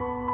angustia, 0.00 0.33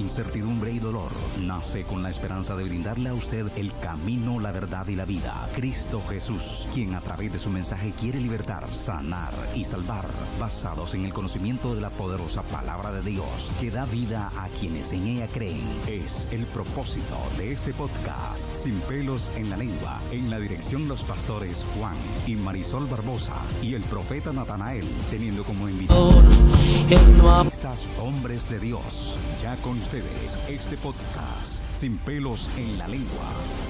incertidumbre 0.00 0.72
y 0.72 0.78
dolor, 0.78 1.12
nace 1.38 1.84
con 1.84 2.02
la 2.02 2.10
esperanza 2.10 2.56
de 2.56 2.64
brindarle 2.64 3.10
a 3.10 3.14
usted 3.14 3.46
el 3.56 3.72
camino, 3.80 4.40
la 4.40 4.50
verdad 4.50 4.88
y 4.88 4.96
la 4.96 5.04
vida. 5.04 5.48
Cristo 5.54 6.02
Jesús, 6.08 6.68
quien 6.72 6.94
a 6.94 7.00
través 7.00 7.32
de 7.32 7.38
su 7.38 7.50
mensaje 7.50 7.92
quiere 7.92 8.18
libertar, 8.18 8.72
sanar 8.72 9.32
y 9.54 9.64
salvar, 9.64 10.06
basados 10.38 10.94
en 10.94 11.04
el 11.04 11.12
conocimiento 11.12 11.74
de 11.74 11.82
la 11.82 11.90
poderosa 11.90 12.42
palabra 12.42 12.90
de 12.90 13.02
Dios, 13.02 13.50
que 13.60 13.70
da 13.70 13.84
vida 13.84 14.32
a 14.36 14.48
quienes 14.48 14.92
en 14.92 15.06
ella 15.06 15.28
creen. 15.28 15.62
Es 15.86 16.28
el 16.32 16.46
propósito 16.46 17.16
de 17.36 17.52
este 17.52 17.72
podcast, 17.72 18.54
Sin 18.54 18.80
pelos 18.80 19.30
en 19.36 19.50
la 19.50 19.56
lengua, 19.56 20.00
en 20.10 20.30
la 20.30 20.40
dirección 20.40 20.88
los 20.88 21.02
pastores 21.02 21.64
Juan 21.76 21.96
y 22.26 22.36
Marisol 22.36 22.86
Barbosa 22.86 23.36
y 23.62 23.74
el 23.74 23.82
profeta 23.82 24.32
Natanael, 24.32 24.86
teniendo 25.10 25.44
como 25.44 25.68
invitados 25.68 26.24
hombres 28.00 28.48
de 28.48 28.58
Dios. 28.58 29.16
Ya 29.42 29.56
con 29.56 29.78
este 29.92 30.76
podcast, 30.76 31.64
Sin 31.74 31.98
pelos 31.98 32.48
en 32.56 32.78
la 32.78 32.86
lengua. 32.86 33.69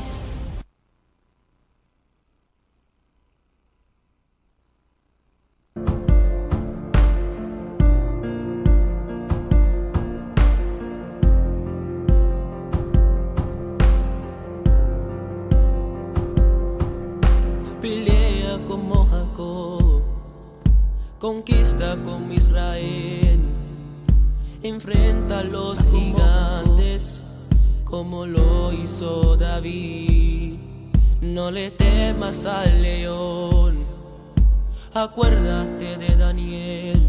Acuérdate 35.00 35.96
de 35.96 36.16
Daniel. 36.16 37.00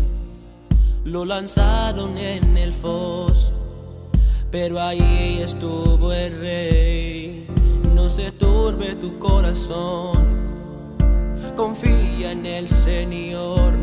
Lo 1.03 1.25
lanzaron 1.25 2.17
en 2.17 2.57
el 2.57 2.73
foso, 2.73 3.53
pero 4.49 4.79
ahí 4.79 5.41
estuvo 5.41 6.13
el 6.13 6.39
rey. 6.39 7.47
No 7.93 8.09
se 8.09 8.31
turbe 8.31 8.95
tu 8.95 9.19
corazón, 9.19 10.27
confía 11.55 12.31
en 12.31 12.45
el 12.45 12.69
Señor. 12.69 13.73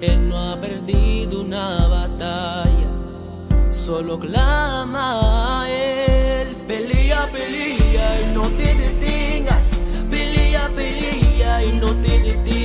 Él 0.00 0.28
no 0.28 0.38
ha 0.38 0.60
perdido 0.60 1.40
una 1.40 1.86
batalla 1.88 2.86
solo 3.86 4.18
clama 4.18 5.62
a 5.62 5.70
Él. 5.70 6.56
Pelea, 6.66 7.28
pelea 7.30 8.20
y 8.20 8.34
no 8.34 8.42
te 8.58 8.74
detengas. 8.74 9.70
Pelea, 10.10 10.68
pelea 10.74 11.64
y 11.64 11.72
no 11.78 11.92
te 12.02 12.18
detengas. 12.18 12.55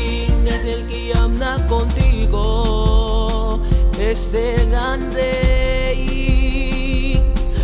Anda 1.41 1.65
contigo 1.65 3.59
es 3.99 4.31
el 4.35 4.75
rey. 5.11 6.39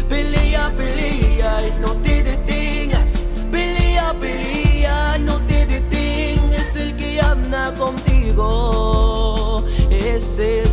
Pelea, 0.10 0.74
pelea 0.76 1.68
y 1.68 1.80
no 1.80 1.94
te 1.98 2.24
detengas. 2.24 3.14
Pelea, 3.52 4.16
pelea, 4.20 5.20
no 5.20 5.38
te 5.42 5.68
detengas. 5.68 6.76
El 6.76 6.98
que 6.98 7.22
anda 7.22 7.72
contigo 7.76 9.64
es 9.92 10.40
el. 10.40 10.68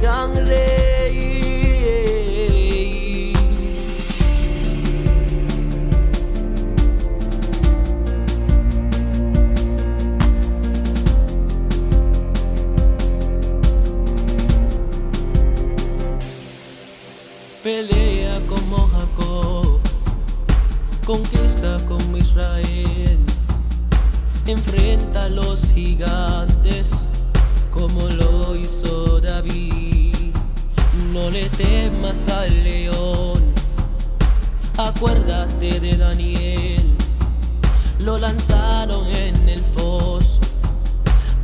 Israel, 22.35 23.19
enfrenta 24.45 25.27
a 25.27 25.29
los 25.29 25.73
gigantes 25.73 26.91
como 27.71 28.09
lo 28.09 28.57
hizo 28.57 29.21
David. 29.21 30.33
No 31.13 31.31
le 31.31 31.49
temas 31.51 32.27
al 32.27 32.65
león, 32.65 33.41
acuérdate 34.77 35.79
de 35.79 35.97
Daniel, 35.97 36.97
lo 38.01 38.19
lanzaron 38.19 39.07
en 39.07 39.49
el 39.49 39.63
foso, 39.63 40.41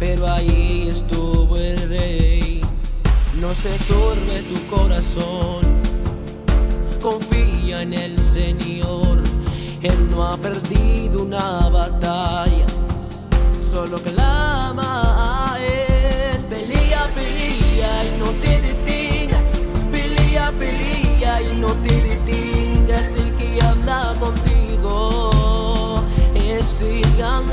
pero 0.00 0.26
ahí 0.26 0.88
estuvo 0.90 1.56
el 1.56 1.88
rey. 1.88 2.62
No 3.40 3.54
se 3.54 3.70
turbe 3.86 4.42
tu 4.42 4.76
corazón 4.76 5.59
ha 10.30 10.36
perdido 10.36 11.22
una 11.22 11.68
batalla, 11.68 12.66
solo 13.60 13.98
clama 13.98 15.54
a 15.54 15.58
Él. 15.58 16.44
Pelea, 16.48 17.06
pelea 17.14 18.04
y 18.04 18.18
no 18.18 18.30
te 18.40 18.60
detengas. 18.60 19.66
Pelea, 19.90 20.52
pelea 20.52 21.42
y 21.42 21.56
no 21.56 21.72
te 21.82 21.94
detengas. 21.94 23.08
El 23.16 23.34
que 23.34 23.58
anda 23.64 24.14
contigo 24.20 25.30
es 26.34 26.80
el 26.80 27.02
gran 27.16 27.46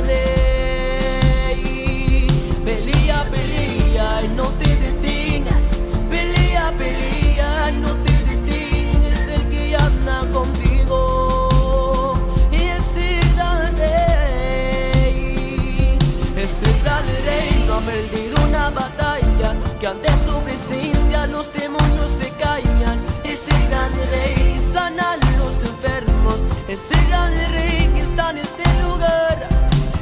Que 19.79 19.85
ante 19.85 20.09
su 20.25 20.41
presencia 20.41 21.27
los 21.27 21.53
demonios 21.53 22.09
se 22.17 22.29
callan. 22.31 22.99
Ese 23.23 23.51
gran 23.69 23.91
rey 24.09 24.59
sana 24.59 25.11
a 25.11 25.37
los 25.37 25.61
enfermos. 25.61 26.37
Ese 26.67 26.95
gran 27.07 27.31
rey 27.51 27.87
que 27.93 28.01
está 28.01 28.31
en 28.31 28.39
este 28.39 28.63
lugar. 28.81 29.47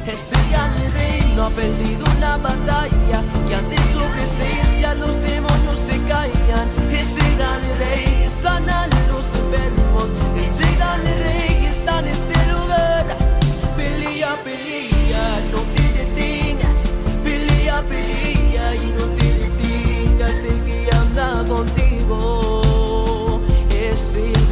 Ese 0.08 0.38
gran 0.50 0.74
rey 0.94 1.34
no 1.36 1.48
ha 1.48 1.50
perdido 1.50 2.06
una 2.18 2.38
batalla. 2.38 3.22
Que 3.50 3.56
ante 3.56 3.76
su 3.92 4.00
presencia 4.16 4.96
los 4.96 5.22
demonios 5.22 5.80
se 5.86 6.00
callan. 6.08 6.70
Ese 6.90 7.20
gran 7.36 7.60
rey 7.78 8.30
sana 8.42 8.88
los 9.10 9.26
enfermos. 9.42 10.08
Ese 10.40 10.64
gran 10.78 11.02
rey 11.04 11.60
que 11.60 11.68
está 11.68 12.00
en 12.00 12.08
este 12.08 12.54
lugar. 12.54 13.18
Pelea, 13.76 14.38
pelea, 14.42 15.42
no 15.52 15.60
te 15.76 15.84
detengas. 16.00 16.80
Pelea, 17.26 17.82
pelea 17.82 18.76
y 18.76 18.88
no 18.98 19.06
te 19.18 19.25
contigo 21.48 23.42
es 23.70 24.16
el 24.16 24.50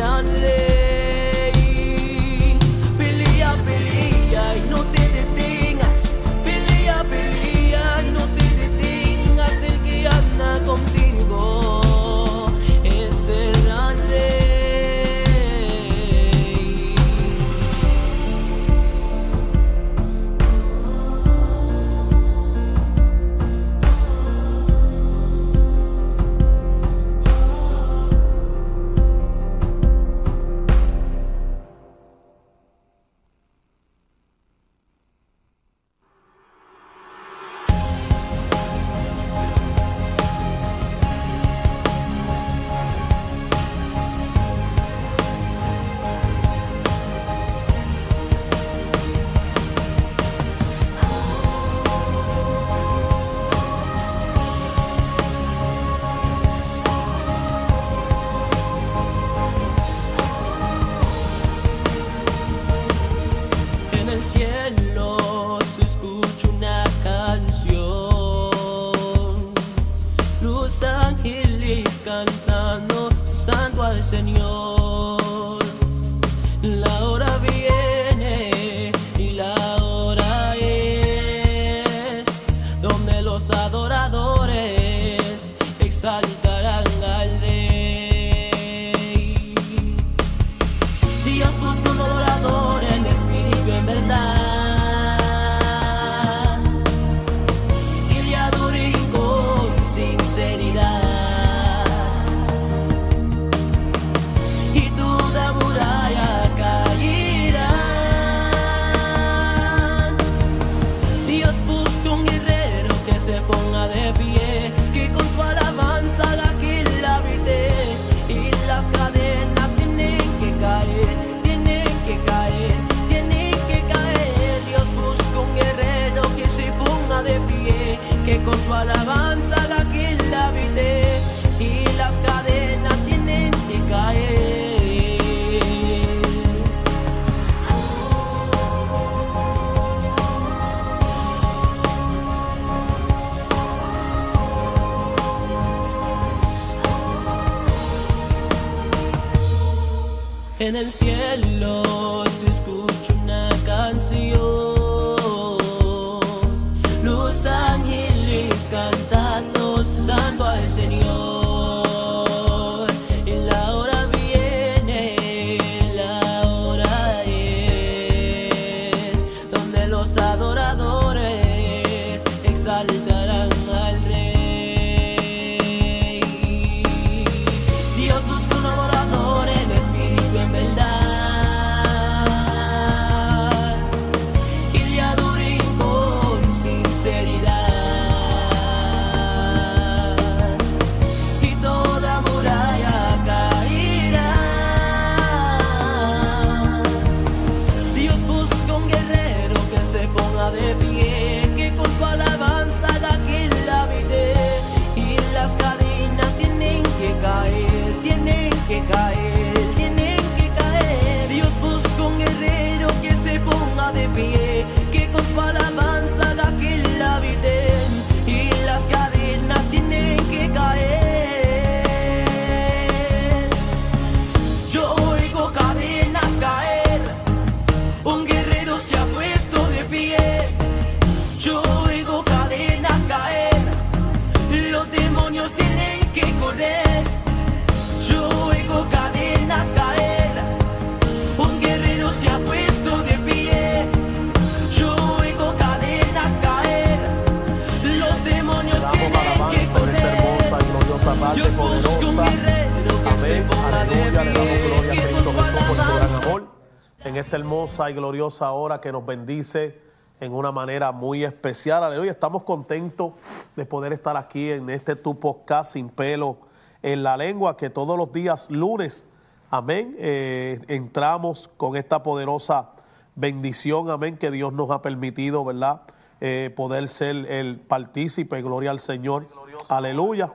hermosa 257.84 257.90
y 257.90 257.94
gloriosa 257.94 258.52
hora 258.52 258.82
que 258.82 258.92
nos 258.92 259.06
bendice 259.06 259.78
en 260.20 260.34
una 260.34 260.52
manera 260.52 260.92
muy 260.92 261.24
especial. 261.24 261.84
Aleluya. 261.84 262.12
Estamos 262.12 262.44
contentos 262.44 263.14
de 263.56 263.66
poder 263.66 263.94
estar 263.94 264.16
aquí 264.16 264.52
en 264.52 264.70
este 264.70 264.96
tu 264.96 265.20
podcast 265.20 265.74
sin 265.74 265.90
pelo 265.90 266.38
en 266.82 267.04
la 267.04 267.18
lengua 267.18 267.58
que 267.58 267.70
todos 267.70 267.98
los 267.98 268.12
días 268.12 268.50
lunes, 268.50 269.08
amén, 269.50 269.96
eh, 270.00 270.60
entramos 270.68 271.50
con 271.58 271.76
esta 271.76 272.04
poderosa 272.04 272.72
bendición, 273.16 273.90
amén, 273.90 274.18
que 274.18 274.32
Dios 274.32 274.52
nos 274.54 274.70
ha 274.70 274.82
permitido, 274.82 275.46
¿verdad? 275.46 275.82
Eh, 276.20 276.54
poder 276.56 276.88
ser 276.88 277.16
el 277.32 277.58
partícipe, 277.60 278.42
gloria 278.42 278.72
al 278.72 278.80
Señor. 278.80 279.28
Aleluya. 279.70 280.32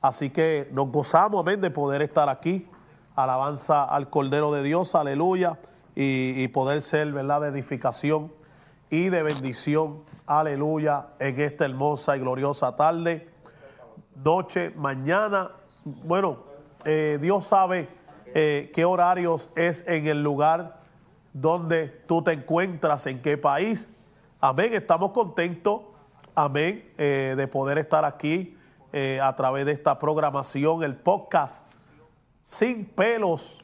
Así 0.00 0.30
que 0.30 0.68
nos 0.72 0.90
gozamos, 0.90 1.40
amén, 1.40 1.60
de 1.60 1.70
poder 1.70 2.02
estar 2.02 2.28
aquí. 2.28 2.68
Alabanza 3.16 3.84
al 3.84 4.08
Cordero 4.08 4.52
de 4.52 4.62
Dios, 4.62 4.94
aleluya. 4.94 5.58
Y, 5.98 6.46
poder 6.48 6.82
ser, 6.82 7.10
¿verdad?, 7.10 7.40
de 7.40 7.48
edificación 7.48 8.30
y 8.90 9.08
de 9.08 9.22
bendición, 9.22 10.02
aleluya, 10.26 11.06
en 11.18 11.40
esta 11.40 11.64
hermosa 11.64 12.18
y 12.18 12.20
gloriosa 12.20 12.76
tarde, 12.76 13.30
noche, 14.22 14.72
mañana. 14.76 15.52
Bueno, 15.84 16.44
eh, 16.84 17.18
Dios 17.20 17.46
sabe 17.46 17.88
eh, 18.26 18.70
qué 18.74 18.84
horarios 18.84 19.48
es 19.56 19.84
en 19.86 20.06
el 20.06 20.22
lugar 20.22 20.80
donde 21.32 21.88
tú 21.88 22.22
te 22.22 22.32
encuentras, 22.32 23.06
en 23.06 23.22
qué 23.22 23.38
país. 23.38 23.88
Amén, 24.38 24.74
estamos 24.74 25.12
contentos, 25.12 25.80
amén, 26.34 26.92
eh, 26.98 27.34
de 27.36 27.48
poder 27.48 27.78
estar 27.78 28.04
aquí 28.04 28.52
a 29.20 29.36
través 29.36 29.66
de 29.66 29.72
esta 29.72 29.98
programación, 29.98 30.82
el 30.82 30.96
podcast 30.96 31.66
Sin 32.40 32.86
pelos 32.86 33.62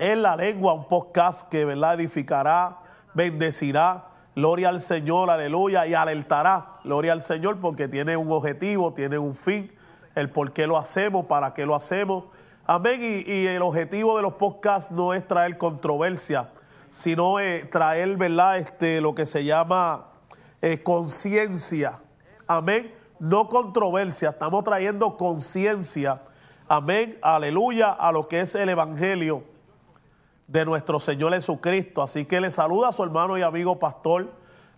en 0.00 0.22
la 0.22 0.36
lengua, 0.36 0.72
un 0.72 0.86
podcast 0.86 1.48
que 1.48 1.64
¿verdad? 1.64 1.94
edificará, 2.00 2.78
bendecirá, 3.14 4.06
gloria 4.34 4.68
al 4.68 4.80
Señor, 4.80 5.30
aleluya, 5.30 5.86
y 5.86 5.94
alertará, 5.94 6.78
gloria 6.84 7.12
al 7.12 7.22
Señor, 7.22 7.60
porque 7.60 7.88
tiene 7.88 8.16
un 8.16 8.30
objetivo, 8.30 8.92
tiene 8.92 9.18
un 9.18 9.34
fin, 9.34 9.72
el 10.14 10.30
por 10.30 10.52
qué 10.52 10.66
lo 10.66 10.76
hacemos, 10.76 11.26
para 11.26 11.54
qué 11.54 11.66
lo 11.66 11.74
hacemos. 11.74 12.24
Amén, 12.66 13.24
y, 13.26 13.46
el 13.46 13.62
objetivo 13.62 14.16
de 14.16 14.22
los 14.22 14.34
podcasts 14.34 14.90
no 14.90 15.14
es 15.14 15.26
traer 15.26 15.58
controversia, 15.58 16.50
sino 16.90 17.40
eh, 17.40 17.64
traer, 17.70 18.16
¿verdad? 18.16 18.58
Este, 18.58 19.00
lo 19.00 19.14
que 19.14 19.26
se 19.26 19.44
llama 19.44 20.06
eh, 20.62 20.82
conciencia. 20.82 22.00
Amén. 22.46 22.94
No 23.18 23.48
controversia, 23.48 24.30
estamos 24.30 24.64
trayendo 24.64 25.16
conciencia. 25.16 26.22
Amén. 26.68 27.18
Aleluya 27.22 27.90
a 27.90 28.12
lo 28.12 28.28
que 28.28 28.40
es 28.40 28.54
el 28.54 28.68
Evangelio 28.68 29.42
de 30.48 30.64
nuestro 30.64 30.98
Señor 30.98 31.32
Jesucristo. 31.34 32.02
Así 32.02 32.24
que 32.24 32.40
le 32.40 32.50
saluda 32.50 32.88
a 32.88 32.92
su 32.92 33.04
hermano 33.04 33.38
y 33.38 33.42
amigo 33.42 33.78
pastor, 33.78 34.32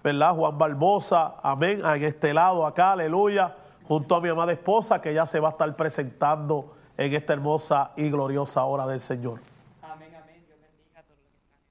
¿verdad? 0.04 0.34
Juan 0.34 0.58
Barbosa. 0.58 1.36
Amén. 1.42 1.80
En 1.82 2.04
este 2.04 2.34
lado 2.34 2.66
acá, 2.66 2.92
aleluya. 2.92 3.56
Junto 3.84 4.14
a 4.14 4.20
mi 4.20 4.28
amada 4.28 4.52
esposa 4.52 5.00
que 5.00 5.14
ya 5.14 5.24
se 5.26 5.40
va 5.40 5.48
a 5.48 5.52
estar 5.52 5.74
presentando 5.74 6.74
en 6.96 7.14
esta 7.14 7.32
hermosa 7.32 7.92
y 7.96 8.10
gloriosa 8.10 8.64
hora 8.64 8.86
del 8.86 9.00
Señor. 9.00 9.40
Amén, 9.82 10.14
amén. 10.14 10.44
Dios 10.46 10.58
bendiga 10.60 11.00
a 11.00 11.02
todos 11.02 11.18
los 11.18 11.30
que 11.30 11.38
están 11.38 11.62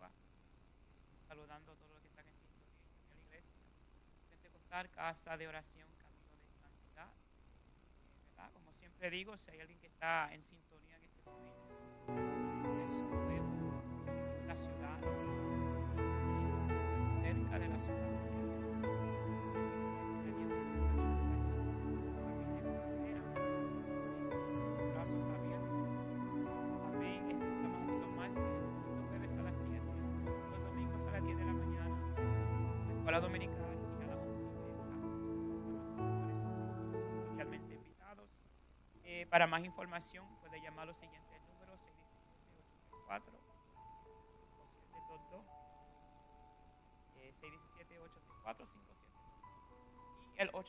la. 0.00 0.10
Saludando 1.28 1.72
a 1.72 1.74
todos 1.74 1.90
los 1.92 2.00
que 2.02 2.08
están 2.08 2.24
en 4.84 4.88
casa 4.94 5.36
de 5.36 5.48
oración, 5.48 5.88
camino 5.98 6.32
de 6.40 6.52
santidad. 6.60 7.08
Le 9.02 9.10
digo, 9.10 9.36
si 9.36 9.50
hay 9.50 9.58
alguien 9.58 9.80
que 9.80 9.88
está 9.88 10.32
en 10.32 10.40
sintonía 10.44 10.96
en 10.96 11.02
este 11.02 11.20
momento, 11.24 11.74
es 12.78 12.92
la 14.46 14.54
ciudad, 14.54 15.00
cerca 17.20 17.58
de 17.58 17.68
la 17.68 17.80
ciudad. 17.80 17.98
Brazos 24.94 25.28
abiertos. 25.30 25.82
Eh, 39.14 39.26
para 39.28 39.46
más 39.46 39.62
información 39.62 40.24
puede 40.40 40.58
llamar 40.62 40.84
a 40.84 40.86
los 40.86 40.96
siguientes 40.96 41.38
números 41.46 41.78
617-834 42.96 43.20
5722 44.88 45.44
eh, 47.18 47.34
617-834-57 48.46 48.56
y 50.34 50.40
el 50.40 50.50
857-318 50.52 50.64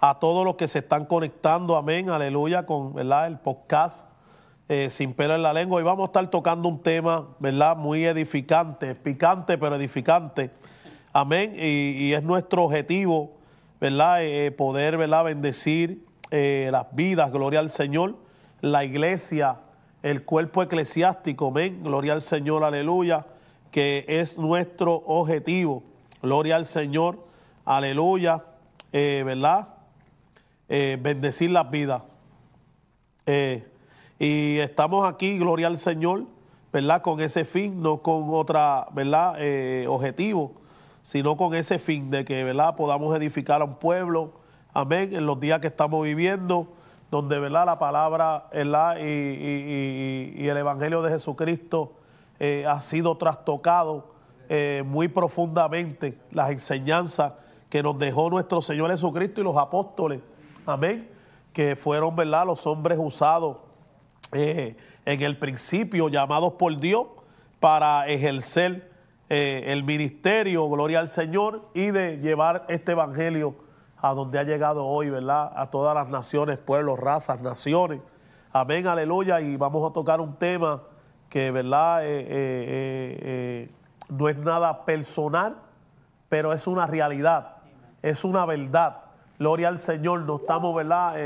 a 0.00 0.18
todos 0.18 0.44
los 0.44 0.56
que 0.56 0.68
se 0.68 0.80
están 0.80 1.06
conectando. 1.06 1.76
Amén. 1.76 2.10
Aleluya. 2.10 2.66
Con 2.66 2.94
¿verdad? 2.94 3.26
el 3.26 3.38
podcast 3.38 4.08
eh, 4.68 4.88
Sin 4.90 5.12
pelo 5.12 5.34
en 5.34 5.42
la 5.42 5.52
lengua. 5.52 5.80
Y 5.80 5.84
vamos 5.84 6.04
a 6.04 6.06
estar 6.06 6.26
tocando 6.30 6.68
un 6.68 6.80
tema, 6.82 7.28
¿verdad? 7.38 7.76
Muy 7.76 8.04
edificante, 8.04 8.94
picante, 8.94 9.58
pero 9.58 9.76
edificante. 9.76 10.50
Amén. 11.12 11.54
Y, 11.56 12.12
es 12.12 12.22
nuestro 12.22 12.64
objetivo, 12.64 13.32
¿verdad? 13.80 14.24
Eh, 14.24 14.50
poder, 14.52 14.96
¿verdad? 14.96 15.24
Bendecir 15.24 16.04
eh, 16.30 16.68
las 16.72 16.86
vidas. 16.92 17.30
Gloria 17.30 17.60
al 17.60 17.70
Señor. 17.70 18.16
La 18.60 18.84
iglesia 18.84 19.58
el 20.04 20.22
cuerpo 20.22 20.62
eclesiástico, 20.62 21.46
amén, 21.46 21.82
gloria 21.82 22.12
al 22.12 22.20
Señor, 22.20 22.62
aleluya, 22.62 23.24
que 23.74 24.04
es 24.06 24.38
nuestro 24.38 24.94
objetivo, 25.04 25.82
gloria 26.22 26.54
al 26.54 26.64
Señor, 26.64 27.18
aleluya, 27.64 28.44
eh, 28.92 29.24
¿verdad? 29.26 29.66
Eh, 30.68 30.96
bendecir 31.02 31.50
las 31.50 31.68
vidas. 31.72 32.02
Eh, 33.26 33.66
y 34.20 34.58
estamos 34.58 35.12
aquí, 35.12 35.40
gloria 35.40 35.66
al 35.66 35.76
Señor, 35.76 36.26
¿verdad? 36.72 37.02
Con 37.02 37.20
ese 37.20 37.44
fin, 37.44 37.82
no 37.82 38.00
con 38.00 38.26
otra, 38.28 38.86
¿verdad? 38.92 39.38
Objetivo, 39.88 40.52
sino 41.02 41.36
con 41.36 41.52
ese 41.56 41.80
fin 41.80 42.12
de 42.12 42.24
que, 42.24 42.44
¿verdad? 42.44 42.76
Podamos 42.76 43.16
edificar 43.16 43.60
a 43.60 43.64
un 43.64 43.74
pueblo, 43.74 44.34
amén, 44.72 45.16
en 45.16 45.26
los 45.26 45.40
días 45.40 45.58
que 45.58 45.66
estamos 45.66 46.04
viviendo 46.04 46.68
donde 47.10 47.40
¿verdad? 47.40 47.66
la 47.66 47.78
palabra 47.80 48.46
¿verdad? 48.52 48.98
Y 49.00 50.46
el 50.46 50.56
Evangelio 50.56 51.02
de 51.02 51.10
Jesucristo 51.10 52.03
eh, 52.38 52.64
ha 52.66 52.80
sido 52.82 53.16
trastocado 53.16 54.12
eh, 54.48 54.82
muy 54.84 55.08
profundamente, 55.08 56.18
las 56.30 56.50
enseñanzas 56.50 57.32
que 57.68 57.82
nos 57.82 57.98
dejó 57.98 58.28
nuestro 58.28 58.60
Señor 58.60 58.90
Jesucristo 58.90 59.40
y 59.40 59.44
los 59.44 59.56
apóstoles, 59.56 60.20
amén, 60.66 61.08
que 61.52 61.76
fueron 61.76 62.16
¿verdad? 62.16 62.46
los 62.46 62.66
hombres 62.66 62.98
usados 63.00 63.58
eh, 64.32 64.76
en 65.04 65.22
el 65.22 65.38
principio, 65.38 66.08
llamados 66.08 66.54
por 66.54 66.76
Dios 66.78 67.06
para 67.60 68.06
ejercer 68.08 68.92
el 69.30 69.82
ministerio, 69.82 70.68
gloria 70.68 71.00
al 71.00 71.08
Señor, 71.08 71.62
y 71.74 71.86
de 71.86 72.18
llevar 72.18 72.66
este 72.68 72.92
Evangelio 72.92 73.56
a 73.96 74.12
donde 74.12 74.38
ha 74.38 74.44
llegado 74.44 74.86
hoy, 74.86 75.08
¿verdad? 75.08 75.50
A 75.56 75.70
todas 75.70 75.94
las 75.94 76.08
naciones, 76.08 76.58
pueblos, 76.58 77.00
razas, 77.00 77.42
naciones. 77.42 78.00
Amén, 78.52 78.86
aleluya. 78.86 79.40
Y 79.40 79.56
vamos 79.56 79.90
a 79.90 79.92
tocar 79.92 80.20
un 80.20 80.36
tema 80.36 80.82
que, 81.34 81.50
¿verdad? 81.50 82.04
Eh, 82.04 82.20
eh, 82.20 82.26
eh, 82.30 83.70
no 84.08 84.28
es 84.28 84.38
nada 84.38 84.84
personal, 84.84 85.56
pero 86.28 86.52
es 86.52 86.68
una 86.68 86.86
realidad, 86.86 87.56
es 88.02 88.22
una 88.22 88.46
verdad. 88.46 88.98
Gloria 89.40 89.66
al 89.66 89.80
Señor, 89.80 90.20
no 90.20 90.36
estamos, 90.36 90.76
¿verdad? 90.76 91.16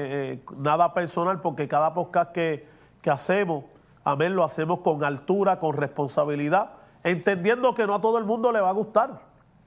nada 0.57 0.95
personal 0.95 1.43
porque 1.43 1.69
cada 1.69 1.93
podcast 1.93 2.33
que, 2.33 2.67
que 3.03 3.11
hacemos, 3.11 3.65
amén, 4.03 4.35
lo 4.35 4.45
hacemos 4.45 4.79
con 4.79 5.05
altura, 5.05 5.59
con 5.59 5.77
responsabilidad, 5.77 6.71
entendiendo 7.05 7.75
que 7.75 7.87
no 7.87 7.95
a 7.95 8.01
todo 8.01 8.17
el 8.17 8.25
mundo 8.25 8.51
le 8.51 8.63
va 8.63 8.71
a 8.71 8.73
gustar, 8.73 9.21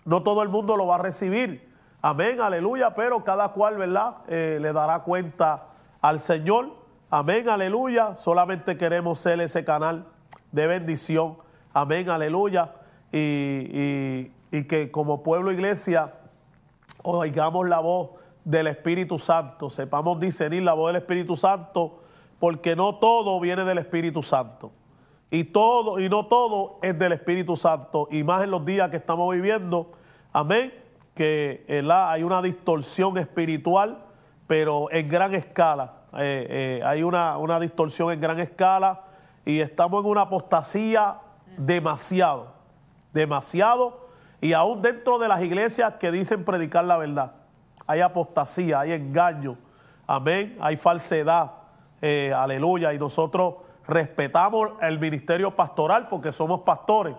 no 0.06 0.24
todo 0.24 0.42
el 0.42 0.50
mundo 0.50 0.76
lo 0.76 0.88
va 0.88 0.96
a 0.96 1.04
recibir. 1.04 1.72
Amén, 2.02 2.42
aleluya, 2.42 2.96
pero 2.96 3.24
cada 3.24 3.50
cual, 3.50 3.78
¿verdad? 3.78 4.16
Le 4.28 4.74
dará 4.74 5.04
cuenta 5.04 5.66
al 6.02 6.20
Señor. 6.20 6.72
Amén, 7.12 7.48
aleluya. 7.48 8.16
Solamente 8.16 8.76
queremos 8.76 9.20
ser 9.20 9.40
ese 9.40 9.64
canal 9.64 10.08
de 10.52 10.68
bendición. 10.68 11.38
Amén, 11.74 12.10
aleluya. 12.10 12.74
Y, 13.12 14.30
y, 14.52 14.64
que 14.64 14.92
como 14.92 15.24
pueblo 15.24 15.52
iglesia 15.52 16.14
oigamos 17.04 17.68
la 17.68 17.80
voz 17.80 18.12
del 18.44 18.68
Espíritu 18.68 19.20
Santo, 19.20 19.70
sepamos 19.70 20.20
discernir 20.20 20.64
la 20.64 20.74
voz 20.74 20.94
del 20.94 21.02
Espíritu 21.02 21.36
Santo, 21.36 22.00
porque 22.40 22.76
no 22.76 22.96
todo 22.96 23.40
viene 23.40 23.64
del 23.64 23.78
Espíritu 23.78 24.24
Santo. 24.24 24.72
Y 25.30 25.46
todo, 25.46 26.00
y 26.00 26.10
no 26.10 26.26
todo 26.26 26.80
es 26.82 26.98
del 26.98 27.14
Espíritu 27.14 27.56
Santo. 27.56 28.08
Y 28.12 28.24
más 28.24 28.44
en 28.44 28.52
los 28.52 28.66
días 28.66 28.90
que 28.90 28.98
estamos 28.98 29.34
viviendo. 29.34 29.92
Amén 30.34 30.82
que 31.14 31.66
¿verdad? 31.68 32.12
hay 32.12 32.24
una 32.24 32.42
distorsión 32.42 33.18
espiritual, 33.18 34.00
pero 34.48 34.92
en 34.92 35.08
gran 35.08 35.34
escala. 35.34 35.94
Eh, 36.18 36.80
eh, 36.80 36.84
hay 36.84 37.04
una, 37.04 37.38
una, 37.38 37.60
distorsión 37.60 38.12
en 38.12 38.20
gran 38.20 38.40
escala 38.40 39.04
y 39.46 39.60
estamos 39.60 40.04
en 40.04 40.12
una 40.12 40.22
apostasía 40.22 41.18
demasiado, 41.58 42.54
demasiado. 43.14 44.08
Y 44.40 44.54
aún 44.54 44.82
dentro 44.82 45.20
de 45.20 45.28
las 45.28 45.42
iglesias 45.42 45.94
que 46.00 46.12
dicen 46.12 46.44
predicar 46.44 46.86
la 46.86 46.98
verdad, 46.98 47.34
hay 47.88 48.02
apostasía, 48.02 48.80
hay 48.80 48.94
engaño, 48.94 49.58
amén, 50.08 50.58
hay 50.62 50.78
falsedad, 50.78 51.52
eh, 52.02 52.34
aleluya. 52.36 52.94
Y 52.94 53.00
nosotros 53.00 53.56
respetamos 53.88 54.72
el 54.82 55.00
ministerio 55.00 55.56
pastoral 55.56 56.08
porque 56.08 56.32
somos 56.32 56.62
pastores. 56.62 57.16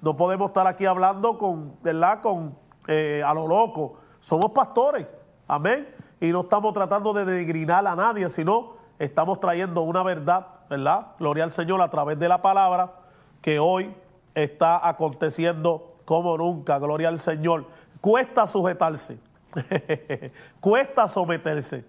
No 0.00 0.16
podemos 0.16 0.48
estar 0.48 0.66
aquí 0.66 0.86
hablando 0.86 1.36
con, 1.36 1.76
¿verdad? 1.82 2.20
Con 2.20 2.56
eh, 2.86 3.22
a 3.24 3.34
lo 3.34 3.46
loco. 3.46 3.98
Somos 4.20 4.52
pastores, 4.52 5.06
amén. 5.46 5.88
Y 6.20 6.32
no 6.32 6.40
estamos 6.42 6.72
tratando 6.72 7.12
de 7.12 7.24
denigrar 7.24 7.86
a 7.86 7.94
nadie, 7.94 8.28
sino 8.30 8.74
estamos 8.98 9.40
trayendo 9.40 9.82
una 9.82 10.02
verdad, 10.02 10.46
¿verdad? 10.68 11.08
Gloria 11.18 11.44
al 11.44 11.50
Señor 11.50 11.80
a 11.80 11.90
través 11.90 12.18
de 12.18 12.28
la 12.28 12.42
palabra 12.42 12.92
que 13.40 13.58
hoy 13.58 13.94
está 14.34 14.86
aconteciendo 14.86 15.96
como 16.04 16.36
nunca. 16.36 16.78
Gloria 16.78 17.08
al 17.08 17.18
Señor. 17.18 17.66
Cuesta 18.00 18.46
sujetarse, 18.46 19.18
cuesta 20.60 21.08
someterse, 21.08 21.84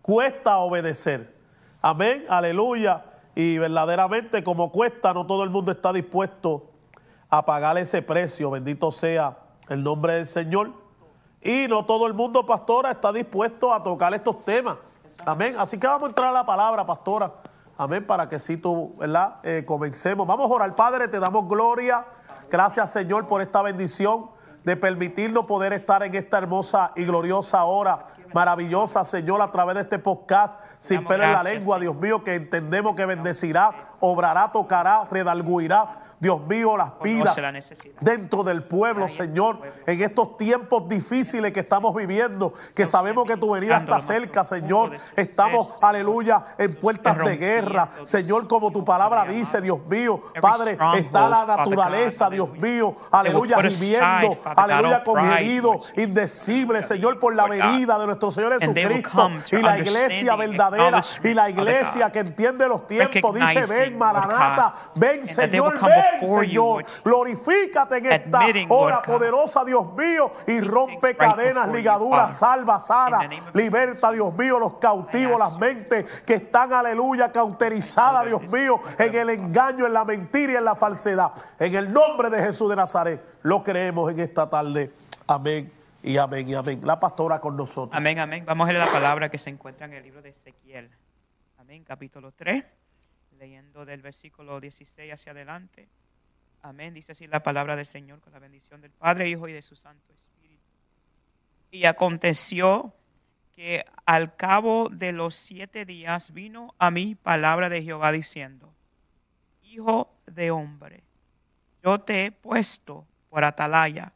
cuesta 0.00 0.58
obedecer. 0.58 1.34
Amén, 1.80 2.24
aleluya. 2.28 3.04
Y 3.34 3.58
verdaderamente 3.58 4.44
como 4.44 4.70
cuesta, 4.70 5.12
no 5.14 5.26
todo 5.26 5.42
el 5.42 5.50
mundo 5.50 5.72
está 5.72 5.92
dispuesto 5.92 6.70
a 7.28 7.44
pagar 7.44 7.78
ese 7.78 8.02
precio. 8.02 8.50
Bendito 8.50 8.92
sea 8.92 9.38
el 9.68 9.82
nombre 9.82 10.14
del 10.14 10.26
Señor. 10.26 10.72
Y 11.42 11.66
no 11.68 11.84
todo 11.84 12.06
el 12.06 12.14
mundo, 12.14 12.46
pastora, 12.46 12.92
está 12.92 13.12
dispuesto 13.12 13.72
a 13.72 13.82
tocar 13.82 14.14
estos 14.14 14.44
temas. 14.44 14.76
Amén. 15.24 15.56
Así 15.58 15.78
que 15.78 15.86
vamos 15.86 16.04
a 16.04 16.08
entrar 16.10 16.28
a 16.28 16.32
la 16.32 16.46
palabra, 16.46 16.86
pastora. 16.86 17.32
Amén. 17.82 18.06
Para 18.06 18.28
que 18.28 18.38
si 18.38 18.56
tú, 18.56 18.94
¿verdad? 18.96 19.36
Eh, 19.42 19.64
comencemos. 19.66 20.26
Vamos 20.26 20.48
a 20.48 20.54
orar, 20.54 20.76
Padre, 20.76 21.08
te 21.08 21.18
damos 21.18 21.48
gloria. 21.48 22.04
Gracias, 22.48 22.92
Señor, 22.92 23.26
por 23.26 23.42
esta 23.42 23.60
bendición 23.60 24.30
de 24.62 24.76
permitirnos 24.76 25.46
poder 25.46 25.72
estar 25.72 26.04
en 26.04 26.14
esta 26.14 26.38
hermosa 26.38 26.92
y 26.94 27.04
gloriosa 27.04 27.64
hora 27.64 28.04
maravillosa, 28.32 29.04
Señor, 29.04 29.42
a 29.42 29.50
través 29.50 29.74
de 29.74 29.82
este 29.82 29.98
podcast, 29.98 30.58
sin 30.78 31.04
pelo 31.04 31.24
en 31.24 31.32
la 31.32 31.42
lengua. 31.42 31.78
Dios 31.78 31.96
mío, 31.96 32.22
que 32.24 32.34
entendemos 32.34 32.94
que 32.94 33.04
bendecirá, 33.04 33.72
obrará, 34.00 34.52
tocará, 34.52 35.06
redalguirá. 35.10 35.90
Dios 36.22 36.40
mío, 36.46 36.76
las 36.76 37.00
vidas 37.02 37.36
la 37.36 37.52
dentro 37.98 38.44
del 38.44 38.62
pueblo, 38.62 39.08
Señor, 39.08 39.58
pueblo. 39.58 39.82
en 39.88 40.02
estos 40.02 40.36
tiempos 40.36 40.88
difíciles 40.88 41.52
que 41.52 41.58
estamos 41.58 41.92
viviendo, 41.96 42.52
que 42.76 42.86
sabemos 42.86 43.26
que 43.26 43.36
tu 43.36 43.50
venida 43.50 43.78
está 43.78 44.00
cerca, 44.00 44.44
Señor. 44.44 44.92
Estamos, 45.16 45.78
aleluya, 45.82 46.44
en 46.58 46.76
puertas 46.76 47.18
de 47.18 47.36
guerra, 47.36 47.90
Señor, 48.04 48.46
como 48.46 48.70
tu 48.70 48.84
palabra 48.84 49.24
dice. 49.24 49.60
Dios 49.60 49.84
mío, 49.90 50.20
Padre, 50.40 50.78
está 50.94 51.28
la 51.28 51.44
naturaleza, 51.44 52.30
Dios 52.30 52.52
mío, 52.52 52.94
aleluya, 53.10 53.56
God, 53.56 54.36
aleluya, 54.44 55.02
con 55.02 55.14
pride, 55.14 55.38
gemido 55.38 55.72
Lord 55.72 55.80
Jesus. 55.80 55.98
indecible, 55.98 56.82
Señor, 56.84 57.18
por 57.18 57.34
la 57.34 57.48
venida 57.48 57.98
de 57.98 58.06
nuestro 58.06 58.30
Señor 58.30 58.60
Jesucristo 58.60 59.28
y 59.50 59.56
la 59.56 59.76
iglesia 59.76 60.36
verdadera 60.36 61.02
y 61.24 61.34
la 61.34 61.50
iglesia 61.50 62.12
que 62.12 62.20
entiende 62.20 62.68
los 62.68 62.86
tiempos, 62.86 63.34
dice, 63.34 63.66
ven, 63.66 63.98
Maranata, 63.98 64.72
ven, 64.94 65.26
Señor, 65.26 65.76
come 65.76 66.11
ven, 66.20 66.26
Señor, 66.26 66.84
glorifícate 67.04 67.98
en 67.98 68.06
esta 68.06 68.40
hora 68.68 69.02
poderosa, 69.02 69.64
Dios 69.64 69.92
mío, 69.94 70.30
y 70.46 70.60
rompe 70.60 71.16
cadenas, 71.16 71.68
ligaduras, 71.68 72.38
salva, 72.38 72.78
sana, 72.80 73.28
liberta, 73.52 74.10
Dios 74.12 74.34
mío, 74.34 74.58
los 74.58 74.74
cautivos, 74.74 75.38
las 75.38 75.58
mentes 75.58 76.22
que 76.22 76.34
están, 76.34 76.72
aleluya, 76.72 77.30
cauterizadas, 77.30 78.26
Dios 78.26 78.42
mío, 78.52 78.80
en 78.98 79.14
el 79.14 79.30
engaño, 79.30 79.86
en 79.86 79.92
la 79.92 80.04
mentira 80.04 80.52
y 80.52 80.56
en 80.56 80.64
la 80.64 80.74
falsedad. 80.74 81.32
En 81.58 81.74
el 81.74 81.92
nombre 81.92 82.30
de 82.30 82.42
Jesús 82.42 82.68
de 82.68 82.76
Nazaret, 82.76 83.22
lo 83.42 83.62
creemos 83.62 84.10
en 84.10 84.20
esta 84.20 84.48
tarde. 84.48 84.90
Amén 85.26 85.70
y 86.02 86.16
amén 86.16 86.48
y 86.48 86.54
amén. 86.54 86.80
La 86.84 86.98
pastora 86.98 87.40
con 87.40 87.56
nosotros. 87.56 87.96
Amén, 87.96 88.18
amén. 88.18 88.44
Vamos 88.44 88.68
a 88.68 88.72
leer 88.72 88.84
la 88.84 88.92
palabra 88.92 89.28
que 89.28 89.38
se 89.38 89.50
encuentra 89.50 89.86
en 89.86 89.94
el 89.94 90.02
libro 90.02 90.22
de 90.22 90.30
Ezequiel. 90.30 90.90
Amén, 91.58 91.84
capítulo 91.84 92.32
3, 92.32 92.64
leyendo 93.38 93.84
del 93.84 94.02
versículo 94.02 94.60
16 94.60 95.12
hacia 95.12 95.32
adelante. 95.32 95.88
Amén, 96.62 96.94
dice 96.94 97.12
así 97.12 97.26
la 97.26 97.42
palabra 97.42 97.74
del 97.74 97.86
Señor 97.86 98.20
con 98.20 98.32
la 98.32 98.38
bendición 98.38 98.80
del 98.80 98.92
Padre, 98.92 99.28
Hijo 99.28 99.48
y 99.48 99.52
de 99.52 99.62
su 99.62 99.74
Santo 99.74 100.12
Espíritu. 100.12 100.62
Y 101.72 101.86
aconteció 101.86 102.94
que 103.52 103.84
al 104.06 104.36
cabo 104.36 104.88
de 104.88 105.12
los 105.12 105.34
siete 105.34 105.84
días 105.84 106.32
vino 106.32 106.74
a 106.78 106.90
mí 106.90 107.16
palabra 107.16 107.68
de 107.68 107.82
Jehová 107.82 108.12
diciendo, 108.12 108.72
Hijo 109.64 110.14
de 110.26 110.50
hombre, 110.50 111.02
yo 111.82 112.00
te 112.00 112.26
he 112.26 112.32
puesto 112.32 113.06
por 113.28 113.44
atalaya 113.44 114.12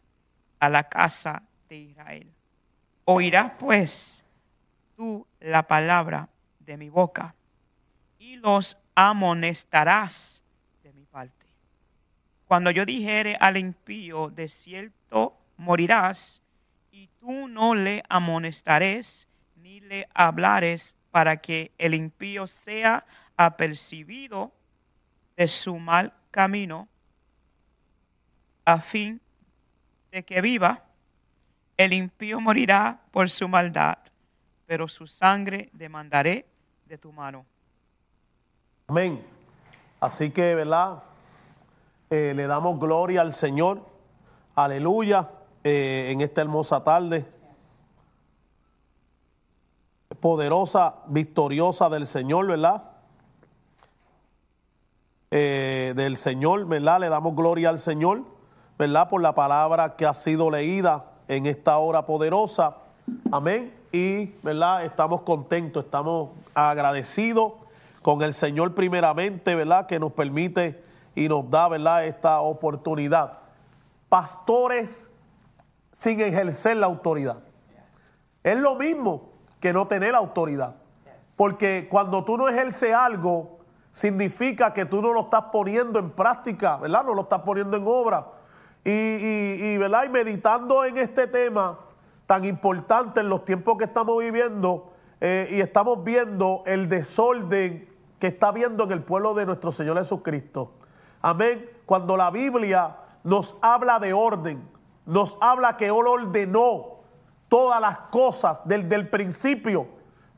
a 0.60 0.68
la 0.68 0.88
casa 0.88 1.42
de 1.68 1.76
Israel. 1.76 2.30
Oirás 3.04 3.52
pues 3.58 4.24
tú 4.96 5.26
la 5.40 5.66
palabra 5.66 6.28
de 6.60 6.76
mi 6.76 6.88
boca 6.90 7.34
y 8.18 8.36
los 8.36 8.76
amonestarás. 8.94 10.42
Cuando 12.46 12.70
yo 12.70 12.84
dijere 12.84 13.36
al 13.40 13.56
impío, 13.56 14.30
de 14.30 14.48
cierto 14.48 15.36
morirás, 15.56 16.42
y 16.92 17.08
tú 17.20 17.48
no 17.48 17.74
le 17.74 18.02
amonestares 18.08 19.26
ni 19.56 19.80
le 19.80 20.08
hablares 20.14 20.94
para 21.10 21.38
que 21.38 21.72
el 21.76 21.94
impío 21.94 22.46
sea 22.46 23.04
apercibido 23.36 24.52
de 25.36 25.48
su 25.48 25.78
mal 25.78 26.12
camino, 26.30 26.88
a 28.64 28.80
fin 28.80 29.20
de 30.10 30.24
que 30.24 30.40
viva, 30.40 30.84
el 31.76 31.92
impío 31.92 32.40
morirá 32.40 33.00
por 33.10 33.28
su 33.28 33.48
maldad, 33.48 33.98
pero 34.66 34.88
su 34.88 35.06
sangre 35.06 35.68
demandaré 35.72 36.46
de 36.86 36.96
tu 36.96 37.12
mano. 37.12 37.44
Amén. 38.88 39.24
Así 40.00 40.30
que, 40.30 40.54
¿verdad? 40.54 41.02
Eh, 42.10 42.32
le 42.36 42.46
damos 42.46 42.78
gloria 42.78 43.20
al 43.20 43.32
Señor. 43.32 43.80
Aleluya. 44.54 45.30
eh, 45.68 46.12
en 46.12 46.20
esta 46.20 46.42
hermosa 46.42 46.84
tarde. 46.84 47.24
Poderosa, 50.20 50.94
victoriosa 51.08 51.88
del 51.88 52.06
Señor, 52.06 52.46
¿verdad? 52.46 52.84
Eh, 55.32 55.92
del 55.96 56.16
Señor, 56.16 56.66
¿verdad? 56.66 57.00
Le 57.00 57.08
damos 57.08 57.34
gloria 57.34 57.70
al 57.70 57.80
Señor, 57.80 58.22
¿verdad? 58.78 59.08
Por 59.08 59.20
la 59.22 59.34
palabra 59.34 59.96
que 59.96 60.06
ha 60.06 60.14
sido 60.14 60.52
leída 60.52 61.06
en 61.26 61.46
esta 61.46 61.78
hora 61.78 62.06
poderosa. 62.06 62.76
Amén. 63.32 63.74
Y, 63.90 64.26
¿verdad? 64.44 64.84
Estamos 64.84 65.22
contentos, 65.22 65.84
estamos 65.84 66.30
agradecidos 66.54 67.54
con 68.02 68.22
el 68.22 68.34
Señor 68.34 68.72
primeramente, 68.72 69.56
¿verdad? 69.56 69.86
Que 69.86 69.98
nos 69.98 70.12
permite 70.12 70.85
y 71.16 71.28
nos 71.28 71.50
da, 71.50 71.66
¿verdad? 71.68 72.06
Esta 72.06 72.40
oportunidad. 72.40 73.38
Pastores 74.08 75.08
sin 75.90 76.20
ejercer 76.20 76.76
la 76.76 76.86
autoridad. 76.86 77.38
Es 78.44 78.56
lo 78.58 78.76
mismo 78.76 79.30
que 79.58 79.72
no 79.72 79.88
tener 79.88 80.14
autoridad. 80.14 80.76
Porque 81.36 81.88
cuando 81.90 82.24
tú 82.24 82.36
no 82.36 82.48
ejerces 82.48 82.94
algo, 82.94 83.58
significa 83.90 84.72
que 84.72 84.84
tú 84.84 85.02
no 85.02 85.12
lo 85.12 85.22
estás 85.22 85.44
poniendo 85.50 85.98
en 85.98 86.10
práctica, 86.10 86.76
¿verdad? 86.76 87.04
No 87.04 87.14
lo 87.14 87.22
estás 87.22 87.40
poniendo 87.40 87.76
en 87.76 87.84
obra. 87.86 88.26
Y, 88.84 88.90
y- 88.90 89.58
y, 89.72 89.78
¿verdad? 89.78 90.04
y 90.04 90.08
meditando 90.10 90.84
en 90.84 90.96
este 90.98 91.26
tema 91.26 91.78
tan 92.26 92.44
importante 92.44 93.20
en 93.20 93.28
los 93.28 93.44
tiempos 93.44 93.76
que 93.78 93.84
estamos 93.84 94.18
viviendo 94.18 94.92
eh, 95.20 95.48
y 95.50 95.60
estamos 95.60 96.04
viendo 96.04 96.62
el 96.66 96.88
desorden 96.88 97.88
que 98.20 98.28
está 98.28 98.52
viendo 98.52 98.84
en 98.84 98.92
el 98.92 99.02
pueblo 99.02 99.34
de 99.34 99.44
nuestro 99.46 99.72
Señor 99.72 99.98
Jesucristo. 99.98 100.72
Amén. 101.26 101.68
Cuando 101.86 102.16
la 102.16 102.30
Biblia 102.30 102.98
nos 103.24 103.56
habla 103.60 103.98
de 103.98 104.12
orden, 104.12 104.62
nos 105.06 105.36
habla 105.40 105.76
que 105.76 105.86
Él 105.86 106.06
ordenó 106.06 107.00
todas 107.48 107.80
las 107.80 107.98
cosas 108.12 108.62
desde 108.64 108.94
el 108.94 109.10
principio, 109.10 109.88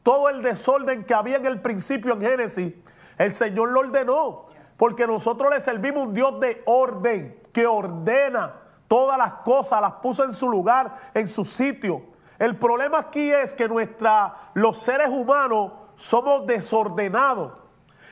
todo 0.03 0.31
el 0.31 0.41
desorden 0.41 1.05
que 1.05 1.13
había 1.13 1.37
en 1.37 1.45
el 1.45 1.61
principio 1.61 2.15
en 2.15 2.23
Génesis, 2.23 2.73
el 3.19 3.31
Señor 3.31 3.69
lo 3.69 3.81
ordenó, 3.81 4.47
porque 4.79 5.07
nosotros 5.07 5.53
le 5.53 5.61
servimos 5.61 6.07
un 6.07 6.15
Dios 6.15 6.41
de 6.41 6.63
orden, 6.65 7.39
que 7.53 7.67
ordena 7.67 8.55
todas 8.89 9.19
las 9.19 9.35
cosas, 9.45 9.83
las 9.83 9.93
puso 9.97 10.25
en 10.25 10.33
su 10.33 10.49
lugar, 10.49 10.97
en 11.13 11.29
su 11.29 11.45
sitio. 11.45 12.05
El 12.39 12.57
problema 12.57 13.01
aquí 13.01 13.31
es 13.31 13.53
que 13.53 13.69
nuestra, 13.69 14.53
los 14.55 14.79
seres 14.79 15.11
humanos 15.11 15.71
somos 15.97 16.47
desordenados 16.47 17.53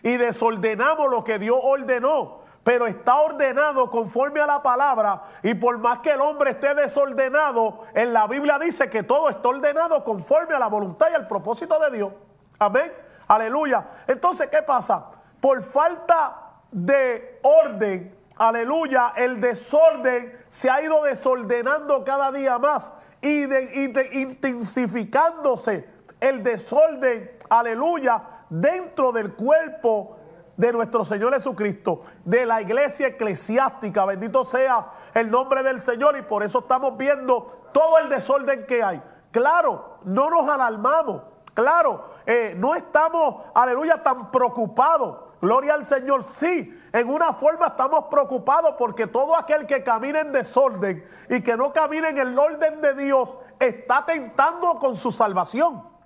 y 0.02 0.18
desordenamos 0.18 1.10
lo 1.10 1.24
que 1.24 1.38
Dios 1.38 1.58
ordenó. 1.62 2.44
Pero 2.66 2.88
está 2.88 3.20
ordenado 3.20 3.88
conforme 3.88 4.40
a 4.40 4.46
la 4.46 4.60
palabra 4.60 5.22
y 5.40 5.54
por 5.54 5.78
más 5.78 6.00
que 6.00 6.10
el 6.10 6.20
hombre 6.20 6.50
esté 6.50 6.74
desordenado, 6.74 7.84
en 7.94 8.12
la 8.12 8.26
Biblia 8.26 8.58
dice 8.58 8.90
que 8.90 9.04
todo 9.04 9.28
está 9.28 9.50
ordenado 9.50 10.02
conforme 10.02 10.52
a 10.52 10.58
la 10.58 10.66
voluntad 10.66 11.06
y 11.12 11.14
al 11.14 11.28
propósito 11.28 11.78
de 11.78 11.96
Dios. 11.96 12.12
Amén. 12.58 12.92
Aleluya. 13.28 13.86
Entonces, 14.08 14.48
¿qué 14.50 14.62
pasa? 14.62 15.06
Por 15.40 15.62
falta 15.62 16.54
de 16.72 17.38
orden, 17.44 18.18
aleluya, 18.36 19.12
el 19.14 19.40
desorden 19.40 20.36
se 20.48 20.68
ha 20.68 20.82
ido 20.82 21.04
desordenando 21.04 22.02
cada 22.02 22.32
día 22.32 22.58
más 22.58 22.92
y, 23.20 23.42
de, 23.46 23.62
y 23.76 23.86
de- 23.92 24.10
intensificándose 24.12 25.88
el 26.18 26.42
desorden, 26.42 27.30
aleluya, 27.48 28.22
dentro 28.50 29.12
del 29.12 29.34
cuerpo 29.34 30.16
de 30.56 30.72
nuestro 30.72 31.04
Señor 31.04 31.34
Jesucristo, 31.34 32.00
de 32.24 32.46
la 32.46 32.62
iglesia 32.62 33.08
eclesiástica. 33.08 34.04
Bendito 34.04 34.44
sea 34.44 34.90
el 35.14 35.30
nombre 35.30 35.62
del 35.62 35.80
Señor 35.80 36.16
y 36.16 36.22
por 36.22 36.42
eso 36.42 36.60
estamos 36.60 36.96
viendo 36.96 37.68
todo 37.72 37.98
el 37.98 38.08
desorden 38.08 38.66
que 38.66 38.82
hay. 38.82 39.02
Claro, 39.30 39.98
no 40.04 40.30
nos 40.30 40.48
alarmamos. 40.48 41.22
Claro, 41.52 42.10
eh, 42.26 42.54
no 42.56 42.74
estamos, 42.74 43.44
aleluya, 43.54 44.02
tan 44.02 44.30
preocupados. 44.30 45.26
Gloria 45.40 45.74
al 45.74 45.84
Señor. 45.84 46.22
Sí, 46.24 46.82
en 46.92 47.08
una 47.08 47.32
forma 47.32 47.68
estamos 47.68 48.06
preocupados 48.10 48.74
porque 48.78 49.06
todo 49.06 49.36
aquel 49.36 49.66
que 49.66 49.82
camina 49.82 50.20
en 50.20 50.32
desorden 50.32 51.04
y 51.28 51.42
que 51.42 51.56
no 51.56 51.72
camina 51.72 52.08
en 52.08 52.18
el 52.18 52.38
orden 52.38 52.80
de 52.80 52.94
Dios 52.94 53.38
está 53.58 54.04
tentando 54.04 54.78
con 54.78 54.96
su 54.96 55.12
salvación. 55.12 55.96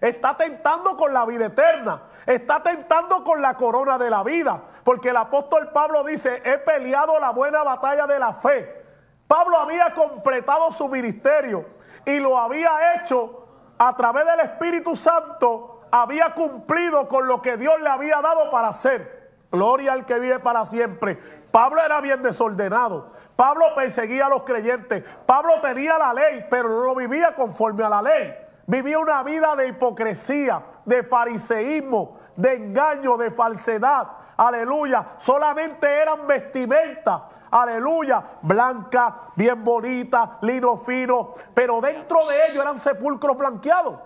Está 0.00 0.36
tentando 0.36 0.96
con 0.96 1.12
la 1.12 1.24
vida 1.26 1.46
eterna. 1.46 2.02
Está 2.28 2.62
tentando 2.62 3.24
con 3.24 3.40
la 3.40 3.54
corona 3.54 3.96
de 3.96 4.10
la 4.10 4.22
vida. 4.22 4.62
Porque 4.84 5.08
el 5.08 5.16
apóstol 5.16 5.70
Pablo 5.72 6.04
dice, 6.04 6.42
he 6.44 6.58
peleado 6.58 7.18
la 7.18 7.30
buena 7.30 7.64
batalla 7.64 8.06
de 8.06 8.18
la 8.18 8.34
fe. 8.34 8.84
Pablo 9.26 9.58
había 9.58 9.94
completado 9.94 10.70
su 10.70 10.90
ministerio 10.90 11.64
y 12.04 12.20
lo 12.20 12.38
había 12.38 12.94
hecho 12.94 13.46
a 13.78 13.96
través 13.96 14.26
del 14.26 14.40
Espíritu 14.40 14.94
Santo. 14.94 15.80
Había 15.90 16.34
cumplido 16.34 17.08
con 17.08 17.26
lo 17.26 17.40
que 17.40 17.56
Dios 17.56 17.80
le 17.80 17.88
había 17.88 18.20
dado 18.20 18.50
para 18.50 18.68
hacer. 18.68 19.32
Gloria 19.50 19.94
al 19.94 20.04
que 20.04 20.18
vive 20.18 20.38
para 20.38 20.66
siempre. 20.66 21.18
Pablo 21.50 21.80
era 21.82 22.02
bien 22.02 22.22
desordenado. 22.22 23.06
Pablo 23.36 23.74
perseguía 23.74 24.26
a 24.26 24.28
los 24.28 24.42
creyentes. 24.42 25.02
Pablo 25.24 25.60
tenía 25.62 25.96
la 25.98 26.12
ley, 26.12 26.46
pero 26.50 26.84
no 26.84 26.94
vivía 26.94 27.34
conforme 27.34 27.84
a 27.84 27.88
la 27.88 28.02
ley. 28.02 28.47
Vivía 28.68 28.98
una 28.98 29.22
vida 29.22 29.56
de 29.56 29.68
hipocresía, 29.68 30.62
de 30.84 31.02
fariseísmo, 31.02 32.18
de 32.36 32.54
engaño, 32.54 33.16
de 33.16 33.30
falsedad. 33.30 34.06
Aleluya. 34.36 35.14
Solamente 35.16 35.90
eran 35.90 36.26
vestimenta. 36.26 37.28
Aleluya. 37.50 38.22
Blanca, 38.42 39.32
bien 39.34 39.64
bonita, 39.64 40.38
lino 40.42 40.76
fino. 40.76 41.32
Pero 41.54 41.80
dentro 41.80 42.24
de 42.26 42.46
ellos 42.46 42.62
eran 42.62 42.78
sepulcros 42.78 43.36
blanqueados. 43.36 43.96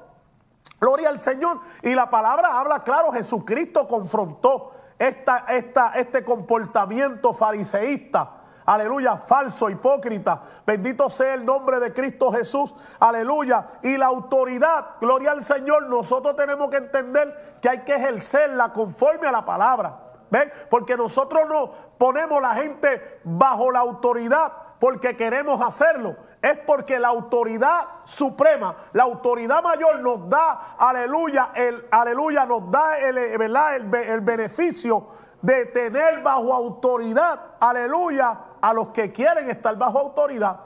Gloria 0.81 1.11
al 1.11 1.19
Señor. 1.19 1.61
Y 1.83 1.95
la 1.95 2.09
palabra 2.09 2.59
habla 2.59 2.81
claro. 2.81 3.13
Jesucristo 3.13 3.87
confrontó 3.87 4.73
esta, 4.99 5.45
esta, 5.49 5.93
este 5.97 6.25
comportamiento 6.25 7.35
fariseísta 7.35 8.42
Aleluya, 8.67 9.17
falso, 9.17 9.69
hipócrita. 9.69 10.43
Bendito 10.67 11.11
sea 11.11 11.35
el 11.35 11.45
nombre 11.45 11.81
de 11.81 11.93
Cristo 11.93 12.31
Jesús. 12.31 12.75
Aleluya. 13.01 13.67
Y 13.83 13.97
la 13.97 14.07
autoridad, 14.07 14.97
gloria 15.01 15.33
al 15.33 15.43
Señor, 15.43 15.89
nosotros 15.89 16.37
tenemos 16.37 16.71
que 16.71 16.77
entender 16.77 17.59
que 17.61 17.69
hay 17.69 17.85
que 17.85 17.95
ejercerla 17.95 18.73
conforme 18.73 19.27
a 19.27 19.33
la 19.33 19.45
palabra. 19.45 19.99
¿Ven? 20.31 20.51
Porque 20.71 20.97
nosotros 20.97 21.47
no 21.49 21.71
ponemos 21.99 22.41
la 22.41 22.55
gente 22.55 23.21
bajo 23.25 23.71
la 23.71 23.81
autoridad 23.81 24.53
porque 24.79 25.17
queremos 25.17 25.61
hacerlo. 25.61 26.17
Es 26.41 26.59
porque 26.67 26.99
la 26.99 27.09
autoridad 27.09 27.83
suprema, 28.05 28.75
la 28.95 29.05
autoridad 29.05 29.63
mayor 29.63 30.01
nos 30.01 30.29
da, 30.29 30.75
aleluya, 30.77 31.51
el, 31.55 31.87
aleluya, 31.91 32.47
nos 32.47 32.69
da 32.69 32.99
el, 32.99 33.17
el, 33.17 33.57
el 33.95 34.21
beneficio 34.23 35.07
de 35.41 35.67
tener 35.67 36.23
bajo 36.23 36.53
autoridad, 36.53 37.39
aleluya, 37.61 38.39
a 38.63 38.73
los 38.73 38.89
que 38.89 39.13
quieren 39.13 39.51
estar 39.51 39.77
bajo 39.77 39.99
autoridad. 39.99 40.59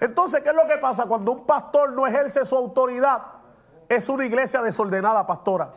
Entonces, 0.00 0.42
¿qué 0.42 0.48
es 0.48 0.54
lo 0.54 0.66
que 0.66 0.78
pasa 0.78 1.04
cuando 1.04 1.32
un 1.32 1.44
pastor 1.44 1.92
no 1.92 2.06
ejerce 2.06 2.44
su 2.46 2.56
autoridad? 2.56 3.20
Es 3.88 4.08
una 4.08 4.24
iglesia 4.24 4.62
desordenada, 4.62 5.26
pastora. 5.26 5.74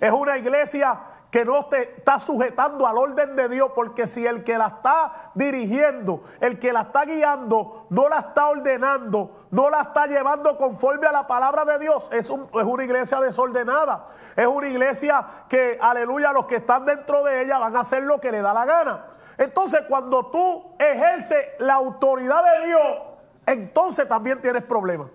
Es 0.00 0.12
una 0.12 0.38
iglesia 0.38 0.98
que 1.30 1.44
no 1.44 1.66
te 1.66 1.98
está 1.98 2.18
sujetando 2.18 2.86
al 2.86 2.96
orden 2.96 3.36
de 3.36 3.48
Dios, 3.48 3.72
porque 3.74 4.06
si 4.06 4.26
el 4.26 4.44
que 4.44 4.56
la 4.56 4.68
está 4.68 5.32
dirigiendo, 5.34 6.22
el 6.40 6.58
que 6.58 6.72
la 6.72 6.82
está 6.82 7.04
guiando, 7.04 7.86
no 7.90 8.08
la 8.08 8.20
está 8.20 8.48
ordenando, 8.48 9.46
no 9.50 9.68
la 9.68 9.82
está 9.82 10.06
llevando 10.06 10.56
conforme 10.56 11.06
a 11.06 11.12
la 11.12 11.26
palabra 11.26 11.64
de 11.66 11.78
Dios, 11.80 12.08
es, 12.12 12.30
es 12.30 12.30
una 12.30 12.84
iglesia 12.84 13.20
desordenada. 13.20 14.04
Es 14.36 14.46
una 14.46 14.68
iglesia 14.68 15.26
que, 15.48 15.78
aleluya, 15.80 16.32
los 16.32 16.46
que 16.46 16.56
están 16.56 16.86
dentro 16.86 17.22
de 17.24 17.42
ella 17.42 17.58
van 17.58 17.76
a 17.76 17.80
hacer 17.80 18.04
lo 18.04 18.20
que 18.20 18.32
le 18.32 18.40
da 18.40 18.54
la 18.54 18.64
gana. 18.64 19.04
Entonces, 19.38 19.82
cuando 19.88 20.26
tú 20.26 20.74
ejerces 20.78 21.46
la 21.60 21.74
autoridad 21.74 22.42
de 22.42 22.66
Dios, 22.66 22.98
entonces 23.46 24.06
también 24.08 24.42
tienes 24.42 24.64
problemas. 24.64 25.08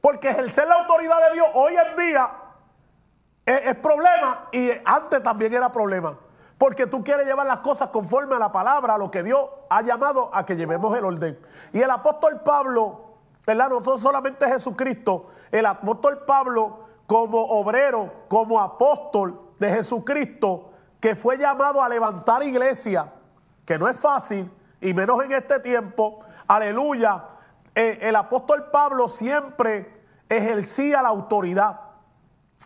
Porque 0.00 0.28
ejercer 0.28 0.66
la 0.66 0.80
autoridad 0.80 1.16
de 1.28 1.34
Dios 1.34 1.46
hoy 1.54 1.74
en 1.76 1.96
día 1.96 2.30
es, 3.46 3.74
problema 3.76 4.48
y 4.52 4.68
antes 4.84 5.22
también 5.22 5.54
era 5.54 5.70
problema. 5.70 6.18
Porque 6.58 6.86
tú 6.86 7.02
quieres 7.02 7.26
llevar 7.26 7.46
las 7.46 7.60
cosas 7.60 7.88
conforme 7.88 8.34
a 8.34 8.38
la 8.38 8.52
palabra, 8.52 8.94
a 8.94 8.98
lo 8.98 9.10
que 9.10 9.22
Dios 9.22 9.48
ha 9.70 9.82
llamado 9.82 10.30
a 10.34 10.44
que 10.44 10.56
llevemos 10.56 10.96
el 10.96 11.04
orden. 11.04 11.38
Y 11.72 11.80
el 11.80 11.90
apóstol 11.90 12.40
Pablo, 12.42 13.14
¿verdad? 13.46 13.70
No 13.70 13.98
solamente 13.98 14.46
Jesucristo, 14.48 15.26
el 15.50 15.66
apóstol 15.66 16.24
Pablo 16.26 16.80
como 17.06 17.40
obrero, 17.42 18.12
como 18.28 18.60
apóstol 18.60 19.52
de 19.58 19.70
Jesucristo, 19.70 20.73
que 21.04 21.14
fue 21.14 21.36
llamado 21.36 21.82
a 21.82 21.88
levantar 21.90 22.42
iglesia, 22.44 23.12
que 23.66 23.78
no 23.78 23.86
es 23.88 24.00
fácil, 24.00 24.50
y 24.80 24.94
menos 24.94 25.22
en 25.22 25.32
este 25.32 25.60
tiempo, 25.60 26.20
aleluya, 26.48 27.24
eh, 27.74 27.98
el 28.00 28.16
apóstol 28.16 28.70
Pablo 28.70 29.06
siempre 29.10 30.00
ejercía 30.30 31.02
la 31.02 31.10
autoridad, 31.10 31.78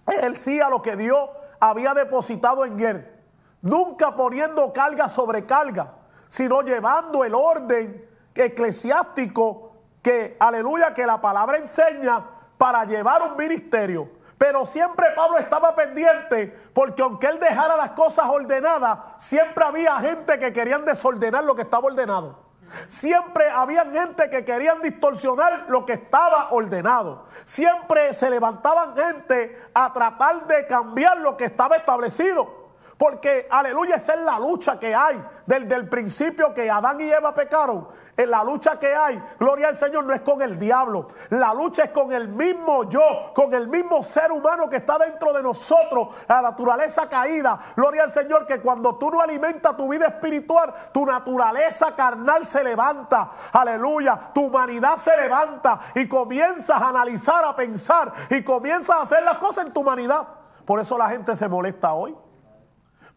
ejercía 0.07 0.71
lo 0.71 0.81
que 0.81 0.95
Dios 0.95 1.19
había 1.59 1.95
depositado 1.95 2.65
en 2.65 2.79
él, 2.79 3.13
nunca 3.61 4.15
poniendo 4.15 4.73
carga 4.73 5.09
sobre 5.09 5.45
carga, 5.45 5.95
sino 6.29 6.63
llevando 6.63 7.25
el 7.25 7.35
orden 7.35 8.09
eclesiástico 8.37 9.73
que, 10.01 10.37
aleluya, 10.39 10.95
que 10.95 11.05
la 11.05 11.21
palabra 11.21 11.59
enseña 11.59 12.25
para 12.57 12.85
llevar 12.85 13.21
un 13.33 13.37
ministerio. 13.37 14.09
Pero 14.39 14.65
siempre 14.65 15.09
Pablo 15.17 15.37
estaba 15.37 15.75
pendiente 15.75 16.57
porque 16.73 17.03
aunque 17.03 17.27
él 17.27 17.41
dejara 17.41 17.77
las 17.77 17.91
cosas 17.91 18.27
ordenadas, 18.29 18.99
siempre 19.19 19.65
había 19.65 19.99
gente 19.99 20.39
que 20.39 20.53
querían 20.53 20.85
desordenar 20.85 21.43
lo 21.43 21.57
que 21.57 21.63
estaba 21.63 21.87
ordenado. 21.87 22.49
Siempre 22.87 23.49
había 23.51 23.85
gente 23.87 24.31
que 24.31 24.45
querían 24.45 24.81
distorsionar 24.81 25.67
lo 25.69 25.85
que 25.85 25.95
estaba 25.95 26.49
ordenado. 26.51 27.25
Siempre 27.45 28.13
se 28.15 28.31
levantaban 28.31 28.95
gente 28.95 29.59
a 29.75 29.93
tratar 29.93 30.47
de 30.47 30.67
cambiar 30.67 31.19
lo 31.19 31.37
que 31.37 31.47
estaba 31.47 31.77
establecido. 31.77 32.58
Porque, 32.99 33.47
aleluya, 33.49 33.95
esa 33.95 34.15
es 34.15 34.21
la 34.23 34.41
lucha 34.41 34.77
que 34.77 34.93
hay 34.93 35.25
desde 35.47 35.77
el 35.77 35.89
principio 35.89 36.53
que 36.53 36.69
Adán 36.69 37.01
y 37.01 37.09
Eva 37.09 37.33
pecaron. 37.33 37.87
En 38.17 38.29
la 38.29 38.43
lucha 38.43 38.77
que 38.77 38.93
hay, 38.93 39.23
gloria 39.39 39.69
al 39.69 39.77
Señor, 39.77 40.05
no 40.05 40.13
es 40.13 40.23
con 40.23 40.43
el 40.43 40.59
diablo. 40.59 41.07
La 41.31 41.55
lucha 41.55 41.85
es 41.85 41.91
con 41.91 42.13
el 42.13 42.27
mismo 42.27 42.91
yo, 42.91 43.33
con 43.33 43.55
el 43.55 43.69
mismo 43.69 44.03
ser 44.03 44.33
humano 44.33 44.69
que 44.69 44.79
está 44.79 44.99
dentro 44.99 45.33
de 45.33 45.45
nosotros, 45.45 46.09
la 46.29 46.43
naturaleza 46.43 47.09
caída. 47.09 47.57
Gloria 47.77 48.03
al 48.03 48.11
Señor, 48.11 48.45
que 48.45 48.61
cuando 48.61 48.97
tú 48.97 49.13
no 49.13 49.21
alimentas 49.21 49.77
tu 49.77 49.89
vida 49.89 50.07
espiritual, 50.07 50.75
tu 50.93 51.07
naturaleza 51.07 51.95
carnal 51.95 52.45
se 52.45 52.65
levanta. 52.65 53.31
Aleluya, 53.53 54.33
tu 54.35 54.47
humanidad 54.47 54.97
se 54.97 55.17
levanta 55.17 55.79
y 55.95 56.09
comienzas 56.09 56.83
a 56.83 56.89
analizar, 56.89 57.45
a 57.45 57.55
pensar 57.55 58.13
y 58.29 58.43
comienzas 58.43 58.97
a 58.97 59.03
hacer 59.03 59.23
las 59.23 59.37
cosas 59.37 59.67
en 59.67 59.73
tu 59.73 59.83
humanidad. 59.83 60.27
Por 60.65 60.81
eso 60.81 60.99
la 60.99 61.09
gente 61.09 61.37
se 61.37 61.49
molesta 61.49 61.93
hoy. 61.93 62.28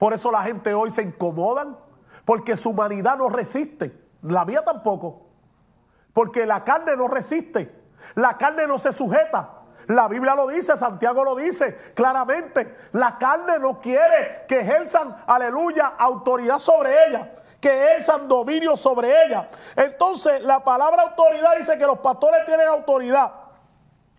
Por 0.02 0.16
eso 0.16 0.32
la 0.32 0.42
gente 0.42 0.74
hoy 0.74 0.90
se 0.90 1.04
incomodan, 1.04 1.78
porque 2.26 2.58
su 2.58 2.72
humanidad 2.72 3.20
no 3.20 3.30
resiste, 3.30 3.96
la 4.24 4.46
mía 4.46 4.66
tampoco, 4.66 5.28
porque 6.12 6.48
la 6.48 6.64
carne 6.64 6.98
no 6.98 7.08
resiste, 7.08 7.72
la 8.16 8.36
carne 8.36 8.66
no 8.66 8.80
se 8.80 8.94
sujeta. 8.94 9.60
La 9.86 10.08
Biblia 10.08 10.34
lo 10.34 10.48
dice, 10.48 10.76
Santiago 10.76 11.24
lo 11.24 11.36
dice 11.36 11.76
claramente. 11.94 12.76
La 12.94 13.20
carne 13.20 13.60
no 13.60 13.80
quiere 13.80 14.46
que 14.48 14.62
ejerzan, 14.62 15.24
aleluya, 15.28 15.94
autoridad 16.00 16.58
sobre 16.58 16.96
ella, 17.08 17.32
que 17.60 17.70
ejerzan 17.70 18.28
dominio 18.28 18.76
sobre 18.76 19.26
ella. 19.28 19.52
Entonces, 19.76 20.42
la 20.42 20.64
palabra 20.64 21.04
autoridad 21.04 21.58
dice 21.60 21.78
que 21.78 21.86
los 21.86 22.00
pastores 22.00 22.44
tienen 22.48 22.68
autoridad. 22.68 23.32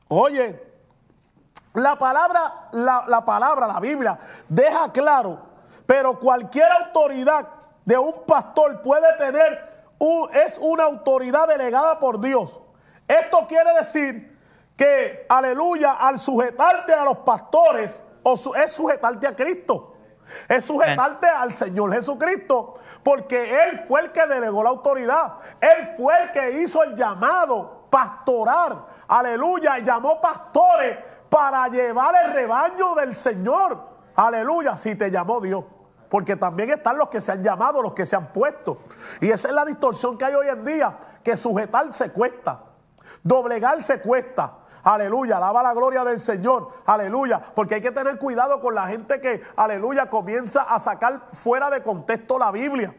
Oye, 0.06 0.64
la 1.74 1.98
palabra, 1.98 2.68
la, 2.70 3.04
la 3.08 3.24
palabra, 3.24 3.66
la 3.66 3.80
Biblia, 3.80 4.16
deja 4.48 4.92
claro 4.92 5.50
pero 5.86 6.18
cualquier 6.18 6.70
autoridad 6.70 7.48
de 7.84 7.98
un 7.98 8.24
pastor 8.26 8.80
puede 8.82 9.16
tener, 9.18 9.72
es 10.32 10.58
una 10.58 10.84
autoridad 10.84 11.46
delegada 11.46 11.98
por 11.98 12.20
Dios. 12.20 12.60
Esto 13.06 13.46
quiere 13.46 13.72
decir 13.74 14.38
que, 14.76 15.26
aleluya, 15.28 15.92
al 15.92 16.18
sujetarte 16.18 16.92
a 16.92 17.04
los 17.04 17.18
pastores, 17.18 18.02
es 18.56 18.72
sujetarte 18.72 19.26
a 19.26 19.36
Cristo. 19.36 19.88
Es 20.48 20.64
sujetarte 20.64 21.28
al 21.28 21.52
Señor 21.52 21.92
Jesucristo, 21.92 22.74
porque 23.02 23.64
Él 23.64 23.80
fue 23.80 24.00
el 24.00 24.12
que 24.12 24.26
delegó 24.26 24.62
la 24.62 24.70
autoridad. 24.70 25.34
Él 25.60 25.88
fue 25.96 26.22
el 26.22 26.30
que 26.30 26.62
hizo 26.62 26.82
el 26.82 26.94
llamado 26.94 27.86
pastoral. 27.90 28.86
Aleluya, 29.08 29.78
y 29.78 29.84
llamó 29.84 30.20
pastores 30.20 30.96
para 31.28 31.68
llevar 31.68 32.14
el 32.24 32.32
rebaño 32.32 32.94
del 32.94 33.14
Señor. 33.14 33.91
Aleluya, 34.16 34.76
si 34.76 34.94
te 34.94 35.10
llamó 35.10 35.40
Dios. 35.40 35.64
Porque 36.08 36.36
también 36.36 36.70
están 36.70 36.98
los 36.98 37.08
que 37.08 37.22
se 37.22 37.32
han 37.32 37.42
llamado, 37.42 37.80
los 37.80 37.94
que 37.94 38.04
se 38.04 38.16
han 38.16 38.32
puesto. 38.32 38.82
Y 39.20 39.30
esa 39.30 39.48
es 39.48 39.54
la 39.54 39.64
distorsión 39.64 40.18
que 40.18 40.26
hay 40.26 40.34
hoy 40.34 40.48
en 40.48 40.64
día, 40.64 40.98
que 41.24 41.36
sujetarse 41.38 42.10
cuesta, 42.10 42.60
doblegarse 43.22 44.02
cuesta. 44.02 44.58
Aleluya, 44.84 45.38
alaba 45.38 45.62
la 45.62 45.72
gloria 45.72 46.04
del 46.04 46.20
Señor. 46.20 46.68
Aleluya, 46.84 47.40
porque 47.54 47.76
hay 47.76 47.80
que 47.80 47.92
tener 47.92 48.18
cuidado 48.18 48.60
con 48.60 48.74
la 48.74 48.88
gente 48.88 49.20
que, 49.20 49.40
aleluya, 49.56 50.10
comienza 50.10 50.62
a 50.62 50.78
sacar 50.78 51.28
fuera 51.32 51.70
de 51.70 51.82
contexto 51.82 52.38
la 52.38 52.50
Biblia. 52.50 52.94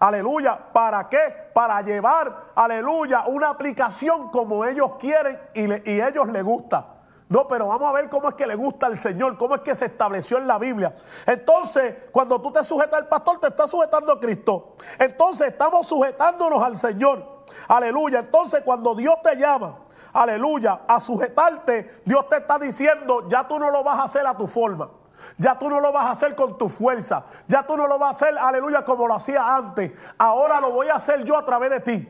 Aleluya, 0.00 0.72
¿para 0.72 1.08
qué? 1.08 1.50
Para 1.54 1.80
llevar, 1.80 2.52
aleluya, 2.54 3.24
una 3.28 3.50
aplicación 3.50 4.30
como 4.30 4.64
ellos 4.64 4.96
quieren 4.98 5.38
y, 5.54 5.90
y 5.90 6.00
ellos 6.02 6.28
les 6.28 6.42
gusta. 6.42 6.99
No, 7.30 7.46
pero 7.46 7.68
vamos 7.68 7.88
a 7.88 7.92
ver 7.92 8.08
cómo 8.08 8.28
es 8.28 8.34
que 8.34 8.44
le 8.44 8.56
gusta 8.56 8.86
al 8.86 8.96
Señor, 8.96 9.38
cómo 9.38 9.54
es 9.54 9.60
que 9.60 9.76
se 9.76 9.86
estableció 9.86 10.38
en 10.38 10.48
la 10.48 10.58
Biblia. 10.58 10.92
Entonces, 11.24 11.94
cuando 12.10 12.40
tú 12.40 12.50
te 12.50 12.64
sujetas 12.64 13.02
al 13.02 13.06
pastor, 13.06 13.38
te 13.38 13.46
estás 13.46 13.70
sujetando 13.70 14.12
a 14.12 14.18
Cristo. 14.18 14.74
Entonces, 14.98 15.46
estamos 15.46 15.86
sujetándonos 15.86 16.60
al 16.60 16.76
Señor. 16.76 17.44
Aleluya. 17.68 18.18
Entonces, 18.18 18.62
cuando 18.64 18.96
Dios 18.96 19.14
te 19.22 19.36
llama, 19.36 19.78
aleluya, 20.12 20.80
a 20.88 20.98
sujetarte, 20.98 22.02
Dios 22.04 22.28
te 22.28 22.38
está 22.38 22.58
diciendo, 22.58 23.28
ya 23.28 23.46
tú 23.46 23.60
no 23.60 23.70
lo 23.70 23.84
vas 23.84 24.00
a 24.00 24.02
hacer 24.02 24.26
a 24.26 24.36
tu 24.36 24.48
forma. 24.48 24.90
Ya 25.36 25.56
tú 25.56 25.70
no 25.70 25.78
lo 25.78 25.92
vas 25.92 26.06
a 26.06 26.10
hacer 26.10 26.34
con 26.34 26.58
tu 26.58 26.68
fuerza. 26.68 27.26
Ya 27.46 27.64
tú 27.64 27.76
no 27.76 27.86
lo 27.86 27.96
vas 27.96 28.08
a 28.08 28.26
hacer, 28.26 28.38
aleluya, 28.38 28.84
como 28.84 29.06
lo 29.06 29.14
hacía 29.14 29.54
antes. 29.54 29.92
Ahora 30.18 30.60
lo 30.60 30.72
voy 30.72 30.88
a 30.88 30.96
hacer 30.96 31.22
yo 31.22 31.38
a 31.38 31.44
través 31.44 31.70
de 31.70 31.78
ti. 31.78 32.08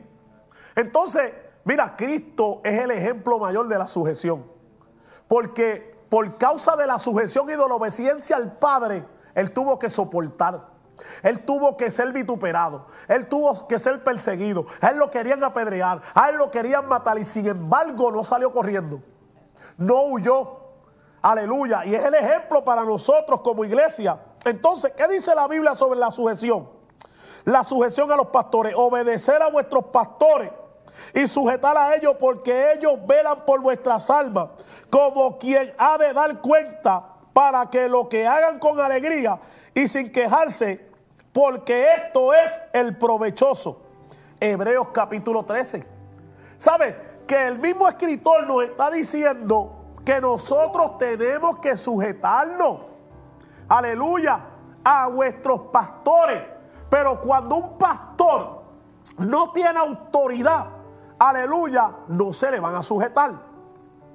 Entonces, 0.75 1.31
mira, 1.65 1.95
Cristo 1.95 2.63
es 2.65 2.79
el 2.79 2.91
ejemplo 2.91 3.39
mayor 3.39 3.69
de 3.69 3.77
la 3.77 3.87
sujeción. 3.87 4.60
Porque 5.31 5.97
por 6.09 6.39
causa 6.39 6.75
de 6.75 6.89
la 6.89 6.99
sujeción 6.99 7.49
y 7.49 7.53
de 7.53 7.59
la 7.59 7.77
obediencia 7.77 8.35
al 8.35 8.59
Padre, 8.59 9.07
él 9.37 9.53
tuvo 9.53 9.79
que 9.79 9.89
soportar. 9.89 10.67
Él 11.23 11.45
tuvo 11.45 11.77
que 11.77 11.89
ser 11.93 12.13
vituperado. 12.13 12.87
Él 13.07 13.29
tuvo 13.29 13.69
que 13.69 13.79
ser 13.79 14.03
perseguido. 14.03 14.67
A 14.81 14.89
él 14.89 14.99
lo 14.99 15.09
querían 15.09 15.45
apedrear. 15.45 16.03
A 16.15 16.31
él 16.31 16.37
lo 16.37 16.51
querían 16.51 16.89
matar. 16.89 17.17
Y 17.17 17.25
sin 17.25 17.47
embargo 17.47 18.11
no 18.11 18.25
salió 18.25 18.51
corriendo. 18.51 19.03
No 19.79 20.03
huyó. 20.07 20.59
Aleluya. 21.23 21.87
Y 21.87 21.95
es 21.95 22.05
el 22.05 22.15
ejemplo 22.15 22.65
para 22.65 22.83
nosotros 22.83 23.41
como 23.43 23.65
iglesia. 23.65 24.21
Entonces, 24.45 24.93
¿qué 24.97 25.07
dice 25.07 25.33
la 25.37 25.47
Biblia 25.47 25.77
sobre 25.77 26.01
la 26.01 26.11
sujeción? 26.11 26.69
La 27.45 27.63
sujeción 27.63 28.11
a 28.11 28.17
los 28.17 28.27
pastores. 28.27 28.75
Obedecer 28.77 29.41
a 29.43 29.49
vuestros 29.49 29.85
pastores 29.93 30.51
y 31.15 31.27
sujetar 31.27 31.77
a 31.77 31.95
ellos 31.95 32.17
porque 32.19 32.73
ellos 32.73 32.95
velan 33.07 33.45
por 33.45 33.61
vuestras 33.61 34.11
almas 34.11 34.49
como 34.91 35.39
quien 35.39 35.73
ha 35.79 35.97
de 35.99 36.13
dar 36.13 36.41
cuenta 36.41 37.05
para 37.33 37.71
que 37.71 37.89
lo 37.89 38.09
que 38.09 38.27
hagan 38.27 38.59
con 38.59 38.81
alegría 38.81 39.39
y 39.75 39.87
sin 39.89 40.11
quejarse, 40.11 40.89
porque 41.33 41.95
esto 41.95 42.35
es 42.35 42.59
el 42.73 42.97
provechoso. 42.99 43.83
Hebreos 44.41 44.89
capítulo 44.93 45.45
13. 45.45 45.85
¿Sabe? 46.59 47.11
Que 47.27 47.47
el 47.47 47.59
mismo 47.59 47.89
escritor 47.89 48.47
nos 48.47 48.65
está 48.65 48.91
diciendo 48.91 49.95
que 50.05 50.21
nosotros 50.21 50.99
tenemos 50.99 51.59
que 51.59 51.77
sujetarnos, 51.77 52.79
aleluya, 53.69 54.41
a 54.83 55.09
vuestros 55.09 55.61
pastores. 55.73 56.43
Pero 56.89 57.21
cuando 57.21 57.57
un 57.57 57.79
pastor 57.79 58.63
no 59.19 59.53
tiene 59.53 59.79
autoridad, 59.79 60.67
aleluya, 61.21 61.93
no 62.09 62.33
se 62.33 62.51
le 62.51 62.59
van 62.59 62.75
a 62.75 62.83
sujetar. 62.83 63.31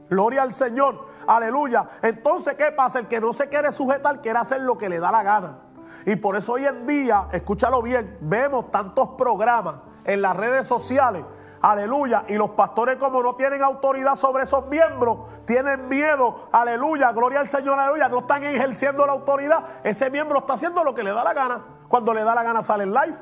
Gloria 0.09 0.41
al 0.41 0.53
Señor, 0.53 1.07
aleluya. 1.27 1.87
Entonces, 2.01 2.55
¿qué 2.55 2.71
pasa? 2.71 2.99
El 2.99 3.07
que 3.07 3.21
no 3.21 3.31
se 3.31 3.47
quiere 3.47 3.71
sujetar 3.71 4.21
quiere 4.21 4.39
hacer 4.39 4.61
lo 4.61 4.77
que 4.77 4.89
le 4.89 4.99
da 4.99 5.11
la 5.11 5.23
gana. 5.23 5.59
Y 6.05 6.15
por 6.17 6.35
eso 6.35 6.53
hoy 6.53 6.65
en 6.65 6.85
día, 6.85 7.27
escúchalo 7.31 7.81
bien, 7.81 8.17
vemos 8.21 8.69
tantos 8.71 9.09
programas 9.17 9.75
en 10.03 10.21
las 10.21 10.35
redes 10.35 10.67
sociales, 10.67 11.23
aleluya, 11.61 12.25
y 12.27 12.35
los 12.35 12.51
pastores 12.51 12.97
como 12.97 13.23
no 13.23 13.35
tienen 13.35 13.63
autoridad 13.63 14.15
sobre 14.15 14.43
esos 14.43 14.67
miembros, 14.67 15.45
tienen 15.45 15.87
miedo, 15.87 16.49
aleluya, 16.51 17.11
gloria 17.11 17.39
al 17.39 17.47
Señor, 17.47 17.79
aleluya, 17.79 18.09
no 18.09 18.19
están 18.19 18.43
ejerciendo 18.43 19.05
la 19.05 19.13
autoridad, 19.13 19.63
ese 19.83 20.11
miembro 20.11 20.39
está 20.39 20.53
haciendo 20.53 20.83
lo 20.83 20.93
que 20.93 21.03
le 21.03 21.11
da 21.11 21.23
la 21.23 21.33
gana. 21.33 21.65
Cuando 21.87 22.13
le 22.13 22.23
da 22.23 22.35
la 22.35 22.43
gana 22.43 22.61
sale 22.61 22.83
en 22.83 22.93
live, 22.93 23.17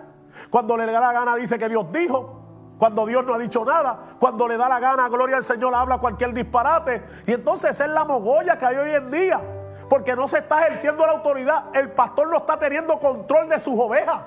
cuando 0.49 0.75
le 0.75 0.85
da 0.91 0.99
la 0.99 1.13
gana 1.13 1.35
dice 1.35 1.57
que 1.57 1.69
Dios 1.69 1.85
dijo, 1.91 2.42
cuando 2.77 3.05
Dios 3.05 3.23
no 3.25 3.35
ha 3.35 3.37
dicho 3.37 3.63
nada, 3.63 3.97
cuando 4.19 4.47
le 4.47 4.57
da 4.57 4.67
la 4.67 4.79
gana, 4.79 5.07
gloria 5.07 5.37
al 5.37 5.45
Señor, 5.45 5.73
habla 5.73 5.97
cualquier 5.97 6.33
disparate. 6.33 7.03
Y 7.25 7.33
entonces 7.33 7.79
es 7.79 7.87
la 7.87 8.05
mogolla 8.05 8.57
que 8.57 8.65
hay 8.65 8.75
hoy 8.75 8.91
en 8.91 9.11
día, 9.11 9.39
porque 9.89 10.15
no 10.15 10.27
se 10.27 10.39
está 10.39 10.61
ejerciendo 10.61 11.05
la 11.05 11.13
autoridad. 11.13 11.65
El 11.73 11.91
pastor 11.91 12.29
no 12.29 12.37
está 12.37 12.57
teniendo 12.57 12.99
control 12.99 13.47
de 13.49 13.59
sus 13.59 13.79
ovejas. 13.79 14.21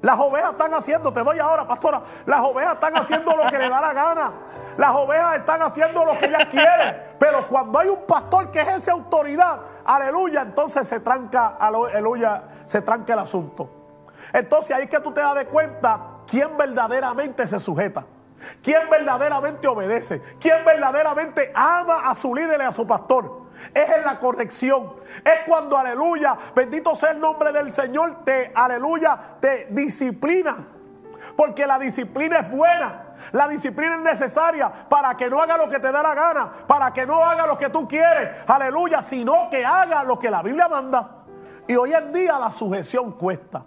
Las 0.00 0.18
ovejas 0.18 0.52
están 0.52 0.72
haciendo, 0.72 1.12
te 1.12 1.22
doy 1.22 1.38
ahora, 1.38 1.66
pastora, 1.66 2.02
las 2.24 2.40
ovejas 2.40 2.74
están 2.74 2.96
haciendo 2.96 3.36
lo 3.36 3.50
que 3.50 3.58
le 3.58 3.68
da 3.68 3.80
la 3.80 3.92
gana. 3.92 4.32
Las 4.78 4.94
ovejas 4.94 5.36
están 5.36 5.60
haciendo 5.60 6.04
lo 6.04 6.16
que 6.16 6.26
ellas 6.26 6.46
quieren. 6.50 7.02
Pero 7.18 7.46
cuando 7.46 7.78
hay 7.78 7.88
un 7.88 8.06
pastor 8.06 8.50
que 8.50 8.60
ejerce 8.62 8.90
autoridad, 8.90 9.60
aleluya, 9.84 10.42
entonces 10.42 10.88
se 10.88 11.00
tranca, 11.00 11.56
aleluya, 11.58 12.44
se 12.64 12.80
tranca 12.80 13.12
el 13.12 13.18
asunto. 13.18 13.68
Entonces 14.32 14.74
ahí 14.74 14.86
que 14.86 15.00
tú 15.00 15.12
te 15.12 15.20
das 15.20 15.34
de 15.34 15.46
cuenta 15.46 16.09
quién 16.30 16.56
verdaderamente 16.56 17.46
se 17.46 17.58
sujeta. 17.58 18.06
¿Quién 18.62 18.88
verdaderamente 18.88 19.68
obedece? 19.68 20.22
¿Quién 20.40 20.64
verdaderamente 20.64 21.52
ama 21.54 22.08
a 22.08 22.14
su 22.14 22.34
líder 22.34 22.60
y 22.60 22.64
a 22.64 22.72
su 22.72 22.86
pastor? 22.86 23.42
Es 23.74 23.90
en 23.90 24.04
la 24.04 24.18
corrección. 24.18 24.94
Es 25.22 25.40
cuando, 25.46 25.76
aleluya, 25.76 26.36
bendito 26.54 26.94
sea 26.94 27.10
el 27.10 27.20
nombre 27.20 27.52
del 27.52 27.70
Señor, 27.70 28.24
te, 28.24 28.50
aleluya, 28.54 29.18
te 29.40 29.66
disciplina. 29.70 30.56
Porque 31.36 31.66
la 31.66 31.78
disciplina 31.78 32.38
es 32.38 32.50
buena. 32.50 33.06
La 33.32 33.46
disciplina 33.46 33.96
es 33.96 34.00
necesaria 34.00 34.72
para 34.88 35.14
que 35.16 35.28
no 35.28 35.42
haga 35.42 35.58
lo 35.58 35.68
que 35.68 35.78
te 35.78 35.92
da 35.92 36.02
la 36.02 36.14
gana, 36.14 36.50
para 36.66 36.90
que 36.92 37.06
no 37.06 37.22
haga 37.22 37.46
lo 37.46 37.58
que 37.58 37.68
tú 37.68 37.86
quieres, 37.86 38.30
aleluya, 38.46 39.02
sino 39.02 39.50
que 39.50 39.62
haga 39.64 40.02
lo 40.04 40.18
que 40.18 40.30
la 40.30 40.42
Biblia 40.42 40.68
manda. 40.68 41.24
Y 41.68 41.76
hoy 41.76 41.92
en 41.92 42.12
día 42.12 42.38
la 42.38 42.50
sujeción 42.50 43.12
cuesta. 43.12 43.62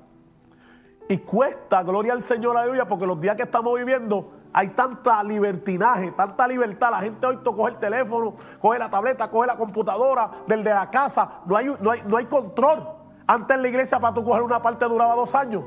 Y 1.07 1.17
cuesta, 1.19 1.83
gloria 1.83 2.13
al 2.13 2.21
Señor, 2.21 2.57
aleluya, 2.57 2.87
porque 2.87 3.05
los 3.05 3.19
días 3.19 3.35
que 3.35 3.43
estamos 3.43 3.75
viviendo 3.75 4.31
hay 4.53 4.69
tanta 4.69 5.23
libertinaje, 5.23 6.11
tanta 6.11 6.47
libertad. 6.47 6.91
La 6.91 6.99
gente 6.99 7.25
hoy 7.25 7.37
coge 7.37 7.71
el 7.71 7.79
teléfono, 7.79 8.35
coge 8.59 8.79
la 8.79 8.89
tableta, 8.89 9.29
coge 9.29 9.47
la 9.47 9.57
computadora, 9.57 10.29
del 10.47 10.63
de 10.63 10.73
la 10.73 10.89
casa. 10.89 11.41
No 11.45 11.57
hay, 11.57 11.73
no 11.81 11.91
hay, 11.91 12.03
no 12.07 12.17
hay 12.17 12.25
control. 12.25 12.87
Antes 13.25 13.55
en 13.55 13.63
la 13.63 13.67
iglesia 13.67 13.99
para 13.99 14.13
tú 14.13 14.23
coger 14.23 14.43
una 14.43 14.61
parte 14.61 14.85
duraba 14.85 15.15
dos 15.15 15.33
años. 15.35 15.63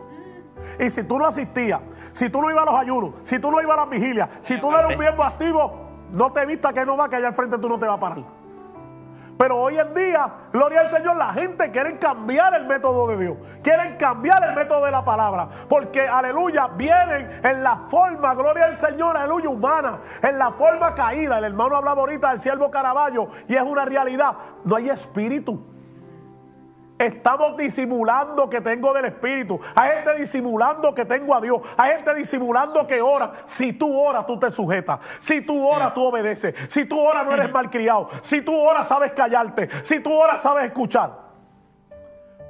Y 0.78 0.88
si 0.88 1.04
tú 1.04 1.18
no 1.18 1.26
asistías, 1.26 1.80
si 2.12 2.30
tú 2.30 2.40
no 2.40 2.50
ibas 2.50 2.66
a 2.66 2.70
los 2.70 2.80
ayunos, 2.80 3.10
si 3.22 3.38
tú 3.38 3.50
no 3.50 3.60
ibas 3.60 3.76
a 3.76 3.80
las 3.82 3.90
vigilias, 3.90 4.28
si 4.40 4.58
tú 4.58 4.70
no 4.70 4.78
eres 4.78 4.92
un 4.92 4.98
miembro 4.98 5.24
activo, 5.24 5.86
no 6.12 6.32
te 6.32 6.46
vista 6.46 6.72
que 6.72 6.86
no 6.86 6.96
va, 6.96 7.08
que 7.08 7.16
allá 7.16 7.28
al 7.28 7.34
frente 7.34 7.58
tú 7.58 7.68
no 7.68 7.78
te 7.78 7.86
vas 7.86 7.96
a 7.96 8.00
parar. 8.00 8.35
Pero 9.38 9.58
hoy 9.58 9.78
en 9.78 9.92
día, 9.94 10.32
gloria 10.52 10.80
al 10.80 10.88
Señor, 10.88 11.16
la 11.16 11.32
gente 11.32 11.70
quiere 11.70 11.98
cambiar 11.98 12.54
el 12.54 12.66
método 12.66 13.08
de 13.08 13.18
Dios. 13.18 13.36
Quieren 13.62 13.96
cambiar 13.96 14.42
el 14.44 14.54
método 14.54 14.84
de 14.84 14.90
la 14.90 15.04
palabra. 15.04 15.48
Porque, 15.68 16.08
aleluya, 16.08 16.68
vienen 16.68 17.40
en 17.42 17.62
la 17.62 17.76
forma, 17.76 18.34
gloria 18.34 18.64
al 18.64 18.74
Señor, 18.74 19.16
aleluya, 19.16 19.50
humana. 19.50 19.98
En 20.22 20.38
la 20.38 20.50
forma 20.50 20.94
caída. 20.94 21.38
El 21.38 21.44
hermano 21.44 21.76
hablaba 21.76 22.00
ahorita 22.00 22.30
del 22.30 22.38
siervo 22.38 22.70
Caraballo 22.70 23.28
y 23.46 23.54
es 23.54 23.62
una 23.62 23.84
realidad. 23.84 24.36
No 24.64 24.76
hay 24.76 24.88
espíritu. 24.88 25.75
Estamos 26.98 27.58
disimulando 27.58 28.48
que 28.48 28.62
tengo 28.62 28.94
del 28.94 29.04
Espíritu. 29.06 29.60
Hay 29.74 29.90
gente 29.96 30.14
disimulando 30.14 30.94
que 30.94 31.04
tengo 31.04 31.34
a 31.34 31.40
Dios. 31.42 31.60
Hay 31.76 31.92
gente 31.92 32.14
disimulando 32.14 32.86
que 32.86 33.02
ora. 33.02 33.32
Si 33.44 33.74
tú 33.74 33.98
oras, 33.98 34.26
tú 34.26 34.38
te 34.38 34.50
sujetas. 34.50 35.00
Si 35.18 35.42
tú 35.42 35.66
oras, 35.66 35.92
tú 35.92 36.04
obedeces. 36.04 36.54
Si 36.68 36.86
tú 36.86 36.98
oras, 36.98 37.26
no 37.26 37.32
eres 37.32 37.52
malcriado. 37.52 38.08
Si 38.22 38.40
tú 38.40 38.58
oras, 38.58 38.88
sabes 38.88 39.12
callarte. 39.12 39.68
Si 39.82 40.00
tú 40.00 40.10
oras, 40.10 40.40
sabes 40.40 40.64
escuchar. 40.64 41.26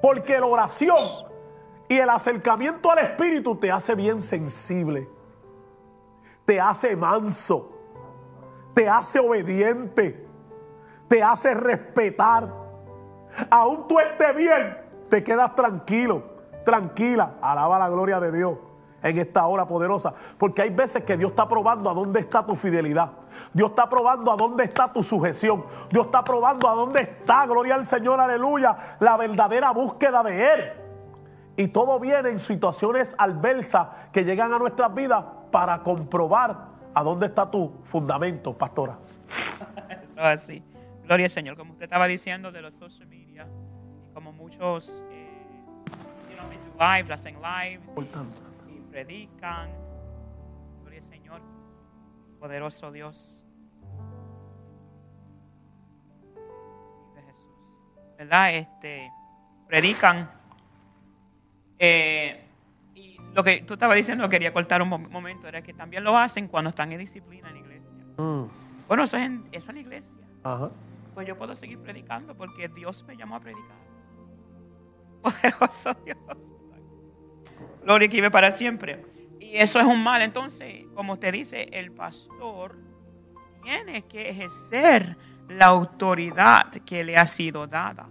Porque 0.01 0.39
la 0.39 0.47
oración 0.47 0.97
y 1.89 1.97
el 1.99 2.09
acercamiento 2.09 2.93
al 2.93 2.99
Espíritu 3.01 3.57
te 3.57 3.73
hace 3.73 3.97
bien 3.97 4.21
sensible. 4.21 5.09
Te 6.45 6.61
hace 6.61 6.95
manso. 6.95 7.77
Te 8.75 8.89
hace 8.89 9.19
obediente. 9.19 10.25
Te 11.09 11.21
hace 11.21 11.53
respetar 11.55 12.66
aún 13.51 13.87
tú 13.89 13.99
estés 13.99 14.35
bien, 14.35 14.79
te 15.09 15.23
quedas 15.23 15.55
tranquilo, 15.55 16.23
tranquila. 16.65 17.35
Alaba 17.41 17.79
la 17.79 17.89
gloria 17.89 18.21
de 18.21 18.33
Dios 18.33 18.59
en 19.03 19.19
esta 19.19 19.47
hora 19.47 19.67
poderosa. 19.67 20.13
Porque 20.39 20.63
hay 20.63 20.71
veces 20.71 21.05
que 21.05 21.17
Dios 21.17 21.31
está 21.31 21.47
probando 21.49 21.89
a 21.91 21.95
dónde 21.95 22.21
está 22.21 22.45
tu 22.45 22.55
fidelidad. 22.55 23.13
Dios 23.53 23.71
está 23.71 23.89
probando 23.89 24.33
a 24.33 24.37
dónde 24.37 24.65
está 24.65 24.93
tu 24.93 25.03
sujeción. 25.03 25.65
Dios 25.91 26.07
está 26.07 26.25
probando 26.25 26.69
a 26.69 26.75
dónde 26.75 27.03
está, 27.03 27.47
gloria 27.47 27.75
al 27.75 27.85
Señor, 27.85 28.21
aleluya, 28.21 28.97
la 29.01 29.17
verdadera 29.17 29.71
búsqueda 29.73 30.23
de 30.23 30.55
Él. 30.55 30.73
Y 31.57 31.69
todo 31.69 31.99
viene 31.99 32.31
en 32.31 32.39
situaciones 32.39 33.15
adversas 33.19 33.89
que 34.13 34.25
llegan 34.25 34.53
a 34.53 34.59
nuestras 34.59 34.93
vidas 34.95 35.25
para 35.51 35.83
comprobar 35.83 36.77
a 36.93 37.03
dónde 37.03 37.27
está 37.27 37.51
tu 37.51 37.73
fundamento, 37.85 38.53
pastora. 38.53 38.99
Eso 39.89 40.21
así. 40.21 40.63
Gloria 41.07 41.27
al 41.27 41.31
Señor, 41.31 41.57
como 41.57 41.73
usted 41.73 41.85
estaba 41.85 42.09
diciendo 42.09 42.51
de 42.51 42.61
los 42.61 42.75
social 42.75 43.07
media, 43.07 43.47
y 44.05 44.13
como 44.13 44.33
muchos 44.33 45.05
eh, 45.13 45.47
lives, 46.81 47.11
hacen 47.13 47.37
lives 47.41 47.89
y, 48.69 48.81
predican. 48.91 49.71
Gloria 50.81 50.99
al 50.99 51.05
Señor, 51.05 51.41
poderoso 52.41 52.91
Dios. 52.91 53.45
De 57.15 57.23
Jesús. 57.23 57.47
¿Verdad? 58.19 58.55
Este, 58.57 59.13
predican. 59.69 60.29
Eh, 61.79 62.49
y 62.97 63.17
lo 63.33 63.45
que 63.45 63.63
tú 63.63 63.75
estabas 63.75 63.95
diciendo, 63.95 64.29
quería 64.29 64.53
cortar 64.53 64.83
un 64.83 64.89
momento, 64.89 65.47
era 65.47 65.63
que 65.63 65.73
también 65.73 66.03
lo 66.03 66.19
hacen 66.19 66.49
cuando 66.49 66.71
están 66.71 66.91
en 66.91 66.99
disciplina 66.99 67.49
en 67.51 67.59
iglesia. 67.59 68.05
Mm. 68.17 68.47
Bueno, 68.89 69.05
eso 69.05 69.17
es 69.17 69.25
en, 69.25 69.49
eso 69.53 69.71
en 69.71 69.77
iglesia. 69.77 70.11
Ajá 70.43 70.73
pues 71.17 71.27
yo 71.27 71.35
puedo 71.39 71.55
seguir 71.55 71.79
predicando 71.79 72.37
porque 72.37 72.69
Dios 72.69 73.03
me 73.05 73.17
llamó 73.17 73.37
a 73.37 73.41
predicar. 73.41 73.79
Poderoso 75.23 75.97
Dios. 76.05 76.19
Gloria 77.83 78.07
que 78.07 78.17
vive 78.17 78.31
para 78.31 78.51
siempre. 78.51 79.03
Y 79.41 79.57
eso 79.57 79.81
es 79.81 79.87
un 79.87 80.05
mal. 80.05 80.21
Entonces, 80.21 80.85
como 80.95 81.19
te 81.19 81.33
dice, 81.33 81.71
el 81.73 81.91
pastor 81.91 82.77
tiene 83.63 84.03
que 84.03 84.29
ejercer 84.29 85.17
la 85.49 85.69
autoridad 85.69 86.71
que 86.85 87.03
le 87.03 87.17
ha 87.17 87.25
sido 87.25 87.67
dada. 87.67 88.11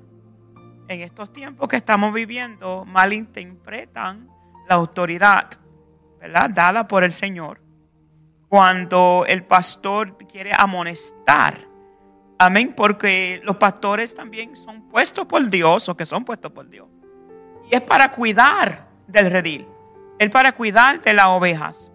En 0.87 1.01
estos 1.01 1.31
tiempos 1.31 1.69
que 1.69 1.75
estamos 1.75 2.11
viviendo, 2.11 2.85
malinterpretan 2.85 4.27
la 4.67 4.73
autoridad, 4.73 5.51
¿verdad? 6.19 6.49
Dada 6.49 6.87
por 6.87 7.03
el 7.03 7.11
Señor. 7.11 7.61
Cuando 8.47 9.25
el 9.27 9.43
pastor 9.43 10.17
quiere 10.25 10.53
amonestar 10.57 11.74
Amén, 12.37 12.73
porque 12.75 13.39
los 13.43 13.55
pastores 13.55 14.13
también 14.13 14.57
son 14.57 14.89
puestos 14.89 15.25
por 15.25 15.49
Dios 15.49 15.87
o 15.87 15.95
que 15.95 16.05
son 16.05 16.25
puestos 16.25 16.51
por 16.51 16.69
Dios. 16.69 16.87
Y 17.71 17.75
es 17.75 17.81
para 17.81 18.11
cuidar 18.11 18.87
del 19.07 19.31
redil, 19.31 19.67
es 20.19 20.29
para 20.29 20.51
cuidar 20.51 21.01
de 21.01 21.13
las 21.13 21.27
ovejas. 21.27 21.91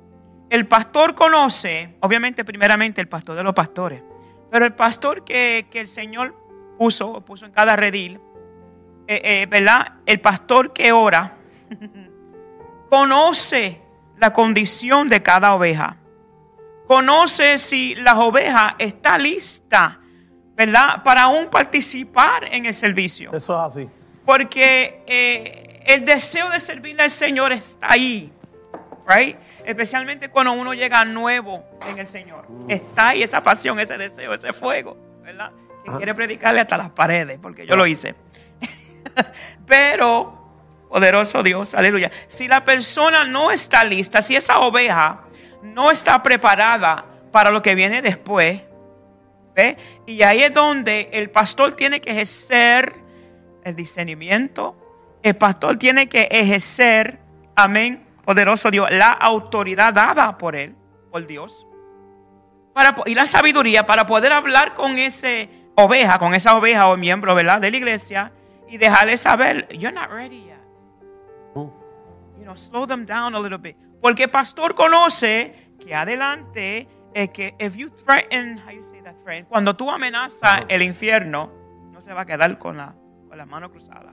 El 0.48 0.66
pastor 0.66 1.14
conoce, 1.14 1.96
obviamente 2.00 2.44
primeramente 2.44 3.00
el 3.00 3.09
pastor 3.09 3.37
de 3.37 3.42
los 3.42 3.55
pastores, 3.55 4.03
pero 4.50 4.64
el 4.64 4.72
pastor 4.74 5.24
que, 5.24 5.66
el 5.72 5.88
Señor 5.88 6.35
puso, 6.79 7.20
puso 7.20 7.46
en 7.46 7.53
cada 7.53 7.76
redil, 7.76 8.18
eh, 9.07 9.20
eh, 9.22 9.46
¿verdad? 9.48 9.94
El 10.07 10.20
pastor 10.20 10.72
que 10.72 10.90
ora, 10.92 11.37
conoce 12.90 13.81
la 14.16 14.33
condición 14.33 15.09
de 15.09 15.22
cada 15.22 15.55
oveja. 15.55 15.96
Conoce 16.87 17.59
si 17.59 17.94
la 17.94 18.18
oveja 18.18 18.74
está 18.79 19.16
lista, 19.16 20.00
¿verdad? 20.61 21.03
Para 21.03 21.23
aún 21.23 21.49
participar 21.49 22.44
en 22.53 22.66
el 22.66 22.75
servicio. 22.75 23.33
Eso 23.33 23.59
es 23.59 23.73
así. 23.73 23.88
Porque 24.27 25.03
eh, 25.07 25.83
el 25.87 26.05
deseo 26.05 26.51
de 26.51 26.61
servirle 26.61 27.03
al 27.03 27.11
Señor 27.11 27.51
está 27.51 27.92
ahí. 27.92 28.31
Right? 29.09 29.38
Especialmente 29.64 30.29
cuando 30.29 30.53
uno 30.53 30.75
llega 30.75 31.03
nuevo 31.07 31.64
en 31.88 31.99
el 31.99 32.07
Señor. 32.07 32.46
Está 32.68 33.09
ahí 33.09 33.23
esa 33.23 33.42
pasión, 33.42 33.81
ese 33.81 33.96
deseo, 33.96 34.35
ese 34.35 34.53
fuego, 34.53 34.99
¿verdad? 35.23 35.51
Que 35.83 35.92
quiere 35.92 36.14
predicarle 36.14 36.61
hasta 36.61 36.77
las 36.77 36.90
paredes, 36.90 37.38
porque 37.40 37.64
yo 37.66 37.75
lo 37.75 37.87
hice. 37.87 38.14
Pero 39.66 40.37
Poderoso 40.90 41.42
Dios, 41.42 41.73
aleluya. 41.75 42.11
Si 42.27 42.49
la 42.49 42.66
persona 42.66 43.25
no 43.25 43.51
está 43.51 43.83
lista, 43.83 44.20
si 44.20 44.37
esa 44.37 44.59
oveja 44.59 45.20
no 45.62 45.90
está 45.90 46.23
preparada 46.23 47.07
para 47.33 47.51
lo 47.51 47.62
que 47.62 47.75
viene 47.75 48.03
después, 48.03 48.61
¿ve? 49.61 49.77
Y 50.07 50.23
ahí 50.23 50.42
es 50.42 50.53
donde 50.53 51.11
el 51.12 51.31
pastor 51.31 51.77
tiene 51.77 52.01
que 52.01 52.11
ejercer 52.11 52.94
el 53.64 53.77
discernimiento, 53.77 54.77
el 55.23 55.37
pastor 55.37 55.77
tiene 55.77 56.09
que 56.09 56.29
ejercer, 56.31 57.18
amén, 57.55 58.07
poderoso 58.25 58.70
Dios, 58.70 58.90
la 58.90 59.12
autoridad 59.12 59.92
dada 59.92 60.38
por 60.38 60.57
él, 60.57 60.75
por 61.11 61.27
Dios, 61.27 61.66
para, 62.73 62.94
y 63.07 63.14
la 63.14 63.27
sabiduría 63.27 63.85
para 63.85 64.07
poder 64.07 64.33
hablar 64.33 64.75
con 64.75 64.99
esa 64.99 65.29
oveja, 65.75 66.18
con 66.18 66.35
esa 66.35 66.57
oveja 66.57 66.88
o 66.88 66.96
miembro, 66.96 67.35
¿verdad? 67.35 67.61
De 67.61 67.70
la 67.70 67.77
iglesia 67.77 68.33
y 68.68 68.79
dejarle 68.79 69.16
saber, 69.16 69.68
you're 69.70 69.92
not 69.92 70.11
ready 70.11 70.44
yet 70.44 70.61
slow 72.57 72.87
them 72.87 73.05
down 73.05 73.35
a 73.35 73.40
little 73.40 73.59
bit. 73.59 73.77
Porque 74.01 74.25
el 74.25 74.31
pastor 74.31 74.75
conoce 74.75 75.75
que 75.79 75.94
adelante 75.94 76.88
es 77.14 77.31
que 77.31 77.55
if 77.59 77.77
you 77.77 77.90
threaten, 77.90 78.59
how 78.59 78.70
you 78.70 78.83
say 78.83 79.01
that 79.03 79.14
threaten, 79.25 79.46
cuando 79.46 79.75
tú 79.77 79.90
amenazas 79.90 80.64
el 80.68 80.83
infierno, 80.83 81.53
no 81.92 82.01
se 82.01 82.12
va 82.12 82.23
a 82.23 82.27
quedar 82.27 82.59
con 82.59 82.77
la, 82.77 82.94
con 83.29 83.37
la 83.37 83.46
mano 83.46 83.70
cruzada. 83.70 84.12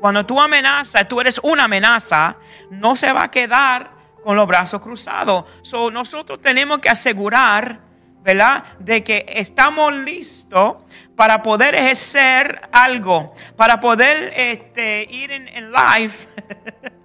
Cuando 0.00 0.24
tú 0.24 0.40
amenazas, 0.40 1.08
tú 1.08 1.20
eres 1.20 1.40
una 1.42 1.64
amenaza, 1.64 2.36
no 2.70 2.94
se 2.96 3.12
va 3.12 3.24
a 3.24 3.30
quedar 3.30 3.90
con 4.22 4.36
los 4.36 4.46
brazos 4.46 4.80
cruzados. 4.80 5.44
So, 5.62 5.90
nosotros 5.90 6.40
tenemos 6.40 6.78
que 6.78 6.88
asegurar, 6.88 7.80
¿verdad?, 8.22 8.64
de 8.78 9.02
que 9.02 9.26
estamos 9.28 9.92
listos 9.92 10.76
para 11.16 11.42
poder 11.42 11.74
ejercer 11.74 12.68
algo, 12.72 13.32
para 13.56 13.80
poder 13.80 14.32
este, 14.36 15.06
ir 15.10 15.32
en, 15.32 15.48
en 15.48 15.72
life 15.72 16.28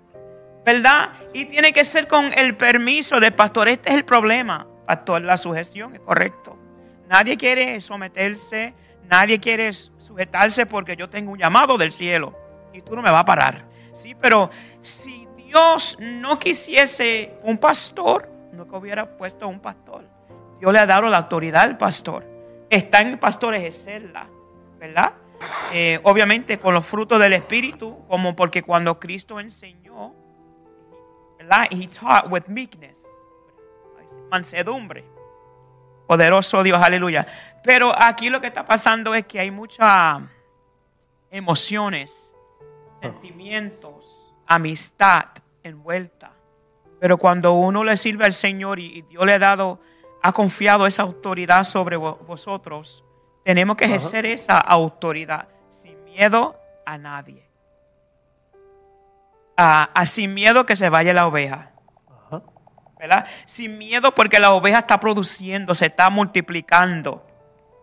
¿verdad? 0.65 1.09
Y 1.33 1.45
tiene 1.45 1.73
que 1.73 1.83
ser 1.83 2.07
con 2.07 2.31
el 2.37 2.55
permiso 2.55 3.19
del 3.19 3.33
pastor. 3.33 3.67
Este 3.67 3.89
es 3.89 3.95
el 3.95 4.05
problema, 4.05 4.67
pastor, 4.85 5.21
la 5.21 5.37
sugestión 5.37 5.95
es 5.95 6.01
correcto. 6.01 6.57
Nadie 7.07 7.37
quiere 7.37 7.79
someterse, 7.81 8.73
nadie 9.03 9.39
quiere 9.39 9.71
sujetarse 9.73 10.65
porque 10.65 10.95
yo 10.95 11.09
tengo 11.09 11.31
un 11.31 11.39
llamado 11.39 11.77
del 11.77 11.91
cielo 11.91 12.33
y 12.73 12.81
tú 12.81 12.95
no 12.95 13.01
me 13.01 13.11
vas 13.11 13.21
a 13.21 13.25
parar. 13.25 13.65
Sí, 13.93 14.15
pero 14.15 14.49
si 14.81 15.27
Dios 15.37 15.97
no 15.99 16.39
quisiese 16.39 17.35
un 17.43 17.57
pastor, 17.57 18.29
no 18.51 18.63
hubiera 18.77 19.17
puesto 19.17 19.47
un 19.47 19.59
pastor. 19.59 20.07
Dios 20.59 20.73
le 20.73 20.79
ha 20.79 20.85
dado 20.85 21.09
la 21.09 21.17
autoridad 21.17 21.63
al 21.63 21.77
pastor. 21.77 22.25
Está 22.69 23.01
en 23.01 23.07
el 23.07 23.19
pastor 23.19 23.53
ejercerla, 23.53 24.27
¿verdad? 24.79 25.13
Eh, 25.73 25.99
obviamente 26.03 26.57
con 26.57 26.73
los 26.73 26.85
frutos 26.85 27.19
del 27.19 27.33
Espíritu, 27.33 27.99
como 28.07 28.35
porque 28.35 28.63
cuando 28.63 28.99
Cristo 28.99 29.39
enseñó, 29.39 30.15
He 31.71 31.87
taught 31.87 32.31
with 32.31 32.47
meekness. 32.47 33.05
Mansedumbre. 34.33 35.05
Poderoso 36.07 36.63
Dios, 36.63 36.81
aleluya. 36.81 37.25
Pero 37.63 37.93
aquí 37.95 38.29
lo 38.29 38.41
que 38.41 38.47
está 38.47 38.65
pasando 38.65 39.13
es 39.13 39.27
que 39.27 39.39
hay 39.39 39.51
muchas 39.51 40.21
emociones, 41.29 42.33
sentimientos, 42.99 44.33
amistad 44.47 45.25
envuelta. 45.61 46.31
Pero 46.99 47.17
cuando 47.17 47.53
uno 47.53 47.83
le 47.83 47.95
sirve 47.95 48.25
al 48.25 48.33
Señor 48.33 48.79
y 48.79 49.03
Dios 49.03 49.23
le 49.23 49.35
ha 49.35 49.39
dado, 49.39 49.79
ha 50.21 50.31
confiado 50.31 50.87
esa 50.87 51.03
autoridad 51.03 51.63
sobre 51.63 51.95
vosotros, 51.97 53.03
tenemos 53.43 53.77
que 53.77 53.85
ejercer 53.85 54.25
esa 54.25 54.57
autoridad 54.57 55.47
sin 55.69 56.03
miedo 56.05 56.59
a 56.85 56.97
nadie 56.97 57.53
a, 59.57 60.05
sin 60.05 60.33
miedo 60.33 60.65
que 60.65 60.75
se 60.75 60.89
vaya 60.89 61.13
la 61.13 61.27
oveja. 61.27 61.72
Sin 63.45 63.77
miedo 63.77 64.13
porque 64.13 64.39
la 64.39 64.53
oveja 64.53 64.79
está 64.79 64.99
produciendo, 64.99 65.75
se 65.75 65.87
está 65.87 66.09
multiplicando. 66.09 67.25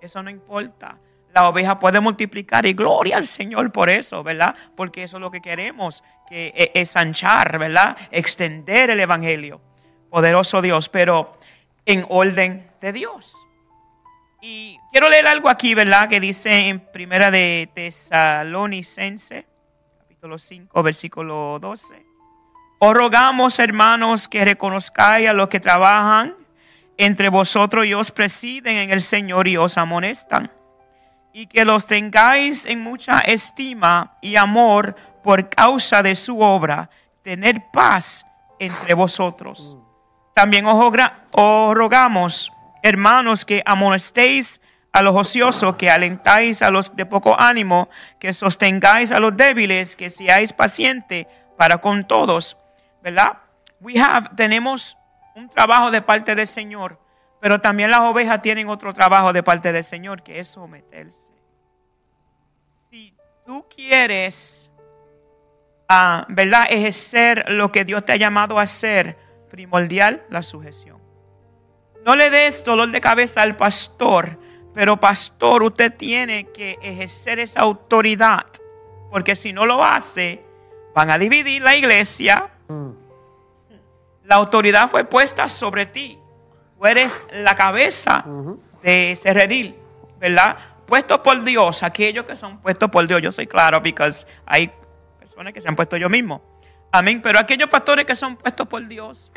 Eso 0.00 0.22
no 0.22 0.30
importa. 0.30 0.98
La 1.32 1.48
oveja 1.48 1.78
puede 1.78 2.00
multiplicar 2.00 2.66
y 2.66 2.72
gloria 2.72 3.16
al 3.16 3.24
Señor 3.24 3.70
por 3.70 3.88
eso, 3.88 4.22
¿verdad? 4.22 4.54
Porque 4.74 5.04
eso 5.04 5.18
es 5.18 5.20
lo 5.20 5.30
que 5.30 5.40
queremos, 5.40 6.02
que 6.28 6.52
e, 6.56 6.72
es 6.74 6.96
anchar, 6.96 7.58
¿verdad? 7.58 7.96
Extender 8.10 8.90
el 8.90 9.00
Evangelio. 9.00 9.60
Poderoso 10.10 10.60
Dios, 10.60 10.88
pero 10.88 11.30
en 11.86 12.04
orden 12.08 12.68
de 12.80 12.92
Dios. 12.92 13.36
Y 14.42 14.78
quiero 14.90 15.08
leer 15.08 15.26
algo 15.26 15.48
aquí, 15.48 15.74
¿verdad? 15.74 16.08
Que 16.08 16.18
dice 16.18 16.68
en 16.68 16.80
primera 16.80 17.30
de 17.30 17.70
Tesalonicense 17.74 19.46
capítulo 20.20 20.38
5, 20.38 20.82
versículo 20.82 21.58
12. 21.60 22.09
Os 22.82 22.94
rogamos, 22.94 23.58
hermanos, 23.58 24.26
que 24.26 24.42
reconozcáis 24.42 25.28
a 25.28 25.34
los 25.34 25.50
que 25.50 25.60
trabajan 25.60 26.34
entre 26.96 27.28
vosotros 27.28 27.84
y 27.84 27.92
os 27.92 28.10
presiden 28.10 28.78
en 28.78 28.90
el 28.90 29.02
Señor 29.02 29.48
y 29.48 29.58
os 29.58 29.76
amonestan, 29.76 30.50
y 31.34 31.46
que 31.46 31.66
los 31.66 31.84
tengáis 31.84 32.64
en 32.64 32.80
mucha 32.80 33.18
estima 33.18 34.16
y 34.22 34.36
amor 34.36 34.96
por 35.22 35.50
causa 35.50 36.02
de 36.02 36.14
su 36.14 36.40
obra, 36.40 36.88
tener 37.22 37.64
paz 37.70 38.24
entre 38.58 38.94
vosotros. 38.94 39.76
También 40.34 40.64
os, 40.64 40.94
os 41.32 41.74
rogamos, 41.74 42.50
hermanos, 42.82 43.44
que 43.44 43.62
amonestéis 43.66 44.58
a 44.90 45.02
los 45.02 45.14
ociosos, 45.14 45.76
que 45.76 45.90
alentáis 45.90 46.62
a 46.62 46.70
los 46.70 46.96
de 46.96 47.04
poco 47.04 47.38
ánimo, 47.38 47.90
que 48.18 48.32
sostengáis 48.32 49.12
a 49.12 49.20
los 49.20 49.36
débiles, 49.36 49.96
que 49.96 50.08
seáis 50.08 50.54
pacientes 50.54 51.26
para 51.58 51.76
con 51.76 52.04
todos, 52.08 52.56
¿verdad? 53.02 53.38
We 53.80 53.98
have, 53.98 54.28
tenemos 54.36 54.96
un 55.34 55.48
trabajo 55.48 55.90
de 55.90 56.02
parte 56.02 56.34
del 56.34 56.46
Señor, 56.46 56.98
pero 57.40 57.60
también 57.60 57.90
las 57.90 58.00
ovejas 58.00 58.42
tienen 58.42 58.68
otro 58.68 58.92
trabajo 58.92 59.32
de 59.32 59.42
parte 59.42 59.72
del 59.72 59.84
Señor, 59.84 60.22
que 60.22 60.38
es 60.38 60.48
someterse. 60.48 61.32
Si 62.90 63.14
tú 63.46 63.66
quieres, 63.74 64.70
uh, 65.88 66.24
¿verdad? 66.28 66.66
Ejercer 66.68 67.44
lo 67.48 67.72
que 67.72 67.84
Dios 67.84 68.04
te 68.04 68.12
ha 68.12 68.16
llamado 68.16 68.58
a 68.58 68.62
hacer, 68.62 69.16
primordial, 69.50 70.22
la 70.28 70.42
sujeción. 70.42 71.00
No 72.04 72.16
le 72.16 72.30
des 72.30 72.64
dolor 72.64 72.90
de 72.90 73.00
cabeza 73.00 73.42
al 73.42 73.56
pastor 73.56 74.38
pero 74.74 74.98
pastor, 74.98 75.62
usted 75.62 75.92
tiene 75.94 76.46
que 76.52 76.78
ejercer 76.80 77.40
esa 77.40 77.60
autoridad, 77.60 78.46
porque 79.10 79.34
si 79.34 79.52
no 79.52 79.66
lo 79.66 79.84
hace, 79.84 80.44
van 80.94 81.10
a 81.10 81.18
dividir 81.18 81.62
la 81.62 81.74
iglesia. 81.74 82.50
La 84.24 84.36
autoridad 84.36 84.88
fue 84.88 85.04
puesta 85.04 85.48
sobre 85.48 85.86
ti. 85.86 86.18
Tú 86.78 86.86
eres 86.86 87.26
la 87.32 87.54
cabeza 87.54 88.24
de 88.82 89.12
ese 89.12 89.32
redil, 89.34 89.76
¿verdad? 90.18 90.56
Puesto 90.86 91.22
por 91.22 91.42
Dios, 91.42 91.82
aquellos 91.82 92.24
que 92.24 92.36
son 92.36 92.58
puestos 92.58 92.90
por 92.90 93.06
Dios. 93.06 93.20
Yo 93.22 93.32
soy 93.32 93.46
claro, 93.46 93.82
porque 93.82 94.10
hay 94.46 94.72
personas 95.18 95.52
que 95.52 95.60
se 95.60 95.68
han 95.68 95.76
puesto 95.76 95.96
yo 95.96 96.08
mismo. 96.08 96.42
Amén. 96.92 97.20
Pero 97.22 97.38
aquellos 97.38 97.68
pastores 97.68 98.04
que 98.04 98.14
son 98.14 98.36
puestos 98.36 98.66
por 98.66 98.86
Dios, 98.86 99.30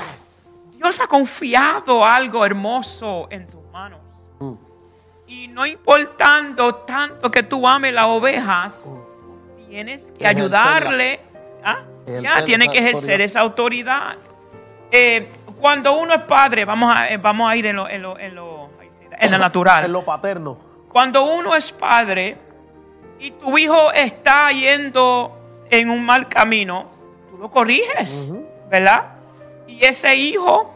Dios 0.71 0.99
ha 0.99 1.07
confiado 1.07 2.05
algo 2.05 2.45
hermoso 2.45 3.27
en 3.29 3.47
tus 3.47 3.63
manos. 3.71 3.99
Y 5.27 5.47
no 5.47 5.65
importando 5.65 6.75
tanto 6.75 7.31
que 7.31 7.41
tú 7.43 7.67
ames 7.67 7.93
las 7.93 8.05
ovejas, 8.05 8.99
tienes 9.67 10.11
que 10.11 10.27
ayudarle. 10.27 11.19
¿ah? 11.63 11.79
Ya, 12.05 12.43
tiene 12.43 12.69
que 12.69 12.79
ejercer 12.79 13.21
esa 13.21 13.39
autoridad. 13.41 14.17
Eh, 14.91 15.27
cuando 15.59 15.97
uno 15.97 16.13
es 16.13 16.21
padre, 16.23 16.65
vamos 16.65 16.93
a, 16.95 17.09
eh, 17.09 17.17
vamos 17.17 17.49
a 17.49 17.55
ir 17.55 17.65
en 17.67 17.77
lo, 17.77 17.89
en 17.89 18.01
lo, 18.01 18.19
en 18.19 18.35
lo, 18.35 18.69
en 19.19 19.31
natural. 19.31 19.85
En 19.85 19.93
lo 19.93 20.03
paterno. 20.03 20.57
cuando 20.89 21.23
uno 21.23 21.55
es 21.55 21.71
padre 21.71 22.37
y 23.19 23.31
tu 23.31 23.57
hijo 23.57 23.91
está 23.93 24.51
yendo 24.51 25.65
en 25.69 25.89
un 25.89 26.05
mal 26.05 26.27
camino, 26.27 26.89
tú 27.29 27.37
lo 27.37 27.49
corriges, 27.49 28.31
¿verdad? 28.69 29.13
Y 29.67 29.83
ese 29.85 30.15
hijo, 30.15 30.73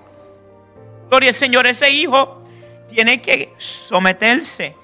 gloria 1.10 1.30
al 1.30 1.36
Señor, 1.36 1.68
ese 1.68 1.90
hijo 1.90 2.42
tiene 2.90 3.22
que 3.22 3.54
someterse. 3.58 4.76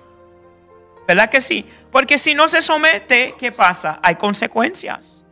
¿Verdad 1.07 1.29
que 1.29 1.41
sí? 1.41 1.65
Porque 1.91 2.17
si 2.17 2.33
no 2.33 2.47
se 2.47 2.61
somete, 2.61 3.35
¿qué 3.37 3.51
pasa? 3.51 3.99
Hay 4.01 4.15
consecuencias. 4.15 5.22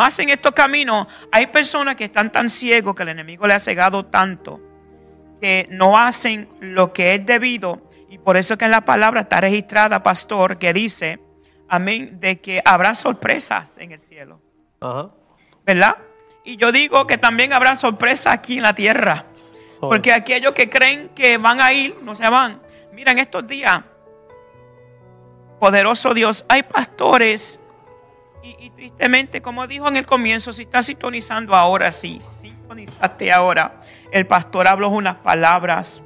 Más 0.00 0.18
en 0.18 0.30
estos 0.30 0.52
caminos, 0.52 1.06
hay 1.30 1.48
personas 1.48 1.94
que 1.94 2.04
están 2.04 2.32
tan 2.32 2.48
ciegos 2.48 2.94
que 2.94 3.02
el 3.02 3.10
enemigo 3.10 3.46
le 3.46 3.52
ha 3.52 3.58
cegado 3.58 4.06
tanto 4.06 4.58
que 5.42 5.66
no 5.68 5.98
hacen 5.98 6.48
lo 6.58 6.94
que 6.94 7.16
es 7.16 7.26
debido. 7.26 7.82
Y 8.08 8.16
por 8.16 8.38
eso 8.38 8.56
que 8.56 8.64
en 8.64 8.70
la 8.70 8.80
palabra 8.80 9.20
está 9.20 9.42
registrada, 9.42 10.02
pastor, 10.02 10.56
que 10.56 10.72
dice, 10.72 11.20
amén, 11.68 12.18
de 12.18 12.40
que 12.40 12.62
habrá 12.64 12.94
sorpresas 12.94 13.76
en 13.76 13.92
el 13.92 13.98
cielo. 13.98 14.40
Ajá. 14.80 15.10
¿Verdad? 15.66 15.98
Y 16.46 16.56
yo 16.56 16.72
digo 16.72 17.06
que 17.06 17.18
también 17.18 17.52
habrá 17.52 17.76
sorpresas 17.76 18.32
aquí 18.32 18.56
en 18.56 18.62
la 18.62 18.74
tierra. 18.74 19.26
Porque 19.80 20.14
aquellos 20.14 20.54
que 20.54 20.70
creen 20.70 21.10
que 21.10 21.36
van 21.36 21.60
a 21.60 21.74
ir, 21.74 21.94
no 22.02 22.14
se 22.14 22.26
van. 22.26 22.62
Mira, 22.94 23.12
en 23.12 23.18
estos 23.18 23.46
días, 23.46 23.82
poderoso 25.58 26.14
Dios, 26.14 26.46
hay 26.48 26.62
pastores 26.62 27.60
y, 28.42 28.70
tristemente, 28.70 29.42
como 29.42 29.66
dijo 29.66 29.88
en 29.88 29.96
el 29.96 30.06
comienzo, 30.06 30.52
si 30.52 30.62
está 30.62 30.82
sintonizando 30.82 31.54
ahora, 31.54 31.90
sí, 31.90 32.22
sintonizaste 32.30 33.30
ahora, 33.32 33.80
el 34.10 34.26
pastor 34.26 34.68
habló 34.68 34.88
unas 34.88 35.16
palabras, 35.16 36.02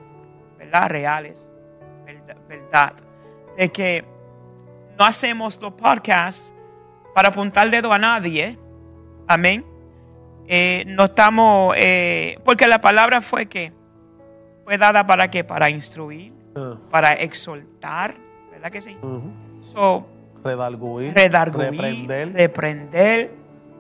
¿verdad? 0.59 0.89
Reales, 0.89 1.53
verdad, 2.49 2.95
de 3.57 3.71
que 3.71 4.05
no 4.99 5.05
hacemos 5.05 5.61
los 5.61 5.73
podcasts 5.75 6.53
para 7.15 7.29
apuntar 7.29 7.67
el 7.67 7.71
dedo 7.71 7.93
a 7.93 7.99
nadie, 7.99 8.59
amén. 9.29 9.65
Eh, 10.47 10.85
no 10.87 11.05
estamos, 11.05 11.75
eh, 11.79 12.39
porque 12.45 12.67
la 12.67 12.81
palabra 12.81 13.21
fue 13.23 13.47
que 13.47 13.73
fue 14.65 14.77
dada 14.77 15.07
para 15.07 15.31
qué, 15.31 15.45
para 15.45 15.71
instruir, 15.71 16.33
ah. 16.57 16.77
para 16.91 17.15
exhortar, 17.15 18.15
¿verdad 18.51 18.71
que 18.71 18.81
sí? 18.81 18.97
so, 19.63 20.07
redarguir, 20.45 21.15
reprender, 21.15 22.33
reprender 22.33 23.35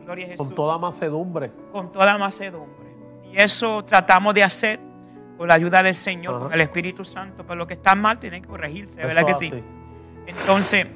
a 0.08 0.16
Jesús, 0.16 0.36
con 0.36 0.54
toda 0.54 0.78
macedumbre. 0.78 1.50
Con 1.72 1.92
toda 1.92 2.18
macedumbre. 2.18 2.88
Y 3.30 3.38
eso 3.38 3.84
tratamos 3.84 4.34
de 4.34 4.42
hacer 4.42 4.80
con 5.36 5.48
la 5.48 5.54
ayuda 5.54 5.82
del 5.82 5.94
Señor, 5.94 6.42
con 6.42 6.52
el 6.52 6.60
Espíritu 6.60 7.04
Santo. 7.04 7.44
Pero 7.44 7.56
lo 7.56 7.66
que 7.66 7.74
está 7.74 7.94
mal 7.94 8.18
tiene 8.18 8.40
que 8.40 8.48
corregirse, 8.48 9.00
¿verdad 9.00 9.26
que 9.26 9.34
sí? 9.34 9.52
Entonces, 10.26 10.86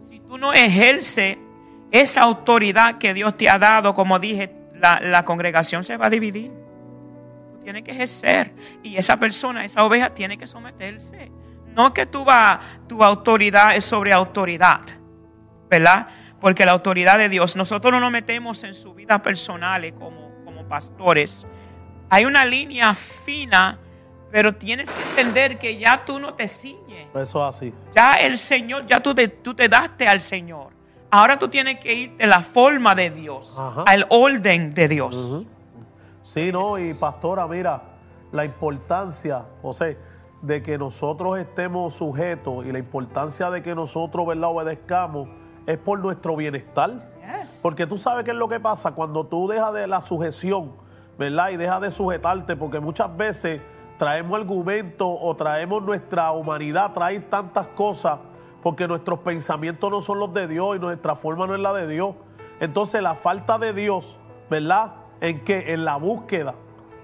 si 0.00 0.20
tú 0.20 0.36
no 0.36 0.52
ejerces 0.52 1.38
esa 1.90 2.22
autoridad 2.22 2.98
que 2.98 3.14
Dios 3.14 3.36
te 3.36 3.48
ha 3.48 3.58
dado, 3.58 3.94
como 3.94 4.18
dije, 4.18 4.52
la, 4.74 5.24
congregación 5.24 5.84
se 5.84 5.96
va 5.96 6.06
a 6.06 6.10
dividir. 6.10 6.50
Tú 7.52 7.58
tienes 7.62 7.82
que 7.84 7.92
ejercer. 7.92 8.52
Y 8.82 8.96
esa 8.96 9.16
persona, 9.16 9.64
esa 9.64 9.84
oveja, 9.84 10.10
tiene 10.10 10.36
que 10.38 10.46
someterse. 10.46 11.30
No 11.74 11.94
que 11.94 12.06
tú 12.06 12.24
va, 12.24 12.60
tu 12.88 13.02
autoridad 13.02 13.74
es 13.76 13.84
sobre 13.84 14.12
autoridad, 14.12 14.80
¿verdad? 15.70 16.08
Porque 16.40 16.66
la 16.66 16.72
autoridad 16.72 17.18
de 17.18 17.28
Dios, 17.28 17.56
nosotros 17.56 17.92
no 17.92 18.00
nos 18.00 18.10
metemos 18.10 18.62
en 18.64 18.74
su 18.74 18.94
vida 18.94 19.22
personal 19.22 19.92
como, 19.94 20.30
como 20.44 20.66
pastores. 20.68 21.46
Hay 22.10 22.24
una 22.24 22.44
línea 22.44 22.94
fina, 22.94 23.78
pero 24.30 24.54
tienes 24.54 24.90
que 24.90 25.20
entender 25.20 25.58
que 25.58 25.78
ya 25.78 26.04
tú 26.04 26.18
no 26.18 26.34
te 26.34 26.48
ciñes. 26.48 27.08
Eso 27.14 27.48
es 27.48 27.56
así. 27.56 27.74
Ya 27.94 28.14
el 28.14 28.36
Señor, 28.36 28.86
ya 28.86 29.00
tú 29.00 29.14
te, 29.14 29.28
tú 29.28 29.54
te 29.54 29.68
daste 29.68 30.06
al 30.06 30.20
Señor. 30.20 30.72
Ahora 31.10 31.38
tú 31.38 31.48
tienes 31.48 31.78
que 31.78 31.92
ir 31.92 32.16
de 32.16 32.26
la 32.26 32.40
forma 32.40 32.94
de 32.94 33.10
Dios, 33.10 33.58
al 33.86 34.06
orden 34.08 34.72
de 34.72 34.88
Dios. 34.88 35.44
Sí, 36.22 36.50
no, 36.50 36.78
y 36.78 36.94
pastora, 36.94 37.46
mira, 37.46 37.82
la 38.32 38.46
importancia, 38.46 39.44
José, 39.60 39.98
de 40.42 40.62
que 40.62 40.76
nosotros 40.76 41.38
estemos 41.38 41.94
sujetos 41.94 42.66
y 42.66 42.72
la 42.72 42.78
importancia 42.78 43.50
de 43.50 43.62
que 43.62 43.74
nosotros, 43.74 44.26
¿verdad?, 44.26 44.50
obedezcamos 44.50 45.28
es 45.66 45.78
por 45.78 46.00
nuestro 46.00 46.36
bienestar. 46.36 47.10
Porque 47.62 47.86
tú 47.86 47.96
sabes 47.96 48.24
qué 48.24 48.32
es 48.32 48.36
lo 48.36 48.48
que 48.48 48.60
pasa 48.60 48.92
cuando 48.92 49.26
tú 49.26 49.48
dejas 49.48 49.72
de 49.72 49.86
la 49.86 50.00
sujeción, 50.00 50.72
¿verdad? 51.18 51.50
Y 51.50 51.56
dejas 51.56 51.80
de 51.80 51.90
sujetarte, 51.90 52.56
porque 52.56 52.80
muchas 52.80 53.16
veces 53.16 53.60
traemos 53.98 54.38
argumentos 54.38 55.08
o 55.20 55.34
traemos 55.34 55.82
nuestra 55.82 56.32
humanidad, 56.32 56.92
trae 56.92 57.20
tantas 57.20 57.68
cosas 57.68 58.18
porque 58.62 58.86
nuestros 58.86 59.20
pensamientos 59.20 59.90
no 59.90 60.00
son 60.00 60.20
los 60.20 60.32
de 60.32 60.46
Dios 60.46 60.76
y 60.76 60.78
nuestra 60.78 61.16
forma 61.16 61.46
no 61.46 61.54
es 61.54 61.60
la 61.60 61.72
de 61.72 61.88
Dios. 61.88 62.14
Entonces 62.60 63.02
la 63.02 63.14
falta 63.14 63.58
de 63.58 63.72
Dios, 63.72 64.16
¿verdad? 64.48 64.94
En 65.20 65.42
que 65.42 65.72
en 65.72 65.84
la 65.84 65.96
búsqueda, 65.96 66.54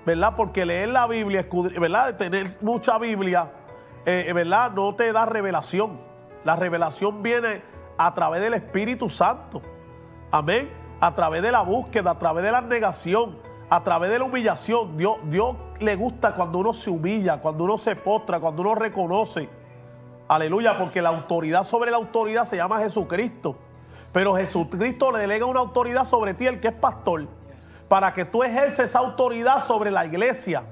¿verdad? 0.09 0.35
Porque 0.35 0.65
leer 0.65 0.89
la 0.89 1.07
Biblia, 1.07 1.47
¿verdad? 1.79 2.17
Tener 2.17 2.47
mucha 2.63 2.99
Biblia, 2.99 3.53
eh, 4.07 4.33
¿verdad? 4.35 4.73
No 4.73 4.95
te 4.95 5.13
da 5.13 5.27
revelación. 5.27 6.01
La 6.45 6.57
revelación 6.57 7.23
viene 7.23 7.63
a 7.99 8.15
través 8.15 8.41
del 8.41 8.55
Espíritu 8.55 9.11
Santo. 9.11 9.61
Amén. 10.31 10.71
A 11.01 11.15
través 11.15 11.43
de 11.43 11.53
la 11.53 11.61
búsqueda, 11.61 12.13
a 12.13 12.19
través 12.19 12.43
de 12.43 12.51
la 12.51 12.63
negación, 12.63 13.39
a 13.69 13.85
través 13.85 14.11
de 14.11 14.19
la 14.19 14.25
humillación. 14.25 14.97
Dios, 14.97 15.19
Dios 15.25 15.57
le 15.79 15.95
gusta 15.95 16.35
cuando 16.35 16.59
uno 16.59 16.73
se 16.73 16.89
humilla, 16.89 17.43
cuando 17.43 17.65
uno 17.65 17.77
se 17.77 17.95
postra, 17.95 18.41
cuando 18.41 18.63
uno 18.63 18.75
reconoce 18.75 19.51
Aleluya, 20.29 20.77
porque 20.77 21.01
la 21.01 21.09
autoridad 21.09 21.65
sobre 21.65 21.91
la 21.91 21.97
autoridad 21.99 22.45
se 22.45 22.57
llama 22.57 22.81
Jesucristo. 22.81 23.57
Pero 24.13 24.37
Jesucristo 24.37 25.11
le 25.11 25.21
delega 25.21 25.47
una 25.47 25.61
autoridad 25.61 26.05
sobre 26.05 26.35
ti, 26.35 26.47
el 26.47 26.61
que 26.61 26.69
es 26.69 26.75
pastor, 26.75 27.29
para 27.89 28.13
que 28.13 28.25
tú 28.25 28.43
ejerces 28.43 28.95
autoridad 28.95 29.63
sobre 29.63 29.91
la 29.91 30.07
iglesia. 30.07 30.63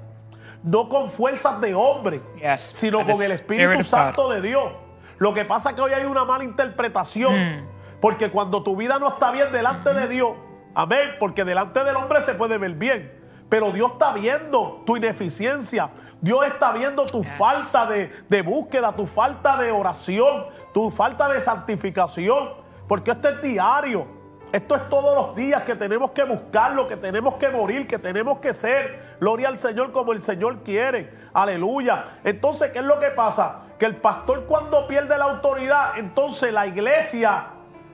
No 0.63 0.89
con 0.89 1.09
fuerzas 1.09 1.61
de 1.61 1.73
hombre, 1.75 2.21
sino 2.57 2.99
con 2.99 3.21
el 3.21 3.31
Espíritu 3.31 3.83
Santo 3.83 4.29
de 4.29 4.41
Dios. 4.41 4.71
Lo 5.17 5.33
que 5.33 5.45
pasa 5.45 5.69
es 5.69 5.75
que 5.75 5.81
hoy 5.81 5.93
hay 5.93 6.05
una 6.05 6.25
mala 6.25 6.43
interpretación. 6.43 7.33
Mm. 7.35 7.77
Porque 7.99 8.29
cuando 8.29 8.63
tu 8.63 8.75
vida 8.75 8.99
no 8.99 9.07
está 9.07 9.31
bien 9.31 9.51
delante 9.51 9.93
de 9.93 10.07
Dios, 10.07 10.33
amén, 10.75 11.15
porque 11.19 11.43
delante 11.43 11.83
del 11.83 11.95
hombre 11.95 12.21
se 12.21 12.35
puede 12.35 12.57
ver 12.57 12.73
bien, 12.73 13.11
pero 13.49 13.71
Dios 13.71 13.93
está 13.93 14.13
viendo 14.13 14.83
tu 14.85 14.97
ineficiencia, 14.97 15.89
Dios 16.21 16.45
está 16.45 16.71
viendo 16.71 17.05
tu 17.05 17.23
falta 17.23 17.85
de, 17.85 18.41
búsqueda, 18.43 18.95
tu 18.95 19.07
falta 19.07 19.57
de 19.57 19.71
oración, 19.71 20.45
tu 20.73 20.91
falta 20.91 21.27
de 21.29 21.41
santificación. 21.41 22.49
Porque 22.87 23.11
esto 23.11 23.29
es 23.29 23.41
diario. 23.41 24.07
Esto 24.51 24.75
es 24.75 24.89
todos 24.89 25.15
los 25.15 25.35
días 25.35 25.63
que 25.63 25.75
tenemos 25.75 26.11
que 26.11 26.23
buscarlo, 26.23 26.87
que 26.87 26.95
tenemos 26.95 27.35
que 27.35 27.49
morir, 27.49 27.85
que 27.85 27.99
tenemos 27.99 28.39
que 28.39 28.53
ser. 28.53 29.17
Gloria 29.19 29.49
al 29.49 29.57
Señor 29.57 29.91
como 29.91 30.13
el 30.13 30.19
Señor 30.19 30.63
quiere. 30.63 31.11
Aleluya. 31.33 32.05
Entonces, 32.23 32.71
¿qué 32.71 32.79
es 32.79 32.85
lo 32.85 32.99
que 32.99 33.07
pasa? 33.07 33.63
Que 33.77 33.85
el 33.85 33.97
pastor 33.97 34.45
cuando 34.45 34.87
pierde 34.87 35.17
la 35.17 35.25
autoridad, 35.25 35.97
entonces 35.97 36.53
la 36.53 36.65
iglesia, 36.65 37.47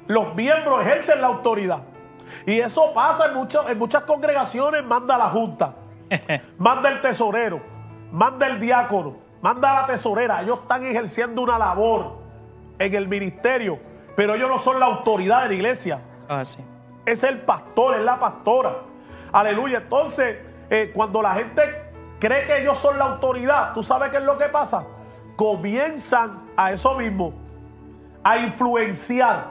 los 0.08 0.36
miembros 0.36 0.82
ejercen 0.82 1.22
la 1.22 1.28
autoridad. 1.28 1.80
Y 2.45 2.60
eso 2.60 2.93
pasa 2.93 3.32
en, 3.32 3.72
en 3.72 3.78
muchas 3.78 4.04
congregaciones, 4.04 4.84
manda 4.84 5.18
la 5.18 5.30
junta, 5.30 5.76
manda 6.58 6.89
el 6.89 7.01
tesorero 7.01 7.74
manda 8.14 8.45
el 8.45 8.60
diácono, 8.60 9.18
manda 9.41 9.74
la 9.74 9.86
tesorera. 9.88 10.41
Ellos 10.41 10.60
están 10.62 10.86
ejerciendo 10.86 11.41
una 11.41 11.58
labor 11.58 12.20
en 12.78 12.93
el 12.93 13.08
ministerio, 13.08 13.80
pero 14.16 14.36
ellos 14.36 14.47
no 14.47 14.60
son 14.60 14.80
la 14.80 14.86
autoridad 14.86 15.41
de 15.43 15.47
la 15.49 15.54
iglesia. 15.56 15.99
Es 17.05 17.23
el 17.23 17.41
pastor, 17.41 17.95
es 17.95 18.01
la 18.01 18.19
pastora. 18.19 18.77
Aleluya. 19.31 19.79
Entonces, 19.79 20.38
eh, 20.69 20.91
cuando 20.93 21.21
la 21.21 21.34
gente 21.36 21.61
cree 22.19 22.45
que 22.45 22.61
ellos 22.61 22.77
son 22.77 22.97
la 22.97 23.05
autoridad, 23.05 23.73
¿tú 23.73 23.84
sabes 23.84 24.09
qué 24.09 24.17
es 24.17 24.23
lo 24.23 24.38
que 24.38 24.45
pasa? 24.45 24.86
Comienzan 25.36 26.43
a 26.55 26.71
eso 26.71 26.95
mismo, 26.95 27.34
a 28.23 28.38
influenciar 28.38 29.47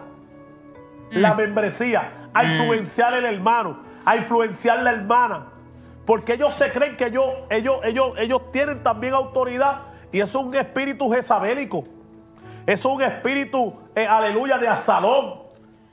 la 1.10 1.34
mm. 1.34 1.36
membresía, 1.36 2.28
a 2.32 2.42
mm. 2.42 2.52
influenciar 2.52 3.14
el 3.14 3.24
hermano, 3.24 3.80
a 4.04 4.16
influenciar 4.16 4.82
la 4.82 4.92
hermana, 4.92 5.46
porque 6.06 6.34
ellos 6.34 6.54
se 6.54 6.72
creen 6.72 6.96
que 6.96 7.06
ellos, 7.06 7.26
ellos, 7.50 7.80
ellos, 7.84 8.12
ellos 8.18 8.50
tienen 8.52 8.82
también 8.82 9.14
autoridad. 9.14 9.82
Y 10.10 10.20
eso 10.20 10.40
es 10.40 10.46
un 10.46 10.54
espíritu 10.54 11.10
jezabélico. 11.10 11.84
Es 12.66 12.84
un 12.84 13.02
espíritu, 13.02 13.74
eh, 13.94 14.06
aleluya, 14.06 14.58
de 14.58 14.68
asalón. 14.68 15.41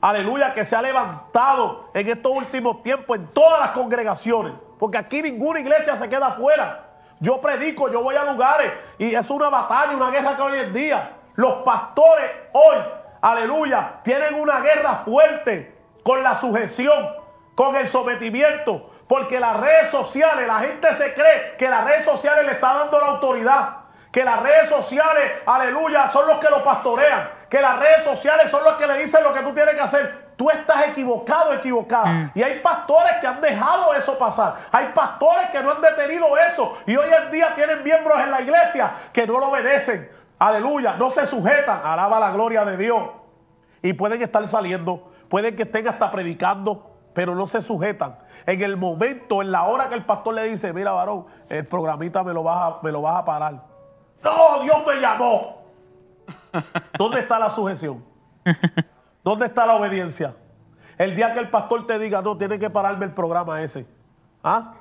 Aleluya, 0.02 0.54
que 0.54 0.64
se 0.64 0.76
ha 0.76 0.82
levantado 0.82 1.89
en 1.93 2.08
estos 2.08 2.32
últimos 2.32 2.82
tiempos 2.82 3.18
en 3.18 3.28
todas 3.28 3.60
las 3.60 3.72
congregaciones. 3.72 4.54
Porque 4.80 4.97
aquí 4.97 5.22
ninguna 5.22 5.60
iglesia 5.60 5.97
se 5.97 6.08
queda 6.08 6.28
afuera. 6.28 6.86
Yo 7.20 7.41
predico, 7.41 7.91
yo 7.91 8.02
voy 8.02 8.16
a 8.16 8.32
lugares. 8.32 8.72
Y 8.97 9.14
es 9.14 9.30
una 9.30 9.50
batalla, 9.50 9.95
una 9.95 10.10
guerra 10.10 10.38
que 10.38 10.41
hoy 10.41 10.60
en 10.60 10.74
día. 10.74 11.18
Los 11.36 11.64
pastores 11.64 12.32
hoy, 12.54 12.78
aleluya, 13.22 14.00
tienen 14.04 14.36
una 14.36 14.62
guerra 14.62 15.04
fuerte 15.06 15.78
con 16.04 16.24
la 16.24 16.39
sujeción, 16.39 17.10
con 17.56 17.76
el 17.76 17.88
sometimiento, 17.88 18.89
porque 19.08 19.39
las 19.39 19.58
redes 19.58 19.89
sociales, 19.89 20.47
la 20.47 20.60
gente 20.60 20.93
se 20.93 21.14
cree 21.14 21.56
que 21.58 21.70
las 21.70 21.84
redes 21.84 22.06
sociales 22.06 22.45
le 22.45 22.54
está 22.54 22.74
dando 22.74 23.00
la 23.00 23.08
autoridad. 23.08 23.78
Que 24.12 24.24
las 24.24 24.41
redes 24.41 24.70
sociales, 24.70 25.34
aleluya, 25.45 26.07
son 26.07 26.28
los 26.28 26.38
que 26.39 26.49
lo 26.49 26.64
pastorean. 26.64 27.30
Que 27.47 27.62
las 27.62 27.78
redes 27.78 28.03
sociales 28.03 28.49
son 28.49 28.64
los 28.64 28.74
que 28.74 28.88
le 28.88 28.97
dicen 28.97 29.24
lo 29.24 29.34
que 29.34 29.41
tú 29.41 29.53
tienes 29.53 29.76
que 29.76 29.82
hacer. 29.82 30.30
Tú 30.36 30.49
estás 30.49 30.88
equivocado, 30.88 31.53
equivocada. 31.53 32.32
Y 32.34 32.41
hay 32.41 32.60
pastores 32.60 33.14
que 33.20 33.28
han 33.28 33.41
dejado 33.41 33.93
eso 33.93 34.18
pasar. 34.18 34.55
Hay 34.72 34.88
pastores 34.95 35.49
que 35.49 35.62
no 35.62 35.72
han 35.72 35.82
detenido 35.82 36.38
eso. 36.38 36.78
Y 36.86 36.95
hoy 36.95 37.10
en 37.12 37.30
día 37.30 37.53
tienen 37.55 37.84
miembros 37.84 38.20
en 38.20 38.32
la 38.32 38.41
iglesia 38.41 38.91
que 39.12 39.28
no 39.28 39.39
lo 39.39 39.49
obedecen. 39.49 40.10
Aleluya, 40.39 40.95
no 40.97 41.12
se 41.12 41.26
sujetan. 41.26 41.82
Alaba 41.84 42.20
la 42.20 42.32
gloria 42.32 42.64
de 42.64 42.78
Dios. 42.78 43.10
Y 43.82 43.93
pueden 43.93 44.22
estar 44.22 44.45
saliendo, 44.47 45.12
pueden 45.30 45.55
que 45.55 45.64
estén 45.64 45.88
hasta 45.88 46.12
predicando, 46.12 46.89
pero 47.14 47.36
no 47.36 47.47
se 47.47 47.62
sujetan. 47.62 48.18
En 48.45 48.62
el 48.62 48.78
momento, 48.78 49.41
en 49.41 49.51
la 49.51 49.64
hora 49.64 49.89
que 49.89 49.95
el 49.95 50.05
pastor 50.05 50.36
le 50.36 50.43
dice, 50.43 50.74
mira 50.74 50.91
varón, 50.91 51.26
el 51.49 51.66
programita 51.66 52.24
me 52.24 52.34
lo 52.34 52.43
vas 52.43 52.57
a, 52.57 52.80
me 52.82 52.91
lo 52.91 53.01
vas 53.01 53.16
a 53.18 53.26
parar. 53.26 53.68
No, 54.24 54.61
Dios 54.63 54.78
me 54.86 54.99
llamó. 54.99 55.63
¿Dónde 56.97 57.20
está 57.20 57.39
la 57.39 57.49
sujeción? 57.49 58.03
¿Dónde 59.24 59.45
está 59.45 59.65
la 59.65 59.76
obediencia? 59.76 60.36
El 60.97 61.15
día 61.15 61.34
que 61.34 61.39
el 61.39 61.49
pastor 61.49 61.88
te 61.88 61.97
diga, 61.99 62.22
no, 62.22 62.38
tiene 62.38 62.59
que 62.59 62.70
pararme 62.70 63.05
el 63.05 63.13
programa 63.13 63.61
ese. 63.61 63.86
¿Ah? 64.43 64.74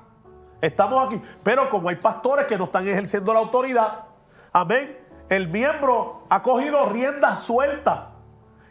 Estamos 0.60 1.06
aquí. 1.06 1.22
Pero 1.44 1.68
como 1.68 1.88
hay 1.88 1.96
pastores 1.96 2.46
que 2.46 2.58
no 2.58 2.64
están 2.64 2.88
ejerciendo 2.88 3.32
la 3.32 3.40
autoridad, 3.40 4.04
amén, 4.52 4.98
el 5.28 5.48
miembro 5.48 6.24
ha 6.28 6.42
cogido 6.42 6.86
rienda 6.86 7.36
suelta 7.36 8.10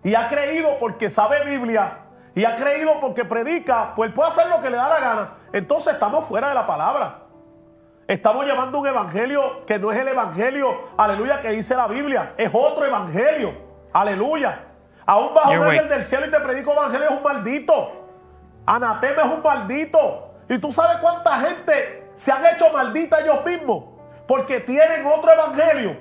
y 0.03 0.15
ha 0.15 0.27
creído 0.27 0.77
porque 0.79 1.09
sabe 1.09 1.45
Biblia 1.45 1.99
y 2.35 2.45
ha 2.45 2.55
creído 2.55 2.99
porque 2.99 3.25
predica, 3.25 3.93
pues 3.95 4.11
puede 4.11 4.29
hacer 4.29 4.47
lo 4.47 4.61
que 4.61 4.69
le 4.69 4.77
da 4.77 4.89
la 4.89 4.99
gana. 4.99 5.33
Entonces 5.53 5.93
estamos 5.93 6.25
fuera 6.25 6.49
de 6.49 6.55
la 6.55 6.67
palabra. 6.67 7.26
Estamos 8.07 8.45
llevando 8.45 8.79
un 8.79 8.87
evangelio 8.87 9.65
que 9.65 9.77
no 9.77 9.91
es 9.91 9.97
el 9.97 10.07
evangelio, 10.07 10.91
aleluya, 10.95 11.41
que 11.41 11.49
dice 11.49 11.75
la 11.75 11.87
Biblia. 11.87 12.33
Es 12.37 12.49
otro 12.53 12.85
evangelio. 12.85 13.53
Aleluya. 13.91 14.63
Aún 15.05 15.33
bajo 15.33 15.51
un 15.51 15.63
ángel 15.63 15.89
del 15.89 16.03
cielo 16.03 16.25
y 16.25 16.29
te 16.29 16.39
predico 16.39 16.71
evangelio 16.71 17.07
es 17.07 17.11
un 17.11 17.23
maldito. 17.23 18.05
Anatema 18.65 19.23
es 19.23 19.27
un 19.27 19.41
maldito. 19.41 20.35
Y 20.47 20.57
tú 20.57 20.71
sabes 20.71 20.99
cuánta 20.99 21.37
gente 21.41 22.09
se 22.15 22.31
han 22.31 22.45
hecho 22.45 22.69
maldita 22.71 23.19
ellos 23.19 23.43
mismos. 23.45 23.83
Porque 24.25 24.61
tienen 24.61 25.05
otro 25.05 25.33
evangelio. 25.33 25.97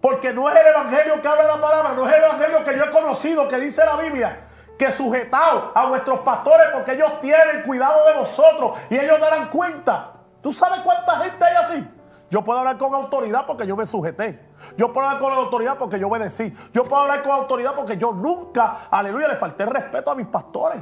Porque 0.00 0.32
no 0.32 0.48
es 0.48 0.56
el 0.56 0.66
evangelio 0.68 1.20
que 1.20 1.28
habla 1.28 1.44
la 1.44 1.60
palabra, 1.60 1.92
no 1.94 2.08
es 2.08 2.14
el 2.14 2.24
evangelio 2.24 2.64
que 2.64 2.76
yo 2.78 2.84
he 2.84 2.90
conocido, 2.90 3.46
que 3.46 3.58
dice 3.58 3.84
la 3.84 3.96
Biblia. 3.96 4.46
Que 4.78 4.90
sujetado 4.90 5.70
a 5.74 5.84
vuestros 5.84 6.20
pastores 6.20 6.68
porque 6.72 6.92
ellos 6.92 7.20
tienen 7.20 7.62
cuidado 7.62 8.06
de 8.06 8.14
vosotros 8.14 8.78
y 8.88 8.96
ellos 8.96 9.20
darán 9.20 9.48
cuenta. 9.50 10.12
¿Tú 10.42 10.52
sabes 10.52 10.80
cuánta 10.80 11.18
gente 11.18 11.44
hay 11.44 11.56
así? 11.56 11.88
Yo 12.32 12.42
puedo 12.42 12.58
hablar 12.58 12.78
con 12.78 12.94
autoridad 12.94 13.44
porque 13.46 13.66
yo 13.66 13.76
me 13.76 13.84
sujeté. 13.86 14.48
Yo 14.76 14.92
puedo 14.92 15.06
hablar 15.06 15.22
con 15.22 15.32
autoridad 15.32 15.76
porque 15.78 16.00
yo 16.00 16.08
obedecí. 16.08 16.52
Yo 16.72 16.84
puedo 16.84 17.02
hablar 17.02 17.22
con 17.22 17.32
autoridad 17.32 17.74
porque 17.74 17.98
yo 17.98 18.12
nunca, 18.12 18.88
aleluya, 18.90 19.28
le 19.28 19.36
falté 19.36 19.66
respeto 19.66 20.10
a 20.10 20.14
mis 20.14 20.26
pastores. 20.26 20.80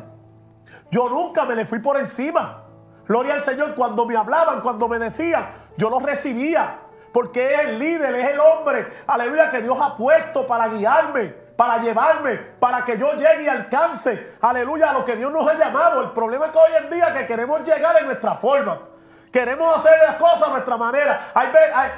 Yo 0.90 1.08
nunca 1.08 1.44
me 1.44 1.56
le 1.56 1.66
fui 1.66 1.80
por 1.80 1.98
encima. 1.98 2.64
Gloria 3.06 3.34
al 3.34 3.42
Señor, 3.42 3.74
cuando 3.74 4.06
me 4.06 4.16
hablaban, 4.16 4.60
cuando 4.60 4.86
me 4.86 4.98
decían, 5.00 5.50
yo 5.76 5.90
los 5.90 6.02
recibía. 6.02 6.82
Porque 7.12 7.52
es 7.52 7.60
el 7.62 7.78
líder, 7.80 8.14
es 8.14 8.30
el 8.30 8.38
hombre, 8.38 8.86
aleluya, 9.08 9.50
que 9.50 9.60
Dios 9.60 9.76
ha 9.80 9.96
puesto 9.96 10.46
para 10.46 10.68
guiarme, 10.68 11.26
para 11.56 11.78
llevarme, 11.82 12.36
para 12.36 12.84
que 12.84 12.96
yo 12.96 13.12
llegue 13.14 13.42
y 13.42 13.48
alcance, 13.48 14.36
aleluya, 14.40 14.90
a 14.90 14.92
lo 14.92 15.04
que 15.04 15.16
Dios 15.16 15.32
nos 15.32 15.48
ha 15.48 15.54
llamado. 15.54 16.02
El 16.02 16.12
problema 16.12 16.46
es 16.46 16.52
que 16.52 16.58
hoy 16.58 16.84
en 16.84 16.90
día 16.90 17.12
que 17.12 17.26
queremos 17.26 17.62
llegar 17.64 17.96
en 17.98 18.06
nuestra 18.06 18.36
forma. 18.36 18.89
Queremos 19.30 19.76
hacer 19.76 19.92
las 20.04 20.16
cosas 20.16 20.48
a 20.48 20.50
nuestra 20.50 20.76
manera. 20.76 21.30
Hay, 21.34 21.48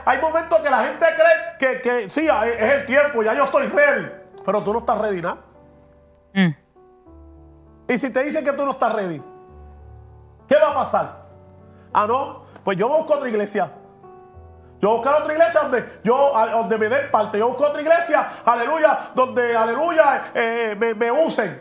hay, 0.05 0.20
momentos 0.20 0.61
que 0.61 0.68
la 0.68 0.85
gente 0.85 1.07
cree 1.14 1.57
que, 1.59 1.80
que, 1.80 2.11
sí, 2.11 2.28
es 2.28 2.72
el 2.72 2.87
tiempo, 2.87 3.22
ya 3.22 3.33
yo 3.33 3.45
estoy 3.45 3.68
ready. 3.68 4.11
Pero 4.45 4.62
tú 4.62 4.72
no 4.72 4.80
estás 4.80 4.99
ready, 4.99 5.22
¿no? 5.22 5.39
Mm. 6.35 6.51
Y 7.89 7.99
si 7.99 8.11
te 8.11 8.22
dicen 8.22 8.45
que 8.45 8.53
tú 8.53 8.64
no 8.64 8.72
estás 8.72 8.93
ready, 8.93 9.22
¿qué 10.47 10.57
va 10.57 10.70
a 10.70 10.74
pasar? 10.74 11.22
Ah, 11.95 12.07
no, 12.07 12.45
pues 12.64 12.76
yo 12.76 12.89
busco 12.89 13.14
otra 13.14 13.28
iglesia. 13.28 13.70
Yo 14.80 14.97
busco 14.97 15.11
otra 15.11 15.33
iglesia 15.33 15.61
donde, 15.61 16.01
yo, 16.03 16.33
donde 16.51 16.76
me 16.76 16.89
den 16.89 17.11
parte. 17.11 17.39
Yo 17.39 17.49
busco 17.49 17.64
otra 17.64 17.80
iglesia, 17.80 18.30
aleluya, 18.45 19.11
donde, 19.14 19.57
aleluya, 19.57 20.33
eh, 20.35 20.76
me, 20.78 20.95
me 20.95 21.11
usen. 21.11 21.61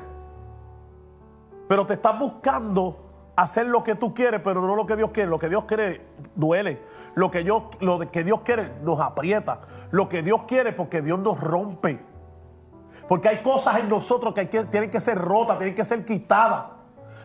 Pero 1.70 1.86
te 1.86 1.94
estás 1.94 2.18
buscando 2.18 3.11
hacer 3.36 3.68
lo 3.68 3.84
que 3.84 3.96
tú 3.96 4.14
quieres, 4.14 4.42
pero 4.44 4.62
no 4.62 4.76
lo 4.76 4.86
que 4.86 4.96
Dios 4.96 5.12
quiere. 5.12 5.30
Lo 5.30 5.40
que 5.40 5.50
Dios 5.50 5.66
quiere 5.66 6.02
duele. 6.36 6.82
Lo 7.16 7.32
que, 7.32 7.44
yo, 7.44 7.70
lo 7.80 8.00
que 8.00 8.24
Dios 8.24 8.42
quiere 8.42 8.74
nos 8.84 9.00
aprieta. 9.00 9.62
Lo 9.92 10.10
que 10.10 10.22
Dios 10.24 10.44
quiere 10.48 10.74
porque 10.74 11.02
Dios 11.02 11.20
nos 11.20 11.40
rompe. 11.40 12.04
Porque 13.08 13.28
hay 13.28 13.42
cosas 13.42 13.78
en 13.80 13.90
nosotros 13.90 14.34
que, 14.34 14.46
tienen 14.46 14.90
que 14.90 15.02
ser 15.02 15.18
rotas, 15.18 15.58
tienen 15.58 15.76
que 15.76 15.84
ser 15.84 16.06
quitadas. 16.06 16.64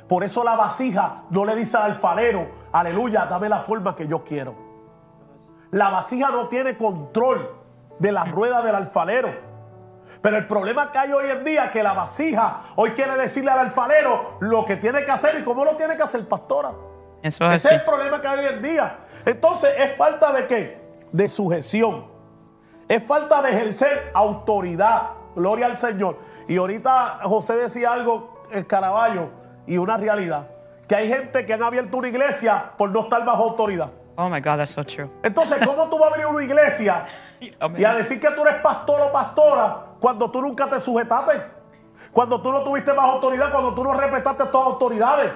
Por 0.09 0.25
eso 0.25 0.45
la 0.45 0.57
vasija 0.57 1.25
no 1.31 1.45
le 1.45 1.55
dice 1.55 1.77
al 1.77 1.85
alfarero, 1.85 2.49
aleluya, 2.73 3.27
dame 3.27 3.49
la 3.49 3.59
forma 3.59 3.95
que 3.95 4.07
yo 4.07 4.23
quiero. 4.23 4.55
La 5.71 5.91
vasija 5.91 6.31
no 6.31 6.49
tiene 6.49 6.77
control 6.77 7.51
de 7.99 8.13
la 8.13 8.25
rueda 8.25 8.63
del 8.63 8.75
alfarero. 8.75 9.46
Pero 10.21 10.37
el 10.37 10.47
problema 10.47 10.91
que 10.91 10.99
hay 10.99 11.13
hoy 11.13 11.31
en 11.31 11.45
día 11.45 11.67
es 11.67 11.71
que 11.71 11.83
la 11.83 11.93
vasija 11.93 12.63
hoy 12.77 12.91
quiere 12.91 13.17
decirle 13.17 13.51
al 13.51 13.61
alfarero 13.61 14.39
lo 14.41 14.65
que 14.65 14.77
tiene 14.77 15.05
que 15.05 15.11
hacer 15.11 15.39
y 15.39 15.43
cómo 15.43 15.65
lo 15.65 15.77
tiene 15.77 15.97
que 15.97 16.03
hacer 16.03 16.27
pastora. 16.27 16.73
Eso 17.23 17.47
es 17.47 17.55
Ese 17.55 17.69
es 17.69 17.81
el 17.81 17.85
problema 17.85 18.21
que 18.21 18.29
hay 18.29 18.39
hoy 18.41 18.55
en 18.55 18.63
día. 18.63 18.99
Entonces 19.25 19.75
es 19.79 19.97
falta 19.97 20.33
de 20.33 20.47
qué? 20.47 20.81
De 21.13 21.29
sujeción. 21.29 22.07
Es 22.89 23.03
falta 23.03 23.43
de 23.43 23.51
ejercer 23.51 24.11
autoridad. 24.15 25.11
Gloria 25.35 25.67
al 25.67 25.77
Señor. 25.77 26.19
Y 26.49 26.57
ahorita 26.57 27.19
José 27.23 27.57
decía 27.57 27.93
algo, 27.93 28.45
el 28.53 28.67
Caraballo, 28.67 29.31
y 29.67 29.77
una 29.77 29.97
realidad. 29.97 30.49
Que 30.89 30.95
hay 30.95 31.09
gente 31.09 31.45
que 31.45 31.53
han 31.53 31.63
abierto 31.63 31.97
una 31.97 32.09
iglesia 32.09 32.73
por 32.79 32.91
no 32.91 33.01
estar 33.01 33.25
bajo 33.25 33.43
autoridad. 33.43 33.91
Oh 34.17 34.31
my 34.31 34.41
God, 34.41 34.57
that's 34.57 34.71
so 34.71 34.83
true. 34.83 35.11
Entonces, 35.23 35.59
¿cómo 35.67 35.91
tú 35.91 35.99
vas 35.99 36.11
a 36.11 36.15
abrir 36.15 36.27
una 36.27 36.43
iglesia 36.43 37.05
y 37.41 37.85
a 37.85 37.95
decir 37.95 38.19
que 38.19 38.31
tú 38.31 38.43
eres 38.43 38.63
pastor 38.63 39.01
o 39.03 39.13
pastora 39.13 39.86
cuando 40.01 40.31
tú 40.31 40.43
nunca 40.43 40.69
te 40.69 40.81
sujetaste? 40.81 41.43
Cuando 42.13 42.41
tú 42.41 42.53
no 42.53 42.63
tuviste 42.63 42.93
más 42.93 43.07
autoridad, 43.07 43.51
cuando 43.51 43.75
tú 43.75 43.85
no 43.85 43.95
respetaste 43.95 44.47
todas 44.47 44.69
autoridades. 44.69 45.33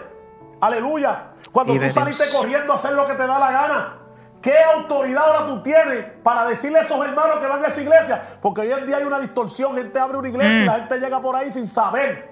Aleluya. 0.60 1.32
Cuando 1.52 1.78
tú 1.78 1.90
saliste 1.90 2.24
corriendo 2.32 2.72
a 2.72 2.76
hacer 2.76 2.92
lo 2.92 3.06
que 3.06 3.14
te 3.14 3.26
da 3.26 3.38
la 3.38 3.50
gana. 3.50 3.96
¿Qué 4.40 4.54
autoridad 4.74 5.24
ahora 5.24 5.46
tú 5.46 5.62
tienes 5.62 6.06
para 6.22 6.46
decirle 6.46 6.78
a 6.78 6.82
esos 6.82 7.04
hermanos 7.04 7.38
que 7.40 7.46
van 7.46 7.62
a 7.62 7.68
esa 7.68 7.80
iglesia? 7.80 8.22
Porque 8.40 8.62
hoy 8.62 8.72
en 8.72 8.86
día 8.86 8.96
hay 8.96 9.04
una 9.04 9.18
distorsión. 9.18 9.74
Gente 9.74 9.98
abre 9.98 10.18
una 10.18 10.28
iglesia 10.28 10.62
y 10.62 10.64
la 10.64 10.72
mm. 10.72 10.76
gente 10.76 10.98
llega 10.98 11.20
por 11.20 11.36
ahí 11.36 11.52
sin 11.52 11.66
saber 11.66 12.29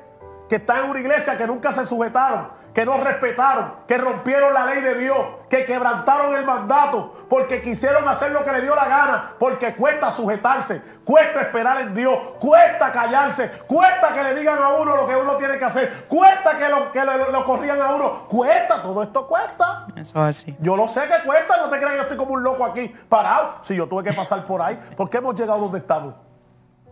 que 0.49 0.57
están 0.57 0.85
en 0.85 0.91
una 0.91 1.01
iglesia 1.01 1.37
que 1.37 1.47
nunca 1.47 1.73
se 1.73 1.85
sujetaron, 1.85 2.49
que 2.73 2.85
no 2.85 2.97
respetaron, 2.97 3.73
que 3.87 3.99
rompieron 3.99 4.55
la 4.55 4.65
ley 4.65 4.81
de 4.81 4.95
Dios, 4.95 5.19
que 5.51 5.65
quebrantaron 5.67 6.35
el 6.35 6.45
mandato, 6.45 7.27
porque 7.29 7.61
quisieron 7.61 8.09
hacer 8.09 8.33
lo 8.33 8.43
que 8.43 8.53
le 8.53 8.63
dio 8.63 8.75
la 8.75 8.87
gana, 8.87 9.35
porque 9.39 9.75
cuesta 9.75 10.11
sujetarse, 10.11 10.81
cuesta 11.05 11.43
esperar 11.43 11.81
en 11.83 11.95
Dios, 11.95 12.19
cuesta 12.41 12.91
callarse, 12.91 13.51
cuesta 13.67 14.13
que 14.13 14.23
le 14.23 14.35
digan 14.35 14.59
a 14.59 14.71
uno 14.71 14.97
lo 14.97 15.07
que 15.07 15.17
uno 15.17 15.37
tiene 15.37 15.59
que 15.59 15.65
hacer, 15.67 16.07
cuesta 16.09 16.57
que 16.57 16.69
lo, 16.69 16.91
que 16.93 17.05
lo, 17.05 17.45
corrían 17.45 17.81
a 17.83 17.95
uno, 17.95 18.27
cuesta, 18.29 18.81
todo 18.81 19.03
esto 19.03 19.27
cuesta. 19.27 19.87
Eso 19.97 20.27
es 20.27 20.37
así. 20.37 20.57
Yo 20.61 20.77
lo 20.77 20.89
sé 20.89 21.03
que 21.03 21.27
cuesta, 21.27 21.59
no 21.59 21.69
te 21.69 21.77
creas 21.77 21.93
que 21.93 21.97
yo 21.97 22.03
estoy 22.03 22.17
como 22.17 22.33
un 22.35 22.43
loco 22.43 22.65
aquí 22.65 22.89
parado, 23.09 23.57
si 23.61 23.77
yo 23.77 23.87
tuve 23.87 24.03
que 24.03 24.15
pasar 24.15 24.47
por 24.47 24.63
ahí, 24.63 24.81
¿por 24.97 25.11
qué 25.11 25.19
hemos 25.19 25.35
llegado 25.35 25.59
donde 25.61 25.79
estamos? 25.79 26.15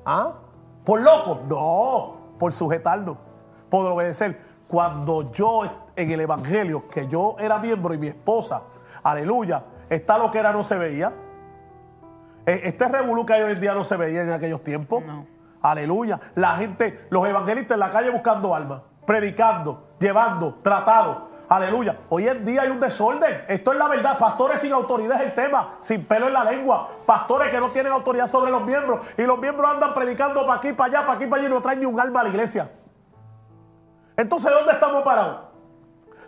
¿Ah? 0.04 0.32
¿Por 0.84 1.00
locos? 1.00 1.38
No, 1.48 2.16
por 2.38 2.52
sujetarnos 2.52 3.16
por 3.76 3.92
obedecer. 3.92 4.38
Cuando 4.66 5.30
yo 5.32 5.90
en 5.94 6.10
el 6.10 6.20
Evangelio, 6.20 6.88
que 6.88 7.06
yo 7.08 7.36
era 7.38 7.58
miembro 7.58 7.92
y 7.92 7.98
mi 7.98 8.06
esposa, 8.06 8.62
aleluya, 9.02 9.64
está 9.90 10.16
lo 10.16 10.30
que 10.30 10.38
era 10.38 10.50
no 10.50 10.62
se 10.64 10.76
veía. 10.76 11.12
E, 12.46 12.62
este 12.64 12.88
revolú 12.88 13.26
que 13.26 13.34
hoy 13.34 13.52
en 13.52 13.60
día 13.60 13.74
no 13.74 13.84
se 13.84 13.96
veía 13.96 14.22
en 14.22 14.32
aquellos 14.32 14.64
tiempos. 14.64 15.04
Aleluya. 15.60 16.18
La 16.36 16.56
gente, 16.56 17.06
los 17.10 17.26
evangelistas 17.28 17.74
en 17.74 17.80
la 17.80 17.90
calle 17.90 18.10
buscando 18.10 18.54
almas, 18.54 18.80
predicando, 19.04 19.88
llevando, 20.00 20.54
tratado. 20.62 21.28
Aleluya. 21.48 21.98
Hoy 22.08 22.26
en 22.26 22.44
día 22.44 22.62
hay 22.62 22.70
un 22.70 22.80
desorden. 22.80 23.44
Esto 23.46 23.72
es 23.72 23.78
la 23.78 23.88
verdad. 23.88 24.18
Pastores 24.18 24.60
sin 24.60 24.72
autoridad 24.72 25.20
es 25.20 25.28
el 25.28 25.34
tema. 25.34 25.76
Sin 25.80 26.06
pelo 26.06 26.28
en 26.28 26.32
la 26.32 26.44
lengua. 26.44 26.88
Pastores 27.04 27.50
que 27.50 27.60
no 27.60 27.70
tienen 27.70 27.92
autoridad 27.92 28.26
sobre 28.26 28.50
los 28.50 28.64
miembros. 28.64 29.06
Y 29.18 29.22
los 29.22 29.38
miembros 29.38 29.70
andan 29.70 29.92
predicando 29.92 30.46
para 30.46 30.58
aquí, 30.58 30.72
para 30.72 30.88
allá, 30.88 31.06
para 31.06 31.18
aquí, 31.18 31.26
para 31.26 31.42
allá 31.42 31.50
y 31.50 31.54
no 31.54 31.60
traen 31.60 31.80
ni 31.80 31.86
un 31.86 32.00
alma 32.00 32.20
a 32.20 32.22
la 32.24 32.30
iglesia. 32.30 32.70
Entonces, 34.16 34.52
¿dónde 34.52 34.72
estamos 34.72 35.02
parados? 35.02 35.40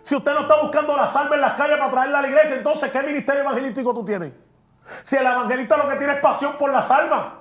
Si 0.01 0.15
usted 0.15 0.33
no 0.33 0.41
está 0.41 0.61
buscando 0.61 0.95
la 0.95 1.07
salva 1.07 1.35
en 1.35 1.41
las 1.41 1.53
calles 1.53 1.77
para 1.77 1.91
traerla 1.91 2.19
a 2.19 2.21
la 2.21 2.27
iglesia, 2.27 2.55
entonces, 2.55 2.91
¿qué 2.91 3.01
ministerio 3.03 3.41
evangelístico 3.41 3.93
tú 3.93 4.05
tienes? 4.05 4.31
Si 5.03 5.15
el 5.15 5.25
evangelista 5.25 5.77
lo 5.77 5.87
que 5.87 5.95
tiene 5.97 6.13
es 6.13 6.19
pasión 6.19 6.53
por 6.57 6.71
la 6.71 6.81
salva, 6.81 7.39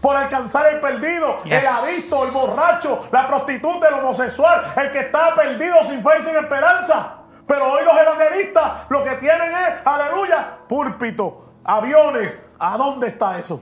por 0.00 0.16
alcanzar 0.16 0.66
el 0.72 0.80
perdido, 0.80 1.38
el 1.44 1.66
adicto, 1.66 2.16
el 2.24 2.32
borracho, 2.32 3.08
la 3.12 3.26
prostituta, 3.26 3.88
el 3.88 3.94
homosexual, 3.94 4.62
el 4.76 4.90
que 4.90 5.00
está 5.00 5.34
perdido 5.34 5.84
sin 5.84 6.02
fe 6.02 6.10
y 6.18 6.22
sin 6.22 6.36
esperanza. 6.36 7.16
Pero 7.46 7.72
hoy 7.72 7.84
los 7.84 7.96
evangelistas 7.96 8.88
lo 8.88 9.04
que 9.04 9.10
tienen 9.16 9.52
es, 9.52 9.86
aleluya, 9.86 10.58
púlpito, 10.66 11.44
aviones. 11.64 12.48
¿A 12.58 12.76
dónde 12.76 13.08
está 13.08 13.38
eso? 13.38 13.60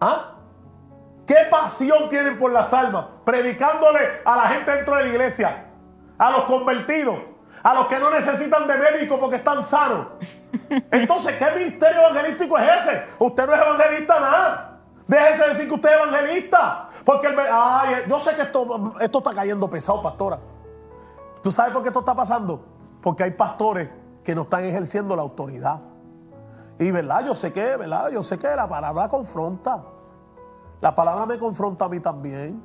¿Ah? 0.00 0.37
¿Qué 1.28 1.46
pasión 1.50 2.08
tienen 2.08 2.38
por 2.38 2.50
las 2.50 2.72
almas? 2.72 3.04
Predicándole 3.22 4.00
a 4.24 4.34
la 4.34 4.42
gente 4.44 4.74
dentro 4.74 4.96
de 4.96 5.02
la 5.02 5.08
iglesia, 5.10 5.66
a 6.16 6.30
los 6.30 6.44
convertidos, 6.44 7.18
a 7.62 7.74
los 7.74 7.86
que 7.86 7.98
no 7.98 8.10
necesitan 8.10 8.66
de 8.66 8.78
médico 8.78 9.20
porque 9.20 9.36
están 9.36 9.62
sanos. 9.62 10.06
Entonces, 10.90 11.36
¿qué 11.36 11.50
ministerio 11.50 12.00
evangelístico 12.00 12.56
es 12.56 12.82
ese? 12.82 13.04
Usted 13.18 13.46
no 13.46 13.54
es 13.54 13.60
evangelista 13.60 14.18
nada. 14.18 14.78
Déjese 15.06 15.48
decir 15.48 15.68
que 15.68 15.74
usted 15.74 15.90
es 15.90 15.96
evangelista. 15.96 16.88
Porque 17.04 17.28
ay, 17.52 18.04
yo 18.08 18.18
sé 18.18 18.34
que 18.34 18.42
esto, 18.42 18.94
esto 18.98 19.18
está 19.18 19.34
cayendo 19.34 19.68
pesado, 19.68 20.00
pastora. 20.00 20.38
¿Tú 21.42 21.52
sabes 21.52 21.74
por 21.74 21.82
qué 21.82 21.88
esto 21.88 22.00
está 22.00 22.14
pasando? 22.14 22.64
Porque 23.02 23.24
hay 23.24 23.32
pastores 23.32 23.92
que 24.24 24.34
no 24.34 24.42
están 24.42 24.64
ejerciendo 24.64 25.14
la 25.14 25.20
autoridad. 25.20 25.80
Y 26.78 26.90
verdad, 26.90 27.26
yo 27.26 27.34
sé 27.34 27.52
que, 27.52 27.76
verdad, 27.76 28.08
yo 28.12 28.22
sé 28.22 28.38
que 28.38 28.48
la 28.48 28.66
palabra 28.66 29.10
confronta. 29.10 29.82
La 30.80 30.94
palabra 30.94 31.26
me 31.26 31.38
confronta 31.38 31.86
a 31.86 31.88
mí 31.88 32.00
también. 32.00 32.62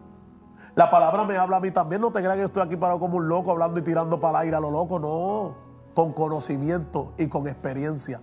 La 0.75 0.89
palabra 0.89 1.23
me 1.23 1.37
habla 1.37 1.57
a 1.57 1.59
mí 1.59 1.71
también. 1.71 2.01
No 2.01 2.11
te 2.11 2.19
creas 2.19 2.35
que 2.35 2.43
estoy 2.43 2.63
aquí 2.63 2.75
parado 2.75 2.99
como 2.99 3.17
un 3.17 3.27
loco 3.27 3.51
hablando 3.51 3.79
y 3.79 3.83
tirando 3.83 4.19
para 4.19 4.39
el 4.39 4.43
aire 4.45 4.57
a 4.57 4.59
lo 4.59 4.71
loco. 4.71 4.99
No. 4.99 5.55
Con 5.93 6.13
conocimiento 6.13 7.13
y 7.17 7.27
con 7.27 7.47
experiencia. 7.47 8.21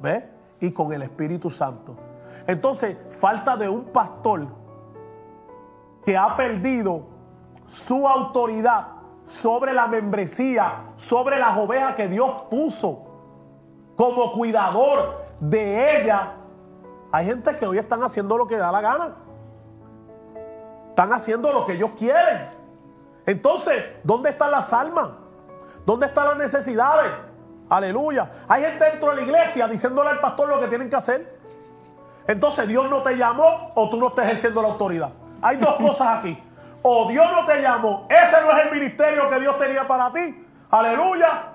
¿Ves? 0.00 0.24
Y 0.60 0.72
con 0.72 0.92
el 0.92 1.02
Espíritu 1.02 1.50
Santo. 1.50 1.96
Entonces, 2.46 2.96
falta 3.10 3.56
de 3.56 3.68
un 3.68 3.84
pastor 3.84 4.46
que 6.04 6.16
ha 6.16 6.36
perdido 6.36 7.06
su 7.64 8.06
autoridad 8.06 8.88
sobre 9.24 9.72
la 9.72 9.86
membresía, 9.86 10.92
sobre 10.96 11.38
las 11.38 11.56
ovejas 11.56 11.94
que 11.94 12.08
Dios 12.08 12.30
puso 12.50 13.06
como 13.96 14.32
cuidador 14.32 15.24
de 15.40 16.02
ella. 16.02 16.34
Hay 17.14 17.26
gente 17.26 17.54
que 17.54 17.64
hoy 17.64 17.78
están 17.78 18.02
haciendo 18.02 18.36
lo 18.36 18.44
que 18.44 18.56
da 18.56 18.72
la 18.72 18.80
gana. 18.80 19.14
Están 20.88 21.12
haciendo 21.12 21.52
lo 21.52 21.64
que 21.64 21.74
ellos 21.74 21.92
quieren. 21.96 22.50
Entonces, 23.24 23.84
¿dónde 24.02 24.30
están 24.30 24.50
las 24.50 24.72
almas? 24.72 25.10
¿Dónde 25.86 26.06
están 26.06 26.26
las 26.26 26.36
necesidades? 26.38 27.12
Aleluya. 27.68 28.32
Hay 28.48 28.64
gente 28.64 28.84
dentro 28.86 29.10
de 29.10 29.14
la 29.14 29.22
iglesia 29.22 29.68
diciéndole 29.68 30.10
al 30.10 30.18
pastor 30.18 30.48
lo 30.48 30.58
que 30.58 30.66
tienen 30.66 30.90
que 30.90 30.96
hacer. 30.96 31.38
Entonces, 32.26 32.66
Dios 32.66 32.90
no 32.90 33.04
te 33.04 33.16
llamó 33.16 33.70
o 33.76 33.88
tú 33.88 33.96
no 33.96 34.08
estás 34.08 34.24
ejerciendo 34.24 34.60
la 34.60 34.70
autoridad. 34.70 35.12
Hay 35.40 35.58
dos 35.58 35.76
cosas 35.76 36.18
aquí. 36.18 36.36
O 36.82 37.08
Dios 37.08 37.30
no 37.30 37.46
te 37.46 37.62
llamó, 37.62 38.08
ese 38.10 38.40
no 38.42 38.50
es 38.50 38.66
el 38.66 38.72
ministerio 38.72 39.30
que 39.30 39.38
Dios 39.38 39.56
tenía 39.56 39.86
para 39.86 40.12
ti. 40.12 40.44
Aleluya. 40.68 41.53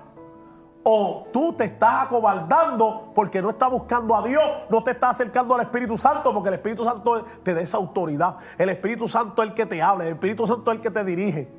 O 0.82 1.26
tú 1.32 1.52
te 1.52 1.64
estás 1.64 2.04
acobardando 2.04 3.12
porque 3.14 3.42
no 3.42 3.50
estás 3.50 3.70
buscando 3.70 4.16
a 4.16 4.22
Dios, 4.22 4.42
no 4.70 4.82
te 4.82 4.92
estás 4.92 5.10
acercando 5.10 5.54
al 5.54 5.60
Espíritu 5.62 5.98
Santo, 5.98 6.32
porque 6.32 6.48
el 6.48 6.54
Espíritu 6.54 6.84
Santo 6.84 7.24
te 7.42 7.52
da 7.52 7.60
esa 7.60 7.76
autoridad. 7.76 8.36
El 8.56 8.70
Espíritu 8.70 9.06
Santo 9.06 9.42
es 9.42 9.50
el 9.50 9.54
que 9.54 9.66
te 9.66 9.82
habla, 9.82 10.04
el 10.04 10.14
Espíritu 10.14 10.46
Santo 10.46 10.70
es 10.70 10.76
el 10.76 10.82
que 10.82 10.90
te 10.90 11.04
dirige. 11.04 11.52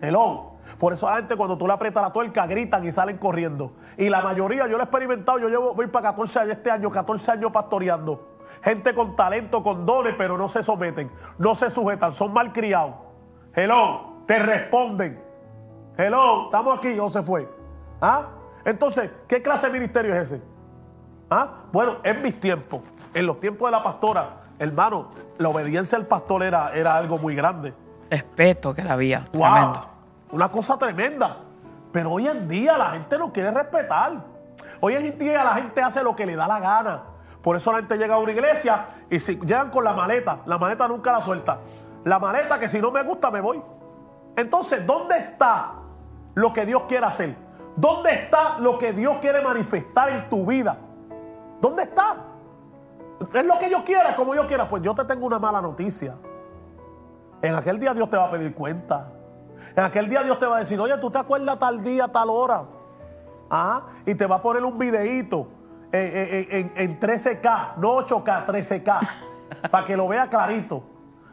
Hello. 0.00 0.52
Por 0.78 0.92
eso 0.92 1.08
la 1.08 1.16
gente 1.16 1.36
cuando 1.36 1.56
tú 1.56 1.66
le 1.66 1.72
aprietas 1.72 2.02
la 2.02 2.12
tuerca 2.12 2.46
gritan 2.46 2.84
y 2.84 2.92
salen 2.92 3.18
corriendo. 3.18 3.72
Y 3.96 4.08
la 4.10 4.20
mayoría, 4.20 4.66
yo 4.66 4.76
lo 4.76 4.80
he 4.80 4.84
experimentado, 4.84 5.38
yo 5.38 5.48
llevo, 5.48 5.74
voy 5.74 5.86
para 5.86 6.10
14 6.10 6.40
años 6.40 6.52
este 6.52 6.70
año, 6.70 6.90
14 6.90 7.32
años 7.32 7.50
pastoreando. 7.50 8.36
Gente 8.62 8.94
con 8.94 9.16
talento, 9.16 9.62
con 9.62 9.86
dones, 9.86 10.14
pero 10.16 10.38
no 10.38 10.48
se 10.48 10.62
someten, 10.62 11.10
no 11.38 11.54
se 11.54 11.70
sujetan, 11.70 12.12
son 12.12 12.32
malcriados. 12.32 12.94
Hello, 13.54 14.22
te 14.26 14.38
responden. 14.38 15.22
Hello, 15.96 16.44
estamos 16.44 16.78
aquí 16.78 16.98
o 16.98 17.10
se 17.10 17.22
fue. 17.22 17.48
¿Ah? 18.00 18.28
Entonces, 18.64 19.10
¿qué 19.26 19.42
clase 19.42 19.66
de 19.68 19.72
ministerio 19.72 20.14
es 20.14 20.32
ese? 20.32 20.42
¿Ah? 21.30 21.64
Bueno, 21.72 21.98
en 22.02 22.22
mis 22.22 22.38
tiempos, 22.40 22.80
en 23.14 23.26
los 23.26 23.40
tiempos 23.40 23.68
de 23.68 23.72
la 23.76 23.82
pastora, 23.82 24.40
hermano, 24.58 25.10
la 25.38 25.48
obediencia 25.48 25.98
al 25.98 26.06
pastor 26.06 26.42
era, 26.42 26.72
era 26.74 26.96
algo 26.96 27.18
muy 27.18 27.34
grande. 27.34 27.74
Respeto 28.10 28.74
que 28.74 28.82
la 28.82 28.94
había. 28.94 29.28
Wow, 29.32 29.52
Tremendo. 29.52 29.88
una 30.32 30.48
cosa 30.48 30.78
tremenda. 30.78 31.36
Pero 31.92 32.12
hoy 32.12 32.26
en 32.28 32.48
día 32.48 32.76
la 32.76 32.90
gente 32.90 33.18
no 33.18 33.32
quiere 33.32 33.50
respetar. 33.50 34.24
Hoy 34.80 34.94
en 34.94 35.18
día 35.18 35.42
la 35.44 35.54
gente 35.54 35.82
hace 35.82 36.02
lo 36.02 36.14
que 36.14 36.26
le 36.26 36.36
da 36.36 36.46
la 36.46 36.60
gana. 36.60 37.02
Por 37.42 37.56
eso 37.56 37.72
la 37.72 37.78
gente 37.78 37.96
llega 37.96 38.14
a 38.14 38.18
una 38.18 38.32
iglesia 38.32 38.86
y 39.10 39.18
si 39.18 39.36
llegan 39.36 39.70
con 39.70 39.84
la 39.84 39.92
maleta, 39.92 40.40
la 40.46 40.58
maleta 40.58 40.86
nunca 40.88 41.12
la 41.12 41.20
suelta. 41.22 41.60
La 42.04 42.18
maleta 42.18 42.58
que 42.58 42.68
si 42.68 42.80
no 42.80 42.90
me 42.90 43.02
gusta 43.02 43.30
me 43.30 43.40
voy. 43.40 43.62
Entonces, 44.36 44.86
¿dónde 44.86 45.16
está 45.16 45.72
lo 46.34 46.52
que 46.52 46.64
Dios 46.66 46.82
quiere 46.88 47.06
hacer? 47.06 47.36
¿Dónde 47.80 48.12
está 48.12 48.58
lo 48.58 48.76
que 48.76 48.92
Dios 48.92 49.18
quiere 49.20 49.40
manifestar 49.40 50.08
en 50.10 50.28
tu 50.28 50.44
vida? 50.44 50.76
¿Dónde 51.60 51.84
está? 51.84 52.16
Es 53.32 53.44
lo 53.44 53.56
que 53.58 53.70
yo 53.70 53.84
quiera, 53.84 54.16
como 54.16 54.34
yo 54.34 54.46
quiera. 54.48 54.68
Pues 54.68 54.82
yo 54.82 54.94
te 54.94 55.04
tengo 55.04 55.26
una 55.26 55.38
mala 55.38 55.60
noticia. 55.62 56.16
En 57.40 57.54
aquel 57.54 57.78
día 57.78 57.94
Dios 57.94 58.10
te 58.10 58.16
va 58.16 58.24
a 58.24 58.30
pedir 58.32 58.52
cuenta. 58.54 59.12
En 59.76 59.84
aquel 59.84 60.08
día 60.08 60.22
Dios 60.24 60.38
te 60.40 60.46
va 60.46 60.56
a 60.56 60.58
decir, 60.60 60.80
oye, 60.80 60.96
¿tú 60.98 61.08
te 61.10 61.18
acuerdas 61.18 61.58
tal 61.58 61.82
día, 61.84 62.08
tal 62.08 62.30
hora? 62.30 62.64
Ah, 63.50 63.82
y 64.04 64.14
te 64.14 64.26
va 64.26 64.36
a 64.36 64.42
poner 64.42 64.64
un 64.64 64.76
videíto 64.76 65.48
en, 65.92 66.46
en- 66.50 66.72
en 66.76 67.00
13K, 67.00 67.76
no 67.76 67.96
8K, 68.04 68.44
13K, 68.46 69.08
para 69.70 69.84
que 69.84 69.96
lo 69.96 70.08
vea 70.08 70.28
clarito. 70.28 70.82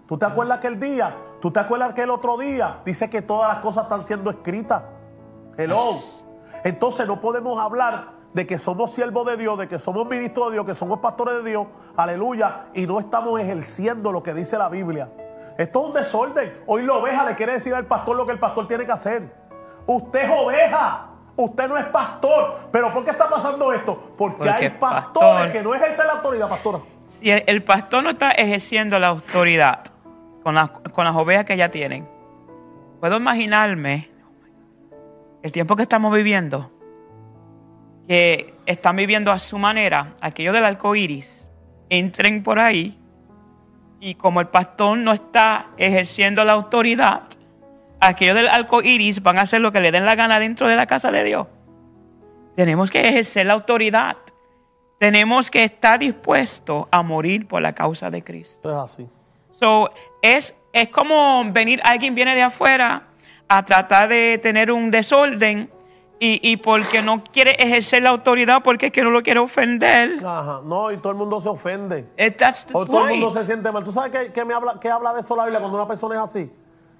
¿Tú 0.07 0.17
te 0.17 0.25
acuerdas 0.25 0.59
aquel 0.59 0.79
día? 0.79 1.15
¿Tú 1.41 1.49
te 1.51 1.59
acuerdas 1.59 1.89
aquel 1.89 2.09
otro 2.11 2.37
día? 2.37 2.81
Dice 2.85 3.09
que 3.09 3.21
todas 3.23 3.51
las 3.51 3.57
cosas 3.63 3.83
están 3.85 4.03
siendo 4.03 4.29
escritas. 4.29 4.83
Hello. 5.57 5.77
Yes. 5.77 6.24
Entonces 6.65 7.05
no 7.07 7.21
podemos 7.21 7.59
hablar 7.63 8.09
de 8.33 8.47
que 8.47 8.57
somos 8.57 8.91
siervos 8.91 9.25
de 9.27 9.37
Dios, 9.37 9.57
de 9.59 9.67
que 9.67 9.77
somos 9.77 10.07
ministros 10.07 10.47
de 10.47 10.53
Dios, 10.55 10.65
que 10.65 10.73
somos 10.73 10.97
pastores 10.99 11.43
de 11.43 11.51
Dios, 11.51 11.67
aleluya, 11.95 12.65
y 12.73 12.87
no 12.87 12.99
estamos 12.99 13.39
ejerciendo 13.39 14.11
lo 14.11 14.23
que 14.23 14.33
dice 14.33 14.57
la 14.57 14.67
Biblia. 14.67 15.09
Esto 15.59 15.81
es 15.81 15.85
un 15.87 15.93
desorden. 15.93 16.53
Hoy 16.65 16.81
la 16.81 16.93
oveja 16.95 17.23
le 17.23 17.35
quiere 17.35 17.53
decir 17.53 17.73
al 17.75 17.85
pastor 17.85 18.15
lo 18.15 18.25
que 18.25 18.31
el 18.31 18.39
pastor 18.39 18.67
tiene 18.67 18.83
que 18.83 18.91
hacer. 18.91 19.31
Usted 19.85 20.23
es 20.23 20.31
oveja, 20.37 21.05
usted 21.35 21.67
no 21.69 21.77
es 21.77 21.85
pastor. 21.85 22.57
¿Pero 22.71 22.91
por 22.91 23.03
qué 23.03 23.11
está 23.11 23.29
pasando 23.29 23.71
esto? 23.71 24.13
Porque, 24.17 24.37
Porque 24.37 24.49
hay 24.49 24.69
pastores 24.71 25.29
pastor- 25.33 25.51
que 25.51 25.61
no 25.63 25.75
ejercen 25.75 26.07
la 26.07 26.13
autoridad, 26.13 26.49
pastora. 26.49 26.79
Si 27.05 27.29
el, 27.29 27.43
el 27.45 27.63
pastor 27.63 28.03
no 28.03 28.09
está 28.09 28.31
ejerciendo 28.31 28.97
la 28.97 29.09
autoridad 29.09 29.81
con 30.43 30.55
las, 30.55 30.71
con 30.71 31.05
las 31.05 31.15
ovejas 31.15 31.45
que 31.45 31.55
ya 31.55 31.69
tienen, 31.69 32.09
puedo 32.99 33.17
imaginarme 33.17 34.09
el 35.45 35.51
tiempo 35.51 35.75
que 35.75 35.83
estamos 35.83 36.11
viviendo, 36.11 36.71
que 38.07 38.55
están 38.65 38.95
viviendo 38.95 39.31
a 39.31 39.37
su 39.37 39.59
manera, 39.59 40.15
aquello 40.19 40.51
del 40.51 40.65
arco 40.65 40.95
iris, 40.95 41.51
entren 41.87 42.41
por 42.41 42.57
ahí 42.57 42.97
y 43.99 44.15
como 44.15 44.41
el 44.41 44.47
pastor 44.47 44.97
no 44.97 45.13
está 45.13 45.67
ejerciendo 45.77 46.43
la 46.43 46.53
autoridad, 46.53 47.21
aquellos 47.99 48.35
del 48.35 48.47
arco 48.47 48.81
iris 48.81 49.21
van 49.21 49.37
a 49.37 49.43
hacer 49.43 49.61
lo 49.61 49.71
que 49.71 49.81
le 49.81 49.91
den 49.91 50.07
la 50.07 50.15
gana 50.15 50.39
dentro 50.39 50.67
de 50.67 50.75
la 50.75 50.87
casa 50.87 51.11
de 51.11 51.23
Dios. 51.23 51.45
Tenemos 52.55 52.89
que 52.89 53.07
ejercer 53.07 53.45
la 53.45 53.53
autoridad. 53.53 54.17
Tenemos 54.99 55.51
que 55.51 55.63
estar 55.63 55.99
dispuestos 55.99 56.87
a 56.89 57.03
morir 57.03 57.47
por 57.47 57.61
la 57.61 57.75
causa 57.75 58.09
de 58.09 58.23
Cristo. 58.23 58.67
Es 58.67 58.75
así. 58.75 59.09
So, 59.51 59.91
es, 60.23 60.55
es 60.73 60.87
como 60.87 61.43
venir, 61.51 61.81
alguien 61.83 62.15
viene 62.15 62.33
de 62.33 62.41
afuera 62.41 63.09
a 63.47 63.63
tratar 63.63 64.09
de 64.09 64.37
tener 64.37 64.71
un 64.71 64.91
desorden 64.91 65.69
y, 66.19 66.39
y 66.41 66.57
porque 66.57 67.01
no 67.01 67.23
quiere 67.23 67.51
ejercer 67.51 68.01
la 68.03 68.09
autoridad 68.09 68.63
porque 68.63 68.87
es 68.87 68.91
que 68.91 69.03
no 69.03 69.09
lo 69.11 69.21
quiere 69.21 69.39
ofender. 69.39 70.17
Ajá. 70.25 70.61
No, 70.63 70.91
y 70.91 70.97
todo 70.97 71.11
el 71.11 71.17
mundo 71.17 71.41
se 71.41 71.49
ofende. 71.49 72.05
O 72.73 72.85
todo 72.85 73.07
el 73.07 73.19
mundo 73.19 73.31
se 73.31 73.43
siente 73.43 73.71
mal. 73.71 73.83
¿Tú 73.83 73.91
sabes 73.91 74.11
qué, 74.11 74.31
qué 74.31 74.45
me 74.45 74.53
habla, 74.53 74.77
qué 74.79 74.89
habla 74.89 75.13
de 75.13 75.21
eso 75.21 75.35
la 75.35 75.43
Biblia 75.43 75.59
cuando 75.59 75.77
una 75.77 75.87
persona 75.87 76.15
es 76.15 76.21
así? 76.21 76.51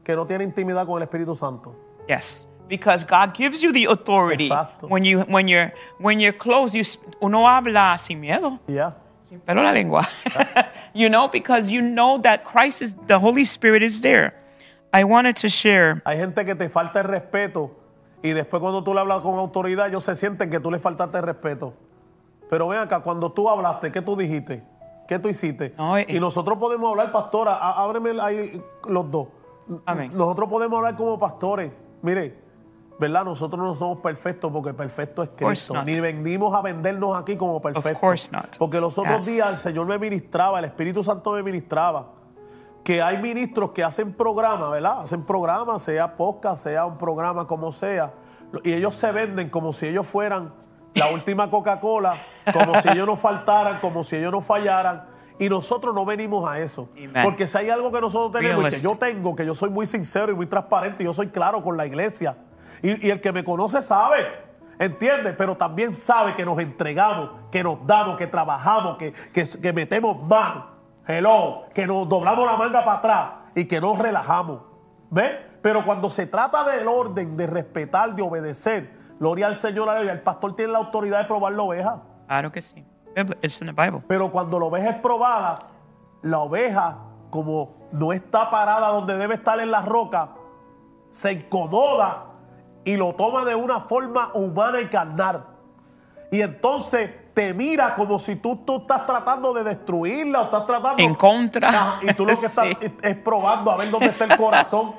Que 0.03 0.15
no 0.15 0.25
tiene 0.25 0.43
intimidad 0.43 0.85
con 0.85 0.97
el 0.97 1.03
Espíritu 1.03 1.33
Santo. 1.33 1.75
Yes, 2.07 2.45
because 2.67 3.03
God 3.03 3.33
gives 3.35 3.61
you 3.61 3.71
the 3.71 3.85
authority. 3.85 4.47
Exacto. 4.47 4.87
When 4.87 5.03
you 5.03 5.21
when 5.21 5.47
you're 5.47 5.73
when 5.97 6.19
you're 6.19 6.37
close, 6.37 6.75
you, 6.77 6.83
uno 7.19 7.47
habla 7.47 7.97
sin 7.97 8.19
miedo, 8.19 8.59
Ya. 8.67 8.95
sin 9.23 9.39
pelo 9.39 9.63
la 9.63 9.71
lengua. 9.71 10.07
you 10.93 11.09
know, 11.09 11.27
because 11.27 11.71
you 11.71 11.81
know 11.81 12.19
that 12.21 12.43
Christ 12.43 12.83
is 12.83 12.93
the 13.07 13.17
Holy 13.17 13.45
Spirit 13.45 13.81
is 13.81 14.01
there. 14.01 14.35
I 14.97 15.03
wanted 15.03 15.35
to 15.41 15.47
share. 15.47 16.01
Hay 16.05 16.17
gente 16.17 16.45
que 16.45 16.55
te 16.55 16.69
falta 16.69 16.99
el 17.01 17.05
respeto 17.07 17.71
y 18.23 18.31
después 18.31 18.61
cuando 18.61 18.83
tú 18.83 18.93
le 18.93 19.01
hablas 19.01 19.21
con 19.21 19.37
autoridad, 19.37 19.87
ellos 19.87 20.03
se 20.03 20.15
sienten 20.15 20.49
que 20.49 20.59
tú 20.59 20.71
le 20.71 20.79
faltaste 20.79 21.17
el 21.17 21.23
respeto. 21.23 21.73
Pero 22.49 22.67
ven 22.67 22.79
acá, 22.79 23.01
cuando 23.01 23.31
tú 23.31 23.49
hablaste, 23.49 23.91
¿qué 23.91 24.01
tú 24.01 24.15
dijiste? 24.15 24.63
¿Qué 25.07 25.19
tú 25.19 25.29
hiciste? 25.29 25.73
No, 25.77 25.97
eh, 25.97 26.05
y 26.07 26.19
nosotros 26.19 26.57
podemos 26.57 26.89
hablar, 26.89 27.11
pastora, 27.11 27.55
ábreme 27.57 28.19
ahí 28.21 28.61
los 28.87 29.11
dos. 29.11 29.27
Amén. 29.85 30.11
Nosotros 30.13 30.49
podemos 30.49 30.77
hablar 30.77 30.95
como 30.95 31.19
pastores. 31.19 31.71
Mire, 32.01 32.37
¿verdad? 32.99 33.25
Nosotros 33.25 33.61
no 33.61 33.73
somos 33.75 33.99
perfectos 33.99 34.51
porque 34.51 34.73
perfecto 34.73 35.21
es 35.23 35.29
Cristo. 35.35 35.83
Ni 35.83 35.99
venimos 35.99 36.53
a 36.55 36.61
vendernos 36.61 37.17
aquí 37.17 37.35
como 37.35 37.61
perfectos. 37.61 37.99
course 37.99 38.29
not. 38.31 38.57
Porque 38.57 38.79
los 38.79 38.97
otros 38.97 39.17
Yes. 39.17 39.27
días 39.27 39.49
el 39.49 39.57
Señor 39.57 39.85
me 39.87 39.97
ministraba, 39.99 40.59
el 40.59 40.65
Espíritu 40.65 41.03
Santo 41.03 41.33
me 41.33 41.43
ministraba 41.43 42.07
que 42.85 43.01
hay 43.01 43.17
ministros 43.17 43.71
que 43.71 43.83
hacen 43.83 44.13
programas, 44.13 44.69
¿verdad? 44.69 45.01
Hacen 45.01 45.23
programas, 45.23 45.81
sea 45.81 46.15
podcast, 46.15 46.61
sea 46.63 46.85
un 46.85 46.99
programa 46.99 47.47
como 47.47 47.71
sea, 47.71 48.13
y 48.63 48.73
ellos 48.73 48.93
se 48.93 49.11
venden 49.11 49.49
como 49.49 49.73
si 49.73 49.87
ellos 49.87 50.05
fueran 50.05 50.53
la 50.93 51.09
última 51.09 51.49
Coca-Cola, 51.49 52.15
como 52.53 52.79
si 52.79 52.89
ellos 52.89 53.07
no 53.07 53.15
faltaran, 53.15 53.79
como 53.79 54.03
si 54.03 54.17
ellos 54.17 54.31
no 54.31 54.39
fallaran. 54.39 55.07
Y 55.39 55.49
nosotros 55.49 55.95
no 55.95 56.05
venimos 56.05 56.47
a 56.47 56.59
eso. 56.59 56.87
Amen. 56.95 57.23
Porque 57.23 57.47
si 57.47 57.57
hay 57.57 57.71
algo 57.71 57.91
que 57.91 57.99
nosotros 57.99 58.31
tenemos 58.31 58.63
y 58.63 58.69
que 58.69 58.81
yo 58.81 58.95
tengo, 58.97 59.35
que 59.35 59.47
yo 59.47 59.55
soy 59.55 59.71
muy 59.71 59.87
sincero 59.87 60.31
y 60.31 60.35
muy 60.35 60.45
transparente, 60.45 61.03
yo 61.03 61.13
soy 61.13 61.29
claro 61.29 61.63
con 61.63 61.75
la 61.75 61.87
iglesia. 61.87 62.37
Y, 62.83 63.07
y 63.07 63.09
el 63.09 63.19
que 63.19 63.31
me 63.31 63.43
conoce 63.43 63.81
sabe, 63.81 64.27
¿entiende? 64.77 65.33
Pero 65.33 65.57
también 65.57 65.93
sabe 65.95 66.35
que 66.35 66.45
nos 66.45 66.59
entregamos, 66.59 67.31
que 67.51 67.63
nos 67.63 67.85
damos, 67.87 68.15
que 68.15 68.27
trabajamos, 68.27 68.97
que, 68.97 69.11
que, 69.33 69.43
que 69.43 69.73
metemos 69.73 70.21
mano, 70.25 70.74
hello, 71.07 71.63
que 71.73 71.85
nos 71.87 72.07
doblamos 72.09 72.45
la 72.45 72.57
manga 72.57 72.83
para 72.83 72.97
atrás 72.97 73.29
y 73.55 73.65
que 73.65 73.79
nos 73.81 73.97
relajamos. 73.97 74.61
¿Ves? 75.09 75.31
Pero 75.61 75.83
cuando 75.85 76.09
se 76.09 76.27
trata 76.27 76.63
del 76.63 76.87
orden, 76.87 77.35
de 77.37 77.47
respetar, 77.47 78.15
de 78.15 78.21
obedecer, 78.21 78.93
gloria 79.19 79.47
al 79.47 79.55
Señor, 79.55 79.89
aleluya, 79.89 80.13
el 80.13 80.21
pastor 80.21 80.55
tiene 80.55 80.71
la 80.73 80.79
autoridad 80.79 81.19
de 81.19 81.25
probar 81.25 81.53
la 81.53 81.63
oveja. 81.63 82.01
Claro 82.27 82.51
que 82.51 82.61
sí. 82.61 82.85
Bibli- 83.15 83.37
It's 83.41 83.61
in 83.61 83.67
the 83.67 83.73
Bible. 83.73 84.03
Pero 84.07 84.31
cuando 84.31 84.59
la 84.59 84.65
oveja 84.65 84.89
es 84.91 84.95
probada, 84.97 85.67
la 86.21 86.39
oveja, 86.39 86.97
como 87.29 87.87
no 87.91 88.11
está 88.13 88.49
parada 88.49 88.89
donde 88.89 89.17
debe 89.17 89.35
estar 89.35 89.59
en 89.59 89.71
la 89.71 89.81
roca, 89.81 90.29
se 91.09 91.31
incomoda 91.31 92.25
y 92.83 92.97
lo 92.97 93.15
toma 93.15 93.45
de 93.45 93.55
una 93.55 93.79
forma 93.81 94.31
humana 94.33 94.81
y 94.81 94.87
carnal. 94.87 95.45
Y 96.31 96.41
entonces 96.41 97.09
te 97.35 97.53
mira 97.53 97.93
como 97.93 98.17
si 98.17 98.37
tú, 98.37 98.55
tú 98.65 98.77
estás 98.77 99.05
tratando 99.05 99.53
de 99.53 99.63
destruirla 99.63 100.41
o 100.41 100.43
estás 100.45 100.65
tratando... 100.65 101.03
En 101.03 101.13
contra. 101.13 101.67
Ajá, 101.69 101.99
y 102.01 102.13
tú 102.13 102.25
lo 102.25 102.39
que 102.39 102.45
estás 102.47 102.65
Sí. 102.81 102.93
es, 103.03 103.15
probando 103.17 103.69
a 103.71 103.77
ver 103.77 103.91
dónde 103.91 104.07
está 104.07 104.23
el 104.25 104.35
corazón. 104.37 104.95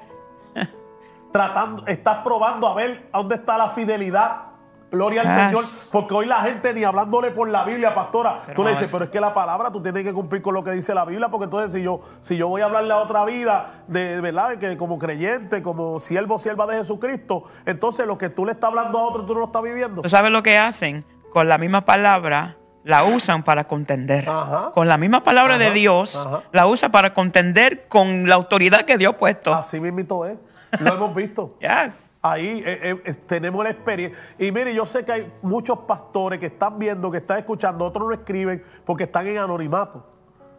tratando, 1.32 1.86
estás 1.86 2.18
probando 2.18 2.68
a 2.68 2.74
ver 2.74 3.08
a 3.12 3.18
dónde 3.18 3.34
está 3.36 3.58
la 3.58 3.70
fidelidad. 3.70 4.42
Gloria 4.88 5.22
al 5.22 5.26
Yes. 5.26 5.34
Señor. 5.66 5.92
Porque 5.92 6.14
hoy 6.14 6.26
la 6.26 6.42
gente 6.42 6.72
ni 6.72 6.84
hablándole 6.84 7.32
por 7.32 7.48
la 7.48 7.64
Biblia, 7.64 7.92
pastora, 7.94 8.38
Pero 8.46 8.54
tú 8.56 8.62
le 8.64 8.70
dices, 8.70 8.86
es- 8.86 8.92
pero 8.92 9.04
es 9.06 9.10
que 9.10 9.20
la 9.20 9.34
palabra 9.34 9.70
tú 9.72 9.82
tienes 9.82 10.04
que 10.04 10.12
cumplir 10.14 10.40
con 10.42 10.54
lo 10.54 10.62
que 10.62 10.70
dice 10.70 10.94
la 10.94 11.04
Biblia, 11.04 11.28
porque 11.28 11.44
entonces 11.44 11.72
si 11.72 11.82
yo, 11.82 12.00
si 12.20 12.36
yo 12.36 12.46
voy 12.48 12.60
a 12.62 12.66
hablarle 12.66 12.92
a 12.92 12.98
otra 12.98 13.24
vida, 13.24 13.82
de 13.88 14.20
verdad, 14.20 14.50
de 14.50 14.58
que 14.58 14.76
como 14.76 14.98
creyente, 14.98 15.60
como 15.62 15.98
siervo, 15.98 16.38
sierva 16.38 16.66
de 16.66 16.76
Jesucristo, 16.76 17.44
entonces 17.66 18.06
lo 18.06 18.16
que 18.16 18.28
tú 18.28 18.44
le 18.46 18.52
estás 18.52 18.68
hablando 18.68 18.98
a 19.00 19.02
otro, 19.04 19.24
tú 19.24 19.34
no 19.34 19.40
lo 19.40 19.46
estás 19.46 19.62
viviendo. 19.62 20.02
¿Tú 20.02 20.08
sabes 20.08 20.30
lo 20.30 20.42
que 20.44 20.56
hacen? 20.56 21.04
Con 21.32 21.48
la 21.48 21.58
misma 21.58 21.84
palabra 21.84 22.56
la 22.84 23.04
usan 23.04 23.42
para 23.42 23.64
contender. 23.64 24.28
Ajá. 24.28 24.70
Con 24.72 24.88
la 24.88 24.96
misma 24.96 25.22
palabra 25.22 25.58
de 25.58 25.70
Dios 25.72 26.24
ajá. 26.24 26.42
la 26.52 26.66
usa 26.66 26.88
para 26.90 27.12
contender 27.14 27.88
con 27.88 28.28
la 28.28 28.36
autoridad 28.36 28.84
que 28.84 28.96
Dios 28.96 29.14
ha 29.14 29.16
puesto. 29.16 29.52
Así 29.52 29.80
mismito 29.80 30.24
es. 30.24 30.38
Lo 30.80 30.94
hemos 30.94 31.14
visto. 31.14 31.56
Yes. 31.60 32.10
Ahí 32.22 32.60
eh, 32.66 33.00
eh, 33.04 33.14
tenemos 33.26 33.62
la 33.62 33.70
experiencia. 33.70 34.18
Y 34.36 34.50
mire, 34.50 34.74
yo 34.74 34.84
sé 34.84 35.04
que 35.04 35.12
hay 35.12 35.32
muchos 35.42 35.78
pastores 35.80 36.40
que 36.40 36.46
están 36.46 36.76
viendo, 36.76 37.08
que 37.10 37.18
están 37.18 37.38
escuchando, 37.38 37.84
otros 37.84 38.08
no 38.08 38.12
escriben 38.12 38.64
porque 38.84 39.04
están 39.04 39.28
en 39.28 39.38
anonimato. 39.38 40.04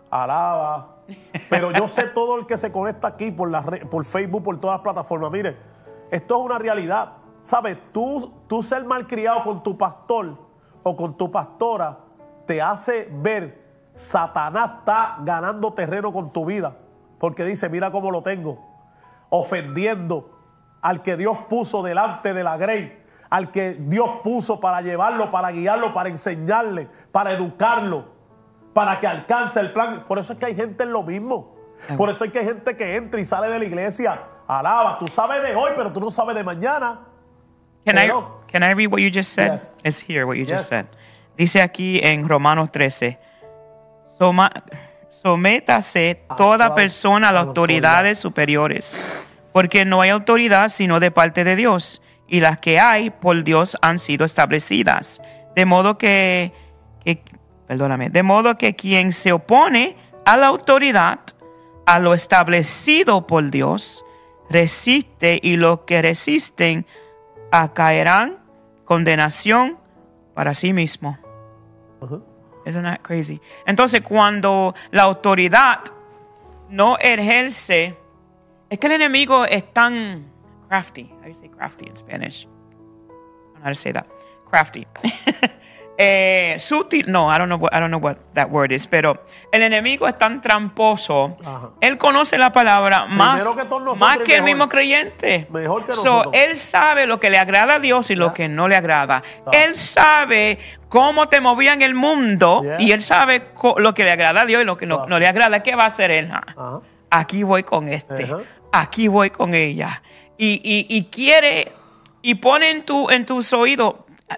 Alaba. 0.10 0.96
Pero 1.50 1.72
yo 1.72 1.88
sé 1.90 2.04
todo 2.04 2.38
el 2.40 2.46
que 2.46 2.58
se 2.58 2.72
conecta 2.72 3.10
aquí 3.10 3.32
por, 3.32 3.50
la 3.50 3.62
re- 3.62 3.86
por 3.86 4.06
Facebook, 4.06 4.44
por 4.44 4.60
todas 4.62 4.76
las 4.78 4.82
plataformas. 4.84 5.30
Mire, 5.32 5.58
esto 6.10 6.40
es 6.40 6.46
una 6.46 6.58
realidad. 6.58 7.14
¿Sabes? 7.42 7.78
Tú, 7.92 8.34
tú 8.48 8.64
ser 8.64 8.86
malcriado 8.86 9.44
con 9.44 9.62
tu 9.64 9.78
pastor 9.78 10.38
o 10.88 10.96
con 10.96 11.18
tu 11.18 11.30
pastora 11.30 11.98
te 12.46 12.62
hace 12.62 13.10
ver 13.12 13.68
Satanás 13.94 14.72
está 14.80 15.18
ganando 15.22 15.74
terreno 15.74 16.14
con 16.14 16.32
tu 16.32 16.46
vida. 16.46 16.76
Porque 17.20 17.44
dice, 17.44 17.68
mira 17.68 17.92
cómo 17.92 18.12
lo 18.12 18.22
tengo 18.22 18.64
ofendiendo 19.30 20.30
al 20.82 21.02
que 21.02 21.18
Dios 21.18 21.38
puso 21.50 21.84
delante 21.84 22.34
de 22.34 22.44
la 22.44 22.58
grey, 22.58 23.04
al 23.30 23.52
que 23.52 23.74
Dios 23.74 24.10
puso 24.24 24.60
para 24.60 24.82
llevarlo, 24.82 25.30
para 25.30 25.52
guiarlo, 25.52 25.92
para 25.92 26.10
enseñarle, 26.10 26.88
para 27.12 27.32
educarlo, 27.34 28.06
para 28.74 29.00
que 29.00 29.08
alcance 29.08 29.60
el 29.60 29.74
plan. 29.74 30.06
Por 30.08 30.20
eso 30.20 30.34
es 30.34 30.40
que 30.40 30.46
hay 30.46 30.56
gente 30.56 30.84
en 30.84 30.94
lo 30.94 31.04
mismo. 31.04 31.56
Por 31.98 32.10
eso 32.10 32.24
es 32.24 32.32
que 32.32 32.40
hay 32.40 32.46
gente 32.46 32.78
que 32.78 32.96
entra 32.96 33.20
y 33.20 33.26
sale 33.26 33.50
de 33.50 33.60
la 33.60 33.66
iglesia. 33.66 34.22
Alaba, 34.48 34.98
tú 34.98 35.08
sabes 35.08 35.42
de 35.44 35.56
hoy, 35.56 35.72
pero 35.76 35.92
tú 35.92 36.00
no 36.00 36.10
sabes 36.10 36.36
de 36.36 36.44
mañana. 36.44 37.02
Can 37.86 37.98
I. 37.98 38.37
can 38.52 38.64
I 38.64 38.74
read 38.74 38.88
what 38.92 39.00
you 39.02 39.10
just 39.12 39.32
said? 39.34 39.52
Yes. 39.54 39.76
It's 39.84 40.00
here, 40.08 40.26
what 40.26 40.36
you 40.38 40.44
Yes. 40.46 40.58
just 40.60 40.70
said. 40.70 40.86
Dice 41.38 41.62
aquí 41.62 42.00
en 42.04 42.28
Romanos 42.28 42.72
13, 42.72 43.20
"Soma- 44.18 44.52
sométase 45.10 46.24
toda 46.38 46.74
persona 46.76 47.28
a 47.28 47.30
a 47.30 47.34
la 47.34 47.40
las 47.40 47.48
autoridades 47.48 48.20
superiores, 48.20 48.96
porque 49.52 49.86
no 49.86 50.02
hay 50.02 50.10
autoridad 50.10 50.70
sino 50.70 51.00
de 51.00 51.12
parte 51.12 51.44
de 51.44 51.56
Dios, 51.56 52.02
y 52.28 52.40
las 52.40 52.58
que 52.60 52.80
hay 52.80 53.10
por 53.10 53.44
Dios 53.44 53.78
han 53.82 54.00
sido 54.00 54.26
establecidas. 54.26 55.22
De 55.56 55.66
modo 55.66 55.98
que, 55.98 56.52
que 57.04 57.24
perdóname, 57.68 58.10
de 58.10 58.24
modo 58.24 58.58
que 58.58 58.76
quien 58.76 59.14
se 59.14 59.32
opone 59.32 59.96
a 60.26 60.38
la 60.38 60.48
autoridad, 60.48 61.20
a 61.86 62.00
lo 62.00 62.14
establecido 62.14 63.26
por 63.28 63.50
Dios, 63.50 64.04
resiste 64.50 65.40
y 65.42 65.58
los 65.58 65.82
que 65.82 66.02
resisten 66.02 66.86
acaerán 67.52 68.38
condenación 68.86 69.78
para 70.34 70.54
sí 70.54 70.74
mismo. 70.74 71.18
Isn't 72.66 72.84
that 72.84 73.02
crazy? 73.02 73.42
Entonces, 73.66 74.02
cuando 74.02 74.76
la 74.92 75.04
autoridad 75.04 75.80
no 76.70 76.98
ejerce, 77.00 77.98
es 78.70 78.80
que 78.80 78.88
el 78.88 78.94
enemigo 78.94 79.46
es 79.46 79.74
tan 79.74 80.30
crafty. 80.68 81.10
How 81.14 81.24
do 81.24 81.30
you 81.30 81.36
say 81.36 81.50
crafty 81.50 81.88
in 81.88 81.96
Spanish? 81.96 82.46
I 82.46 82.48
don't 82.48 83.60
know 83.60 83.64
how 83.64 83.70
to 83.70 83.76
say 83.76 83.94
that. 83.94 84.08
Crafty. 84.50 84.86
eh, 85.98 86.56
sutil. 86.60 87.12
No, 87.12 87.34
I 87.34 87.38
don't 87.38 87.48
know 87.48 87.58
what 87.58 87.74
I 87.74 87.80
don't 87.80 87.90
know 87.90 88.00
what 88.00 88.18
that 88.34 88.50
word 88.50 88.72
is. 88.72 88.86
Pero 88.88 89.26
el 89.52 89.62
enemigo 89.64 90.08
es 90.08 90.18
tan 90.18 90.42
tramposo. 90.42 91.36
Ajá. 91.44 91.70
Él 91.82 91.98
conoce 91.98 92.38
la 92.38 92.52
palabra 92.52 93.06
más, 93.08 93.36
Primero 93.40 93.56
que 93.56 93.66
todos 93.66 93.82
nosotros 93.84 94.00
más 94.00 94.18
y 94.18 94.24
que 94.24 94.36
el 94.36 94.42
mejor. 94.44 94.56
mismo 94.58 94.70
creyente. 94.70 95.48
Mejor 95.50 95.86
que 95.86 95.94
So, 95.94 96.04
nosotros. 96.18 96.36
él 96.36 96.58
sabe 96.58 97.08
lo 97.08 97.20
que 97.20 97.30
le 97.30 97.38
agrada 97.40 97.76
a 97.76 97.80
Dios 97.80 98.10
y 98.12 98.16
lo 98.16 98.34
que 98.34 98.48
no 98.48 98.68
le 98.68 98.76
agrada. 98.76 99.22
Él 99.52 99.76
sabe 99.76 100.60
cómo 100.90 101.28
te 101.30 101.42
movía 101.42 101.74
en 101.74 101.82
el 101.82 101.94
mundo 101.96 102.62
Yeah. 102.64 102.82
y 102.82 102.92
él 102.92 103.02
sabe 103.02 103.46
co- 103.54 103.76
lo 103.80 103.94
que 103.94 104.04
le 104.04 104.12
agrada 104.12 104.42
a 104.42 104.46
Dios 104.46 104.62
y 104.62 104.66
lo 104.66 104.78
que 104.78 104.86
no, 104.86 104.98
Claro. 104.98 105.10
no 105.10 105.20
le 105.20 105.28
agrada. 105.28 105.64
¿Qué 105.64 105.76
va 105.76 105.84
a 105.84 105.88
hacer 105.88 106.12
él? 106.12 106.30
Ah, 106.32 106.44
Ajá. 106.56 106.80
Aquí 107.10 107.44
voy 107.44 107.64
con 107.64 107.88
este. 107.88 108.24
Ajá. 108.26 108.40
Aquí 108.72 109.08
voy 109.08 109.30
con 109.30 109.54
ella. 109.56 110.02
Y, 110.38 110.62
y- 110.64 110.86
y 110.96 111.06
quiere 111.06 111.72
y 112.22 112.36
pone 112.36 112.70
en, 112.70 112.84
tu, 112.84 113.10
en 113.10 113.26
tus 113.26 113.54
oídos, 113.54 113.96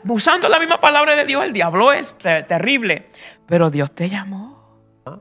usando 0.07 0.47
la 0.49 0.59
misma 0.59 0.79
palabra 0.79 1.15
de 1.15 1.25
Dios, 1.25 1.43
el 1.43 1.53
diablo 1.53 1.91
es 1.91 2.17
te- 2.17 2.43
terrible. 2.43 3.09
Pero 3.45 3.69
Dios 3.69 3.91
te 3.93 4.09
llamó. 4.09 4.59
Ah. 5.05 5.17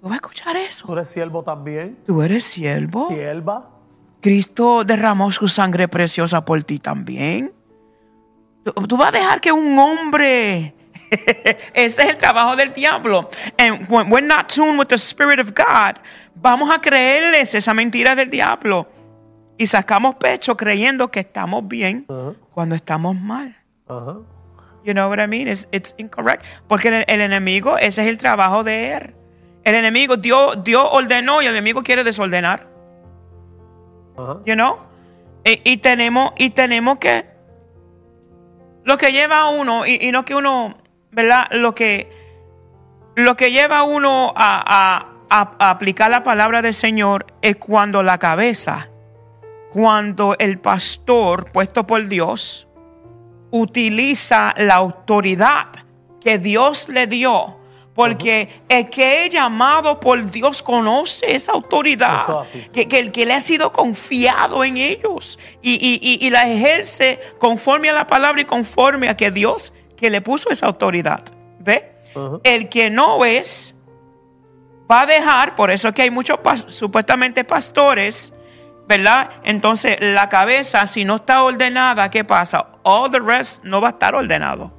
¿Tú 0.00 0.02
vas 0.08 0.12
a 0.12 0.16
escuchar 0.16 0.56
eso? 0.56 0.86
Tú 0.86 0.92
eres 0.92 1.08
siervo 1.08 1.42
también. 1.42 1.98
Tú 2.06 2.22
eres 2.22 2.44
siervo. 2.44 3.08
Sierva. 3.08 3.70
Cristo 4.20 4.84
derramó 4.84 5.30
su 5.30 5.48
sangre 5.48 5.88
preciosa 5.88 6.44
por 6.44 6.62
ti 6.64 6.78
también. 6.78 7.52
Tú, 8.64 8.72
tú 8.86 8.96
vas 8.96 9.08
a 9.08 9.12
dejar 9.12 9.40
que 9.40 9.50
un 9.50 9.78
hombre. 9.78 10.74
Ese 11.74 12.02
es 12.02 12.08
el 12.10 12.18
trabajo 12.18 12.54
del 12.54 12.72
diablo. 12.72 13.30
And 13.58 13.88
when 13.88 14.10
we're 14.12 14.26
not 14.26 14.48
tuned 14.52 14.78
with 14.78 14.88
the 14.88 14.96
Spirit 14.98 15.40
of 15.40 15.52
God, 15.54 15.96
vamos 16.34 16.70
a 16.70 16.80
creerles 16.80 17.54
esa 17.54 17.72
mentira 17.74 18.14
del 18.14 18.28
diablo. 18.30 18.88
Y 19.56 19.66
sacamos 19.66 20.14
pecho 20.16 20.56
creyendo 20.56 21.10
que 21.10 21.20
estamos 21.20 21.66
bien 21.66 22.06
cuando 22.54 22.74
estamos 22.74 23.16
mal. 23.16 23.56
Ajá. 23.90 24.16
You 24.84 24.94
know 24.94 25.10
what 25.10 25.18
I 25.18 25.26
mean? 25.26 25.48
It's, 25.48 25.68
it's 25.72 25.94
incorrect. 25.98 26.44
Porque 26.68 26.88
el, 26.88 27.04
el 27.06 27.20
enemigo, 27.20 27.76
ese 27.76 28.02
es 28.02 28.08
el 28.08 28.16
trabajo 28.16 28.64
de 28.64 28.92
él. 28.94 29.14
El 29.64 29.74
enemigo, 29.74 30.16
Dios, 30.16 30.64
Dios 30.64 30.88
ordenó 30.90 31.42
y 31.42 31.46
el 31.46 31.52
enemigo 31.52 31.82
quiere 31.82 32.02
desordenar. 32.04 32.66
Ajá. 34.16 34.38
you 34.46 34.54
know? 34.54 34.76
Y, 35.44 35.60
y 35.64 35.76
tenemos, 35.78 36.32
y 36.38 36.50
tenemos 36.50 36.98
que, 36.98 37.26
lo 38.84 38.96
que 38.96 39.12
lleva 39.12 39.40
a 39.40 39.48
uno, 39.50 39.86
y, 39.86 39.98
y 40.00 40.12
no 40.12 40.24
que 40.24 40.34
uno, 40.34 40.74
¿verdad? 41.10 41.46
Lo 41.52 41.74
que, 41.74 42.10
lo 43.16 43.36
que 43.36 43.50
lleva 43.50 43.78
a 43.78 43.82
uno 43.82 44.32
a, 44.36 44.62
a- 44.66 45.06
a- 45.30 45.56
a 45.58 45.70
aplicar 45.70 46.10
la 46.10 46.22
palabra 46.22 46.60
del 46.62 46.74
Señor 46.74 47.26
es 47.42 47.56
cuando 47.56 48.02
la 48.02 48.18
cabeza, 48.18 48.88
cuando 49.72 50.36
el 50.38 50.58
pastor 50.58 51.50
puesto 51.52 51.86
por 51.86 52.06
Dios 52.08 52.66
utiliza 53.50 54.54
la 54.56 54.74
autoridad 54.76 55.66
que 56.20 56.38
Dios 56.38 56.88
le 56.88 57.06
dio. 57.06 57.56
Porque 57.94 58.48
el 58.68 58.88
que 58.88 59.26
es 59.26 59.32
llamado 59.32 59.98
por 60.00 60.30
Dios 60.30 60.62
conoce 60.62 61.34
esa 61.34 61.52
autoridad 61.52 62.20
que, 62.72 62.88
que, 62.88 62.98
el 62.98 63.12
que 63.12 63.26
le 63.26 63.34
ha 63.34 63.40
sido 63.40 63.72
confiado 63.72 64.64
en 64.64 64.76
ellos 64.76 65.38
y, 65.60 65.72
y- 65.74 66.24
y- 66.24 66.30
la 66.30 66.48
ejerce 66.48 67.18
conforme 67.38 67.90
a 67.90 67.92
la 67.92 68.06
palabra 68.06 68.40
y 68.40 68.44
conforme 68.44 69.08
a 69.08 69.16
que 69.16 69.30
Dios 69.30 69.72
que 69.96 70.08
le 70.08 70.20
puso 70.22 70.50
esa 70.50 70.66
autoridad. 70.66 71.22
¿Ve? 71.58 71.92
El 72.44 72.68
que 72.70 72.88
no 72.90 73.24
es, 73.24 73.74
va 74.90 75.02
a 75.02 75.06
dejar, 75.06 75.54
por 75.56 75.70
eso 75.70 75.88
es 75.88 75.94
que 75.94 76.02
hay 76.02 76.10
muchos 76.10 76.38
pas- 76.38 76.68
supuestamente 76.70 77.44
pastores, 77.44 78.32
¿verdad? 78.90 79.30
Entonces, 79.44 79.98
la 80.00 80.28
cabeza, 80.28 80.84
si 80.88 81.04
no 81.04 81.16
está 81.16 81.44
ordenada, 81.44 82.10
¿qué 82.10 82.24
pasa? 82.24 82.72
All 82.82 83.08
the 83.08 83.20
rest 83.20 83.62
no 83.62 83.80
va 83.80 83.88
a 83.88 83.90
estar 83.92 84.16
ordenado. 84.16 84.72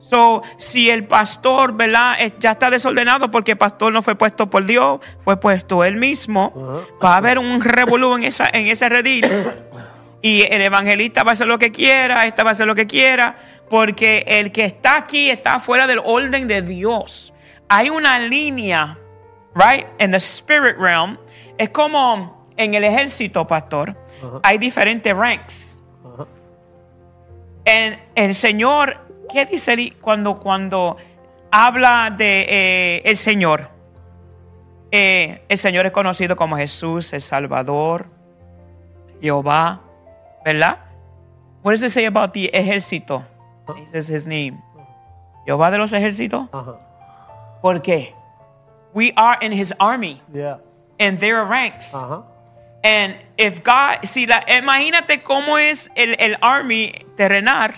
So, 0.00 0.42
si 0.56 0.90
el 0.90 1.06
pastor, 1.06 1.74
¿verdad? 1.74 2.16
Ya 2.40 2.50
está 2.50 2.70
desordenado 2.70 3.30
porque 3.30 3.52
el 3.52 3.56
pastor 3.56 3.92
no 3.92 4.02
fue 4.02 4.16
puesto 4.16 4.50
por 4.50 4.64
Dios, 4.64 4.98
fue 5.22 5.38
puesto 5.38 5.84
él 5.84 5.94
mismo, 5.94 6.52
va 7.02 7.14
a 7.14 7.16
haber 7.18 7.38
un 7.38 7.62
revolú 7.62 8.16
en, 8.16 8.24
esa, 8.24 8.50
en 8.52 8.66
ese 8.66 8.88
redil. 8.88 9.24
Y 10.20 10.42
el 10.50 10.62
evangelista 10.62 11.22
va 11.22 11.30
a 11.30 11.32
hacer 11.34 11.46
lo 11.46 11.58
que 11.58 11.70
quiera, 11.70 12.26
esta 12.26 12.42
va 12.42 12.50
a 12.50 12.52
hacer 12.52 12.66
lo 12.66 12.74
que 12.74 12.88
quiera, 12.88 13.36
porque 13.70 14.24
el 14.26 14.50
que 14.50 14.64
está 14.64 14.96
aquí 14.96 15.30
está 15.30 15.60
fuera 15.60 15.86
del 15.86 16.00
orden 16.02 16.48
de 16.48 16.62
Dios. 16.62 17.32
Hay 17.68 17.90
una 17.90 18.18
línea, 18.18 18.98
right, 19.54 19.86
in 20.00 20.10
the 20.10 20.16
spirit 20.16 20.76
realm. 20.78 21.16
Es 21.58 21.68
como 21.68 22.43
en 22.56 22.74
el 22.74 22.84
ejército, 22.84 23.46
pastor, 23.46 23.96
hay 24.42 24.58
diferentes 24.58 25.14
ranks. 25.16 25.80
En 27.64 27.98
el 28.14 28.34
Señor, 28.34 28.98
¿qué 29.32 29.46
dice 29.46 29.72
él 29.72 29.96
cuando, 30.00 30.38
cuando 30.38 30.96
habla 31.50 32.10
de 32.16 32.46
eh, 32.48 33.02
el 33.04 33.16
Señor? 33.16 33.68
Eh, 34.90 35.44
el 35.48 35.58
Señor 35.58 35.86
es 35.86 35.92
conocido 35.92 36.36
como 36.36 36.56
Jesús, 36.56 37.12
el 37.12 37.20
Salvador, 37.22 38.06
Jehová, 39.20 39.80
¿verdad? 40.44 40.78
What 41.62 41.72
does 41.72 41.82
it 41.82 41.88
say 41.90 42.04
about 42.04 42.32
the 42.32 42.50
ejército? 42.52 43.24
He 43.76 43.86
says 43.86 44.10
his 44.10 44.26
name. 44.26 44.62
Jehová 45.46 45.70
de 45.70 45.78
los 45.78 45.92
ejércitos. 45.94 46.48
Ajá. 46.52 46.76
¿Por 47.62 47.80
qué? 47.80 48.14
We 48.92 49.12
are 49.16 49.38
in 49.44 49.52
his 49.52 49.74
army 49.78 50.20
Yeah. 50.32 50.58
and 51.00 51.18
there 51.18 51.36
are 51.38 51.46
ranks. 51.46 51.94
Ajá. 51.94 52.24
And 52.84 53.16
if 53.38 53.64
God, 53.64 54.02
si 54.04 54.26
la, 54.26 54.44
imagínate 54.46 55.22
cómo 55.22 55.56
es 55.56 55.90
el, 55.94 56.16
el 56.20 56.36
army 56.42 56.92
terrenal, 57.16 57.72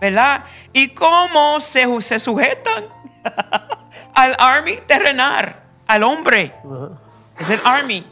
¿verdad? 0.00 0.44
Y 0.72 0.88
cómo 0.94 1.58
se, 1.60 1.84
se 2.00 2.18
sujetan 2.20 2.84
al 4.14 4.36
army 4.38 4.76
terrenal, 4.86 5.56
al 5.88 6.02
hombre. 6.04 6.52
Es 7.40 7.50
el 7.50 7.60
army. 7.64 8.06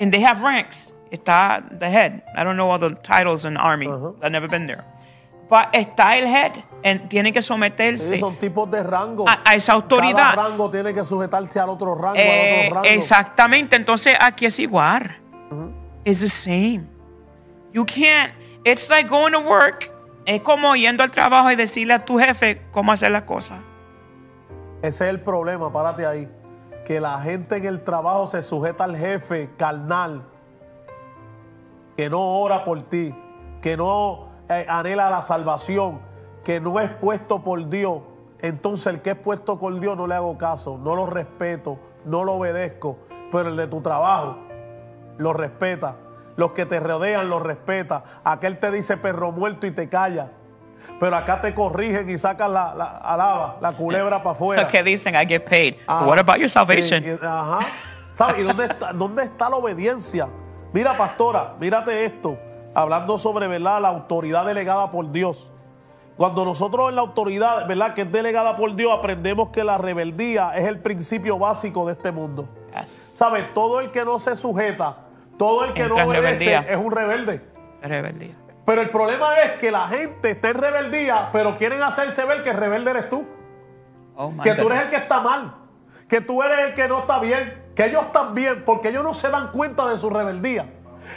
And 0.00 0.10
they 0.10 0.22
have 0.24 0.40
ranks. 0.42 0.92
Está 1.10 1.62
the 1.78 1.86
head. 1.90 2.22
I 2.34 2.42
don't 2.44 2.56
know 2.56 2.70
all 2.70 2.78
the 2.78 2.94
titles 3.02 3.44
in 3.44 3.54
the 3.54 3.60
army. 3.60 3.86
I've 4.22 4.30
never 4.32 4.48
been 4.48 4.66
there. 4.66 4.84
But 5.50 5.72
está 5.74 6.16
el 6.16 6.26
head. 6.26 6.52
And 6.82 7.08
tiene 7.10 7.32
que 7.32 7.42
someterse. 7.42 8.14
Sí, 8.14 8.18
son 8.18 8.36
tipos 8.36 8.70
de 8.70 8.82
rango. 8.82 9.28
A- 9.28 9.40
a 9.44 9.54
esa 9.56 9.74
autoridad. 9.74 10.34
Cada 10.34 10.48
rango 10.48 10.70
tiene 10.70 10.94
que 10.94 11.04
sujetarse 11.04 11.60
al 11.60 11.68
otro 11.68 11.94
rango, 11.94 12.16
Eh, 12.16 12.60
al 12.60 12.66
otro 12.68 12.74
rango. 12.76 12.88
exactamente. 12.88 13.76
Entonces 13.76 14.14
aquí 14.18 14.46
es 14.46 14.58
igual. 14.60 15.18
It's 16.04 16.20
the 16.20 16.28
same. 16.28 16.88
You 17.72 17.84
can't. 17.84 18.32
It's 18.64 18.90
like 18.90 19.08
going 19.08 19.32
to 19.32 19.40
work. 19.40 19.90
Es 20.26 20.42
como 20.42 20.74
yendo 20.76 21.02
al 21.02 21.10
trabajo 21.10 21.50
y 21.50 21.56
decirle 21.56 21.94
a 21.94 22.04
tu 22.04 22.18
jefe 22.18 22.62
cómo 22.72 22.92
hacer 22.92 23.10
las 23.10 23.22
cosas. 23.22 23.60
Ese 24.82 25.04
es 25.04 25.10
el 25.10 25.20
problema, 25.20 25.72
párate 25.72 26.06
ahí. 26.06 26.28
Que 26.84 27.00
la 27.00 27.20
gente 27.20 27.56
en 27.56 27.66
el 27.66 27.82
trabajo 27.82 28.26
se 28.26 28.42
sujeta 28.42 28.84
al 28.84 28.96
jefe 28.96 29.50
carnal, 29.56 30.24
que 31.96 32.08
no 32.08 32.20
ora 32.20 32.64
por 32.64 32.82
ti, 32.82 33.14
que 33.60 33.76
no 33.76 34.28
eh, 34.48 34.66
anhela 34.68 35.10
la 35.10 35.22
salvación, 35.22 36.00
que 36.44 36.60
no 36.60 36.80
es 36.80 36.90
puesto 36.90 37.42
por 37.42 37.68
Dios. 37.68 38.02
Entonces 38.40 38.86
el 38.86 39.02
que 39.02 39.10
es 39.10 39.16
puesto 39.16 39.58
por 39.58 39.78
Dios 39.78 39.96
no 39.96 40.06
le 40.06 40.14
hago 40.14 40.36
caso, 40.38 40.78
no 40.78 40.94
lo 40.94 41.06
respeto, 41.06 41.78
no 42.04 42.24
lo 42.24 42.34
obedezco. 42.34 42.98
Pero 43.30 43.50
el 43.50 43.56
de 43.56 43.66
tu 43.66 43.80
trabajo 43.80 44.49
lo 45.20 45.32
respeta. 45.32 45.96
Los 46.36 46.52
que 46.52 46.66
te 46.66 46.80
rodean 46.80 47.28
lo 47.28 47.38
respeta. 47.38 48.02
Aquel 48.24 48.58
te 48.58 48.70
dice 48.70 48.96
perro 48.96 49.30
muerto 49.30 49.66
y 49.66 49.70
te 49.70 49.88
calla. 49.88 50.32
Pero 50.98 51.14
acá 51.14 51.40
te 51.40 51.54
corrigen 51.54 52.08
y 52.08 52.18
sacan 52.18 52.52
la, 52.52 52.74
la 52.74 52.84
alaba, 52.98 53.58
la 53.60 53.72
culebra 53.72 54.22
para 54.22 54.30
afuera. 54.36 54.68
Que 54.68 54.82
dicen, 54.82 55.14
I 55.14 55.26
get 55.26 55.44
paid. 55.48 55.74
Ajá. 55.86 56.06
What 56.06 56.18
about 56.18 56.36
your 56.36 56.48
salvation? 56.48 57.02
Sí, 57.02 57.10
ajá. 57.22 57.60
¿Sabes? 58.12 58.38
¿Y 58.38 58.42
dónde 58.42 58.64
está, 58.64 58.92
dónde 58.92 59.22
está 59.22 59.50
la 59.50 59.56
obediencia? 59.56 60.28
Mira, 60.72 60.96
pastora, 60.96 61.54
mírate 61.60 62.04
esto. 62.04 62.38
Hablando 62.74 63.18
sobre, 63.18 63.46
¿verdad? 63.46 63.80
La 63.82 63.88
autoridad 63.88 64.46
delegada 64.46 64.90
por 64.90 65.10
Dios. 65.12 65.50
Cuando 66.16 66.44
nosotros 66.44 66.88
en 66.88 66.96
la 66.96 67.00
autoridad, 67.02 67.66
¿verdad? 67.66 67.94
Que 67.94 68.02
es 68.02 68.12
delegada 68.12 68.56
por 68.56 68.74
Dios, 68.74 68.92
aprendemos 68.96 69.50
que 69.50 69.64
la 69.64 69.78
rebeldía 69.78 70.52
es 70.56 70.66
el 70.66 70.80
principio 70.80 71.38
básico 71.38 71.86
de 71.86 71.92
este 71.92 72.10
mundo. 72.10 72.48
Yes. 72.78 73.12
¿Sabes? 73.14 73.52
Todo 73.54 73.80
el 73.80 73.90
que 73.90 74.04
no 74.04 74.18
se 74.18 74.36
sujeta, 74.36 74.96
todo 75.40 75.64
el 75.64 75.72
que 75.72 75.84
Entra 75.84 76.04
no 76.04 76.10
obedece 76.10 76.54
es 76.68 76.76
un 76.76 76.90
rebelde. 76.92 77.40
Rebeldía. 77.80 78.34
Pero 78.66 78.82
el 78.82 78.90
problema 78.90 79.38
es 79.38 79.52
que 79.52 79.70
la 79.70 79.88
gente 79.88 80.32
está 80.32 80.50
en 80.50 80.58
rebeldía, 80.58 81.30
pero 81.32 81.56
quieren 81.56 81.82
hacerse 81.82 82.26
ver 82.26 82.42
que 82.42 82.50
el 82.50 82.58
rebelde 82.58 82.90
eres 82.90 83.08
tú. 83.08 83.26
Oh 84.16 84.30
que 84.42 84.54
tú 84.54 84.66
eres 84.68 84.84
el 84.84 84.90
que 84.90 84.96
está 84.96 85.20
mal, 85.22 85.54
que 86.06 86.20
tú 86.20 86.42
eres 86.42 86.58
el 86.58 86.74
que 86.74 86.86
no 86.88 86.98
está 86.98 87.18
bien, 87.20 87.70
que 87.74 87.86
ellos 87.86 88.02
están 88.02 88.34
bien, 88.34 88.66
porque 88.66 88.88
ellos 88.90 89.02
no 89.02 89.14
se 89.14 89.30
dan 89.30 89.48
cuenta 89.50 89.88
de 89.88 89.96
su 89.96 90.10
rebeldía. 90.10 90.70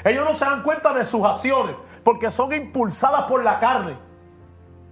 Ellos 0.05 0.23
no 0.23 0.33
se 0.33 0.45
dan 0.45 0.63
cuenta 0.63 0.93
de 0.93 1.03
sus 1.03 1.25
acciones, 1.25 1.75
porque 2.05 2.31
son 2.31 2.53
impulsadas 2.53 3.23
por 3.23 3.43
la 3.43 3.59
carne, 3.59 3.97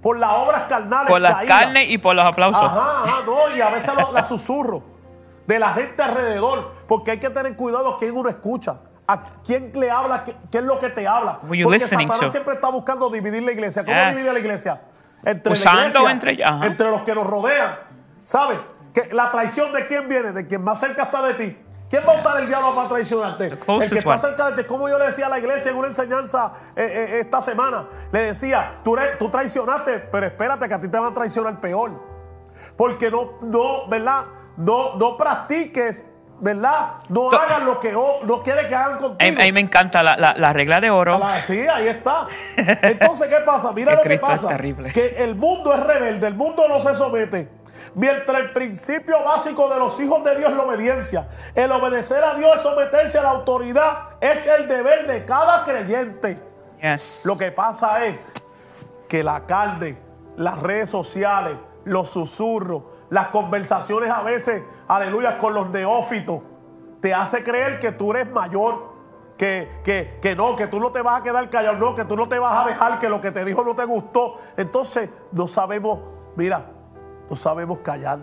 por 0.01 0.19
las 0.19 0.34
obras 0.34 0.63
carnales. 0.67 1.09
Por 1.09 1.21
las 1.21 1.36
caídas. 1.36 1.57
carnes 1.61 1.89
y 1.89 1.97
por 1.97 2.15
los 2.17 2.25
aplausos. 2.25 2.61
Ajá, 2.61 3.03
ajá, 3.05 3.15
no, 3.25 3.55
y 3.55 3.61
a 3.61 3.69
veces 3.69 3.93
lo- 3.95 4.11
la 4.11 4.23
susurro 4.23 4.84
de 5.47 5.57
la 5.57 5.69
gente 5.69 6.03
alrededor, 6.03 6.73
porque 6.86 7.11
hay 7.11 7.19
que 7.21 7.29
tener 7.29 7.55
cuidado 7.55 7.95
a 7.95 7.97
quién 7.97 8.13
uno 8.17 8.27
escucha. 8.27 8.82
A 9.14 9.24
quién 9.45 9.72
le 9.76 9.89
habla, 9.91 10.24
qué, 10.24 10.36
qué 10.51 10.59
es 10.59 10.64
lo 10.64 10.80
que 10.80 10.89
te 10.89 11.07
habla. 11.07 11.39
Porque 11.39 11.80
Satanás 11.80 12.20
to? 12.20 12.30
siempre 12.30 12.53
está 12.55 12.70
buscando 12.70 13.09
dividir 13.09 13.43
la 13.43 13.51
iglesia. 13.51 13.84
¿Cómo 13.84 13.97
Yes. 13.97 14.16
divide 14.16 14.34
la 14.34 14.39
iglesia? 14.39 14.82
Entre 15.24 15.53
Usando 15.53 15.82
la 15.82 15.88
iglesia, 15.88 16.12
entre- 16.12 16.43
ajá. 16.43 16.66
entre 16.66 16.89
los 16.89 17.01
que 17.01 17.14
nos 17.16 17.28
rodean. 17.28 17.76
¿Sabes? 18.24 18.59
Que 18.93 19.14
la 19.14 19.30
traición 19.32 19.72
de 19.74 19.86
quién 19.88 20.07
viene, 20.07 20.32
de 20.32 20.47
quien 20.47 20.64
más 20.64 20.80
cerca 20.80 21.03
está 21.03 21.22
de 21.24 21.34
ti. 21.36 21.57
¿Quién 21.89 22.03
va 22.07 22.14
a 22.14 22.16
usar 22.16 22.39
el 22.39 22.47
diablo 22.47 22.68
para 22.74 22.88
traicionarte? 22.88 23.43
El 23.47 23.59
que 23.59 23.97
está 23.97 24.18
cerca 24.18 24.51
de 24.51 24.62
ti. 24.64 24.68
Como 24.68 24.88
yo 24.88 24.97
le 24.97 25.05
decía 25.07 25.26
a 25.26 25.30
la 25.30 25.39
iglesia 25.39 25.72
en 25.72 25.78
una 25.78 25.89
enseñanza 25.89 26.53
eh, 26.76 26.84
eh, 26.86 27.20
esta 27.20 27.41
semana, 27.41 27.86
le 28.14 28.20
decía, 28.28 28.80
tú 28.84 29.30
traicionaste, 29.30 29.99
pero 29.99 30.26
espérate 30.28 30.68
que 30.70 30.74
a 30.74 30.80
ti 30.80 30.88
te 30.88 30.97
van 30.97 31.12
a 31.12 31.14
traicionar 31.14 31.59
peor. 31.59 31.91
Porque 32.78 33.12
no, 33.12 33.34
no, 33.41 33.88
¿verdad? 33.89 34.26
No, 34.55 34.95
no 34.95 35.18
practiques, 35.18 36.07
¿verdad? 36.41 36.93
No 37.07 37.29
To- 37.29 37.39
hagan 37.39 37.65
lo 37.65 37.79
que 37.79 37.91
no 37.93 38.43
quiere 38.43 38.67
que 38.67 38.75
hagan 38.75 38.97
contigo. 38.97 39.31
mí, 39.31 39.41
a 39.41 39.45
mí 39.45 39.51
me 39.51 39.59
encanta 39.61 40.03
la, 40.03 40.17
la- 40.17 40.33
la 40.35 40.51
regla 40.53 40.81
de 40.81 40.89
oro. 40.89 41.15
A 41.15 41.19
la- 41.19 41.41
sí, 41.41 41.59
ahí 41.67 41.87
está. 41.87 42.27
Entonces, 42.57 43.27
¿qué 43.29 43.37
pasa? 43.45 43.71
Mira 43.71 43.95
lo 43.95 44.01
que 44.01 44.15
es 44.15 44.19
pasa. 44.19 44.47
terrible. 44.49 44.91
Que 44.91 45.23
el 45.23 45.35
mundo 45.35 45.73
es 45.73 45.79
rebelde, 45.81 46.27
el 46.27 46.35
mundo 46.35 46.67
no 46.67 46.79
se 46.79 46.93
somete. 46.95 47.49
Mientras 47.93 48.39
el 48.39 48.51
principio 48.53 49.23
básico 49.23 49.67
de 49.69 49.77
los 49.77 49.99
hijos 49.99 50.23
de 50.23 50.35
Dios 50.37 50.51
es 50.51 50.57
la 50.57 50.63
obediencia. 50.63 51.27
El 51.55 51.71
obedecer 51.71 52.23
a 52.23 52.33
Dios, 52.35 52.61
someterse 52.61 53.17
a 53.17 53.23
la 53.23 53.29
autoridad, 53.31 53.97
es 54.21 54.45
el 54.47 54.67
deber 54.67 55.05
de 55.07 55.25
cada 55.25 55.63
creyente. 55.63 56.39
Yes. 56.81 57.23
Lo 57.25 57.37
que 57.37 57.51
pasa 57.51 58.05
es 58.05 58.15
que 59.09 59.23
la 59.23 59.45
carne, 59.45 59.97
las 60.37 60.57
redes 60.59 60.89
sociales, 60.89 61.55
los 61.83 62.09
susurros, 62.09 62.83
las 63.12 63.28
conversaciones 63.28 64.09
a 64.09 64.24
veces, 64.24 64.64
aleluya, 64.88 65.38
con 65.38 65.53
los 65.53 65.70
neófitos, 65.70 66.41
te 67.01 67.14
hace 67.14 67.43
creer 67.43 67.78
que 67.80 67.91
tú 67.91 68.12
eres 68.12 68.32
mayor, 68.32 68.89
que, 69.38 69.70
que, 69.84 70.18
que 70.22 70.34
no, 70.34 70.55
que 70.55 70.68
tú 70.68 70.80
no 70.80 70.93
te 70.93 71.01
vas 71.01 71.20
a 71.20 71.24
quedar 71.24 71.49
callado, 71.49 71.78
no, 71.78 71.93
que 71.93 72.05
tú 72.05 72.16
no 72.16 72.30
te 72.30 72.39
vas 72.39 72.66
a 72.66 72.70
dejar, 72.70 72.99
que 72.99 73.09
lo 73.09 73.20
que 73.20 73.32
te 73.32 73.43
dijo 73.43 73.66
no 73.66 73.76
te 73.76 73.84
gustó. 73.84 74.38
Entonces, 74.55 75.09
no 75.34 75.49
sabemos, 75.49 75.99
mira, 76.38 76.72
no 77.30 77.36
sabemos 77.36 77.80
callar. 77.80 78.20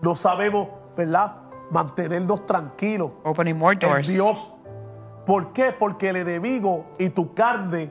No 0.00 0.14
sabemos, 0.14 0.68
¿verdad? 0.96 1.36
Mantenernos 1.70 2.46
tranquilos 2.46 3.10
Opening 3.24 3.58
more 3.58 3.72
en 3.74 3.80
doors. 3.80 4.08
Dios. 4.08 4.54
¿Por 5.26 5.52
qué? 5.52 5.72
Porque 5.72 6.10
el 6.10 6.16
enemigo 6.16 6.86
y 6.98 7.08
tu 7.08 7.34
carne 7.34 7.90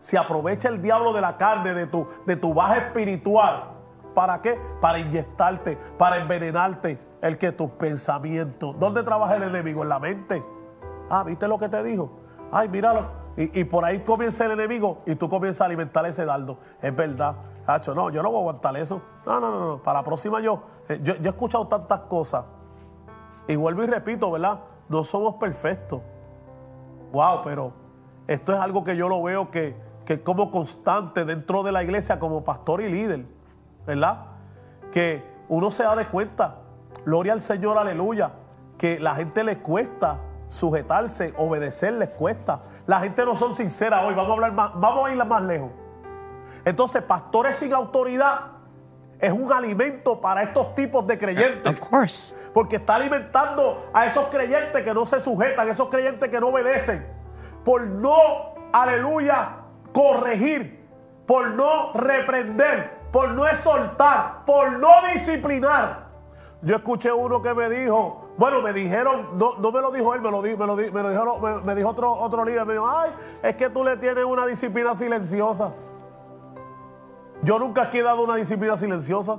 se 0.00 0.18
aprovecha 0.18 0.68
el 0.68 0.82
diablo 0.82 1.12
de 1.12 1.20
la 1.20 1.36
carne, 1.36 1.74
de 1.74 1.86
tu, 1.86 2.08
de 2.26 2.34
tu 2.34 2.52
baja 2.52 2.78
espiritual. 2.78 3.75
¿Para 4.16 4.40
qué? 4.40 4.58
Para 4.80 4.98
inyectarte, 4.98 5.76
para 5.98 6.16
envenenarte 6.16 6.98
el 7.20 7.36
que 7.36 7.52
tus 7.52 7.72
pensamientos. 7.72 8.74
¿Dónde 8.80 9.02
trabaja 9.02 9.36
el 9.36 9.42
enemigo? 9.42 9.82
En 9.82 9.90
la 9.90 9.98
mente. 9.98 10.42
Ah, 11.10 11.22
¿viste 11.22 11.46
lo 11.46 11.58
que 11.58 11.68
te 11.68 11.82
dijo? 11.82 12.10
Ay, 12.50 12.70
míralo. 12.70 13.10
Y, 13.36 13.64
por 13.64 13.84
ahí 13.84 14.00
comienza 14.00 14.46
el 14.46 14.52
enemigo 14.52 15.02
y 15.04 15.16
tú 15.16 15.28
comienzas 15.28 15.60
a 15.60 15.64
alimentar 15.66 16.06
ese 16.06 16.24
dardo. 16.24 16.58
Es 16.80 16.96
verdad. 16.96 17.36
Hacho, 17.66 17.94
no, 17.94 18.08
yo 18.08 18.22
no 18.22 18.30
voy 18.30 18.38
a 18.38 18.40
aguantar 18.40 18.74
eso. 18.78 19.02
No, 19.26 19.38
no, 19.38 19.50
no, 19.50 19.66
no. 19.66 19.82
Para 19.82 19.98
la 19.98 20.04
próxima 20.04 20.40
yo, 20.40 20.62
eh, 20.88 20.98
yo, 21.02 21.16
yo 21.16 21.26
he 21.26 21.28
escuchado 21.28 21.66
tantas 21.68 22.00
cosas. 22.08 22.46
Y 23.46 23.56
vuelvo 23.56 23.82
y 23.82 23.86
repito, 23.86 24.30
¿verdad? 24.30 24.60
No 24.88 25.04
somos 25.04 25.34
perfectos. 25.34 26.00
Wow, 27.12 27.42
pero 27.44 27.74
esto 28.26 28.54
es 28.54 28.58
algo 28.58 28.82
que 28.82 28.96
yo 28.96 29.10
lo 29.10 29.22
veo 29.22 29.50
que, 29.50 29.76
que 30.06 30.22
como 30.22 30.50
constante 30.50 31.26
dentro 31.26 31.62
de 31.62 31.72
la 31.72 31.82
iglesia 31.82 32.18
como 32.18 32.42
pastor 32.42 32.80
y 32.80 32.88
líder, 32.88 33.35
¿verdad? 33.86 34.26
Que 34.92 35.24
uno 35.48 35.70
se 35.70 35.84
da 35.84 35.96
de 35.96 36.06
cuenta, 36.06 36.58
gloria 37.04 37.32
al 37.32 37.40
Señor, 37.40 37.78
aleluya, 37.78 38.32
que 38.78 38.98
la 39.00 39.14
gente 39.14 39.44
le 39.44 39.58
cuesta 39.58 40.20
sujetarse, 40.48 41.34
obedecer 41.36 41.94
les 41.94 42.10
cuesta. 42.10 42.60
La 42.86 43.00
gente 43.00 43.24
no 43.24 43.34
son 43.34 43.52
sincera 43.52 44.06
hoy. 44.06 44.14
Vamos 44.14 44.30
a 44.30 44.34
hablar 44.34 44.52
más, 44.52 44.70
vamos 44.74 45.08
a 45.08 45.12
ir 45.12 45.24
más 45.24 45.42
lejos. 45.42 45.70
Entonces, 46.64 47.02
pastores 47.02 47.56
sin 47.56 47.72
autoridad 47.72 48.56
es 49.18 49.32
un 49.32 49.52
alimento 49.52 50.20
para 50.20 50.42
estos 50.42 50.74
tipos 50.74 51.06
de 51.06 51.16
creyentes. 51.16 51.66
Of 51.66 51.88
course. 51.88 52.34
Porque 52.52 52.76
está 52.76 52.96
alimentando 52.96 53.88
a 53.92 54.06
esos 54.06 54.26
creyentes 54.26 54.82
que 54.82 54.92
no 54.92 55.06
se 55.06 55.20
sujetan, 55.20 55.68
esos 55.68 55.88
creyentes 55.88 56.28
que 56.28 56.40
no 56.40 56.48
obedecen. 56.48 57.06
Por 57.64 57.86
no, 57.86 58.16
aleluya, 58.72 59.56
corregir, 59.92 60.86
por 61.26 61.50
no 61.50 61.92
reprender, 61.94 62.95
por 63.12 63.32
no 63.32 63.46
exhortar, 63.46 64.44
por 64.44 64.78
no 64.78 64.88
disciplinar. 65.12 66.06
Yo 66.62 66.76
escuché 66.76 67.12
uno 67.12 67.42
que 67.42 67.54
me 67.54 67.68
dijo, 67.68 68.30
bueno, 68.38 68.60
me 68.62 68.72
dijeron, 68.72 69.38
no, 69.38 69.54
no 69.58 69.70
me 69.70 69.80
lo 69.80 69.90
dijo 69.90 70.14
él, 70.14 70.20
me 70.20 70.30
lo, 70.30 70.42
di- 70.42 70.56
me 70.56 70.66
lo, 70.66 70.76
dijo, 70.76 71.38
me, 71.64 71.74
dijo 71.74 71.88
otro, 71.88 72.12
otro 72.12 72.44
líder, 72.44 72.66
me 72.66 72.72
dijo, 72.74 72.88
ay, 72.88 73.10
es 73.42 73.56
que 73.56 73.70
tú 73.70 73.84
le 73.84 73.96
tienes 73.96 74.24
una 74.24 74.44
disciplina 74.46 74.94
silenciosa. 74.94 75.72
Yo 77.42 77.58
nunca 77.58 77.82
aquí 77.82 77.98
he 77.98 78.02
dado 78.02 78.22
una 78.24 78.36
disciplina 78.36 78.76
silenciosa. 78.76 79.36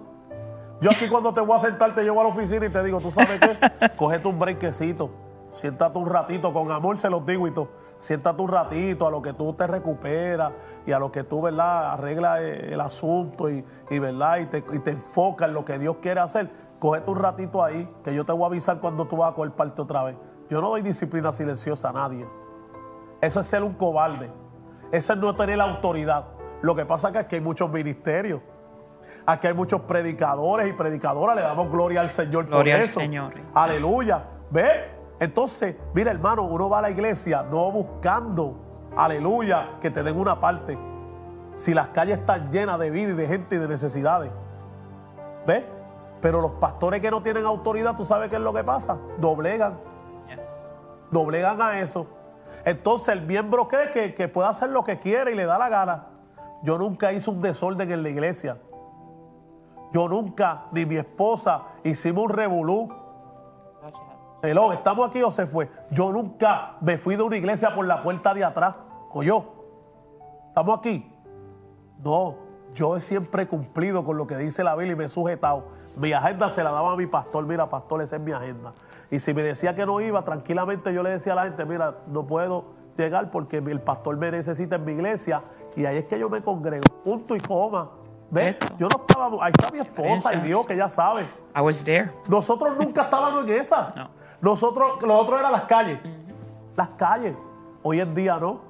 Yo 0.79 0.91
aquí 0.91 1.09
cuando 1.09 1.33
te 1.33 1.41
voy 1.41 1.55
a 1.55 1.59
sentar 1.59 1.95
te 1.95 2.03
llevo 2.03 2.21
a 2.21 2.23
la 2.25 2.29
oficina 2.29 2.65
y 2.67 2.69
te 2.69 2.83
digo, 2.83 2.99
¿tú 3.01 3.09
sabes 3.09 3.39
qué? 3.39 3.89
Cógete 3.97 4.27
un 4.27 4.37
brequecito, 4.37 5.09
siéntate 5.49 5.97
un 5.97 6.07
ratito, 6.07 6.53
con 6.53 6.71
amor 6.71 6.97
se 6.97 7.09
los 7.09 7.25
digo 7.25 7.47
y 7.47 7.51
todo. 7.51 7.69
Siéntate 7.99 8.41
un 8.41 8.49
ratito 8.49 9.07
a 9.07 9.11
lo 9.11 9.21
que 9.21 9.33
tú 9.33 9.53
te 9.53 9.65
recuperas 9.65 10.51
y 10.85 10.91
a 10.91 10.99
lo 10.99 11.11
que 11.11 11.23
tú, 11.23 11.41
¿verdad? 11.41 11.93
Arreglas 11.93 12.39
eh, 12.41 12.73
el 12.73 12.81
asunto 12.81 13.49
y, 13.49 13.65
y, 13.89 13.99
¿verdad? 13.99 14.37
Y 14.37 14.45
te, 14.45 14.63
y 14.73 14.79
te 14.79 14.91
enfocas 14.91 15.47
en 15.47 15.53
lo 15.53 15.65
que 15.65 15.79
Dios 15.79 15.97
quiere 16.01 16.19
hacer. 16.19 16.49
Cógete 16.79 17.09
un 17.09 17.17
ratito 17.17 17.63
ahí, 17.63 17.91
que 18.03 18.13
yo 18.13 18.23
te 18.23 18.31
voy 18.31 18.43
a 18.43 18.47
avisar 18.47 18.79
cuando 18.79 19.07
tú 19.07 19.17
vas 19.17 19.31
a 19.31 19.35
coger 19.35 19.51
parte 19.53 19.81
otra 19.81 20.03
vez. 20.03 20.15
Yo 20.49 20.61
no 20.61 20.69
doy 20.69 20.81
disciplina 20.81 21.31
silenciosa 21.31 21.89
a 21.89 21.93
nadie. 21.93 22.27
Eso 23.19 23.39
es 23.39 23.47
ser 23.47 23.63
un 23.63 23.73
cobarde. 23.73 24.31
Eso 24.91 25.13
es 25.13 25.19
no 25.19 25.35
tener 25.35 25.57
la 25.57 25.65
autoridad. 25.65 26.25
Lo 26.61 26.75
que 26.75 26.85
pasa 26.85 27.07
es 27.07 27.13
que 27.13 27.19
aquí 27.19 27.35
hay 27.35 27.41
muchos 27.41 27.69
ministerios. 27.69 28.41
Aquí 29.25 29.47
hay 29.47 29.53
muchos 29.53 29.81
predicadores 29.81 30.69
y 30.69 30.73
predicadoras. 30.73 31.35
Le 31.35 31.41
damos 31.41 31.69
gloria 31.69 32.01
al 32.01 32.09
Señor 32.09 32.45
Gloria 32.45 32.75
por 32.75 32.79
al 32.79 32.85
eso. 32.85 32.99
Señor. 32.99 33.33
Aleluya. 33.53 34.23
¿Ve? 34.49 34.96
Entonces, 35.19 35.75
mira, 35.93 36.11
hermano, 36.11 36.43
uno 36.43 36.69
va 36.69 36.79
a 36.79 36.81
la 36.83 36.89
iglesia 36.91 37.43
no 37.43 37.71
buscando, 37.71 38.55
aleluya, 38.95 39.77
que 39.81 39.89
te 39.89 40.03
den 40.03 40.17
una 40.17 40.39
parte. 40.39 40.77
Si 41.55 41.73
las 41.73 41.89
calles 41.89 42.19
están 42.19 42.51
llenas 42.51 42.77
de 42.79 42.91
vida 42.91 43.09
y 43.09 43.15
de 43.15 43.27
gente 43.27 43.55
y 43.55 43.59
de 43.59 43.67
necesidades. 43.67 44.31
¿Ves? 45.47 45.63
Pero 46.21 46.41
los 46.41 46.51
pastores 46.53 47.01
que 47.01 47.09
no 47.09 47.23
tienen 47.23 47.45
autoridad, 47.45 47.95
¿tú 47.95 48.05
sabes 48.05 48.29
qué 48.29 48.35
es 48.35 48.41
lo 48.41 48.53
que 48.53 48.63
pasa? 48.63 48.97
Doblegan 49.17 49.77
Yes. 50.27 50.69
doblegan 51.09 51.61
a 51.61 51.79
eso. 51.79 52.05
Entonces 52.65 53.09
el 53.09 53.21
miembro 53.21 53.67
cree 53.67 53.89
que, 53.91 54.13
que 54.13 54.27
puede 54.27 54.49
hacer 54.49 54.69
lo 54.69 54.83
que 54.83 54.99
quiere 54.99 55.31
y 55.31 55.35
le 55.35 55.45
da 55.45 55.57
la 55.57 55.69
gana. 55.69 56.07
Yo 56.63 56.77
nunca 56.77 57.13
hice 57.13 57.29
un 57.29 57.41
desorden 57.41 57.89
en 57.91 58.03
la 58.03 58.09
iglesia. 58.09 58.57
Yo 59.93 60.09
nunca, 60.09 60.65
ni 60.71 60.85
mi 60.85 60.97
esposa, 60.97 61.63
hicimos 61.83 62.25
un 62.25 62.29
revolú. 62.31 62.89
Hello, 64.49 64.71
¿estamos 64.71 65.09
aquí 65.09 65.21
o 65.21 65.29
se 65.29 65.45
fue? 65.45 65.69
Yo 65.91 66.09
nunca 66.13 66.77
me 66.79 66.97
fui 66.97 67.17
de 67.17 67.23
una 67.23 67.35
iglesia 67.35 67.75
por 67.75 67.85
la 67.85 68.01
puerta 68.01 68.33
de 68.33 68.45
atrás. 68.45 68.75
¿O 69.11 69.21
yo? 69.21 69.43
¿Estamos 70.47 70.79
aquí? 70.79 71.13
No, 72.01 72.35
yo 72.73 72.95
he 72.95 73.01
siempre 73.01 73.45
cumplido 73.45 74.05
con 74.05 74.15
lo 74.15 74.25
que 74.25 74.37
dice 74.37 74.63
la 74.63 74.73
Biblia 74.77 74.93
y 74.93 74.95
me 74.95 75.03
he 75.03 75.09
sujetado. 75.09 75.65
Mi 75.97 76.13
agenda 76.13 76.49
se 76.49 76.63
la 76.63 76.71
daba 76.71 76.93
a 76.93 76.95
mi 76.95 77.07
pastor. 77.07 77.45
Mira, 77.45 77.69
pastor, 77.69 78.01
esa 78.01 78.15
es 78.15 78.21
mi 78.21 78.31
agenda. 78.31 78.71
Y 79.11 79.19
si 79.19 79.33
me 79.33 79.43
decía 79.43 79.75
que 79.75 79.85
no 79.85 79.99
iba, 79.99 80.23
tranquilamente 80.23 80.93
yo 80.93 81.03
le 81.03 81.09
decía 81.09 81.33
a 81.33 81.35
la 81.35 81.43
gente, 81.43 81.65
mira, 81.65 81.97
no 82.07 82.25
puedo 82.25 82.67
llegar 82.95 83.31
porque 83.31 83.57
el 83.57 83.81
pastor 83.81 84.15
me 84.15 84.31
necesita 84.31 84.77
en 84.77 84.85
mi 84.85 84.93
iglesia. 84.93 85.43
Y 85.75 85.85
ahí 85.85 85.97
es 85.97 86.05
que 86.05 86.17
yo 86.17 86.29
me 86.29 86.41
congrego. 86.41 86.85
Punto 87.03 87.35
y 87.35 87.41
coma. 87.41 87.89
¿Ves? 88.31 88.55
Yo 88.77 88.87
no 88.87 89.01
estaba, 89.01 89.45
ahí 89.45 89.51
está 89.51 89.71
mi 89.73 89.79
esposa 89.79 90.33
y. 90.35 90.39
Dios 90.39 90.65
que 90.65 90.77
ya 90.77 90.87
sabe. 90.87 91.25
I 91.53 91.59
was 91.59 91.83
there. 91.83 92.13
Nosotros 92.29 92.77
nunca 92.77 93.01
estábamos 93.01 93.43
en 93.43 93.59
esa. 93.59 93.91
No. 93.93 94.17
Nosotros, 94.41 95.01
los 95.01 95.21
otros 95.21 95.39
eran 95.39 95.51
las 95.51 95.63
calles. 95.63 95.99
Las 96.75 96.89
calles. 96.89 97.35
Hoy 97.83 97.99
en 97.99 98.13
día 98.13 98.37
no. 98.37 98.61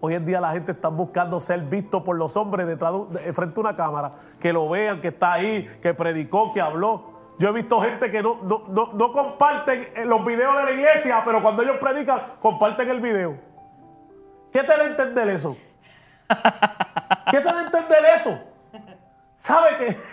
Hoy 0.00 0.14
en 0.14 0.24
día 0.26 0.40
la 0.40 0.50
gente 0.52 0.72
está 0.72 0.88
buscando 0.88 1.40
ser 1.40 1.60
visto 1.60 2.02
por 2.02 2.16
los 2.16 2.36
hombres 2.36 2.66
detrás 2.66 2.90
de, 2.92 2.98
un- 2.98 3.12
de- 3.12 3.32
frente 3.32 3.58
a 3.58 3.60
una 3.60 3.76
cámara. 3.76 4.12
Que 4.40 4.52
lo 4.52 4.68
vean, 4.68 5.00
que 5.00 5.08
está 5.08 5.34
ahí, 5.34 5.64
que 5.80 5.94
predicó, 5.94 6.52
que 6.52 6.60
habló. 6.60 7.12
Yo 7.38 7.48
he 7.48 7.52
visto 7.52 7.80
gente 7.80 8.10
que 8.10 8.22
no, 8.22 8.40
no, 8.42 8.64
no, 8.68 8.92
no 8.94 9.12
comparten 9.12 9.88
eh, 9.94 10.04
los 10.04 10.24
videos 10.24 10.56
de 10.58 10.64
la 10.64 10.70
iglesia, 10.72 11.22
pero 11.24 11.40
cuando 11.40 11.62
ellos 11.62 11.76
predican, 11.80 12.20
comparten 12.40 12.88
el 12.90 13.00
video. 13.00 13.36
¿Qué 14.52 14.60
te 14.64 14.76
da 14.76 14.82
a 14.82 14.86
entender 14.86 15.28
eso? 15.28 15.56
¿Qué 17.30 17.38
te 17.38 17.44
da 17.44 17.58
a 17.60 17.62
entender 17.64 17.98
eso? 18.14 18.38
¿Sabe 19.36 19.68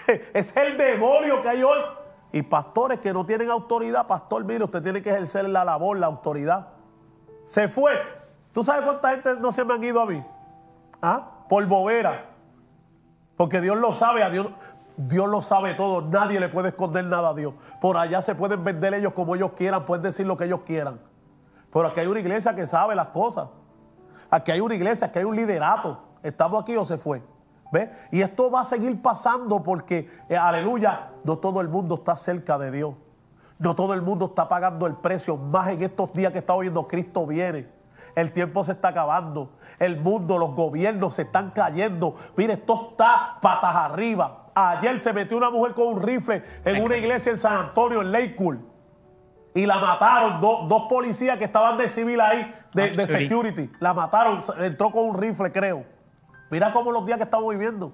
que 0.05 0.29
es 0.33 0.55
el 0.55 0.77
demonio 0.77 1.41
que 1.41 1.49
hay 1.49 1.63
hoy? 1.63 1.79
Y 2.31 2.43
pastores 2.43 2.99
que 2.99 3.11
no 3.11 3.25
tienen 3.25 3.49
autoridad, 3.49 4.05
pastor, 4.07 4.45
mire, 4.45 4.63
usted 4.63 4.83
tiene 4.83 5.01
que 5.01 5.09
ejercer 5.09 5.49
la 5.49 5.65
labor, 5.65 5.97
la 5.97 6.07
autoridad. 6.07 6.67
Se 7.45 7.67
fue. 7.67 7.93
¿Tú 8.53 8.63
sabes 8.63 8.83
cuánta 8.83 9.09
gente 9.11 9.35
no 9.39 9.51
se 9.51 9.65
me 9.65 9.73
han 9.73 9.83
ido 9.83 10.01
a 10.01 10.05
mí? 10.05 10.23
¿Ah? 11.01 11.45
Por 11.47 11.65
bobera. 11.65 12.25
Porque 13.35 13.61
Dios 13.61 13.77
lo 13.77 13.93
sabe, 13.93 14.21
a 14.23 14.29
Dios, 14.29 14.47
Dios 14.97 15.27
lo 15.27 15.41
sabe 15.41 15.73
todo. 15.73 16.01
Nadie 16.01 16.39
le 16.39 16.49
puede 16.49 16.69
esconder 16.69 17.05
nada 17.05 17.29
a 17.29 17.33
Dios. 17.33 17.53
Por 17.81 17.97
allá 17.97 18.21
se 18.21 18.35
pueden 18.35 18.63
vender 18.63 18.93
ellos 18.93 19.13
como 19.13 19.35
ellos 19.35 19.53
quieran, 19.53 19.85
pueden 19.85 20.03
decir 20.03 20.27
lo 20.27 20.37
que 20.37 20.45
ellos 20.45 20.59
quieran. 20.65 20.99
Pero 21.71 21.87
aquí 21.87 22.01
hay 22.01 22.07
una 22.07 22.19
iglesia 22.19 22.53
que 22.53 22.67
sabe 22.67 22.95
las 22.95 23.07
cosas. 23.07 23.49
Aquí 24.29 24.51
hay 24.51 24.59
una 24.59 24.75
iglesia, 24.75 25.07
aquí 25.07 25.19
hay 25.19 25.25
un 25.25 25.35
liderato. 25.35 25.99
¿Estamos 26.21 26.61
aquí 26.61 26.75
o 26.75 26.85
se 26.85 26.97
fue? 26.97 27.23
Y 28.11 28.21
esto 28.21 28.49
va 28.49 28.61
a 28.61 28.65
seguir 28.65 29.01
pasando 29.01 29.61
porque, 29.61 30.09
eh, 30.27 30.35
aleluya, 30.35 31.09
no 31.23 31.37
todo 31.37 31.61
el 31.61 31.69
mundo 31.69 31.95
está 31.95 32.15
cerca 32.15 32.57
de 32.57 32.71
Dios. 32.71 32.95
No 33.59 33.75
todo 33.75 33.93
el 33.93 34.01
mundo 34.01 34.27
está 34.27 34.47
pagando 34.47 34.87
el 34.87 34.95
precio. 34.95 35.35
Más 35.37 35.67
en 35.67 35.83
estos 35.83 36.11
días 36.13 36.31
que 36.31 36.39
está 36.39 36.53
oyendo 36.53 36.87
Cristo 36.87 37.25
viene. 37.27 37.67
El 38.15 38.31
tiempo 38.31 38.63
se 38.63 38.71
está 38.71 38.87
acabando. 38.87 39.51
El 39.77 39.99
mundo, 39.99 40.37
los 40.37 40.55
gobiernos 40.55 41.13
se 41.15 41.23
están 41.23 41.51
cayendo. 41.51 42.15
Mire, 42.37 42.53
esto 42.53 42.89
está 42.91 43.37
patas 43.41 43.75
arriba. 43.75 44.45
Ayer 44.55 44.97
se 44.99 45.13
metió 45.13 45.37
una 45.37 45.51
mujer 45.51 45.73
con 45.73 45.87
un 45.89 46.01
rifle 46.01 46.41
en 46.65 46.81
una 46.83 46.97
iglesia 46.97 47.33
en 47.33 47.37
San 47.37 47.55
Antonio, 47.57 48.01
en 48.01 48.11
Lakewood. 48.11 48.57
Y 49.53 49.65
la 49.65 49.79
mataron. 49.79 50.39
Do- 50.41 50.65
dos 50.67 50.83
policías 50.89 51.37
que 51.37 51.43
estaban 51.45 51.77
de 51.77 51.87
civil 51.89 52.19
ahí, 52.21 52.51
de, 52.73 52.91
de 52.91 53.03
Off-duty. 53.03 53.07
security. 53.07 53.71
La 53.79 53.93
mataron. 53.93 54.41
Entró 54.59 54.89
con 54.91 55.03
un 55.09 55.17
rifle, 55.17 55.51
creo. 55.51 55.83
Mira 56.49 56.73
cómo 56.73 56.91
los 56.91 57.05
días 57.05 57.17
que 57.17 57.23
estamos 57.23 57.49
viviendo. 57.49 57.93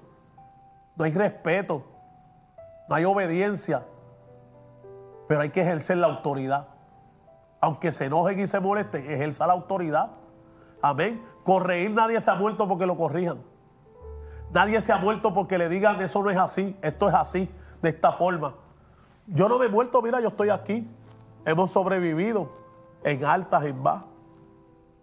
No 0.96 1.04
hay 1.04 1.12
respeto. 1.12 1.84
No 2.88 2.94
hay 2.94 3.04
obediencia. 3.04 3.84
Pero 5.28 5.40
hay 5.40 5.50
que 5.50 5.60
ejercer 5.60 5.98
la 5.98 6.06
autoridad. 6.06 6.68
Aunque 7.60 7.90
se 7.92 8.06
enojen 8.06 8.38
y 8.38 8.46
se 8.46 8.60
molesten, 8.60 9.10
ejerza 9.10 9.46
la 9.46 9.54
autoridad. 9.54 10.10
Amén. 10.80 11.22
Corregir 11.44 11.92
nadie 11.92 12.20
se 12.20 12.30
ha 12.30 12.34
muerto 12.34 12.68
porque 12.68 12.86
lo 12.86 12.96
corrijan. 12.96 13.42
Nadie 14.52 14.80
se 14.80 14.92
ha 14.92 14.98
muerto 14.98 15.34
porque 15.34 15.58
le 15.58 15.68
digan 15.68 16.00
eso 16.00 16.22
no 16.22 16.30
es 16.30 16.36
así, 16.36 16.76
esto 16.80 17.08
es 17.08 17.14
así, 17.14 17.50
de 17.82 17.88
esta 17.88 18.12
forma. 18.12 18.54
Yo 19.26 19.48
no 19.48 19.58
me 19.58 19.66
he 19.66 19.68
muerto, 19.68 20.00
mira, 20.00 20.20
yo 20.20 20.28
estoy 20.28 20.50
aquí. 20.50 20.88
Hemos 21.44 21.70
sobrevivido 21.70 22.50
en 23.02 23.24
altas, 23.24 23.64
en 23.64 23.82
bajas, 23.82 24.04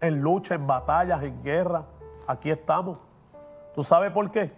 en 0.02 0.22
lucha, 0.22 0.56
en 0.56 0.66
batallas, 0.66 1.24
en 1.24 1.44
guerra. 1.44 1.86
Aquí 2.28 2.50
estamos. 2.50 2.98
¿Tú 3.76 3.84
sabes 3.84 4.12
por 4.12 4.30
qué? 4.32 4.52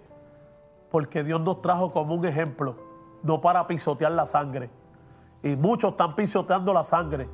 Porque 0.91 1.23
Dios 1.23 1.41
nos 1.41 1.61
trajo 1.61 1.91
como 1.91 2.15
un 2.15 2.25
ejemplo, 2.25 2.75
no 3.23 3.41
para 3.41 3.65
pisotear 3.67 4.11
la 4.11 4.25
sangre. 4.25 4.69
Y 5.43 5.55
muchos 5.55 5.91
están 5.91 6.15
pisoteando 6.15 6.73
la 6.73 6.83
sangre. 6.83 7.27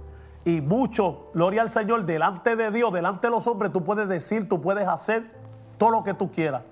Y 0.44 0.62
muchos, 0.62 1.16
gloria 1.34 1.62
al 1.62 1.70
Señor, 1.70 2.06
delante 2.06 2.56
de 2.56 2.72
Dios, 2.72 2.92
delante 2.92 3.28
de 3.28 3.32
los 3.32 3.46
hombres, 3.48 3.72
tú 3.72 3.84
puedes 3.84 4.08
decir, 4.08 4.50
tú 4.50 4.62
puedes 4.62 4.88
hacer 4.88 5.24
todo 5.78 5.92
lo 5.92 6.04
que 6.04 6.14
tú 6.14 6.32
quieras. 6.32 6.64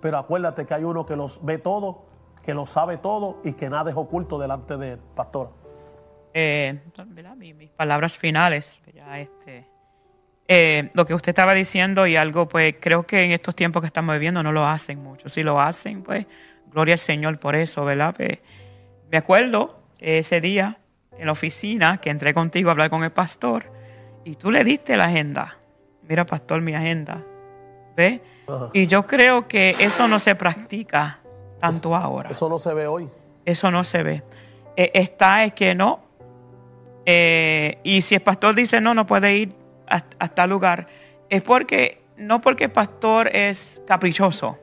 Pero 0.00 0.18
acuérdate 0.18 0.66
que 0.66 0.74
hay 0.74 0.84
uno 0.84 1.06
que 1.06 1.14
los 1.14 1.44
ve 1.44 1.58
todo, 1.58 2.02
que 2.42 2.54
lo 2.54 2.66
sabe 2.66 2.96
todo 2.96 3.38
y 3.44 3.52
que 3.52 3.70
nada 3.70 3.90
es 3.90 3.96
oculto 3.96 4.38
delante 4.38 4.76
de 4.76 4.92
él, 4.92 5.00
pastora. 5.14 5.50
Eh, 6.34 6.80
Mis, 7.36 7.70
palabras 7.70 8.16
finales. 8.16 8.80
ya 8.92 9.20
este, 9.20 9.68
eh, 10.48 10.90
lo 10.94 11.06
que 11.06 11.14
usted 11.14 11.30
estaba 11.30 11.54
diciendo 11.54 12.06
y 12.06 12.16
algo, 12.16 12.48
pues 12.48 12.74
creo 12.80 13.04
que 13.04 13.24
en 13.24 13.32
estos 13.32 13.54
tiempos 13.54 13.80
que 13.80 13.86
estamos 13.86 14.14
viviendo 14.14 14.42
no 14.42 14.52
lo 14.52 14.66
hacen 14.66 15.02
mucho. 15.02 15.28
Si 15.28 15.42
lo 15.42 15.60
hacen, 15.60 16.02
pues 16.02 16.26
gloria 16.70 16.94
al 16.94 16.98
Señor 16.98 17.38
por 17.38 17.54
eso, 17.54 17.84
¿verdad? 17.84 18.14
Pues, 18.16 18.38
me 19.10 19.18
acuerdo 19.18 19.78
ese 19.98 20.40
día 20.40 20.78
en 21.18 21.26
la 21.26 21.32
oficina 21.32 21.98
que 21.98 22.10
entré 22.10 22.34
contigo 22.34 22.70
a 22.70 22.72
hablar 22.72 22.90
con 22.90 23.04
el 23.04 23.12
pastor 23.12 23.64
y 24.24 24.36
tú 24.36 24.50
le 24.50 24.64
diste 24.64 24.96
la 24.96 25.04
agenda. 25.04 25.58
Mira, 26.08 26.26
pastor, 26.26 26.60
mi 26.60 26.74
agenda. 26.74 27.22
¿Ves? 27.96 28.20
Ajá. 28.48 28.70
Y 28.72 28.86
yo 28.86 29.06
creo 29.06 29.46
que 29.46 29.76
eso 29.78 30.08
no 30.08 30.18
se 30.18 30.34
practica 30.34 31.18
tanto 31.60 31.94
ahora. 31.94 32.30
Eso 32.30 32.48
no 32.48 32.58
se 32.58 32.74
ve 32.74 32.86
hoy. 32.86 33.08
Eso 33.44 33.70
no 33.70 33.84
se 33.84 34.02
ve. 34.02 34.22
Eh, 34.76 34.90
está 34.94 35.44
es 35.44 35.52
que 35.52 35.74
no. 35.74 36.00
Eh, 37.04 37.78
y 37.82 38.02
si 38.02 38.14
el 38.14 38.22
pastor 38.22 38.54
dice 38.54 38.80
no, 38.80 38.94
no 38.94 39.06
puede 39.06 39.36
ir, 39.36 39.54
hasta, 39.86 40.16
hasta 40.18 40.46
lugar, 40.46 40.86
es 41.28 41.42
porque, 41.42 42.02
no 42.16 42.40
porque 42.40 42.64
el 42.64 42.72
pastor 42.72 43.28
es 43.34 43.80
caprichoso, 43.86 44.58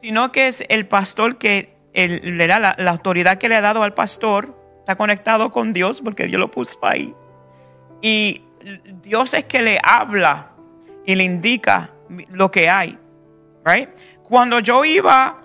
sino 0.00 0.30
que 0.32 0.48
es 0.48 0.64
el 0.68 0.86
pastor 0.86 1.38
que 1.38 1.74
el- 1.92 2.36
le 2.36 2.46
da 2.46 2.58
la, 2.58 2.90
autoridad 2.90 3.38
que 3.38 3.48
le 3.48 3.56
ha 3.56 3.60
dado 3.60 3.82
al 3.82 3.94
pastor, 3.94 4.54
está 4.78 4.96
conectado 4.96 5.50
con 5.50 5.72
Dios 5.72 6.00
porque 6.00 6.26
Dios 6.26 6.38
lo 6.38 6.50
puso 6.50 6.78
ahí. 6.82 7.14
Y 8.00 8.42
Dios 9.02 9.34
es 9.34 9.44
que 9.44 9.60
le 9.62 9.78
habla 9.82 10.50
y 11.04 11.14
le 11.14 11.24
indica 11.24 11.90
lo 12.30 12.50
que 12.50 12.68
hay. 12.70 12.98
Right? 13.64 13.88
Cuando 14.22 14.60
yo 14.60 14.84
iba, 14.84 15.40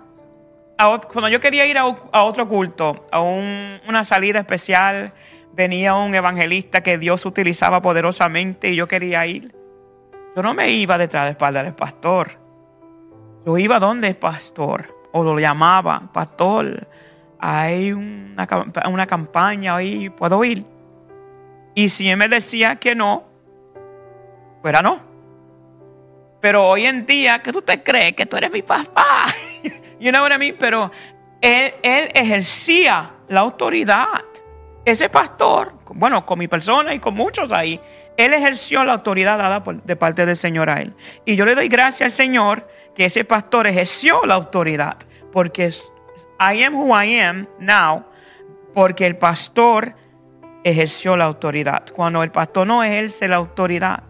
a 0.78 0.98
cuando 1.12 1.28
yo 1.28 1.40
quería 1.40 1.66
ir 1.66 1.76
a, 1.78 1.82
a 1.82 2.22
otro 2.22 2.46
culto, 2.48 3.06
a 3.10 3.20
un- 3.20 3.80
una 3.88 4.04
salida 4.04 4.38
especial, 4.40 5.12
venía 5.54 5.94
un 5.94 6.14
evangelista 6.14 6.82
que 6.82 6.98
Dios 6.98 7.24
utilizaba 7.26 7.80
poderosamente 7.80 8.70
y 8.70 8.76
yo 8.76 8.88
quería 8.88 9.26
ir. 9.26 9.54
Yo 10.34 10.42
no 10.42 10.52
me 10.52 10.70
iba 10.70 10.98
detrás 10.98 11.24
de 11.24 11.30
espalda 11.30 11.62
del 11.62 11.74
pastor. 11.74 12.32
Yo 13.46 13.56
iba 13.58 13.78
donde 13.78 14.08
el 14.08 14.16
pastor, 14.16 14.94
o 15.12 15.22
lo 15.22 15.38
llamaba, 15.38 16.10
pastor, 16.12 16.88
hay 17.38 17.92
una, 17.92 18.48
una 18.86 19.06
campaña 19.06 19.76
ahí, 19.76 20.08
¿puedo 20.10 20.42
ir? 20.44 20.64
Y 21.74 21.88
si 21.88 22.08
él 22.08 22.16
me 22.16 22.28
decía 22.28 22.76
que 22.76 22.94
no, 22.94 23.24
pues 24.62 24.72
era 24.72 24.82
no. 24.82 24.98
Pero 26.40 26.68
hoy 26.68 26.86
en 26.86 27.06
día, 27.06 27.42
¿qué 27.42 27.52
tú 27.52 27.62
te 27.62 27.82
crees? 27.82 28.14
Que 28.14 28.26
tú 28.26 28.36
eres 28.36 28.50
mi 28.50 28.62
papá. 28.62 29.26
you 30.00 30.10
know 30.10 30.22
what 30.22 30.32
I 30.32 30.38
mean? 30.38 30.56
Pero 30.58 30.90
él 31.40 31.72
ejercía 31.82 33.12
la 33.28 33.40
autoridad. 33.40 34.06
Ese 34.84 35.08
pastor, 35.08 35.72
bueno, 35.94 36.26
con 36.26 36.38
mi 36.38 36.46
persona 36.46 36.92
y 36.92 36.98
con 36.98 37.14
muchos 37.14 37.52
ahí, 37.52 37.80
él 38.18 38.34
ejerció 38.34 38.84
la 38.84 38.92
autoridad 38.92 39.38
dada 39.38 39.64
por- 39.64 39.82
de 39.82 39.96
parte 39.96 40.26
del 40.26 40.36
Señor 40.36 40.68
a 40.68 40.80
él. 40.82 40.94
Y 41.24 41.36
yo 41.36 41.46
le 41.46 41.54
doy 41.54 41.68
gracias 41.68 42.02
al 42.06 42.10
Señor 42.10 42.68
que 42.94 43.06
ese 43.06 43.24
pastor 43.24 43.66
ejerció 43.66 44.20
la 44.26 44.34
autoridad. 44.34 44.96
Porque 45.32 45.70
I 46.38 46.62
am 46.64 46.74
who 46.74 46.94
I 47.02 47.18
am 47.18 47.48
now, 47.58 48.04
porque 48.74 49.06
el 49.06 49.16
pastor 49.16 49.94
ejerció 50.64 51.16
la 51.16 51.24
autoridad. 51.24 51.84
Cuando 51.94 52.22
el 52.22 52.30
pastor 52.30 52.66
no 52.66 52.84
ejerce 52.84 53.26
la 53.26 53.36
autoridad, 53.36 54.02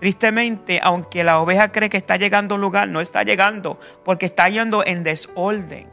tristemente, 0.00 0.78
aunque 0.82 1.24
la 1.24 1.40
oveja 1.40 1.72
cree 1.72 1.90
que 1.90 1.96
está 1.96 2.16
llegando 2.16 2.54
a 2.54 2.56
un 2.56 2.60
lugar, 2.60 2.88
no 2.88 3.00
está 3.00 3.22
llegando, 3.24 3.78
porque 4.04 4.26
está 4.26 4.48
yendo 4.48 4.84
en 4.86 5.02
desorden. 5.02 5.88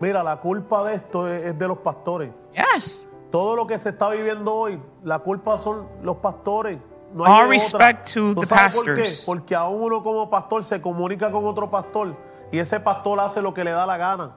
Mira, 0.00 0.22
la 0.22 0.36
culpa 0.36 0.84
de 0.84 0.94
esto 0.94 1.28
es, 1.32 1.44
es 1.44 1.58
de 1.58 1.68
los 1.68 1.78
pastores. 1.78 2.30
Yes. 2.74 3.06
Todo 3.30 3.56
lo 3.56 3.66
que 3.66 3.78
se 3.78 3.90
está 3.90 4.08
viviendo 4.08 4.54
hoy, 4.54 4.80
la 5.04 5.18
culpa 5.18 5.58
son 5.58 5.86
los 6.02 6.16
pastores. 6.16 6.78
No 7.12 7.24
All 7.24 7.28
de 7.28 7.34
otra. 7.34 7.48
respect 7.48 8.12
to 8.14 8.34
¿Tú 8.34 8.40
the 8.40 8.46
sabes 8.46 8.76
por 8.76 8.94
qué? 8.94 9.04
Porque 9.26 9.54
a 9.54 9.64
uno 9.66 10.02
como 10.02 10.28
pastor 10.28 10.64
se 10.64 10.80
comunica 10.80 11.30
con 11.30 11.46
otro 11.46 11.70
pastor 11.70 12.14
y 12.52 12.58
ese 12.58 12.80
pastor 12.80 13.20
hace 13.20 13.40
lo 13.42 13.52
que 13.54 13.64
le 13.64 13.70
da 13.70 13.86
la 13.86 13.96
gana. 13.96 14.32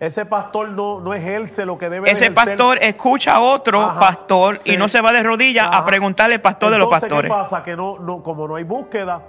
Ese 0.00 0.24
pastor 0.24 0.70
no, 0.70 0.98
no 1.00 1.12
ejerce 1.12 1.66
lo 1.66 1.76
que 1.76 1.90
debe 1.90 2.06
de 2.06 2.12
Ese 2.12 2.26
ejercer. 2.26 2.56
pastor 2.56 2.78
escucha 2.80 3.34
a 3.34 3.40
otro 3.40 3.82
Ajá, 3.82 4.00
pastor 4.00 4.58
y 4.64 4.76
no 4.76 4.88
se 4.88 5.00
va 5.02 5.12
de 5.12 5.22
rodillas 5.22 5.68
a 5.70 5.84
preguntarle 5.84 6.36
al 6.36 6.40
pastor 6.40 6.70
de 6.70 6.78
los 6.78 6.88
pastores. 6.88 7.30
¿Qué 7.30 7.36
pasa? 7.36 7.62
Que 7.62 7.76
no, 7.76 7.98
no, 7.98 8.22
como 8.22 8.48
no 8.48 8.54
hay 8.56 8.64
búsqueda, 8.64 9.22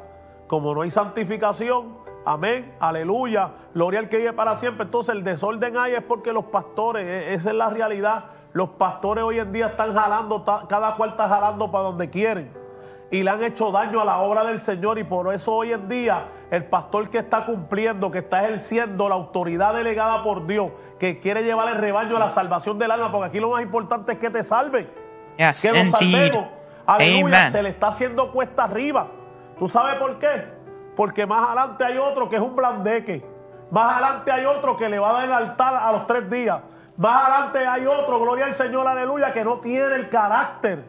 como 0.48 0.74
no 0.74 0.82
hay 0.84 0.90
santificación, 0.92 1.98
amén, 2.26 2.74
aleluya, 2.80 3.52
gloria 3.74 4.00
al 4.00 4.10
que 4.10 4.18
vive 4.18 4.34
para 4.34 4.56
siempre. 4.56 4.86
Entonces 4.86 5.16
el 5.16 5.24
desorden 5.24 5.78
hay 5.78 5.94
es 5.94 6.04
porque 6.04 6.34
los 6.34 6.46
pastores, 6.46 7.06
e- 7.06 7.34
esa 7.34 7.50
es 7.50 7.56
la 7.56 7.70
realidad. 7.70 8.26
Los 8.54 8.70
pastores 8.72 9.24
hoy 9.24 9.40
en 9.40 9.52
día 9.52 9.68
están 9.68 9.94
jalando, 9.94 10.44
cada 10.68 10.96
cual 10.96 11.12
está 11.12 11.28
jalando 11.30 11.72
para 11.72 11.86
donde 11.86 12.10
quieren. 12.10 12.52
Y 13.10 13.24
le 13.24 13.30
han 13.30 13.44
hecho 13.44 13.72
daño 13.72 14.00
a 14.02 14.06
la 14.06 14.20
obra 14.20 14.44
del 14.44 14.60
Señor 14.60 14.98
y 14.98 15.04
por 15.04 15.34
eso 15.34 15.54
hoy 15.54 15.74
en 15.74 15.90
día 15.90 16.28
el 16.50 16.66
pastor 16.66 17.10
que 17.10 17.18
está 17.18 17.46
cumpliendo, 17.46 18.10
que 18.12 18.20
está 18.20 18.44
ejerciendo 18.46 19.10
la 19.10 19.16
autoridad 19.16 19.74
delegada 19.74 20.24
por 20.24 20.48
Dios, 20.48 20.72
que 21.00 21.20
quiere 21.20 21.44
llevar 21.44 21.68
el 21.70 21.76
rebaño 21.76 22.16
a 22.16 22.20
la 22.20 22.30
salvación 22.30 22.78
del 22.80 22.92
alma, 22.92 23.12
porque 23.12 23.28
aquí 23.28 23.40
lo 23.40 23.50
más 23.50 23.62
importante 23.64 24.14
es 24.14 24.18
que 24.18 24.30
te 24.30 24.44
salven 24.44 24.90
Yes, 25.38 25.62
que 25.62 25.72
nos 25.72 25.90
salvemos. 25.90 26.46
Aleluya, 26.86 27.40
Amen. 27.40 27.52
se 27.52 27.64
le 27.64 27.70
está 27.70 27.88
haciendo 27.88 28.32
cuesta 28.32 28.64
arriba. 28.66 29.08
¿Tú 29.58 29.68
sabes 29.68 29.96
por 29.96 30.18
qué? 30.18 30.46
Porque 30.96 31.26
más 31.26 31.48
adelante 31.48 31.84
hay 31.86 31.98
otro 31.98 32.28
que 32.30 32.36
es 32.36 32.42
un 32.42 32.56
blandeque. 32.56 33.26
Más 33.72 33.94
adelante 33.94 34.32
hay 34.32 34.46
otro 34.46 34.76
que 34.76 34.90
le 34.90 35.00
va 35.00 35.12
a 35.12 35.14
dar 35.14 35.26
el 35.26 35.34
altar 35.34 35.76
a 35.76 35.92
los 35.92 36.06
tres 36.06 36.30
días. 36.30 36.60
Más 36.98 37.24
adelante 37.24 37.66
hay 37.66 37.86
otro, 37.86 38.20
gloria 38.20 38.46
al 38.46 38.54
Señor, 38.54 38.88
aleluya, 38.88 39.32
que 39.32 39.44
no 39.46 39.60
tiene 39.60 39.96
el 39.96 40.10
carácter 40.10 40.84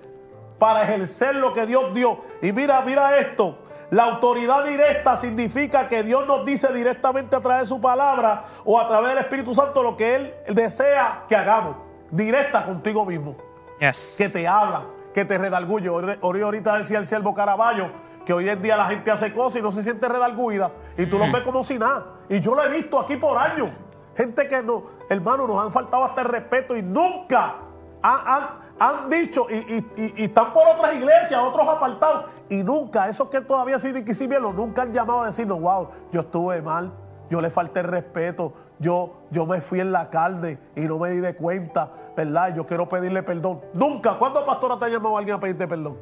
para 0.59 0.83
ejercer 0.83 1.37
lo 1.37 1.53
que 1.53 1.65
Dios 1.67 1.95
dio. 1.95 2.19
Y 2.43 2.53
mira, 2.53 2.81
mira 2.83 3.17
esto. 3.19 3.59
La 3.91 4.05
autoridad 4.05 4.65
directa 4.65 5.17
significa 5.17 5.87
que 5.87 6.03
Dios 6.03 6.27
nos 6.27 6.45
dice 6.45 6.73
directamente 6.73 7.37
a 7.37 7.41
través 7.41 7.63
de 7.63 7.67
su 7.69 7.81
palabra 7.81 8.45
o 8.65 8.81
a 8.81 8.89
través 8.89 9.11
del 9.11 9.19
Espíritu 9.19 9.55
Santo 9.55 9.83
lo 9.83 9.97
que 9.97 10.15
Él 10.17 10.35
desea 10.49 11.25
que 11.29 11.37
hagamos. 11.37 11.77
Directa 12.11 12.65
contigo 12.65 13.05
mismo 13.05 13.37
Yes. 13.79 14.15
que 14.17 14.29
te 14.29 14.47
hablan, 14.49 14.85
que 15.13 15.25
te 15.25 15.37
redarguye. 15.39 15.89
Ahorita 16.23 16.77
decía 16.79 16.99
el 16.99 17.05
siervo 17.05 17.35
Caraballo 17.35 17.91
que 18.25 18.33
hoy 18.33 18.49
en 18.49 18.61
día 18.63 18.77
la 18.77 18.87
gente 18.87 19.11
hace 19.11 19.33
cosas 19.33 19.57
y 19.61 19.63
no 19.63 19.71
se 19.71 19.83
siente 19.83 20.09
redarguida 20.09 20.71
y 20.97 21.07
tú 21.07 21.19
los 21.19 21.31
ves 21.33 21.43
como 21.43 21.63
si 21.65 21.79
nada. 21.79 22.07
Y 22.29 22.41
yo 22.41 22.55
lo 22.55 22.63
he 22.65 22.69
visto 22.69 22.99
aquí 22.99 23.17
por 23.17 23.37
años. 23.39 23.71
Gente 24.17 24.47
que 24.47 24.63
no, 24.63 24.85
hermano, 25.09 25.47
nos 25.47 25.61
han 25.65 25.73
faltado 25.73 26.05
hasta 26.05 26.21
el 26.23 26.29
respeto 26.29 26.77
y 26.77 26.83
nunca 26.83 27.55
han, 28.03 28.19
han- 28.27 28.49
han 28.79 29.09
dicho 29.11 29.47
y, 29.49 29.55
y- 29.55 29.91
y- 29.97 30.15
y 30.19 30.25
están 30.25 30.53
por 30.53 30.69
otras 30.69 30.95
iglesias, 30.95 31.41
otros 31.43 31.67
apartados 31.69 32.27
y 32.49 32.63
nunca, 32.63 33.09
esos 33.09 33.29
que 33.29 33.41
todavía 33.41 33.79
siguen 33.79 34.05
bien, 34.05 34.43
nunca 34.55 34.83
han 34.83 34.93
llamado 34.93 35.23
a 35.23 35.27
decirnos, 35.27 35.61
wow, 35.61 35.89
yo 36.11 36.21
estuve 36.23 36.61
mal, 36.63 36.93
yo 37.31 37.41
le 37.41 37.49
falté 37.49 37.81
el 37.81 37.87
respeto, 37.87 38.53
yo, 38.79 39.21
yo 39.31 39.47
me 39.47 39.61
fui 39.61 39.81
en 39.81 39.93
la 39.93 40.11
carne 40.11 40.59
y 40.75 40.83
no 40.83 40.99
me 40.99 41.11
di 41.11 41.21
de 41.21 41.35
cuenta, 41.37 41.91
¿verdad? 42.17 42.55
Yo 42.55 42.67
quiero 42.67 42.89
pedirle 42.89 43.23
perdón. 43.23 43.61
Nunca. 43.73 44.19
¿Cuándo, 44.19 44.45
pastora, 44.45 44.79
te 44.79 44.87
ha 44.87 44.89
llamado 44.89 45.17
alguien 45.17 45.37
a 45.37 45.41
pedirte 45.41 45.67
perdón? 45.69 45.97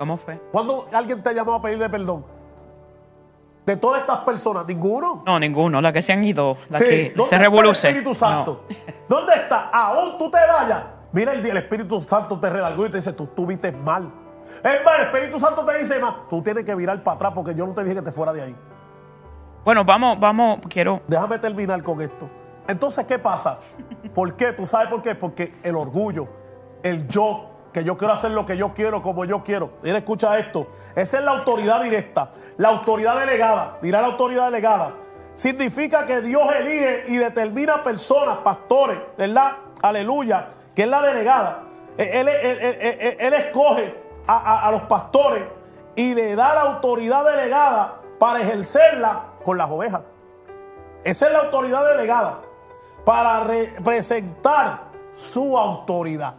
¿Cómo 0.00 0.16
fue? 0.16 0.40
¿Cuándo 0.50 0.88
alguien 0.94 1.22
te 1.22 1.34
llamado 1.34 1.58
a 1.58 1.60
pedirle 1.60 1.86
perdón? 1.90 2.24
De 3.66 3.76
todas 3.76 4.00
estas 4.00 4.20
personas, 4.20 4.64
ninguno. 4.66 5.22
No, 5.26 5.38
ninguno. 5.38 5.78
La 5.82 5.92
que 5.92 6.00
se 6.00 6.14
han 6.14 6.24
ido. 6.24 6.56
La 6.70 6.78
Sí, 6.78 6.84
que 6.86 7.12
¿dónde 7.14 7.36
se 7.36 7.44
el 7.44 7.66
Espíritu 7.66 8.14
Santo? 8.14 8.64
¿Dónde 9.06 9.34
está? 9.34 9.68
Aún 9.68 10.16
tú 10.16 10.30
te 10.30 10.38
vayas. 10.38 10.84
Mira, 11.12 11.32
el, 11.32 11.44
el 11.44 11.56
Espíritu 11.58 12.00
Santo 12.00 12.40
te 12.40 12.48
redargó 12.48 12.86
y 12.86 12.90
te 12.90 12.96
dice, 12.96 13.12
tú 13.12 13.24
estuviste 13.24 13.72
mal. 13.72 14.10
Es 14.64 14.82
más, 14.82 15.00
el 15.00 15.04
Espíritu 15.04 15.38
Santo 15.38 15.66
te 15.66 15.76
dice 15.76 15.98
más, 15.98 16.14
tú 16.30 16.40
tienes 16.40 16.64
que 16.64 16.74
virar 16.74 17.02
para 17.02 17.16
atrás 17.16 17.32
porque 17.34 17.54
yo 17.54 17.66
no 17.66 17.74
te 17.74 17.82
dije 17.84 17.96
que 17.96 18.02
te 18.02 18.10
fuera 18.10 18.32
de 18.32 18.40
ahí. 18.40 18.56
Bueno, 19.66 19.84
vamos, 19.84 20.18
vamos. 20.18 20.60
Quiero. 20.70 21.02
Déjame 21.08 21.38
terminar 21.38 21.82
con 21.82 22.00
esto. 22.00 22.26
Entonces, 22.66 23.04
¿qué 23.04 23.18
pasa? 23.18 23.58
¿Por 24.14 24.34
qué? 24.34 24.54
¿Tú 24.54 24.64
sabes 24.64 24.88
por 24.88 25.02
qué? 25.02 25.14
Porque 25.14 25.56
el 25.62 25.76
orgullo, 25.76 26.26
el 26.82 27.06
yo, 27.06 27.49
que 27.72 27.84
yo 27.84 27.96
quiero 27.96 28.14
hacer 28.14 28.30
lo 28.32 28.44
que 28.46 28.56
yo 28.56 28.72
quiero, 28.74 29.00
como 29.02 29.24
yo 29.24 29.42
quiero. 29.44 29.70
Mira, 29.82 29.98
escucha 29.98 30.38
esto. 30.38 30.66
Esa 30.96 31.18
es 31.18 31.24
la 31.24 31.30
autoridad 31.32 31.82
directa, 31.82 32.30
la 32.56 32.68
autoridad 32.68 33.18
delegada. 33.18 33.78
Mira 33.82 34.00
la 34.00 34.08
autoridad 34.08 34.46
delegada. 34.46 34.92
Significa 35.34 36.04
que 36.06 36.20
Dios 36.20 36.42
elige 36.54 37.04
y 37.08 37.16
determina 37.16 37.82
personas, 37.82 38.38
pastores, 38.38 38.98
¿verdad? 39.16 39.52
Aleluya, 39.82 40.48
que 40.74 40.82
es 40.82 40.88
la 40.88 41.00
delegada. 41.02 41.62
Él, 41.96 42.28
él- 42.28 42.28
él- 42.28 42.58
él- 42.60 42.96
él- 43.00 43.16
él 43.18 43.32
escoge 43.34 43.94
a, 44.26 44.36
a- 44.36 44.68
a 44.68 44.70
los 44.72 44.82
pastores 44.82 45.44
y 45.94 46.14
le 46.14 46.34
da 46.36 46.54
la 46.54 46.60
autoridad 46.62 47.24
delegada 47.24 47.96
para 48.18 48.40
ejercerla 48.40 49.22
con 49.42 49.56
las 49.56 49.70
ovejas. 49.70 50.02
Esa 51.04 51.26
es 51.26 51.32
la 51.32 51.38
autoridad 51.40 51.84
delegada 51.90 52.40
para 53.04 53.40
representar 53.44 54.82
su 55.12 55.56
autoridad. 55.58 56.34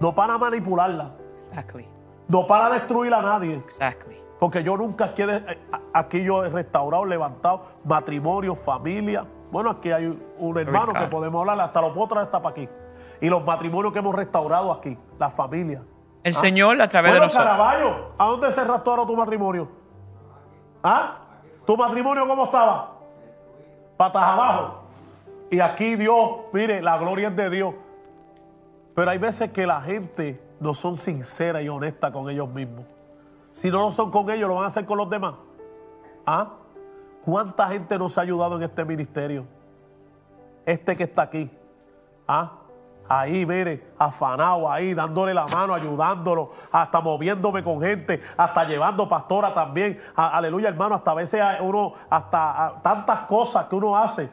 No 0.00 0.14
para 0.14 0.38
manipularla, 0.38 1.10
Exactly. 1.36 1.86
no 2.28 2.46
para 2.46 2.70
destruir 2.70 3.12
a 3.14 3.20
nadie. 3.22 3.54
Exactly. 3.56 4.18
Porque 4.38 4.62
yo 4.62 4.76
nunca 4.76 5.12
quiero, 5.12 5.32
eh, 5.34 5.58
aquí 5.92 6.24
yo 6.24 6.44
he 6.44 6.48
restaurado, 6.48 7.04
levantado 7.04 7.62
matrimonio, 7.84 8.56
familia. 8.56 9.26
Bueno, 9.50 9.70
aquí 9.70 9.92
hay 9.92 10.06
un 10.38 10.58
hermano 10.58 10.94
que 10.94 11.06
podemos 11.06 11.40
hablar, 11.40 11.60
hasta 11.60 11.80
lo 11.82 11.92
puedo 11.92 12.08
traer 12.08 12.24
hasta 12.24 12.40
para 12.40 12.52
aquí. 12.52 12.68
Y 13.20 13.28
los 13.28 13.44
matrimonios 13.44 13.92
que 13.92 13.98
hemos 13.98 14.14
restaurado 14.14 14.72
aquí, 14.72 14.96
la 15.18 15.28
familia. 15.30 15.82
El 16.22 16.34
Señor 16.34 16.80
a 16.80 16.88
través 16.88 17.12
de 17.12 17.20
nosotros. 17.20 17.46
Caraballo, 17.46 18.12
¿a 18.16 18.24
dónde 18.26 18.52
se 18.52 18.64
restauró 18.64 19.06
tu 19.06 19.16
matrimonio? 19.16 19.68
¿Ah? 20.82 21.16
¿Tu 21.66 21.76
matrimonio 21.76 22.26
cómo 22.26 22.44
estaba? 22.44 22.92
Patas 23.98 24.22
abajo. 24.22 24.80
Y 25.50 25.60
aquí 25.60 25.96
Dios, 25.96 26.30
mire, 26.52 26.80
la 26.80 26.96
gloria 26.96 27.28
es 27.28 27.36
de 27.36 27.50
Dios. 27.50 27.74
Pero 28.94 29.10
hay 29.10 29.18
veces 29.18 29.50
que 29.52 29.66
la 29.66 29.80
gente 29.80 30.40
no 30.60 30.74
son 30.74 30.96
sinceras 30.96 31.62
y 31.62 31.68
honestas 31.68 32.10
con 32.10 32.28
ellos 32.28 32.48
mismos. 32.48 32.84
Si 33.50 33.70
no 33.70 33.80
lo 33.80 33.92
son 33.92 34.10
con 34.10 34.30
ellos, 34.30 34.48
lo 34.48 34.56
van 34.56 34.64
a 34.64 34.68
hacer 34.68 34.84
con 34.84 34.98
los 34.98 35.08
demás. 35.08 35.34
¿Ah? 36.26 36.54
¿Cuánta 37.24 37.68
gente 37.68 37.98
nos 37.98 38.16
ha 38.18 38.22
ayudado 38.22 38.56
en 38.56 38.62
este 38.62 38.84
ministerio? 38.84 39.46
Este 40.66 40.96
que 40.96 41.04
está 41.04 41.22
aquí. 41.22 41.50
¿Ah? 42.26 42.60
ahí, 43.10 43.44
mire, 43.44 43.92
afanado 43.98 44.70
ahí, 44.70 44.94
dándole 44.94 45.34
la 45.34 45.44
mano, 45.48 45.74
ayudándolo, 45.74 46.52
hasta 46.70 47.00
moviéndome 47.00 47.60
con 47.60 47.80
gente, 47.80 48.20
hasta 48.36 48.64
llevando 48.64 49.08
pastora 49.08 49.52
también. 49.52 50.00
Aleluya, 50.14 50.68
hermano, 50.68 50.94
hasta 50.94 51.10
a 51.10 51.14
veces 51.14 51.42
uno, 51.60 51.92
hasta 52.08 52.74
tantas 52.82 53.20
cosas 53.20 53.64
que 53.64 53.74
uno 53.74 53.96
hace. 53.96 54.30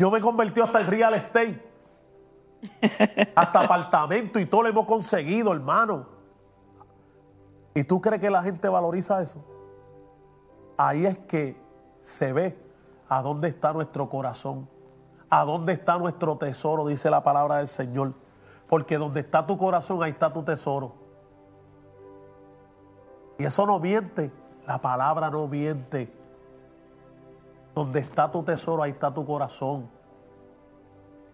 Yo 0.00 0.10
me 0.10 0.18
he 0.18 0.20
convertido 0.20 0.66
hasta 0.66 0.80
en 0.80 0.88
real 0.88 1.14
estate. 1.14 1.67
Hasta 3.34 3.60
apartamento 3.60 4.40
y 4.40 4.46
todo 4.46 4.62
lo 4.62 4.68
hemos 4.68 4.86
conseguido, 4.86 5.52
hermano. 5.52 6.06
¿Y 7.74 7.84
tú 7.84 8.00
crees 8.00 8.20
que 8.20 8.30
la 8.30 8.42
gente 8.42 8.68
valoriza 8.68 9.20
eso? 9.20 9.44
Ahí 10.76 11.06
es 11.06 11.18
que 11.20 11.60
se 12.00 12.32
ve 12.32 12.58
a 13.08 13.22
dónde 13.22 13.48
está 13.48 13.72
nuestro 13.72 14.08
corazón, 14.08 14.68
a 15.30 15.44
dónde 15.44 15.72
está 15.72 15.98
nuestro 15.98 16.36
tesoro, 16.36 16.86
dice 16.86 17.10
la 17.10 17.22
palabra 17.22 17.56
del 17.56 17.68
Señor. 17.68 18.14
Porque 18.68 18.98
donde 18.98 19.20
está 19.20 19.46
tu 19.46 19.56
corazón, 19.56 20.02
ahí 20.02 20.10
está 20.10 20.32
tu 20.32 20.42
tesoro. 20.42 20.92
Y 23.38 23.44
eso 23.44 23.64
no 23.66 23.78
miente, 23.78 24.32
la 24.66 24.78
palabra 24.78 25.30
no 25.30 25.46
miente. 25.46 26.12
Donde 27.74 28.00
está 28.00 28.30
tu 28.30 28.42
tesoro, 28.42 28.82
ahí 28.82 28.90
está 28.90 29.12
tu 29.12 29.24
corazón. 29.24 29.88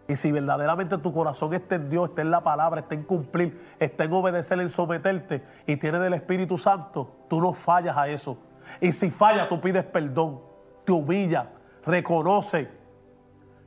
Y 0.07 0.17
si 0.17 0.31
verdaderamente 0.33 0.99
tu 0.99 1.13
corazón 1.13 1.55
está 1.55 1.77
en 1.77 1.89
Dios, 1.89 2.11
está 2.11 2.23
en 2.23 2.31
la 2.31 2.43
palabra, 2.43 2.81
está 2.81 2.95
en 2.95 3.05
cumplir, 3.05 3.75
está 3.79 4.05
en 4.05 4.13
obedecer, 4.13 4.61
en 4.61 4.69
someterte 4.69 5.43
y 5.67 5.77
tiene 5.77 5.99
del 5.99 6.13
Espíritu 6.13 6.59
Santo, 6.59 7.25
tú 7.29 7.41
no 7.41 7.55
fallas 7.55 7.97
a 7.97 8.09
eso. 8.09 8.39
Y 8.81 8.93
si 8.93 9.11
fallas, 9.11 9.49
tú 9.49 9.61
pides 9.61 9.85
perdón, 9.85 10.41
te 10.85 10.93
humillas, 10.93 11.47
reconoce. 11.87 12.71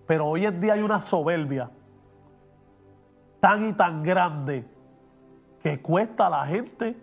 Pero 0.06 0.28
hoy 0.28 0.46
en 0.46 0.62
día 0.62 0.74
hay 0.74 0.82
una 0.82 1.00
soberbia 1.00 1.72
tan 3.40 3.68
y 3.68 3.74
tan 3.74 4.04
grande 4.04 4.68
que 5.62 5.82
cuesta 5.82 6.28
a 6.28 6.30
la 6.30 6.46
gente. 6.46 6.96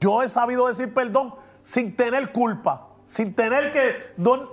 Yo 0.00 0.22
he 0.22 0.28
sabido 0.28 0.68
decir 0.68 0.94
perdón 0.94 1.34
sin 1.62 1.96
tener 1.96 2.32
culpa, 2.32 2.88
sin 3.04 3.34
tener 3.34 3.72
que... 3.72 4.14
No, 4.16 4.50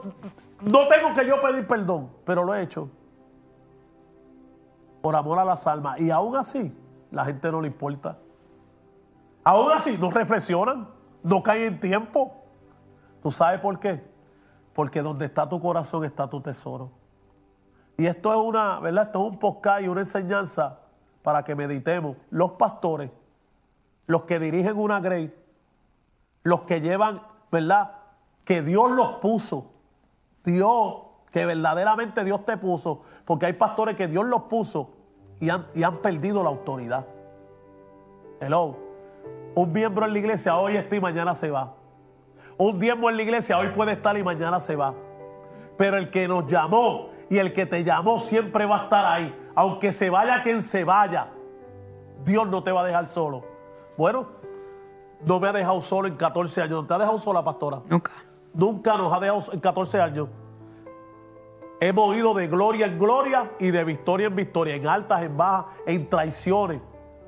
no 0.65 0.87
tengo 0.87 1.13
que 1.13 1.27
yo 1.27 1.39
pedir 1.39 1.67
perdón, 1.67 2.09
pero 2.25 2.43
lo 2.43 2.53
he 2.55 2.61
hecho. 2.61 2.89
Por 5.01 5.15
amor 5.15 5.37
a 5.37 5.45
las 5.45 5.67
almas. 5.67 5.99
Y 5.99 6.09
aún 6.09 6.35
así, 6.35 6.75
la 7.11 7.23
gente 7.25 7.51
no 7.51 7.61
le 7.61 7.67
importa. 7.67 8.17
Aún 9.43 9.71
así, 9.71 9.95
no 9.97 10.09
reflexionan, 10.09 10.89
no 11.21 11.43
caen 11.43 11.73
en 11.73 11.79
tiempo. 11.79 12.33
¿Tú 13.21 13.29
sabes 13.31 13.59
por 13.59 13.79
qué? 13.79 14.03
Porque 14.73 15.03
donde 15.03 15.25
está 15.25 15.47
tu 15.47 15.61
corazón 15.61 16.03
está 16.03 16.27
tu 16.27 16.41
tesoro. 16.41 16.91
Y 17.97 18.07
esto 18.07 18.31
es 18.33 18.39
una, 18.39 18.79
¿verdad? 18.79 19.05
Esto 19.05 19.19
es 19.19 19.33
un 19.33 19.39
podcast 19.39 19.83
y 19.83 19.87
una 19.87 20.01
enseñanza 20.01 20.79
para 21.21 21.43
que 21.43 21.53
meditemos. 21.53 22.17
Los 22.31 22.53
pastores, 22.53 23.11
los 24.07 24.23
que 24.23 24.39
dirigen 24.39 24.77
una 24.77 24.99
grey, 24.99 25.33
los 26.41 26.63
que 26.63 26.81
llevan, 26.81 27.21
¿verdad? 27.51 27.91
Que 28.43 28.63
Dios 28.63 28.91
los 28.91 29.17
puso. 29.17 29.74
Dios, 30.45 30.95
que 31.31 31.45
verdaderamente 31.45 32.23
Dios 32.23 32.45
te 32.45 32.57
puso. 32.57 33.01
Porque 33.25 33.47
hay 33.47 33.53
pastores 33.53 33.95
que 33.95 34.07
Dios 34.07 34.25
los 34.25 34.43
puso 34.43 34.91
y 35.39 35.49
han, 35.49 35.67
y 35.73 35.83
han 35.83 35.97
perdido 35.97 36.43
la 36.43 36.49
autoridad. 36.49 37.05
Hello. 38.39 38.77
Un 39.55 39.71
miembro 39.71 40.05
en 40.05 40.13
la 40.13 40.19
iglesia 40.19 40.57
hoy 40.57 40.75
está 40.75 40.95
y 40.95 41.01
mañana 41.01 41.33
se 41.35 41.49
va. 41.49 41.73
Un 42.57 42.77
miembro 42.77 43.09
en 43.09 43.17
la 43.17 43.23
iglesia 43.23 43.57
hoy 43.57 43.69
puede 43.69 43.93
estar 43.93 44.17
y 44.17 44.23
mañana 44.23 44.59
se 44.59 44.75
va. 44.75 44.93
Pero 45.77 45.97
el 45.97 46.09
que 46.09 46.27
nos 46.27 46.47
llamó 46.47 47.09
y 47.29 47.37
el 47.37 47.53
que 47.53 47.65
te 47.65 47.83
llamó 47.83 48.19
siempre 48.19 48.65
va 48.65 48.81
a 48.81 48.83
estar 48.83 49.05
ahí. 49.05 49.35
Aunque 49.55 49.91
se 49.91 50.09
vaya 50.09 50.41
quien 50.41 50.61
se 50.61 50.83
vaya, 50.83 51.29
Dios 52.23 52.47
no 52.47 52.63
te 52.63 52.71
va 52.71 52.81
a 52.81 52.85
dejar 52.85 53.07
solo. 53.07 53.43
Bueno, 53.97 54.27
no 55.23 55.39
me 55.39 55.47
ha 55.47 55.53
dejado 55.53 55.81
solo 55.81 56.07
en 56.07 56.15
14 56.15 56.61
años. 56.61 56.81
¿No 56.81 56.87
te 56.87 56.93
ha 56.93 56.97
dejado 56.97 57.17
sola, 57.17 57.43
pastora? 57.43 57.81
Nunca. 57.87 58.11
Nunca 58.55 58.97
nos 58.97 59.11
ha 59.11 59.19
dejado 59.19 59.41
en 59.51 59.59
14 59.59 60.01
años. 60.01 60.29
Hemos 61.81 62.15
ido 62.15 62.33
de 62.33 62.47
gloria 62.47 62.85
en 62.85 62.97
gloria 62.97 63.51
y 63.59 63.69
de 63.69 63.83
victoria 63.83 64.27
en 64.27 64.35
victoria, 64.35 64.75
en 64.75 64.87
altas, 64.87 65.23
en 65.23 65.35
bajas, 65.35 65.65
en 65.85 66.09
traiciones, 66.09 66.81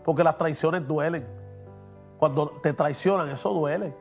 porque 0.06 0.24
las 0.24 0.38
traiciones 0.38 0.88
duelen. 0.88 1.28
Cuando 2.18 2.48
te 2.62 2.72
traicionan, 2.72 3.28
eso 3.30 3.54
duele. 3.54 3.94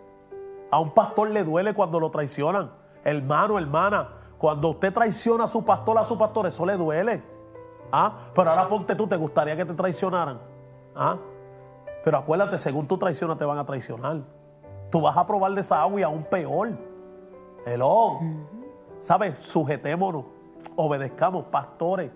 A 0.70 0.78
un 0.78 0.93
pastor 0.93 1.31
le 1.31 1.43
duele 1.43 1.74
cuando 1.74 1.98
lo 1.98 2.11
traicionan. 2.11 2.70
Hermano, 3.03 3.59
hermana, 3.59 4.09
cuando 4.39 4.70
usted 4.70 4.93
traiciona 4.93 5.44
a 5.44 5.48
su 5.48 5.65
pastor, 5.65 5.98
a 5.98 6.05
su 6.05 6.16
pastor, 6.16 6.47
eso 6.47 6.65
le 6.65 6.77
duele. 6.77 7.23
¿Ah? 7.90 8.12
Pero 8.35 8.51
ahora 8.51 8.69
ponte 8.69 8.94
tú, 8.94 9.09
¿te 9.09 9.16
gustaría 9.16 9.57
que 9.57 9.65
te 9.65 9.74
traicionaran? 9.74 10.39
¿Ah? 10.94 11.16
Pero 12.05 12.19
acuérdate, 12.19 12.57
según 12.57 12.86
tu 12.86 12.97
traicionas 12.97 13.36
te 13.36 13.44
van 13.44 13.59
a 13.59 13.66
traicionar. 13.66 14.20
Tú 14.90 15.01
vas 15.01 15.16
a 15.16 15.27
probar 15.27 15.53
de 15.53 15.61
esa 15.61 15.82
agua 15.82 16.01
y 16.01 16.03
aún 16.05 16.23
peor. 16.23 16.70
Hello. 17.67 18.21
¿Sabes? 19.01 19.39
Sujetémonos, 19.39 20.25
obedezcamos, 20.77 21.45
pastores, 21.47 22.11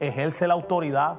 ejerce 0.00 0.46
la 0.46 0.54
autoridad. 0.54 1.16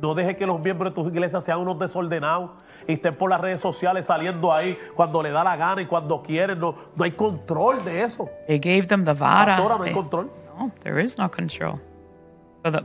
No 0.00 0.14
deje 0.14 0.36
que 0.36 0.46
los 0.46 0.60
miembros 0.60 0.94
de 0.94 1.02
tu 1.02 1.08
iglesia 1.08 1.40
sean 1.40 1.58
unos 1.58 1.76
desordenados 1.78 2.50
y 2.86 2.92
estén 2.92 3.16
por 3.16 3.28
las 3.30 3.40
redes 3.40 3.60
sociales 3.60 4.06
saliendo 4.06 4.52
ahí 4.52 4.78
cuando 4.94 5.20
le 5.24 5.32
da 5.32 5.42
la 5.42 5.56
gana 5.56 5.82
y 5.82 5.86
cuando 5.86 6.22
quieren. 6.22 6.60
No, 6.60 6.74
no 6.94 7.04
hay 7.04 7.10
control 7.10 7.84
de 7.84 8.02
eso. 8.04 8.28
They 8.46 8.60
gave 8.60 8.86
them 8.86 9.04
the 9.04 9.12
vara. 9.12 9.56
Pastora, 9.56 9.76
no 9.76 9.82
hay 9.84 9.92
control. 9.92 10.30
No, 10.56 10.70
there 10.80 11.02
is 11.02 11.18
no 11.18 11.28
control. 11.30 11.80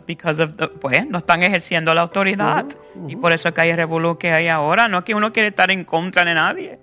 Because 0.08 0.42
of 0.42 0.56
the- 0.58 0.68
pues 0.70 1.06
no 1.08 1.20
están 1.20 1.44
ejerciendo 1.44 1.94
la 1.94 2.02
autoridad. 2.02 2.66
Y 3.08 3.16
por 3.16 3.32
eso 3.32 3.50
es 3.50 3.54
que 3.56 3.62
hay 3.62 3.70
el 3.70 3.78
revolú 3.78 4.18
que 4.18 4.32
hay 4.32 4.48
ahora. 4.48 4.88
No 4.88 5.00
es 5.00 5.04
que 5.04 5.14
uno 5.14 5.32
quiere 5.32 5.50
estar 5.50 5.70
en 5.70 5.84
contra 5.84 6.26
de 6.26 6.34
nadie. 6.34 6.80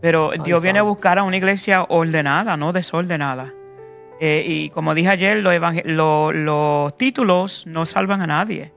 Pero 0.00 0.30
Dios 0.44 0.62
viene 0.62 0.78
a 0.78 0.82
buscar 0.82 1.18
a 1.18 1.22
una 1.22 1.36
iglesia 1.36 1.84
ordenada, 1.88 2.56
no 2.56 2.72
desordenada. 2.72 3.52
Eh, 4.20 4.44
y 4.46 4.70
como 4.70 4.94
dije 4.94 5.08
ayer, 5.10 5.38
los, 5.38 5.52
evangel- 5.52 5.84
lo- 5.86 6.32
los 6.32 6.96
títulos 6.96 7.66
no 7.66 7.84
salvan 7.86 8.22
a 8.22 8.26
nadie. 8.26 8.72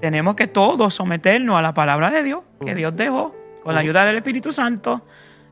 Tenemos 0.00 0.34
que 0.34 0.46
todos 0.46 0.92
someternos 0.94 1.56
a 1.58 1.62
la 1.62 1.72
palabra 1.72 2.10
de 2.10 2.22
Dios, 2.22 2.40
que 2.64 2.74
Dios 2.74 2.94
dejó, 2.94 3.34
con 3.62 3.72
la 3.74 3.80
ayuda 3.80 4.04
del 4.04 4.16
Espíritu 4.16 4.52
Santo. 4.52 5.02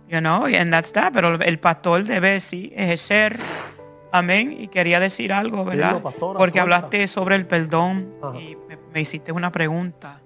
You 0.09 0.18
know, 0.18 0.44
and 0.44 0.70
that's 0.70 0.93
that. 0.93 1.12
Pero 1.14 1.34
el 1.40 1.59
pastor 1.59 2.05
debe 2.05 2.39
sí 2.40 2.70
ejercer. 2.76 3.39
Amén. 4.12 4.55
Y 4.60 4.68
quería 4.68 5.01
decir 5.01 5.32
algo, 5.32 5.64
¿verdad? 5.64 5.89
Dilo, 5.89 6.02
pastora, 6.02 6.36
Porque 6.39 6.59
suelta. 6.59 6.76
hablaste 6.76 7.06
sobre 7.06 7.36
el 7.36 7.47
perdón 7.47 8.12
y 8.39 8.56
me, 8.68 8.76
me 8.93 9.01
hiciste 9.01 9.32
una 9.32 9.51
pregunta. 9.51 10.20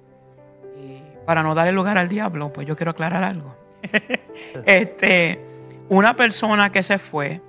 Y 0.82 1.00
para 1.24 1.44
no 1.44 1.54
darle 1.54 1.70
lugar 1.70 1.96
al 1.98 2.08
diablo, 2.08 2.52
pues 2.52 2.66
yo 2.66 2.74
quiero 2.74 2.90
aclarar 2.90 3.22
algo. 3.22 3.54
este, 4.66 5.40
una 5.88 6.14
persona 6.16 6.70
que 6.72 6.82
se 6.82 6.98
fue 6.98 7.40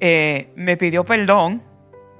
eh, 0.00 0.52
me 0.56 0.76
pidió 0.76 1.04
perdón, 1.04 1.62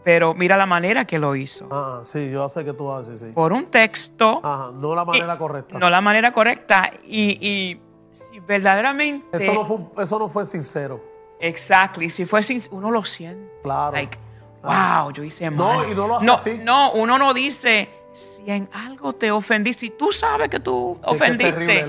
pero 0.05 0.35
mira 0.35 0.57
la 0.57 0.67
manera 0.67 1.05
que 1.05 1.19
lo 1.19 1.37
hizo. 1.37 1.69
Ah, 1.71 2.01
sí, 2.05 2.31
yo 2.31 2.49
sé 2.49 2.65
que 2.65 2.73
tú 2.73 2.91
haces, 2.93 3.21
sí. 3.21 3.27
Por 3.35 3.53
un 3.53 3.67
texto, 3.67 4.41
Ajá, 4.43 4.71
no 4.75 4.95
la 4.95 5.05
manera 5.05 5.35
eh, 5.35 5.39
correcta. 5.39 5.79
no 5.79 5.91
la 5.91 6.01
manera 6.01 6.33
correcta. 6.33 6.91
Y, 7.05 7.39
y 7.47 7.81
si 8.13 8.41
verdaderamente. 8.41 9.37
eso, 9.37 9.53
no 9.53 9.65
fue, 9.65 9.79
eso 10.03 10.19
no 10.19 10.29
fue 10.29 10.45
sincero. 10.47 11.01
Exactly. 11.41 12.11
Si 12.11 12.25
fue 12.25 12.43
sin, 12.43 12.61
uno 12.73 12.91
lo 12.91 13.05
siente. 13.05 13.49
Claro. 13.63 13.93
Like, 13.93 14.19
wow, 14.63 15.13
yo 15.13 15.23
hice 15.23 15.49
No, 15.51 15.75
mal. 15.75 15.93
y 15.93 15.95
no 15.95 16.09
lo 16.09 16.17
hace 16.17 16.27
no, 16.27 16.35
así. 16.35 16.59
no, 16.65 16.93
uno 16.93 17.17
no 17.19 17.33
dice, 17.33 17.89
si 18.13 18.43
en 18.51 18.69
algo 18.73 19.13
te 19.13 19.31
ofendí, 19.31 19.73
si 19.73 19.91
tú 19.91 20.11
sabes 20.11 20.49
que 20.49 20.59
tú 20.59 20.97
Es 21.01 21.07
que 21.07 21.15
es 21.15 21.21
ofendiste. 21.23 21.53
terrible, 21.53 21.87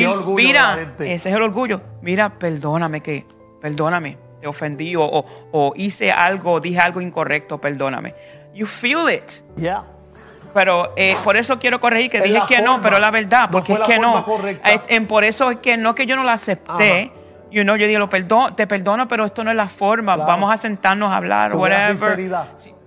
Qué 0.00 0.06
orgullo 0.08 0.36
de 0.36 0.42
mira, 0.44 0.94
ese 1.00 1.28
es 1.30 1.34
el 1.36 1.42
orgullo. 1.42 1.80
Mira, 2.02 2.28
perdóname 2.38 3.00
que, 3.00 3.26
perdóname, 3.60 4.16
te 4.40 4.46
ofendí 4.46 4.94
o, 4.96 5.02
o- 5.04 5.24
o 5.52 5.72
hice 5.76 6.10
algo, 6.10 6.60
dije 6.60 6.78
algo 6.78 7.00
incorrecto, 7.00 7.58
perdóname. 7.60 8.14
You 8.54 8.66
feel 8.66 9.08
it. 9.12 9.30
Yeah. 9.56 9.84
Pero 10.54 10.92
eh, 10.96 11.14
por 11.22 11.36
eso 11.36 11.58
quiero 11.58 11.78
corregir 11.80 12.10
que 12.10 12.20
dije 12.22 12.40
que 12.48 12.62
no, 12.62 12.80
pero 12.80 12.98
la 12.98 13.10
verdad, 13.10 13.50
porque 13.50 13.74
es 13.74 13.78
que 13.80 13.98
no. 13.98 14.24
Eh, 14.64 14.80
en 14.88 15.06
por 15.06 15.22
eso 15.24 15.50
es 15.50 15.58
que 15.58 15.76
no 15.76 15.94
que 15.94 16.06
yo 16.06 16.16
no 16.16 16.24
la 16.24 16.32
acepté. 16.34 17.12
You 17.50 17.62
know, 17.62 17.76
yo 17.76 17.86
dije, 17.86 17.98
lo 17.98 18.08
perdón, 18.08 18.56
te 18.56 18.66
perdono, 18.66 19.06
pero 19.06 19.24
esto 19.24 19.44
no 19.44 19.50
es 19.50 19.56
la 19.56 19.68
forma. 19.68 20.14
Claro. 20.14 20.28
Vamos 20.28 20.52
a 20.52 20.56
sentarnos 20.56 21.12
a 21.12 21.16
hablar, 21.16 21.50
Su 21.52 21.58
whatever. 21.58 22.18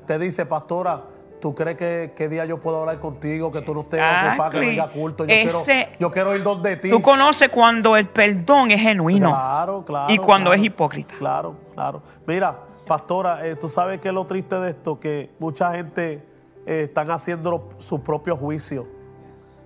Te 0.05 0.17
dice, 0.19 0.45
pastora, 0.45 1.01
¿tú 1.39 1.55
crees 1.55 1.77
que 1.77 2.13
qué 2.15 2.27
día 2.29 2.45
yo 2.45 2.59
puedo 2.59 2.79
hablar 2.81 2.99
contigo? 2.99 3.51
Que 3.51 3.61
tú 3.61 3.73
no 3.73 3.81
estés 3.81 4.01
ocupada, 4.01 4.49
que 4.49 4.75
no 4.75 4.91
culto. 4.91 5.25
Yo, 5.25 5.33
Ese- 5.33 5.63
quiero, 5.65 5.99
yo 5.99 6.11
quiero 6.11 6.35
ir 6.35 6.43
donde 6.43 6.77
ti. 6.77 6.89
Tú 6.89 7.01
conoces 7.01 7.49
cuando 7.49 7.95
el 7.97 8.07
perdón 8.07 8.71
es 8.71 8.81
genuino 8.81 9.29
Claro, 9.29 9.83
claro. 9.85 10.13
y 10.13 10.17
cuando 10.17 10.49
claro. 10.49 10.61
es 10.61 10.65
hipócrita. 10.67 11.15
Claro, 11.17 11.55
claro. 11.73 12.01
Mira, 12.27 12.57
pastora, 12.85 13.45
eh, 13.47 13.55
tú 13.55 13.69
sabes 13.69 13.99
que 14.01 14.07
es 14.09 14.13
lo 14.13 14.25
triste 14.25 14.55
de 14.59 14.71
esto, 14.71 14.99
que 14.99 15.31
mucha 15.39 15.73
gente 15.73 16.25
eh, 16.65 16.83
están 16.83 17.09
haciendo 17.11 17.69
su 17.77 18.01
propio 18.03 18.35
juicio. 18.35 18.85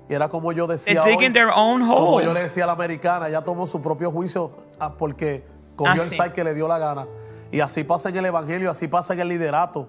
Y 0.09 0.13
era 0.13 0.29
como 0.29 0.51
yo 0.51 0.67
decía. 0.67 1.01
Hoy, 1.01 1.31
their 1.31 1.47
own 1.55 1.87
Como 1.87 2.21
yo 2.21 2.33
le 2.33 2.41
decía 2.43 2.65
a 2.65 2.67
la 2.67 2.73
americana, 2.73 3.29
ella 3.29 3.41
tomó 3.41 3.65
su 3.67 3.81
propio 3.81 4.11
juicio 4.11 4.51
ah, 4.79 4.93
porque 4.97 5.45
cogió 5.75 5.93
Ah, 5.93 5.95
el 5.95 6.01
sí. 6.01 6.15
site 6.15 6.33
que 6.33 6.43
le 6.43 6.53
dio 6.53 6.67
la 6.67 6.77
gana. 6.77 7.07
Y 7.51 7.59
así 7.61 7.83
pasa 7.83 8.09
en 8.09 8.17
el 8.17 8.25
evangelio, 8.25 8.69
así 8.69 8.87
pasa 8.87 9.13
en 9.13 9.21
el 9.21 9.29
liderato. 9.29 9.87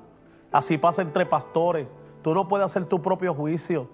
Así 0.54 0.78
pasa 0.78 1.02
entre 1.02 1.26
pastores. 1.26 1.88
Tú 2.22 2.32
no 2.32 2.46
puedes 2.46 2.64
hacer 2.64 2.84
tu 2.84 3.02
propio 3.02 3.34
juicio 3.34 3.88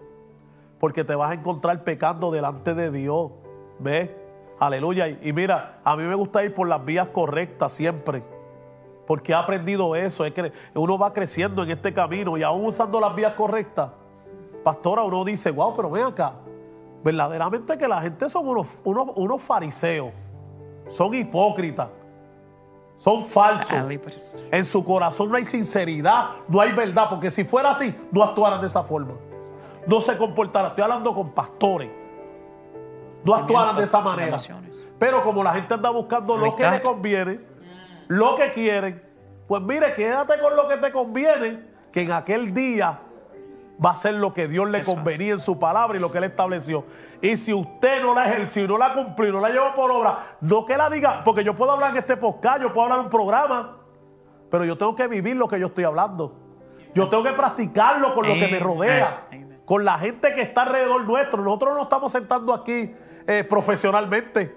porque 0.78 1.05
te 1.05 1.15
vas 1.15 1.31
a 1.31 1.35
encontrar 1.35 1.82
pecando 1.85 2.31
delante 2.31 2.74
de 2.74 2.91
Dios. 2.91 3.31
¿Ves? 3.78 4.11
Aleluya. 4.59 5.09
Y 5.09 5.32
mira, 5.32 5.81
a 5.82 5.97
mí 5.97 6.03
me 6.03 6.15
gusta 6.15 6.45
ir 6.45 6.53
por 6.53 6.69
las 6.69 6.85
vías 6.85 7.09
correctas 7.09 7.73
siempre. 7.73 8.23
Porque 9.07 9.32
he 9.32 9.35
aprendido 9.35 9.97
eso. 9.97 10.23
Es 10.27 10.35
que 10.35 10.53
uno 10.74 10.99
va 10.99 11.15
creciendo 11.15 11.62
en 11.62 11.70
este 11.70 11.95
camino 11.95 12.37
y 12.37 12.43
aún 12.43 12.66
usando 12.66 13.01
las 13.01 13.15
vías 13.15 13.32
correctas. 13.32 13.93
Pastora, 14.62 15.03
uno 15.03 15.24
dice, 15.24 15.51
wow, 15.51 15.74
pero 15.74 15.91
ven 15.91 16.05
acá. 16.05 16.35
Verdaderamente 17.03 17.78
que 17.78 17.89
la 17.89 18.03
gente 18.03 18.28
son 18.28 18.47
unos, 18.47 18.66
unos, 18.85 19.09
unos 19.16 19.43
fariseos. 19.43 20.12
Son 20.89 21.15
hipócritas. 21.15 21.89
Son 23.01 23.25
falsos. 23.25 23.73
En 24.53 24.63
su 24.63 24.85
corazón 24.85 25.31
no 25.31 25.37
hay 25.37 25.47
sinceridad, 25.47 26.33
no 26.47 26.61
hay 26.61 26.73
verdad, 26.73 27.09
porque 27.09 27.31
si 27.31 27.45
fuera 27.45 27.71
así, 27.71 27.95
no 28.13 28.23
actuaran 28.23 28.61
de 28.61 28.67
esa 28.67 28.85
forma. 28.85 29.15
No 29.87 30.03
se 30.03 30.19
comportaran. 30.19 30.73
Estoy 30.73 30.85
hablando 30.85 31.15
con 31.15 31.31
pastores. 31.31 31.91
No 33.25 33.35
actuaran 33.35 33.75
de 33.75 33.85
esa 33.85 34.03
manera. 34.03 34.37
Pero 34.99 35.23
como 35.23 35.43
la 35.43 35.55
gente 35.55 35.73
anda 35.73 35.89
buscando 35.89 36.37
lo 36.37 36.55
que 36.55 36.71
le 36.71 36.83
conviene, 36.83 37.41
lo 38.09 38.37
que 38.37 38.51
quieren, 38.51 39.03
pues 39.49 39.63
mire, 39.63 39.95
quédate 39.95 40.39
con 40.39 40.55
lo 40.55 40.69
que 40.69 40.77
te 40.77 40.93
conviene, 40.93 41.65
que 41.91 42.03
en 42.03 42.13
aquel 42.13 42.53
día 42.53 43.01
va 43.83 43.93
a 43.93 43.97
ser 43.97 44.13
lo 44.13 44.35
que 44.35 44.47
Dios 44.47 44.69
le 44.69 44.83
convenía 44.83 45.33
en 45.33 45.39
su 45.39 45.59
palabra 45.59 45.97
y 45.97 46.01
lo 46.03 46.13
que 46.13 46.19
él 46.19 46.25
estableció. 46.25 46.85
Y 47.23 47.37
si 47.37 47.53
usted 47.53 48.03
no 48.03 48.15
la 48.15 48.29
ejerció, 48.29 48.67
no 48.67 48.79
la 48.79 48.95
cumplió, 48.95 49.33
no 49.33 49.41
la 49.41 49.51
llevó 49.51 49.75
por 49.75 49.91
obra, 49.91 50.37
no 50.41 50.65
que 50.65 50.77
la 50.77 50.89
diga, 50.89 51.23
porque 51.23 51.45
yo 51.45 51.55
puedo 51.55 51.73
hablar 51.73 51.91
en 51.91 51.99
este 51.99 52.17
podcast, 52.17 52.63
yo 52.63 52.73
puedo 52.73 52.85
hablar 52.85 53.01
en 53.01 53.05
un 53.07 53.11
programa, 53.11 53.77
pero 54.51 54.65
yo 54.65 54.77
tengo 54.79 54.95
que 54.95 55.07
vivir 55.07 55.37
lo 55.37 55.47
que 55.47 55.61
yo 55.61 55.67
estoy 55.67 55.85
hablando. 55.85 56.35
Yo 56.95 57.09
tengo 57.09 57.23
que 57.23 57.33
practicarlo 57.33 58.15
con 58.15 58.27
lo 58.27 58.35
que 58.35 58.49
me 58.49 58.59
rodea, 58.59 59.29
con 59.65 59.85
la 59.85 59.99
gente 59.99 60.35
que 60.35 60.43
está 60.43 60.63
alrededor 60.63 61.05
nuestro. 61.05 61.43
Nosotros 61.43 61.75
no 61.77 61.83
estamos 61.83 62.11
sentando 62.11 62.53
aquí 62.53 62.93
eh, 63.27 63.45
profesionalmente, 63.45 64.57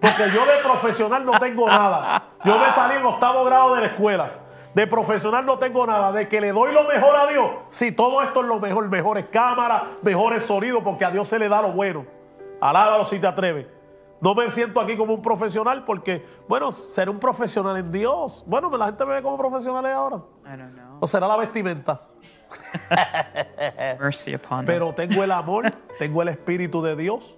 porque 0.00 0.30
yo 0.30 0.46
de 0.46 0.62
profesional 0.62 1.24
no 1.24 1.32
tengo 1.38 1.68
nada. 1.68 2.30
Yo 2.44 2.58
me 2.58 2.70
salí 2.70 2.96
en 2.96 3.04
octavo 3.04 3.44
grado 3.44 3.74
de 3.74 3.80
la 3.82 3.86
escuela. 3.88 4.45
De 4.76 4.86
profesional 4.86 5.46
no 5.46 5.58
tengo 5.58 5.86
nada. 5.86 6.12
De 6.12 6.28
que 6.28 6.38
le 6.38 6.52
doy 6.52 6.70
lo 6.70 6.84
mejor 6.84 7.16
a 7.16 7.26
Dios. 7.26 7.50
Si 7.70 7.92
todo 7.92 8.20
esto 8.22 8.42
es 8.42 8.46
lo 8.46 8.60
mejor, 8.60 8.86
mejores 8.90 9.24
cámaras, 9.32 9.84
mejores 10.02 10.42
sonidos, 10.42 10.82
porque 10.84 11.02
a 11.06 11.10
Dios 11.10 11.26
se 11.30 11.38
le 11.38 11.48
da 11.48 11.62
lo 11.62 11.72
bueno. 11.72 12.04
Alábalo 12.60 13.06
si 13.06 13.18
te 13.18 13.26
atreves. 13.26 13.66
No 14.20 14.34
me 14.34 14.50
siento 14.50 14.78
aquí 14.78 14.94
como 14.94 15.14
un 15.14 15.22
profesional 15.22 15.86
porque, 15.86 16.26
bueno, 16.46 16.72
ser 16.72 17.08
un 17.08 17.18
profesional 17.18 17.78
en 17.78 17.90
Dios. 17.90 18.44
Bueno, 18.46 18.68
la 18.76 18.84
gente 18.84 19.06
me 19.06 19.14
ve 19.14 19.22
como 19.22 19.38
profesionales 19.38 19.92
ahora. 19.92 20.16
I 20.44 20.58
don't 20.58 20.74
know. 20.74 20.98
O 21.00 21.06
será 21.06 21.26
la 21.26 21.38
vestimenta. 21.38 22.02
Mercy 23.98 24.34
upon. 24.34 24.66
Pero 24.66 24.92
tengo 24.92 25.24
el 25.24 25.32
amor, 25.32 25.70
tengo 25.98 26.20
el 26.20 26.28
Espíritu 26.28 26.82
de 26.82 26.96
Dios 26.96 27.34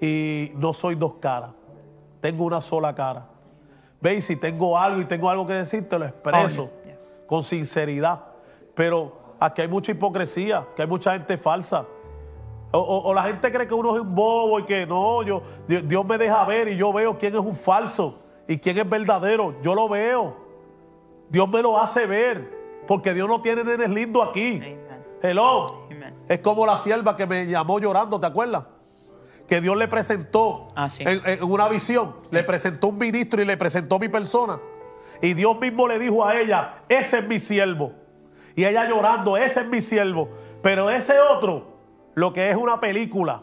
y 0.00 0.52
no 0.54 0.72
soy 0.72 0.94
dos 0.94 1.14
caras. 1.14 1.50
Tengo 2.20 2.44
una 2.44 2.60
sola 2.60 2.94
cara. 2.94 3.26
Veis, 4.00 4.26
si 4.26 4.36
tengo 4.36 4.78
algo 4.78 5.00
y 5.00 5.04
tengo 5.06 5.28
algo 5.28 5.46
que 5.46 5.54
decir, 5.54 5.88
te 5.88 5.98
lo 5.98 6.04
expreso 6.06 6.70
Oh, 6.72 6.86
yes. 6.86 7.20
con 7.26 7.42
sinceridad. 7.42 8.20
Pero 8.74 9.12
aquí 9.40 9.62
hay 9.62 9.68
mucha 9.68 9.90
hipocresía, 9.92 10.66
que 10.76 10.82
hay 10.82 10.88
mucha 10.88 11.12
gente 11.12 11.36
falsa. 11.36 11.84
O, 12.70 12.78
o- 12.78 13.08
o 13.08 13.14
la 13.14 13.22
gente 13.24 13.50
cree 13.50 13.66
que 13.66 13.74
uno 13.74 13.94
es 13.96 14.02
un 14.02 14.14
bobo 14.14 14.60
y 14.60 14.64
que 14.64 14.86
no, 14.86 15.22
yo, 15.22 15.42
Dios, 15.66 16.04
me 16.04 16.18
deja 16.18 16.44
ver 16.44 16.68
y 16.68 16.76
yo 16.76 16.92
veo 16.92 17.16
quién 17.18 17.34
es 17.34 17.40
un 17.40 17.56
falso 17.56 18.20
y 18.46 18.58
quién 18.58 18.78
es 18.78 18.88
verdadero. 18.88 19.54
Yo 19.62 19.74
lo 19.74 19.88
veo. 19.88 20.36
Dios 21.30 21.48
me 21.48 21.60
lo 21.62 21.78
hace 21.78 22.06
ver. 22.06 22.56
Porque 22.86 23.12
Dios 23.14 23.28
no 23.28 23.42
tiene 23.42 23.64
nenes 23.64 23.90
lindos 23.90 24.28
aquí. 24.28 24.56
Amen. 24.56 24.78
Hello. 25.22 25.86
Amen. 25.90 26.14
Es 26.28 26.38
como 26.40 26.64
la 26.64 26.78
sierva 26.78 27.16
que 27.16 27.26
me 27.26 27.46
llamó 27.46 27.78
llorando, 27.80 28.20
¿te 28.20 28.26
acuerdas? 28.26 28.64
Que 29.48 29.60
Dios 29.60 29.76
le 29.76 29.88
presentó 29.88 30.68
Ah, 30.76 30.88
sí. 30.90 31.02
en, 31.06 31.20
en 31.24 31.42
una 31.42 31.68
visión, 31.68 32.16
le 32.30 32.44
presentó 32.44 32.88
un 32.88 32.98
ministro 32.98 33.40
y 33.42 33.44
le 33.46 33.56
presentó 33.56 33.98
mi 33.98 34.08
persona. 34.08 34.60
Y 35.22 35.34
Dios 35.34 35.58
mismo 35.58 35.88
le 35.88 35.98
dijo 35.98 36.24
a 36.24 36.38
ella, 36.38 36.74
ese 36.88 37.18
es 37.20 37.26
mi 37.26 37.38
siervo. 37.40 37.92
Y 38.54 38.64
ella 38.64 38.88
llorando, 38.88 39.36
ese 39.36 39.60
es 39.62 39.66
mi 39.68 39.80
siervo. 39.82 40.28
Pero 40.62 40.90
ese 40.90 41.18
otro, 41.18 41.78
lo 42.14 42.32
que 42.32 42.50
es 42.50 42.56
una 42.56 42.78
película, 42.78 43.42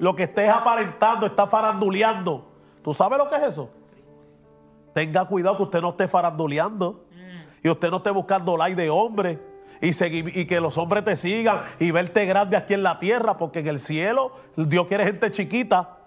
lo 0.00 0.14
que 0.16 0.24
estés 0.24 0.48
aparentando, 0.50 1.26
está 1.26 1.46
faranduleando. 1.46 2.50
¿Tú 2.82 2.92
sabes 2.92 3.18
lo 3.18 3.28
que 3.30 3.36
es 3.36 3.42
eso? 3.44 3.70
Tenga 4.94 5.24
cuidado 5.26 5.56
que 5.56 5.62
usted 5.62 5.80
no 5.80 5.90
esté 5.90 6.08
faranduleando 6.08 7.04
y 7.62 7.68
usted 7.68 7.90
no 7.90 7.98
esté 7.98 8.10
buscando 8.10 8.56
like 8.56 8.80
de 8.80 8.90
hombre 8.90 9.38
y, 9.80 10.46
que 10.46 10.60
los 10.60 10.76
hombres 10.78 11.04
te 11.04 11.16
sigan 11.16 11.62
y 11.78 11.90
verte 11.90 12.26
grande 12.26 12.56
aquí 12.56 12.74
en 12.74 12.82
la 12.82 12.98
tierra, 12.98 13.38
porque 13.38 13.60
en 13.60 13.68
el 13.68 13.78
cielo 13.78 14.32
Dios 14.56 14.86
quiere 14.86 15.04
gente 15.04 15.30
chiquita 15.30 15.98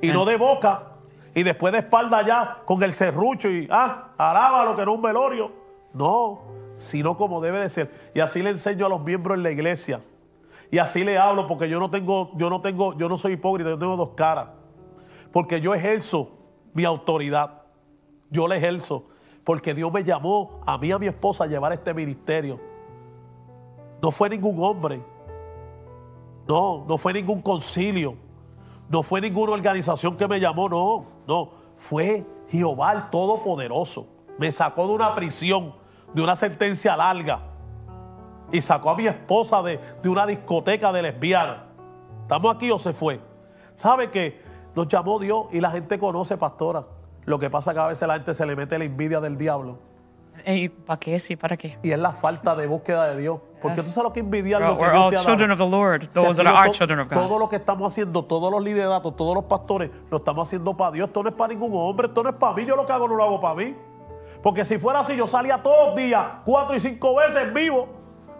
y 0.00 0.08
no 0.08 0.24
de 0.24 0.36
boca 0.36 0.94
y 1.34 1.42
después 1.42 1.72
de 1.72 1.80
espalda 1.80 2.18
allá 2.18 2.58
con 2.64 2.82
el 2.82 2.92
serrucho 2.92 3.50
y 3.50 3.68
ah, 3.70 4.12
alábalo 4.16 4.76
que 4.76 4.84
no 4.84 4.92
es 4.92 4.96
un 4.96 5.02
velorio. 5.02 5.52
No, 5.92 6.42
sino 6.76 7.16
como 7.16 7.40
debe 7.40 7.60
de 7.60 7.68
ser. 7.68 8.10
Y 8.14 8.20
así 8.20 8.42
le 8.42 8.50
enseño 8.50 8.86
a 8.86 8.88
los 8.88 9.02
miembros 9.02 9.36
en 9.36 9.42
la 9.42 9.50
iglesia. 9.50 10.00
Y 10.70 10.78
así 10.78 11.04
le 11.04 11.18
hablo 11.18 11.46
porque 11.46 11.68
yo 11.68 11.78
no 11.78 11.90
tengo, 11.90 12.32
yo 12.36 12.50
no 12.50 12.60
tengo, 12.60 12.96
yo 12.96 13.08
no 13.08 13.18
soy 13.18 13.32
hipócrita, 13.32 13.70
yo 13.70 13.78
tengo 13.78 13.96
dos 13.96 14.10
caras. 14.16 14.48
Porque 15.32 15.60
yo 15.60 15.74
ejerzo 15.74 16.30
mi 16.72 16.84
autoridad. 16.84 17.62
Yo 18.30 18.48
la 18.48 18.56
ejerzo. 18.56 19.08
Porque 19.44 19.74
Dios 19.74 19.92
me 19.92 20.04
llamó 20.04 20.60
a 20.66 20.78
mí 20.78 20.88
y 20.88 20.92
a 20.92 20.98
mi 20.98 21.06
esposa 21.06 21.44
a 21.44 21.46
llevar 21.46 21.72
este 21.72 21.92
ministerio. 21.92 22.60
No 24.04 24.10
fue 24.10 24.28
ningún 24.28 24.62
hombre. 24.62 25.02
No, 26.46 26.84
no 26.86 26.98
fue 26.98 27.14
ningún 27.14 27.40
concilio. 27.40 28.16
No 28.90 29.02
fue 29.02 29.18
ninguna 29.22 29.52
organización 29.52 30.18
que 30.18 30.28
me 30.28 30.38
llamó, 30.38 30.68
no, 30.68 31.06
no. 31.26 31.52
Fue 31.78 32.22
Jehová 32.50 32.92
el 32.92 33.08
Todopoderoso. 33.08 34.06
Me 34.36 34.52
sacó 34.52 34.86
de 34.88 34.92
una 34.92 35.14
prisión, 35.14 35.74
de 36.12 36.20
una 36.20 36.36
sentencia 36.36 36.94
larga. 36.98 37.40
Y 38.52 38.60
sacó 38.60 38.90
a 38.90 38.94
mi 38.94 39.06
esposa 39.06 39.62
de, 39.62 39.80
de 40.02 40.08
una 40.10 40.26
discoteca 40.26 40.92
de 40.92 41.00
lesbiana. 41.00 41.64
¿Estamos 42.20 42.54
aquí 42.54 42.70
o 42.70 42.78
se 42.78 42.92
fue? 42.92 43.22
¿Sabe 43.72 44.10
que 44.10 44.38
nos 44.74 44.86
llamó 44.86 45.18
Dios 45.18 45.46
y 45.50 45.62
la 45.62 45.70
gente 45.70 45.98
conoce, 45.98 46.36
pastora? 46.36 46.84
Lo 47.24 47.38
que 47.38 47.48
pasa 47.48 47.70
es 47.70 47.74
que 47.74 47.80
a 47.80 47.86
veces 47.86 48.06
la 48.06 48.14
gente 48.16 48.34
se 48.34 48.44
le 48.44 48.54
mete 48.54 48.78
la 48.78 48.84
envidia 48.84 49.22
del 49.22 49.38
diablo. 49.38 49.78
Ey, 50.44 50.68
¿Para 50.68 50.98
qué? 51.00 51.18
Sí, 51.20 51.36
¿para 51.36 51.56
qué? 51.56 51.78
Y 51.82 51.90
es 51.90 51.98
la 51.98 52.10
falta 52.10 52.54
de 52.54 52.66
búsqueda 52.66 53.08
de 53.14 53.20
Dios. 53.22 53.40
Porque 53.62 53.76
Yes. 53.76 53.86
tú 53.86 53.90
sabes 53.92 54.04
lo 54.08 54.12
que 54.12 54.20
envidiar 54.20 54.60
lo 54.60 54.76
que 54.76 54.84
Dios 54.84 55.10
te 55.10 55.16
children 55.16 55.50
of 55.52 55.58
the 55.58 55.66
Lord. 55.68 56.02
Si 56.02 56.08
Those 56.20 56.42
that 56.42 56.46
aquí 56.52 56.56
are 56.60 56.70
to- 56.70 56.74
children 56.76 57.00
of 57.00 57.08
Todo 57.08 57.38
lo 57.38 57.48
que 57.48 57.56
estamos 57.56 57.90
haciendo, 57.92 58.24
todos 58.26 58.50
los 58.50 58.62
lideratos, 58.62 59.16
todos 59.16 59.34
los 59.34 59.44
pastores, 59.44 59.90
lo 60.10 60.18
estamos 60.18 60.46
haciendo 60.46 60.76
para 60.76 60.90
Dios. 60.90 61.06
Esto 61.08 61.22
no 61.22 61.30
es 61.30 61.34
para 61.34 61.54
ningún 61.54 61.70
hombre, 61.74 62.08
esto 62.08 62.22
no 62.22 62.28
es 62.28 62.36
para 62.36 62.52
mí. 62.54 62.66
Yo 62.66 62.76
lo 62.76 62.84
que 62.84 62.92
hago 62.92 63.08
no 63.08 63.14
lo 63.16 63.24
hago 63.24 63.40
para 63.40 63.54
mí. 63.54 63.74
Porque 64.42 64.66
si 64.66 64.76
fuera 64.76 65.00
así, 65.00 65.16
yo 65.16 65.26
salía 65.26 65.62
todos 65.62 65.88
los 65.88 65.96
días, 65.96 66.22
cuatro 66.44 66.76
y 66.76 66.80
cinco 66.80 67.14
veces 67.16 67.52
vivo. 67.54 67.88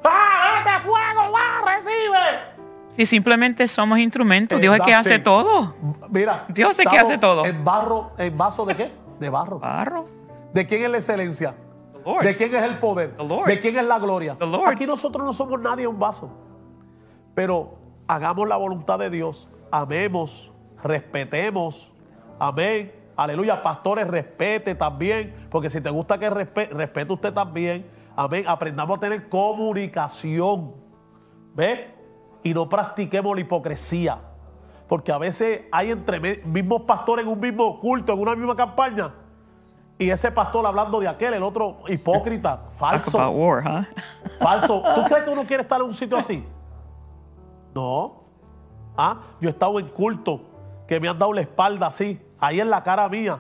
¡Ah, 0.04 0.58
este 0.58 0.80
fuego! 0.86 1.32
¡Va, 1.32 1.72
recibe! 1.74 2.54
Si 2.90 3.06
simplemente 3.06 3.66
somos 3.66 3.98
instrumentos, 3.98 4.60
Dios 4.60 4.76
es 4.76 4.82
que 4.82 4.92
hace 4.94 5.18
todo. 5.18 5.74
Mira, 6.10 6.44
Dios 6.48 6.78
es 6.78 6.86
que 6.86 6.98
hace 6.98 7.16
todo. 7.16 7.46
En 7.46 7.64
barro, 7.64 8.10
en 8.18 8.36
vaso 8.36 8.66
de 8.66 8.74
qué? 8.74 8.92
De 9.18 9.30
barro. 9.30 9.58
Barro. 9.58 10.04
¿De 10.52 10.66
quién 10.66 10.84
es 10.84 10.90
la 10.90 10.98
excelencia? 10.98 11.54
¿De 12.22 12.34
quién 12.34 12.54
es 12.54 12.62
el 12.62 12.78
poder? 12.78 13.16
¿De 13.46 13.58
quién 13.58 13.76
es 13.78 13.86
la 13.86 13.98
gloria? 13.98 14.36
Aquí 14.66 14.86
nosotros 14.86 15.24
no 15.24 15.32
somos 15.32 15.60
nadie 15.60 15.86
un 15.86 15.98
vaso. 15.98 16.30
Pero 17.34 17.78
hagamos 18.06 18.46
la 18.48 18.56
voluntad 18.56 18.98
de 18.98 19.10
Dios. 19.10 19.48
Amemos, 19.70 20.52
respetemos. 20.82 21.92
Amén. 22.38 22.92
Aleluya. 23.16 23.62
Pastores, 23.62 24.06
respete 24.06 24.74
también. 24.74 25.48
Porque 25.50 25.70
si 25.70 25.80
te 25.80 25.90
gusta 25.90 26.18
que 26.18 26.30
respe- 26.30 26.68
respete 26.70 27.12
usted 27.12 27.32
también. 27.32 27.86
Amén. 28.16 28.44
Aprendamos 28.46 28.98
a 28.98 29.00
tener 29.00 29.28
comunicación. 29.28 30.72
¿Ve? 31.54 31.92
Y 32.42 32.52
no 32.54 32.68
practiquemos 32.68 33.34
la 33.34 33.40
hipocresía. 33.40 34.18
Porque 34.88 35.10
a 35.10 35.18
veces 35.18 35.62
hay 35.72 35.90
entre 35.90 36.20
mismos 36.44 36.82
pastores 36.82 37.24
en 37.24 37.32
un 37.32 37.40
mismo 37.40 37.80
culto, 37.80 38.12
en 38.12 38.20
una 38.20 38.34
misma 38.36 38.54
campaña. 38.54 39.14
Y 39.98 40.10
ese 40.10 40.30
pastor 40.32 40.66
hablando 40.66 40.98
de 41.00 41.06
aquel, 41.08 41.34
el 41.34 41.42
otro 41.42 41.78
hipócrita, 41.88 42.56
Talk 42.56 42.72
falso. 42.72 43.20
about 43.20 43.36
war, 43.36 43.62
huh? 43.64 43.84
Falso. 44.40 44.82
¿Tú 44.94 45.04
crees 45.04 45.22
que 45.24 45.30
uno 45.30 45.44
quiere 45.44 45.62
estar 45.62 45.80
en 45.80 45.86
un 45.86 45.92
sitio 45.92 46.16
así? 46.16 46.44
No. 47.74 48.24
Ah, 48.96 49.18
yo 49.40 49.48
he 49.48 49.52
estado 49.52 49.78
en 49.78 49.88
culto 49.88 50.40
que 50.86 50.98
me 51.00 51.08
han 51.08 51.18
dado 51.18 51.32
la 51.32 51.40
espalda 51.42 51.86
así, 51.86 52.20
ahí 52.38 52.60
en 52.60 52.70
la 52.70 52.82
cara 52.82 53.08
mía. 53.08 53.38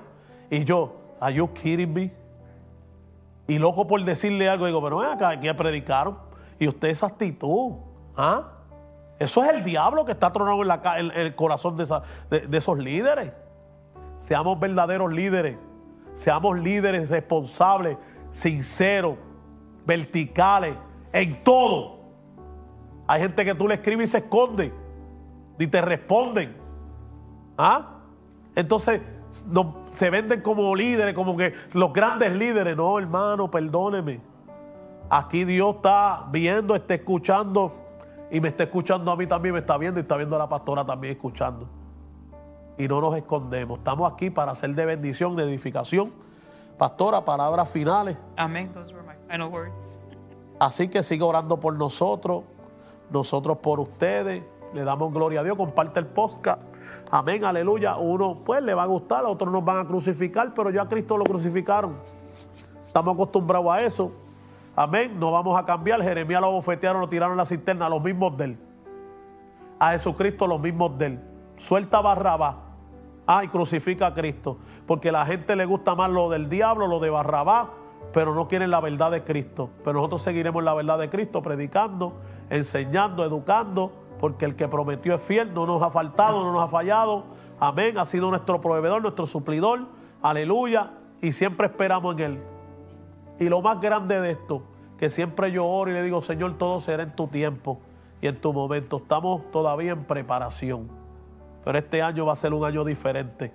Y 0.50 0.64
yo, 0.64 0.94
¿are 1.20 1.34
you 1.34 1.52
kidding 1.52 1.92
me? 1.92 2.12
Y 3.46 3.58
loco 3.58 3.86
por 3.86 4.02
decirle 4.04 4.48
algo, 4.48 4.66
digo, 4.66 4.82
pero 4.82 4.98
ven 4.98 5.10
acá, 5.10 5.30
aquí 5.30 5.52
predicaron. 5.52 6.18
Y 6.58 6.68
usted 6.68 6.88
esa 6.88 7.06
actitud, 7.06 7.72
¿ah? 8.16 8.44
Eso 9.18 9.44
es 9.44 9.50
el 9.50 9.64
diablo 9.64 10.04
que 10.04 10.12
está 10.12 10.32
tronado 10.32 10.62
en, 10.62 10.68
la, 10.68 10.80
ca- 10.80 10.98
en- 10.98 11.10
en 11.10 11.20
el 11.20 11.34
corazón 11.34 11.76
de, 11.76 11.82
esa- 11.84 12.02
de- 12.30 12.46
de 12.46 12.58
esos 12.58 12.78
líderes. 12.78 13.32
Seamos 14.16 14.58
verdaderos 14.58 15.12
líderes. 15.12 15.56
Seamos 16.14 16.58
líderes 16.58 17.10
responsables, 17.10 17.96
sinceros. 18.30 19.16
verticales, 19.86 20.74
en 21.12 21.44
todo. 21.44 21.98
Hay 23.06 23.20
gente 23.20 23.44
que 23.44 23.54
tú 23.54 23.68
le 23.68 23.74
escribes 23.74 24.08
y 24.08 24.12
se 24.12 24.18
esconde, 24.18 24.72
ni 25.58 25.66
te 25.66 25.82
responden. 25.82 26.56
¿Ah? 27.58 27.98
Entonces 28.54 29.02
no, 29.46 29.84
se 29.94 30.10
venden 30.10 30.40
como 30.40 30.74
líderes, 30.74 31.14
como 31.14 31.36
que 31.36 31.52
los 31.72 31.92
grandes 31.92 32.32
líderes. 32.32 32.76
No, 32.76 32.98
hermano, 32.98 33.50
perdóneme. 33.50 34.20
Aquí 35.10 35.44
Dios 35.44 35.76
está 35.76 36.26
viendo, 36.30 36.74
está 36.74 36.94
escuchando 36.94 37.72
y 38.30 38.40
me 38.40 38.48
está 38.48 38.64
escuchando 38.64 39.10
a 39.10 39.16
mí 39.16 39.26
también, 39.26 39.52
me 39.52 39.60
está 39.60 39.76
viendo 39.76 40.00
y 40.00 40.02
está 40.02 40.16
viendo 40.16 40.34
a 40.36 40.38
la 40.38 40.48
pastora 40.48 40.84
también 40.84 41.12
escuchando. 41.12 41.68
Y 42.76 42.88
no 42.88 43.00
nos 43.00 43.16
escondemos. 43.16 43.78
Estamos 43.78 44.12
aquí 44.12 44.30
para 44.30 44.52
hacer 44.52 44.74
de 44.74 44.84
bendición, 44.84 45.36
de 45.36 45.44
edificación. 45.44 46.12
Pastora, 46.78 47.24
palabras 47.24 47.70
finales. 47.70 48.16
Amén. 48.36 48.72
Those 48.72 48.92
were 48.92 49.06
my 49.06 49.14
final 49.30 49.48
words. 49.48 49.98
Así 50.58 50.88
que 50.88 51.02
siga 51.02 51.24
orando 51.24 51.60
por 51.60 51.76
nosotros, 51.76 52.44
nosotros 53.10 53.58
por 53.58 53.80
ustedes. 53.80 54.42
Le 54.72 54.82
damos 54.82 55.12
gloria 55.12 55.40
a 55.40 55.44
Dios. 55.44 55.56
Comparte 55.56 56.00
el 56.00 56.06
podcast. 56.06 56.62
Amén, 57.10 57.44
aleluya. 57.44 57.96
Uno 57.96 58.38
pues 58.44 58.62
le 58.62 58.74
va 58.74 58.82
a 58.82 58.86
gustar, 58.86 59.24
otros 59.24 59.52
nos 59.52 59.64
van 59.64 59.78
a 59.78 59.86
crucificar, 59.86 60.52
pero 60.52 60.70
ya 60.70 60.82
a 60.82 60.88
Cristo 60.88 61.16
lo 61.16 61.24
crucificaron. 61.24 61.94
Estamos 62.84 63.14
acostumbrados 63.14 63.70
a 63.70 63.82
eso. 63.82 64.12
Amén. 64.74 65.18
No 65.18 65.30
vamos 65.30 65.58
a 65.58 65.64
cambiar. 65.64 66.02
Jeremías 66.02 66.40
lo 66.40 66.50
bofetearon, 66.50 67.00
lo 67.00 67.08
tiraron 67.08 67.34
en 67.34 67.38
la 67.38 67.46
cisterna, 67.46 67.88
los 67.88 68.02
mismos 68.02 68.36
de 68.36 68.44
él. 68.44 68.58
A 69.78 69.92
Jesucristo, 69.92 70.46
los 70.46 70.60
mismos 70.60 70.98
de 70.98 71.06
él. 71.06 71.20
Suelta 71.56 72.00
Barrabá. 72.00 72.63
Ah, 73.26 73.44
y 73.44 73.48
crucifica 73.48 74.08
a 74.08 74.14
Cristo. 74.14 74.58
Porque 74.86 75.08
a 75.08 75.12
la 75.12 75.26
gente 75.26 75.56
le 75.56 75.64
gusta 75.64 75.94
más 75.94 76.10
lo 76.10 76.28
del 76.28 76.48
diablo, 76.48 76.86
lo 76.86 77.00
de 77.00 77.10
Barrabá, 77.10 77.70
pero 78.12 78.34
no 78.34 78.48
quieren 78.48 78.70
la 78.70 78.80
verdad 78.80 79.10
de 79.10 79.24
Cristo. 79.24 79.70
Pero 79.82 79.94
nosotros 79.94 80.22
seguiremos 80.22 80.62
la 80.62 80.74
verdad 80.74 80.98
de 80.98 81.08
Cristo, 81.08 81.42
predicando, 81.42 82.14
enseñando, 82.50 83.24
educando, 83.24 83.92
porque 84.20 84.44
el 84.44 84.56
que 84.56 84.68
prometió 84.68 85.14
es 85.14 85.22
fiel, 85.22 85.54
no 85.54 85.66
nos 85.66 85.82
ha 85.82 85.90
faltado, 85.90 86.44
no 86.44 86.52
nos 86.52 86.62
ha 86.62 86.68
fallado. 86.68 87.24
Amén. 87.58 87.98
Ha 87.98 88.06
sido 88.06 88.28
nuestro 88.30 88.60
proveedor, 88.60 89.02
nuestro 89.02 89.26
suplidor. 89.26 89.86
Aleluya. 90.22 90.92
Y 91.22 91.32
siempre 91.32 91.66
esperamos 91.66 92.14
en 92.16 92.20
Él. 92.20 92.42
Y 93.40 93.48
lo 93.48 93.62
más 93.62 93.80
grande 93.80 94.20
de 94.20 94.32
esto, 94.32 94.62
que 94.98 95.10
siempre 95.10 95.50
yo 95.50 95.66
oro 95.66 95.90
y 95.90 95.94
le 95.94 96.02
digo, 96.02 96.22
Señor, 96.22 96.56
todo 96.58 96.78
será 96.80 97.02
en 97.02 97.16
tu 97.16 97.26
tiempo 97.26 97.80
y 98.20 98.26
en 98.26 98.40
tu 98.40 98.52
momento. 98.52 98.98
Estamos 98.98 99.50
todavía 99.50 99.92
en 99.92 100.04
preparación. 100.04 101.03
Pero 101.64 101.78
este 101.78 102.02
año 102.02 102.26
va 102.26 102.34
a 102.34 102.36
ser 102.36 102.52
un 102.52 102.64
año 102.64 102.84
diferente. 102.84 103.52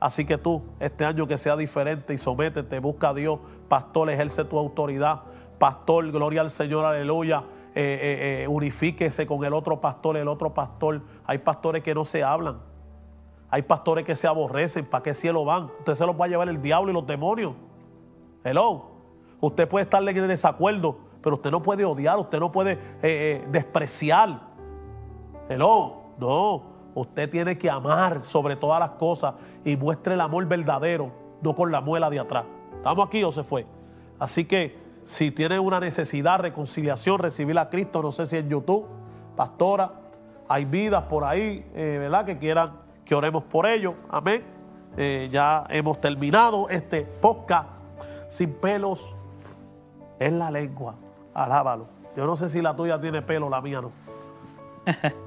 Así 0.00 0.24
que 0.24 0.38
tú, 0.38 0.62
este 0.78 1.04
año 1.04 1.26
que 1.26 1.38
sea 1.38 1.56
diferente 1.56 2.14
y 2.14 2.18
sométete, 2.18 2.78
busca 2.80 3.10
a 3.10 3.14
Dios, 3.14 3.38
pastor, 3.68 4.10
ejerce 4.10 4.44
tu 4.44 4.58
autoridad. 4.58 5.22
Pastor, 5.58 6.10
gloria 6.10 6.42
al 6.42 6.50
Señor, 6.50 6.84
aleluya. 6.84 7.44
Eh, 7.74 7.82
eh, 7.82 8.42
eh, 8.42 8.48
unifíquese 8.48 9.26
con 9.26 9.44
el 9.44 9.52
otro 9.52 9.80
pastor, 9.80 10.16
el 10.16 10.28
otro 10.28 10.52
pastor. 10.52 11.02
Hay 11.26 11.38
pastores 11.38 11.82
que 11.82 11.94
no 11.94 12.04
se 12.04 12.22
hablan. 12.22 12.58
Hay 13.50 13.62
pastores 13.62 14.04
que 14.04 14.16
se 14.16 14.26
aborrecen. 14.26 14.86
¿Para 14.86 15.02
qué 15.02 15.14
cielo 15.14 15.44
van? 15.44 15.64
Usted 15.78 15.94
se 15.94 16.06
los 16.06 16.18
va 16.18 16.24
a 16.26 16.28
llevar 16.28 16.48
el 16.48 16.60
diablo 16.60 16.90
y 16.90 16.94
los 16.94 17.06
demonios. 17.06 17.54
Hello. 18.44 18.92
Usted 19.40 19.68
puede 19.68 19.84
estarle 19.84 20.12
en 20.12 20.28
desacuerdo, 20.28 20.98
pero 21.22 21.36
usted 21.36 21.50
no 21.50 21.62
puede 21.62 21.84
odiar, 21.84 22.18
usted 22.18 22.40
no 22.40 22.50
puede 22.50 22.78
despreciar. 23.50 24.40
Hello. 25.48 26.02
No. 26.18 26.75
Usted 26.96 27.28
tiene 27.28 27.58
que 27.58 27.68
amar 27.68 28.22
sobre 28.24 28.56
todas 28.56 28.80
las 28.80 28.92
cosas 28.92 29.34
y 29.66 29.76
muestre 29.76 30.14
el 30.14 30.20
amor 30.22 30.46
verdadero, 30.46 31.12
no 31.42 31.54
con 31.54 31.70
la 31.70 31.82
muela 31.82 32.08
de 32.08 32.18
atrás. 32.18 32.46
¿Estamos 32.74 33.06
aquí 33.06 33.22
o 33.22 33.30
se 33.30 33.44
fue? 33.44 33.66
Así 34.18 34.46
que 34.46 34.78
si 35.04 35.30
tiene 35.30 35.58
una 35.58 35.78
necesidad, 35.78 36.40
reconciliación, 36.40 37.18
recibir 37.18 37.58
a 37.58 37.68
Cristo, 37.68 38.00
no 38.00 38.12
sé 38.12 38.24
si 38.24 38.38
en 38.38 38.48
YouTube, 38.48 38.86
pastora, 39.36 39.92
hay 40.48 40.64
vidas 40.64 41.04
por 41.04 41.24
ahí, 41.24 41.70
eh, 41.74 41.98
¿verdad? 42.00 42.24
Que 42.24 42.38
quieran 42.38 42.72
que 43.04 43.14
oremos 43.14 43.44
por 43.44 43.66
ellos. 43.66 43.92
Amén. 44.08 44.42
Eh, 44.96 45.28
ya 45.30 45.66
hemos 45.68 46.00
terminado 46.00 46.70
este 46.70 47.02
podcast 47.02 47.68
sin 48.28 48.54
pelos 48.54 49.14
en 50.18 50.38
la 50.38 50.50
lengua. 50.50 50.94
Alábalo. 51.34 51.88
Yo 52.16 52.26
no 52.26 52.36
sé 52.36 52.48
si 52.48 52.62
la 52.62 52.74
tuya 52.74 52.98
tiene 52.98 53.20
pelo, 53.20 53.50
la 53.50 53.60
mía 53.60 53.82
no. 53.82 53.92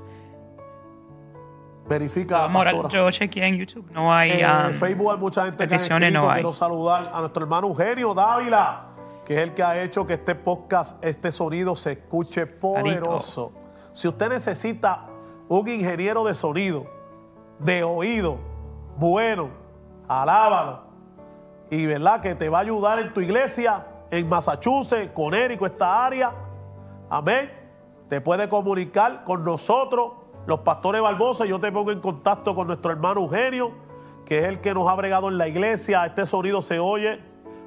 Verifica. 1.90 2.44
Amor, 2.44 2.88
yo 2.90 3.10
chequeé 3.10 3.48
en 3.48 3.58
YouTube, 3.58 3.90
no 3.92 4.14
hay. 4.14 4.42
En 4.42 4.46
um, 4.46 4.74
Facebook 4.74 5.12
hay 5.12 5.18
mucha 5.18 5.46
gente 5.46 5.68
que 5.68 5.76
ha. 5.76 6.00
No 6.12 6.32
Quiero 6.34 6.54
saludar 6.54 7.10
a 7.12 7.20
nuestro 7.20 7.44
hermano 7.44 7.68
Eugenio 7.68 8.14
Dávila, 8.14 8.86
que 9.26 9.34
es 9.34 9.40
el 9.40 9.56
que 9.56 9.64
ha 9.64 9.82
hecho 9.82 10.06
que 10.06 10.14
este 10.14 10.36
podcast, 10.36 11.04
este 11.04 11.32
sonido 11.32 11.76
se 11.76 11.94
escuche 11.94 12.46
poderoso. 12.46 13.52
Si 13.92 14.08
usted 14.08 14.30
necesita 14.30 15.08
un 15.48 15.68
ingeniero 15.68 16.24
de 16.26 16.36
sonido, 16.36 16.86
de 17.58 17.84
oído, 17.84 18.38
bueno, 18.98 19.50
alábalo. 20.08 20.82
Y 21.72 21.88
verdad 21.88 22.22
que 22.22 22.36
te 22.36 22.50
va 22.50 22.60
a 22.60 22.62
ayudar 22.62 23.00
en 23.00 23.14
tu 23.14 23.22
iglesia, 23.22 23.88
en 24.12 24.30
Massachusetts, 24.30 25.12
con 25.14 25.34
Érico, 25.34 25.66
esta 25.66 26.06
área. 26.06 26.32
Amén. 27.10 27.52
Te 28.10 28.22
puede 28.22 28.48
comunicar 28.48 29.24
con 29.24 29.44
nosotros 29.44 30.19
los 30.50 30.62
pastores 30.62 31.00
Barbosa, 31.00 31.46
yo 31.46 31.60
te 31.60 31.72
pongo 31.72 31.92
en 31.92 32.00
contacto 32.00 32.56
con 32.56 32.66
nuestro 32.66 32.92
hermano 32.92 33.22
Eugenio, 33.22 33.72
que 34.26 34.40
es 34.40 34.46
el 34.46 34.60
que 34.62 34.74
nos 34.74 34.90
ha 34.90 34.96
bregado 34.96 35.30
en 35.30 35.38
la 35.38 35.48
iglesia. 35.48 36.04
Este 36.08 36.26
sonido 36.26 36.64
se 36.64 36.80
oye 36.80 37.20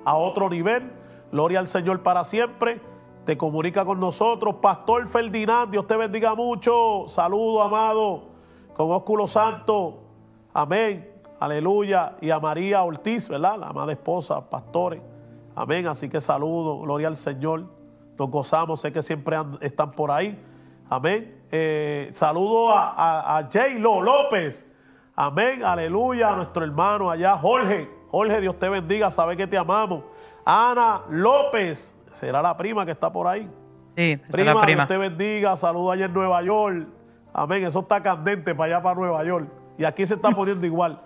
a 0.04 0.16
otro 0.16 0.50
nivel. 0.50 0.90
Gloria 1.30 1.60
al 1.60 1.68
Señor 1.68 2.02
para 2.02 2.24
siempre. 2.24 2.80
Te 3.24 3.38
comunica 3.38 3.84
con 3.84 4.00
nosotros. 4.00 4.56
Pastor 4.56 5.06
Ferdinand, 5.06 5.70
Dios 5.70 5.86
te 5.86 5.96
bendiga 5.96 6.34
mucho. 6.34 7.04
Saludo, 7.06 7.62
amado, 7.62 8.24
con 8.74 8.90
ósculo 8.90 9.28
santo. 9.28 10.00
Amén. 10.52 11.09
Aleluya. 11.38 12.16
Y 12.20 12.30
a 12.30 12.40
María 12.40 12.82
Ortiz, 12.82 13.28
¿verdad? 13.28 13.59
La 13.59 13.68
amada 13.68 13.92
esposa, 13.92 14.50
pastores. 14.50 15.00
Amén. 15.54 15.86
Así 15.86 16.09
que 16.09 16.20
saludo. 16.20 16.80
Gloria 16.80 17.06
al 17.06 17.16
Señor. 17.16 17.62
Nos 18.18 18.28
gozamos. 18.28 18.80
Sé 18.80 18.92
que 18.92 19.04
siempre 19.04 19.36
están 19.60 19.92
por 19.92 20.10
ahí. 20.10 20.36
Amén. 20.93 21.35
Eh, 21.51 22.10
saludo 22.12 22.70
a, 22.70 23.39
a, 23.39 23.43
J. 23.44 23.78
Lo 23.78 24.02
López. 24.02 24.70
Amén. 25.16 25.64
Aleluya. 25.64 26.35
A 26.35 26.36
nuestro 26.36 26.64
hermano 26.64 27.10
allá, 27.10 27.35
Jorge. 27.39 27.89
Jorge, 28.10 28.43
Dios 28.43 28.59
te 28.59 28.69
bendiga. 28.69 29.10
Sabe 29.10 29.35
que 29.35 29.47
te 29.47 29.56
amamos. 29.56 30.05
Ana 30.44 31.01
López. 31.09 31.97
¿Será 32.12 32.43
la 32.43 32.55
prima 32.59 32.85
que 32.85 32.90
está 32.90 33.10
por 33.10 33.27
ahí? 33.27 33.48
Sí, 33.97 34.20
prima, 34.31 34.52
la 34.52 34.60
prima. 34.60 34.77
Dios 34.82 34.89
te 34.89 34.98
bendiga. 34.98 35.56
Saludo 35.56 35.93
allá 35.93 36.05
en 36.05 36.12
Nueva 36.12 36.43
York. 36.43 36.86
Amén. 37.32 37.64
Eso 37.64 37.81
está 37.81 38.02
candente 38.02 38.55
para 38.55 38.74
allá, 38.74 38.82
para 38.82 38.97
Nueva 38.97 39.24
York. 39.24 39.48
Y 39.78 39.85
aquí 39.85 40.05
se 40.05 40.16
está 40.16 40.31
poniendo 40.36 40.66
igual. 40.66 41.01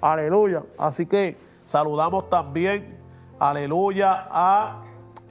Aleluya. 0.00 0.62
Así 0.78 1.04
que 1.04 1.36
saludamos 1.64 2.30
también, 2.30 2.96
aleluya, 3.40 4.28
a 4.30 4.82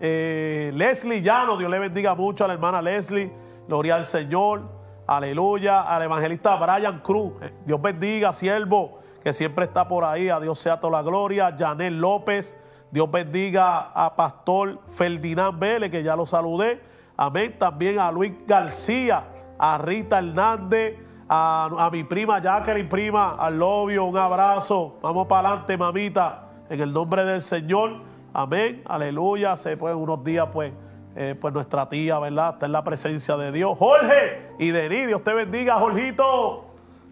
eh, 0.01 0.73
Leslie 0.75 1.21
Llano. 1.21 1.55
Dios 1.55 1.71
le 1.71 1.79
bendiga 1.79 2.13
mucho 2.13 2.43
a 2.43 2.47
la 2.49 2.55
hermana 2.55 2.81
Leslie. 2.81 3.44
Gloria 3.67 3.95
al 3.95 4.05
Señor. 4.05 4.63
Aleluya. 5.07 5.81
Al 5.81 6.03
evangelista 6.03 6.55
Brian 6.55 6.99
Cruz. 6.99 7.33
Eh, 7.41 7.53
Dios 7.65 7.81
bendiga, 7.81 8.33
siervo, 8.33 8.99
que 9.23 9.33
siempre 9.33 9.65
está 9.65 9.87
por 9.87 10.03
ahí. 10.03 10.29
A 10.29 10.39
Dios 10.39 10.59
sea 10.59 10.79
toda 10.79 10.97
la 10.97 11.03
gloria. 11.03 11.55
Janel 11.57 11.99
López. 11.99 12.55
Dios 12.91 13.09
bendiga 13.11 13.91
a 13.93 14.15
Pastor 14.15 14.79
Ferdinand 14.87 15.59
Vélez, 15.59 15.91
que 15.91 16.03
ya 16.03 16.15
lo 16.15 16.25
saludé. 16.25 16.81
Amén. 17.17 17.55
También 17.57 17.99
a 17.99 18.11
Luis 18.11 18.33
García, 18.47 19.23
a 19.57 19.77
Rita 19.77 20.19
Hernández, 20.19 20.97
a, 21.27 21.89
mi 21.91 22.03
prima 22.03 22.39
Jacqueline, 22.39 22.87
prima, 22.87 23.35
al 23.35 23.57
novio, 23.57 24.05
un 24.05 24.17
abrazo. 24.17 24.97
Vamos 25.01 25.27
para 25.27 25.49
adelante, 25.49 25.77
mamita, 25.77 26.49
en 26.69 26.81
el 26.81 26.93
nombre 26.93 27.25
del 27.25 27.41
Señor. 27.41 28.01
Amén. 28.33 28.83
Aleluya. 28.85 29.57
Se 29.57 29.75
pueden 29.75 29.97
unos 29.97 30.23
días, 30.23 30.47
pues 30.51 30.71
eh, 31.15 31.35
pues 31.39 31.53
nuestra 31.53 31.87
tía, 31.87 32.19
¿verdad? 32.19 32.55
Está 32.55 32.65
en 32.65 32.73
la 32.73 32.83
presencia 32.83 33.37
de 33.37 33.51
Dios. 33.51 33.77
Jorge 33.77 34.49
y 34.59 34.71
Denis, 34.71 35.07
Dios 35.07 35.23
te 35.23 35.33
bendiga, 35.33 35.75
Jorgito. 35.75 36.65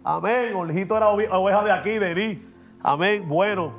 Amén. 0.03 0.53
Jorgito 0.53 0.97
era 0.97 1.09
oveja 1.09 1.63
de 1.63 1.71
aquí, 1.71 1.91
Denis. 1.91 2.39
Amén. 2.81 3.23
Bueno, 3.27 3.71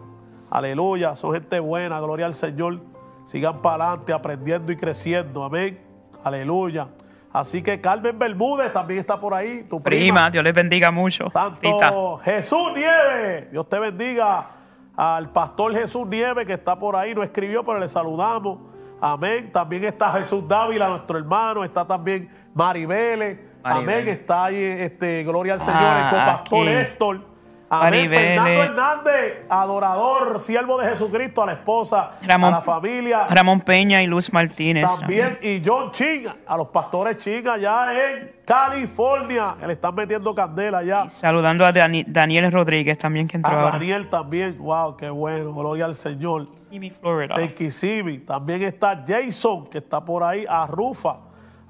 aleluya. 0.50 1.14
Son 1.14 1.32
gente 1.32 1.60
buena, 1.60 2.00
gloria 2.00 2.24
al 2.24 2.34
Señor. 2.34 2.80
Sigan 3.26 3.60
para 3.60 3.88
adelante 3.88 4.12
aprendiendo 4.14 4.72
y 4.72 4.76
creciendo. 4.76 5.44
Amén. 5.44 5.78
Aleluya. 6.22 6.88
Así 7.30 7.62
que 7.62 7.80
Carmen 7.80 8.18
Bermúdez 8.18 8.72
también 8.72 9.00
está 9.00 9.20
por 9.20 9.34
ahí. 9.34 9.64
Tu 9.64 9.82
prima, 9.82 10.30
Dios 10.30 10.42
les 10.42 10.54
bendiga 10.54 10.90
mucho. 10.90 11.28
Santo 11.28 12.18
Jesús 12.24 12.72
Nieve, 12.74 13.48
Dios 13.50 13.68
te 13.68 13.78
bendiga. 13.78 14.50
Al 14.96 15.30
pastor 15.30 15.74
Jesús 15.74 16.06
Nieve 16.06 16.46
que 16.46 16.52
está 16.52 16.78
por 16.78 16.94
ahí, 16.94 17.14
no 17.14 17.22
escribió, 17.22 17.64
pero 17.64 17.78
le 17.78 17.88
saludamos. 17.88 18.73
Amén. 19.06 19.52
También 19.52 19.84
está 19.84 20.10
Jesús 20.12 20.48
Dávila, 20.48 20.88
nuestro 20.88 21.18
hermano. 21.18 21.62
Está 21.62 21.86
también 21.86 22.30
Maribele. 22.54 23.38
Amén. 23.62 24.08
Está 24.08 24.46
ahí, 24.46 24.56
este, 24.56 25.22
gloria 25.24 25.52
al 25.52 25.60
Señor, 25.60 25.82
el 25.82 26.04
ah, 26.04 26.08
copastor 26.10 26.68
Héctor. 26.68 27.33
Amén. 27.70 28.08
Fernando 28.08 28.62
Hernández, 28.62 29.42
adorador, 29.48 30.40
siervo 30.40 30.78
de 30.80 30.88
Jesucristo, 30.90 31.42
a 31.42 31.46
la 31.46 31.52
esposa, 31.54 32.12
Ramón- 32.22 32.52
a 32.52 32.58
la 32.58 32.62
familia. 32.62 33.26
Ramón 33.28 33.60
Peña 33.62 34.02
y 34.02 34.06
Luz 34.06 34.32
Martínez. 34.32 34.98
También, 35.00 35.38
y 35.42 35.62
John 35.64 35.90
Ching, 35.90 36.26
a 36.46 36.56
los 36.56 36.68
pastores 36.68 37.16
Ching 37.16 37.48
allá 37.48 37.86
en 37.92 38.32
California, 38.44 39.54
que 39.58 39.66
le 39.66 39.72
están 39.72 39.94
metiendo 39.94 40.34
candela 40.34 40.78
allá. 40.78 41.04
Y 41.06 41.10
saludando 41.10 41.64
a 41.64 41.72
Dani- 41.72 42.04
Daniel 42.06 42.52
Rodríguez 42.52 42.98
también 42.98 43.26
que 43.26 43.36
entró 43.38 43.52
A 43.52 43.60
ahora. 43.62 43.72
Daniel 43.72 44.08
también, 44.10 44.56
wow, 44.58 44.96
qué 44.96 45.08
bueno, 45.10 45.52
gloria 45.54 45.86
al 45.86 45.94
Señor. 45.94 46.48
Kissimmee, 46.52 46.90
Florida. 46.90 47.34
de 47.36 47.54
Kissimmee. 47.54 48.18
También 48.18 48.62
está 48.62 49.02
Jason, 49.06 49.66
que 49.68 49.78
está 49.78 50.04
por 50.04 50.22
ahí, 50.22 50.44
a 50.48 50.66
Rufa. 50.66 51.16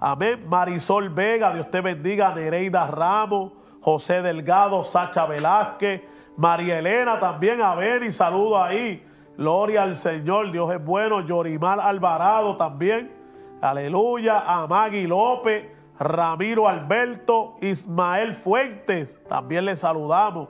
Amén. 0.01 0.45
Marisol 0.49 1.09
Vega, 1.09 1.55
Dios 1.55 1.71
te 1.71 1.81
bendiga. 1.81 2.35
Nereida 2.35 2.87
Ramos, 2.89 3.53
José 3.85 4.23
Delgado, 4.23 4.83
Sacha 4.83 5.27
Velázquez, 5.27 6.01
María 6.39 6.79
Elena 6.79 7.21
también, 7.21 7.61
a 7.61 7.75
ver 7.75 8.03
y 8.03 8.13
saludo 8.13 8.63
ahí. 8.63 9.07
Gloria 9.37 9.83
al 9.83 9.95
Señor, 9.95 10.51
Dios 10.51 10.73
es 10.73 10.83
bueno. 10.83 11.21
Yorimar 11.21 11.79
Alvarado 11.79 12.57
también. 12.57 13.13
Aleluya. 13.61 14.43
A 14.47 14.67
Maggie 14.67 15.07
López, 15.07 15.67
Ramiro 15.99 16.67
Alberto, 16.67 17.57
Ismael 17.61 18.35
Fuentes, 18.35 19.23
también 19.29 19.67
le 19.67 19.77
saludamos. 19.77 20.49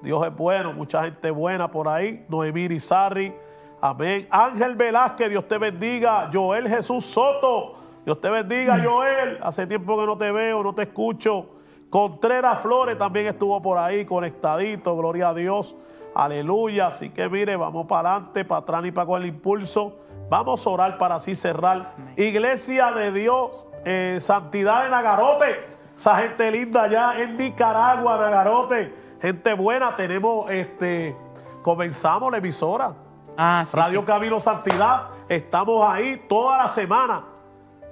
Dios 0.00 0.24
es 0.24 0.36
bueno, 0.36 0.72
mucha 0.72 1.02
gente 1.02 1.32
buena 1.32 1.68
por 1.68 1.88
ahí. 1.88 2.24
Noemí 2.28 2.68
Rizarri, 2.68 3.34
amén. 3.80 4.28
Ángel 4.30 4.76
Velázquez, 4.76 5.28
Dios 5.28 5.48
te 5.48 5.58
bendiga. 5.58 6.30
Joel 6.32 6.68
Jesús 6.68 7.04
Soto, 7.04 7.74
Dios 8.04 8.20
te 8.20 8.30
bendiga, 8.30 8.78
Joel. 8.78 9.40
Hace 9.42 9.66
tiempo 9.66 9.98
que 9.98 10.06
no 10.06 10.16
te 10.16 10.30
veo, 10.30 10.62
no 10.62 10.72
te 10.72 10.82
escucho. 10.82 11.55
Contreras 11.90 12.60
Flores 12.60 12.98
también 12.98 13.26
estuvo 13.26 13.60
por 13.62 13.78
ahí, 13.78 14.04
conectadito, 14.04 14.96
gloria 14.96 15.28
a 15.28 15.34
Dios. 15.34 15.76
Aleluya. 16.14 16.88
Así 16.88 17.10
que 17.10 17.28
mire, 17.28 17.56
vamos 17.56 17.86
para 17.86 18.12
adelante, 18.12 18.44
para 18.44 18.60
atrás 18.60 18.84
y 18.84 18.92
para 18.92 19.06
con 19.06 19.22
el 19.22 19.28
impulso. 19.28 19.98
Vamos 20.28 20.66
a 20.66 20.70
orar 20.70 20.98
para 20.98 21.16
así 21.16 21.34
cerrar. 21.34 21.94
Iglesia 22.16 22.90
de 22.92 23.12
Dios, 23.12 23.66
eh, 23.84 24.18
Santidad 24.20 24.86
en 24.86 24.94
Agarote. 24.94 25.76
Esa 25.94 26.16
gente 26.16 26.50
linda 26.50 26.82
allá 26.82 27.20
en 27.20 27.36
Nicaragua, 27.36 28.18
Nagarote. 28.18 28.92
Gente 29.22 29.54
buena. 29.54 29.94
Tenemos, 29.94 30.50
este, 30.50 31.16
comenzamos 31.62 32.30
la 32.32 32.38
emisora. 32.38 32.94
Ah, 33.36 33.64
sí, 33.66 33.76
Radio 33.76 34.00
sí. 34.00 34.06
Camino 34.06 34.40
Santidad. 34.40 35.08
Estamos 35.28 35.88
ahí 35.88 36.24
toda 36.28 36.58
la 36.58 36.68
semana. 36.68 37.24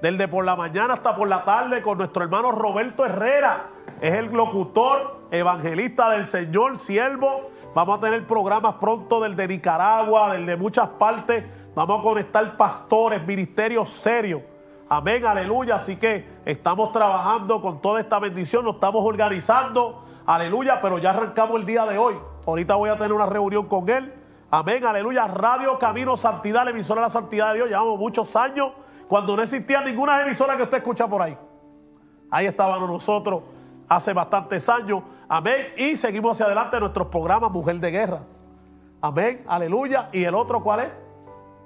Desde 0.05 0.29
por 0.29 0.45
la 0.45 0.55
mañana 0.55 0.93
hasta 0.93 1.17
por 1.17 1.27
la 1.29 1.45
tarde 1.45 1.81
con 1.81 1.97
nuestro 1.97 2.25
hermano 2.25 2.53
Roberto 2.53 3.07
Herrera. 3.07 3.69
Es 4.03 4.13
el 4.13 4.27
locutor, 4.27 5.29
evangelista 5.31 6.11
del 6.11 6.27
Señor, 6.27 6.77
siervo. 6.77 7.49
Vamos 7.75 7.97
a 7.97 8.01
tener 8.03 8.27
programas 8.27 8.75
pronto 8.75 9.19
del 9.23 9.35
de 9.35 9.49
Nicaragua, 9.49 10.35
del 10.35 10.45
de 10.45 10.57
muchas 10.59 10.89
partes. 10.99 11.43
Vamos 11.75 12.01
a 12.01 12.03
conectar 12.03 12.55
pastores, 12.55 13.27
ministerios 13.27 13.89
serios. 13.89 14.43
Amén, 14.91 15.25
aleluya. 15.25 15.77
Así 15.77 15.97
que 15.97 16.29
estamos 16.45 16.93
trabajando 16.93 17.63
con 17.63 17.81
toda 17.81 17.99
esta 17.99 18.19
bendición, 18.19 18.67
nos 18.67 18.75
estamos 18.75 19.03
organizando. 19.03 20.05
Aleluya, 20.27 20.83
pero 20.83 20.99
ya 20.99 21.13
arrancamos 21.13 21.59
el 21.59 21.65
día 21.65 21.87
de 21.87 21.97
hoy. 21.97 22.15
Ahorita 22.47 22.75
voy 22.75 22.91
a 22.91 22.99
tener 22.99 23.15
una 23.15 23.25
reunión 23.25 23.65
con 23.69 23.89
él. 23.89 24.13
Amén, 24.51 24.85
aleluya. 24.85 25.29
Radio 25.29 25.79
Camino 25.79 26.15
Santidad, 26.19 26.65
la 26.67 26.73
emisora 26.73 27.01
de 27.01 27.07
la 27.07 27.11
santidad 27.11 27.53
de 27.53 27.55
Dios. 27.55 27.69
Llevamos 27.71 27.99
muchos 27.99 28.37
años 28.37 28.73
cuando 29.09 29.37
no 29.37 29.43
existía 29.43 29.81
ninguna 29.81 30.21
emisora 30.23 30.57
que 30.57 30.63
usted 30.63 30.79
escucha 30.79 31.07
por 31.07 31.23
ahí. 31.23 31.37
Ahí 32.31 32.47
estábamos 32.47 32.89
nosotros 32.89 33.43
hace 33.89 34.13
bastantes 34.13 34.69
años. 34.69 35.03
Amén. 35.29 35.69
Y 35.77 35.97
seguimos 35.97 36.33
hacia 36.33 36.47
adelante 36.47 36.81
nuestros 36.81 37.09
programas 37.09 37.51
Mujer 37.51 37.77
de 37.77 37.91
Guerra. 37.91 38.21
Amén. 39.01 39.45
Aleluya. 39.47 40.09
¿Y 40.13 40.25
el 40.25 40.35
otro 40.35 40.63
cuál 40.63 40.81
es? 40.81 40.89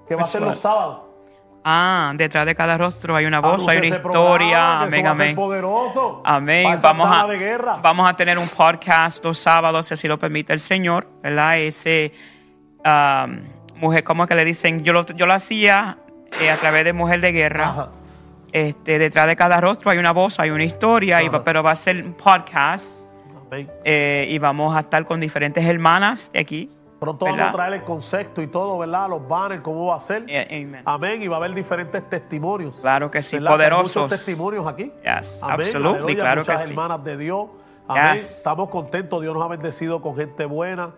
Que 0.06 0.14
va 0.14 0.22
a 0.22 0.26
ser 0.26 0.42
los 0.42 0.58
sábados. 0.58 1.08
Ah, 1.64 2.12
detrás 2.14 2.46
de 2.46 2.54
cada 2.54 2.78
rostro 2.78 3.14
hay 3.14 3.26
una 3.26 3.40
voz, 3.40 3.68
hay 3.68 3.78
una 3.78 3.86
historia. 3.88 4.82
Amén, 4.82 5.06
amén. 5.06 5.34
poderoso. 5.34 6.22
Amén. 6.24 6.76
Vamos 6.82 7.14
a, 7.14 7.26
de 7.26 7.36
guerra. 7.36 7.78
vamos 7.82 8.08
a 8.08 8.14
tener 8.14 8.38
un 8.38 8.48
podcast 8.48 9.24
los 9.24 9.38
sábados, 9.38 9.86
si 9.86 9.94
así 9.94 10.08
lo 10.08 10.18
permite 10.18 10.52
el 10.52 10.60
Señor, 10.60 11.06
¿verdad? 11.22 11.58
Ese, 11.58 12.12
um, 12.84 13.40
mujer, 13.80 14.02
¿cómo 14.04 14.24
es 14.24 14.28
que 14.28 14.34
le 14.34 14.44
dicen? 14.44 14.82
Yo 14.82 14.92
lo, 14.92 15.04
yo 15.04 15.26
lo 15.26 15.34
hacía 15.34 15.98
eh, 16.42 16.50
a 16.50 16.56
través 16.56 16.84
de 16.84 16.92
Mujer 16.92 17.20
de 17.20 17.32
Guerra. 17.32 17.68
Ajá. 17.68 17.88
Este, 18.52 18.98
detrás 18.98 19.26
de 19.26 19.36
cada 19.36 19.60
rostro 19.60 19.90
hay 19.90 19.98
una 19.98 20.12
voz, 20.12 20.40
hay 20.40 20.50
una 20.50 20.64
historia, 20.64 21.22
y 21.22 21.28
va- 21.28 21.44
pero 21.44 21.62
va 21.62 21.72
a 21.72 21.76
ser 21.76 22.02
un 22.02 22.14
podcast 22.14 23.06
eh, 23.84 24.26
y 24.30 24.38
vamos 24.38 24.76
a 24.76 24.80
estar 24.80 25.04
con 25.06 25.20
diferentes 25.20 25.64
hermanas 25.64 26.30
aquí. 26.38 26.70
Pronto 26.98 27.26
vamos 27.26 27.36
¿verdad? 27.38 27.52
a 27.52 27.56
traer 27.56 27.72
el 27.74 27.82
concepto 27.84 28.42
y 28.42 28.48
todo, 28.48 28.78
¿verdad? 28.78 29.08
Los 29.08 29.26
banners, 29.28 29.60
cómo 29.60 29.86
va 29.86 29.96
a 29.96 30.00
ser. 30.00 30.24
Eh, 30.26 30.64
amen. 30.64 30.82
Amén. 30.84 31.22
Y 31.22 31.28
va 31.28 31.36
a 31.36 31.38
haber 31.38 31.54
diferentes 31.54 32.08
testimonios. 32.10 32.78
Claro 32.80 33.10
que 33.10 33.22
sí, 33.22 33.36
¿Verdad? 33.36 33.50
Que 33.50 33.52
hay 33.52 33.58
poderosos. 33.70 34.02
Muchos 34.02 34.24
testimonios 34.24 34.66
aquí. 34.66 34.92
Yes, 35.04 35.40
Amén, 35.42 35.60
absolutely, 35.60 35.96
aleluya, 35.98 36.20
claro 36.20 36.42
que 36.42 36.50
muchas 36.50 36.66
sí. 36.66 36.72
hermanas 36.72 37.04
de 37.04 37.16
Dios. 37.16 37.46
Amén. 37.86 38.14
Yes. 38.14 38.38
Estamos 38.38 38.68
contentos. 38.68 39.22
Dios 39.22 39.32
nos 39.34 39.44
ha 39.44 39.48
bendecido 39.48 40.02
con 40.02 40.16
gente 40.16 40.44
buena. 40.44 40.90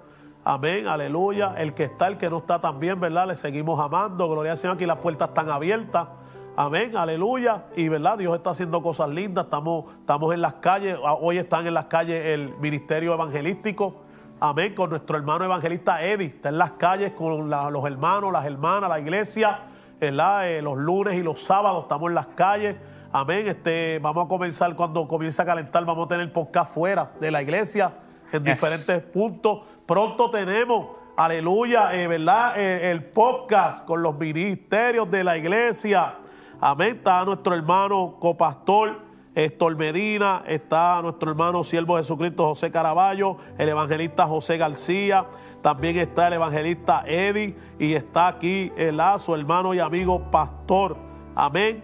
Amén, 0.44 0.86
aleluya. 0.88 1.54
El 1.58 1.74
que 1.74 1.84
está, 1.84 2.06
el 2.08 2.16
que 2.16 2.30
no 2.30 2.38
está 2.38 2.60
también, 2.60 2.98
¿verdad? 2.98 3.26
Le 3.28 3.36
seguimos 3.36 3.78
amando. 3.78 4.28
Gloria 4.28 4.52
al 4.52 4.58
Señor. 4.58 4.76
Aquí 4.76 4.86
las 4.86 4.96
puertas 4.98 5.28
están 5.28 5.50
abiertas. 5.50 6.08
Amén, 6.56 6.96
aleluya. 6.96 7.64
Y 7.76 7.88
verdad, 7.88 8.18
Dios 8.18 8.34
está 8.36 8.50
haciendo 8.50 8.82
cosas 8.82 9.10
lindas. 9.10 9.44
Estamos, 9.44 9.84
estamos 10.00 10.32
en 10.34 10.40
las 10.40 10.54
calles. 10.54 10.98
Ah, 11.04 11.14
Hoy 11.14 11.38
están 11.38 11.66
en 11.66 11.74
las 11.74 11.86
calles 11.86 12.24
el 12.24 12.54
ministerio 12.58 13.12
evangelístico. 13.14 13.96
Amén, 14.40 14.74
con 14.74 14.88
nuestro 14.90 15.18
hermano 15.18 15.44
evangelista 15.44 16.02
Eddie. 16.02 16.26
Está 16.28 16.48
en 16.48 16.56
las 16.58 16.72
calles 16.72 17.12
con 17.12 17.50
la- 17.50 17.68
los 17.70 17.84
hermanos, 17.84 18.32
las 18.32 18.46
hermanas, 18.46 18.88
la 18.88 18.98
iglesia. 18.98 19.60
¿verdad? 20.00 20.48
Eh, 20.50 20.62
los 20.62 20.78
lunes 20.78 21.14
y 21.16 21.22
los 21.22 21.42
sábados 21.42 21.82
estamos 21.82 22.08
en 22.08 22.14
las 22.14 22.28
calles. 22.28 22.74
Amén. 23.12 23.46
Este, 23.46 23.98
vamos 23.98 24.24
a 24.24 24.28
comenzar 24.28 24.74
cuando 24.74 25.06
comience 25.06 25.42
a 25.42 25.44
calentar. 25.44 25.84
Vamos 25.84 26.06
a 26.06 26.08
tener 26.08 26.32
podcast 26.32 26.72
fuera 26.72 27.10
de 27.20 27.30
la 27.30 27.42
iglesia 27.42 27.92
en 28.32 28.42
Yes. 28.42 28.54
diferentes 28.54 29.02
puntos. 29.02 29.60
Pronto 29.90 30.30
tenemos, 30.30 31.00
aleluya, 31.16 31.92
eh, 31.96 32.06
¿verdad? 32.06 32.52
Eh, 32.56 32.92
el 32.92 33.06
podcast 33.06 33.84
con 33.84 34.04
los 34.04 34.16
ministerios 34.16 35.10
de 35.10 35.24
la 35.24 35.36
iglesia. 35.36 36.14
Amén. 36.60 36.98
Está 36.98 37.24
nuestro 37.24 37.56
hermano 37.56 38.14
copastor 38.20 39.00
Héctor 39.34 39.74
Medina, 39.74 40.44
está 40.46 41.02
nuestro 41.02 41.32
hermano 41.32 41.64
siervo 41.64 41.96
Jesucristo 41.96 42.46
José 42.46 42.70
Caraballo, 42.70 43.38
el 43.58 43.68
evangelista 43.68 44.28
José 44.28 44.58
García, 44.58 45.26
también 45.60 45.96
está 45.96 46.28
el 46.28 46.34
evangelista 46.34 47.02
Eddie 47.04 47.56
y 47.80 47.94
está 47.94 48.28
aquí 48.28 48.70
el 48.76 49.00
su 49.18 49.34
hermano 49.34 49.74
y 49.74 49.80
amigo 49.80 50.30
pastor. 50.30 50.96
Amén. 51.34 51.82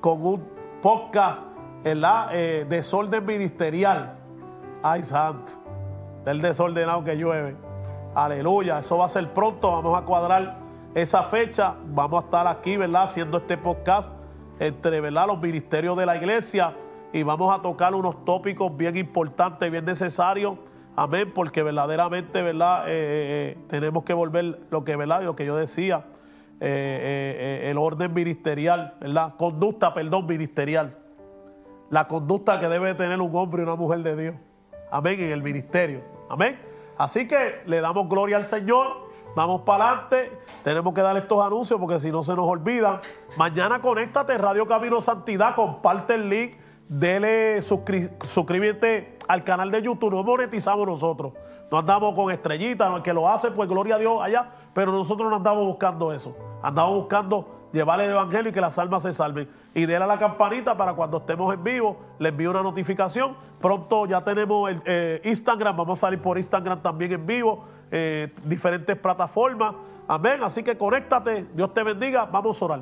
Con 0.00 0.24
un 0.24 0.48
podcast, 0.80 1.42
¿verdad? 1.82 2.28
Eh, 2.30 2.64
desorden 2.68 3.26
ministerial. 3.26 4.20
Ay, 4.84 5.02
santo. 5.02 5.59
Del 6.24 6.42
desordenado 6.42 7.04
que 7.04 7.16
llueve. 7.16 7.56
Aleluya. 8.14 8.78
Eso 8.78 8.98
va 8.98 9.06
a 9.06 9.08
ser 9.08 9.26
pronto. 9.32 9.70
Vamos 9.70 10.00
a 10.00 10.04
cuadrar 10.04 10.58
esa 10.94 11.22
fecha. 11.22 11.74
Vamos 11.86 12.22
a 12.22 12.26
estar 12.26 12.46
aquí, 12.46 12.76
¿verdad? 12.76 13.04
Haciendo 13.04 13.38
este 13.38 13.56
podcast 13.56 14.12
entre, 14.58 15.00
¿verdad? 15.00 15.26
Los 15.26 15.40
ministerios 15.40 15.96
de 15.96 16.06
la 16.06 16.16
iglesia. 16.16 16.74
Y 17.12 17.22
vamos 17.22 17.56
a 17.56 17.62
tocar 17.62 17.94
unos 17.94 18.24
tópicos 18.24 18.76
bien 18.76 18.96
importantes, 18.96 19.70
bien 19.70 19.84
necesarios. 19.84 20.56
Amén. 20.96 21.32
Porque 21.34 21.62
verdaderamente, 21.62 22.42
¿verdad? 22.42 22.88
Eh, 22.88 22.92
eh, 22.92 23.56
eh, 23.56 23.64
tenemos 23.68 24.04
que 24.04 24.12
volver 24.12 24.60
lo 24.70 24.84
que, 24.84 24.96
¿verdad? 24.96 25.22
Lo 25.22 25.36
que 25.36 25.46
yo 25.46 25.56
decía. 25.56 26.04
el 26.60 27.78
orden 27.78 28.12
ministerial, 28.12 28.94
¿verdad? 29.00 29.34
Conducta, 29.36 29.94
perdón, 29.94 30.26
ministerial 30.26 30.96
la 31.90 32.06
conducta 32.06 32.60
que 32.60 32.68
debe 32.68 32.94
tener 32.94 33.20
un 33.20 33.34
hombre 33.34 33.62
y 33.62 33.64
una 33.64 33.74
mujer 33.74 34.02
de 34.02 34.16
Dios. 34.16 34.34
Amén, 34.90 35.20
en 35.20 35.30
el 35.32 35.42
ministerio. 35.42 36.02
Amén. 36.28 36.58
Así 36.98 37.26
que 37.26 37.62
le 37.66 37.80
damos 37.80 38.08
gloria 38.08 38.36
al 38.36 38.44
Señor. 38.44 39.08
Vamos 39.34 39.62
para 39.62 39.88
adelante. 39.88 40.38
Tenemos 40.64 40.92
que 40.92 41.00
dar 41.00 41.16
estos 41.16 41.42
anuncios 41.44 41.78
porque 41.80 41.98
si 42.00 42.10
no 42.10 42.22
se 42.22 42.34
nos 42.34 42.46
olvidan. 42.46 43.00
Mañana 43.36 43.80
conéctate, 43.80 44.36
Radio 44.36 44.66
Camino 44.66 45.00
Santidad. 45.00 45.54
Comparte 45.54 46.14
el 46.14 46.28
link. 46.28 46.56
Dele, 46.88 47.60
suscri- 47.60 48.10
suscríbete 48.26 49.16
al 49.28 49.44
canal 49.44 49.70
de 49.70 49.80
YouTube. 49.80 50.10
No 50.12 50.22
monetizamos 50.24 50.86
nosotros. 50.86 51.32
No 51.70 51.78
andamos 51.78 52.14
con 52.14 52.30
estrellitas. 52.32 52.92
El 52.94 53.02
que 53.02 53.14
lo 53.14 53.28
hace, 53.28 53.50
pues 53.52 53.68
gloria 53.68 53.94
a 53.94 53.98
Dios 53.98 54.18
allá. 54.20 54.50
Pero 54.74 54.90
nosotros 54.92 55.30
no 55.30 55.36
andamos 55.36 55.64
buscando 55.66 56.12
eso. 56.12 56.36
Andamos 56.62 56.94
buscando 56.96 57.59
llevarle 57.72 58.04
el 58.04 58.10
evangelio 58.10 58.50
y 58.50 58.52
que 58.52 58.60
las 58.60 58.78
almas 58.78 59.02
se 59.02 59.12
salven. 59.12 59.48
Y 59.74 59.86
déle 59.86 60.04
a 60.04 60.06
la 60.06 60.18
campanita 60.18 60.76
para 60.76 60.94
cuando 60.94 61.18
estemos 61.18 61.52
en 61.54 61.62
vivo, 61.62 61.98
le 62.18 62.30
envío 62.30 62.50
una 62.50 62.62
notificación. 62.62 63.36
Pronto 63.60 64.06
ya 64.06 64.22
tenemos 64.22 64.70
el 64.70 64.82
eh, 64.84 65.20
Instagram, 65.24 65.76
vamos 65.76 65.98
a 65.98 66.06
salir 66.06 66.20
por 66.20 66.38
Instagram 66.38 66.80
también 66.82 67.12
en 67.12 67.26
vivo, 67.26 67.64
eh, 67.90 68.32
diferentes 68.44 68.96
plataformas. 68.96 69.74
Amén. 70.08 70.40
Así 70.42 70.62
que 70.62 70.76
conéctate, 70.76 71.46
Dios 71.54 71.72
te 71.72 71.82
bendiga, 71.82 72.24
vamos 72.26 72.60
a 72.60 72.64
orar. 72.64 72.80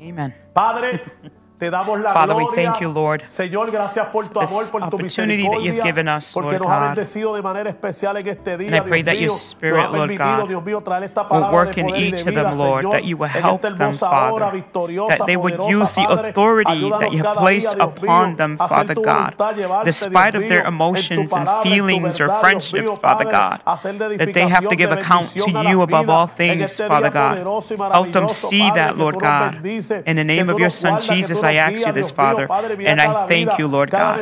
Amen. 0.00 0.34
Padre, 0.52 1.02
Father, 1.70 2.34
we 2.34 2.44
gloria. 2.44 2.70
thank 2.70 2.80
you, 2.80 2.88
Lord. 2.92 3.22
Señor, 3.28 3.70
gracias 3.70 4.06
por 4.06 4.28
tu 4.28 4.40
This 4.40 4.50
amor, 4.50 4.70
por 4.70 4.80
tu 4.80 4.86
opportunity 4.96 5.42
that 5.42 5.60
you've 5.60 5.76
misericordia, 5.76 5.84
given 5.84 6.08
us, 6.08 6.32
porque 6.32 6.50
Lord 6.52 6.62
nos 6.62 6.70
ha 6.70 6.78
God. 6.78 6.86
bendecido 6.88 7.34
de 7.34 7.42
manera 7.42 7.70
especial 7.70 8.16
en 8.16 8.28
este 8.28 8.56
día. 8.58 8.68
And 8.68 8.76
I 8.76 8.80
pray 8.80 9.02
Dios 9.02 9.06
that 9.06 9.14
your 9.20 9.30
mío, 9.30 9.36
Spirit, 9.36 9.76
nos 9.76 9.84
ha 9.84 9.96
Lord 9.96 10.08
permitido, 10.10 10.40
God, 10.42 10.48
Dios 10.48 10.64
mío, 10.64 10.80
traer 10.82 11.04
esta 11.04 11.22
will 11.22 11.28
palabra 11.30 11.52
work 11.52 11.74
de 11.74 11.80
in 11.80 11.86
poder 11.86 12.00
y 12.00 12.02
de 12.02 12.08
each 12.16 12.20
of 12.20 12.26
vida, 12.26 12.42
them, 12.42 12.58
Lord, 12.58 12.82
Señor, 12.84 12.92
that 12.92 13.04
you 13.04 13.16
will 13.16 13.26
en 13.30 13.42
help 13.44 13.56
esta 13.56 13.68
them, 13.70 13.80
hermosa 13.80 14.10
hora 14.10 14.44
Father, 14.46 14.56
victoriosa, 14.56 15.16
that 15.16 15.26
they 15.26 15.36
would 15.36 15.56
poderosa, 15.56 15.82
use 15.82 15.92
the 15.94 16.06
Padre. 16.06 16.28
authority 16.30 16.70
Ayúdanos 16.72 17.00
that 17.00 17.12
you 17.12 17.18
have 17.18 17.34
cada 17.34 17.40
placed 17.40 17.68
día, 17.76 17.76
Dios 17.76 17.92
upon 18.02 18.28
mío, 18.30 18.36
them, 18.36 18.56
a 18.58 18.64
hacer 18.64 18.76
Father 18.76 18.94
tu 18.94 19.02
God, 19.02 19.14
voluntad, 19.14 19.56
llevarte, 19.56 19.84
despite 19.84 20.32
Dios 20.32 20.42
of 20.42 20.48
their 20.48 20.58
mío, 20.58 20.58
en 20.58 20.64
tu 20.64 20.68
emotions 20.68 21.32
and 21.32 21.46
palabra, 21.46 21.52
en 21.52 21.62
tu 21.62 21.68
feelings 21.68 22.20
or 22.20 22.26
verdad, 22.26 22.26
Dios 22.26 22.40
friendships, 22.40 22.82
mío, 22.82 22.96
Father 22.96 23.26
Padre, 23.26 23.38
God, 23.38 23.60
hacer 23.64 23.92
de 23.98 23.98
that 24.18 24.32
they 24.32 24.42
have 24.48 24.62
to 24.62 24.74
edificación, 24.74 24.78
give 24.78 24.90
de 24.90 24.94
account 25.00 25.26
to 25.28 25.44
bendición 25.46 25.56
a 25.66 25.70
you 25.70 25.78
las 25.78 25.88
above 25.88 26.02
vidas 26.06 26.16
all 26.16 26.28
en 26.28 26.36
things, 26.36 26.70
este 26.70 26.82
día 26.82 26.88
Father 26.88 27.10
God. 27.10 27.30
poderoso 27.32 27.74
y 27.74 27.76
Help 27.76 28.12
them 28.12 28.24
maravilloso, 28.24 28.48
see 28.48 28.58
Padre, 28.68 28.74
that, 28.82 28.88
que 28.88 28.94
tú 28.94 28.98
Lord 29.02 29.14
nos 29.14 29.22
God. 29.22 29.52
bendices, 29.62 30.02
In 30.06 30.16
the 30.16 30.22
que 30.22 30.24
name 30.24 30.46
tú 30.46 30.52
of 30.52 30.58
your 30.58 30.66
nos 30.66 30.74
Son 30.74 30.90
guardas, 30.92 31.08
que 31.08 31.14
Jesus, 31.16 31.40
tú 31.40 31.42
nos 31.46 31.51
I 31.52 31.58
ask 31.58 31.86
you 31.86 31.92
this, 31.92 32.10
Father, 32.10 32.46
and 32.50 33.00
I 33.00 33.26
thank 33.26 33.58
you, 33.58 33.68
Lord 33.68 33.90
God. 33.90 34.16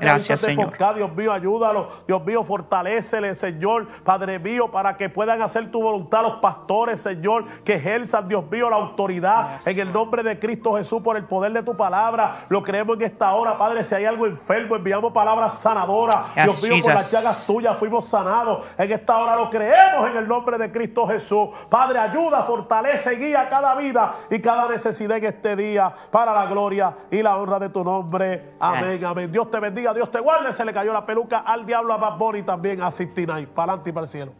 Gracias, 0.00 0.40
Señor. 0.40 0.72
Dios 0.94 1.14
mío, 1.14 1.32
ayúdalo, 1.32 1.88
Dios 2.06 2.24
mío, 2.24 2.44
fortalécele, 2.44 3.34
Señor, 3.34 3.86
Padre 4.04 4.38
mío, 4.38 4.70
para 4.70 4.96
que 4.96 5.08
puedan 5.08 5.42
hacer 5.42 5.70
tu 5.70 5.82
voluntad 5.82 6.22
los 6.22 6.36
pastores, 6.36 7.02
Señor, 7.02 7.44
que 7.64 7.74
ejerzan, 7.74 8.28
Dios 8.28 8.44
mío, 8.50 8.68
la 8.68 8.76
autoridad 8.76 9.60
en 9.66 9.78
el 9.78 9.92
nombre 9.92 10.22
de 10.22 10.38
Cristo 10.38 10.74
Jesús 10.74 11.02
por 11.02 11.16
el 11.16 11.24
poder 11.24 11.52
de 11.52 11.62
tu 11.62 11.76
palabra. 11.76 12.46
Lo 12.48 12.62
creemos 12.62 12.96
en 12.96 13.02
esta 13.02 13.34
hora, 13.34 13.56
Padre, 13.56 13.84
si 13.84 13.94
hay 13.94 14.04
algo 14.04 14.26
enfermo, 14.26 14.76
enviamos 14.76 15.12
palabras 15.12 15.58
sanadoras. 15.58 16.34
Dios 16.34 16.62
mío, 16.62 16.82
por 16.82 16.94
las 16.94 17.10
llagas 17.10 17.46
tuyas 17.46 17.76
fuimos 17.78 18.04
sanados. 18.04 18.66
En 18.76 18.90
esta 18.90 19.18
hora 19.18 19.36
lo 19.36 19.50
creemos 19.50 20.10
en 20.10 20.16
el 20.16 20.28
nombre 20.28 20.58
de 20.58 20.70
Cristo 20.70 21.06
Jesús. 21.06 21.48
Padre, 21.68 21.98
ayuda, 21.98 22.42
fortalece, 22.42 23.16
guía 23.16 23.48
cada 23.48 23.74
vida 23.74 24.14
y 24.30 24.40
cada 24.40 24.68
necesidad 24.68 25.16
en 25.18 25.24
este 25.24 25.56
día 25.56 25.92
para 26.10 26.32
la 26.32 26.46
gloria 26.46 26.71
y 27.10 27.22
la 27.22 27.36
honra 27.36 27.58
de 27.58 27.68
tu 27.68 27.84
nombre. 27.84 28.54
Amén, 28.60 29.04
amén. 29.04 29.30
Dios 29.30 29.50
te 29.50 29.60
bendiga, 29.60 29.92
Dios 29.92 30.10
te 30.10 30.20
guarde. 30.20 30.52
Se 30.52 30.64
le 30.64 30.72
cayó 30.72 30.92
la 30.92 31.04
peluca 31.04 31.38
al 31.40 31.66
diablo 31.66 31.92
a 31.92 31.96
Bad 31.96 32.18
Bunny 32.18 32.42
también 32.42 32.82
a 32.82 32.90
69. 32.90 33.48
Para 33.54 33.72
adelante 33.72 33.90
y 33.90 33.92
para 33.92 34.04
el 34.04 34.10
cielo. 34.10 34.32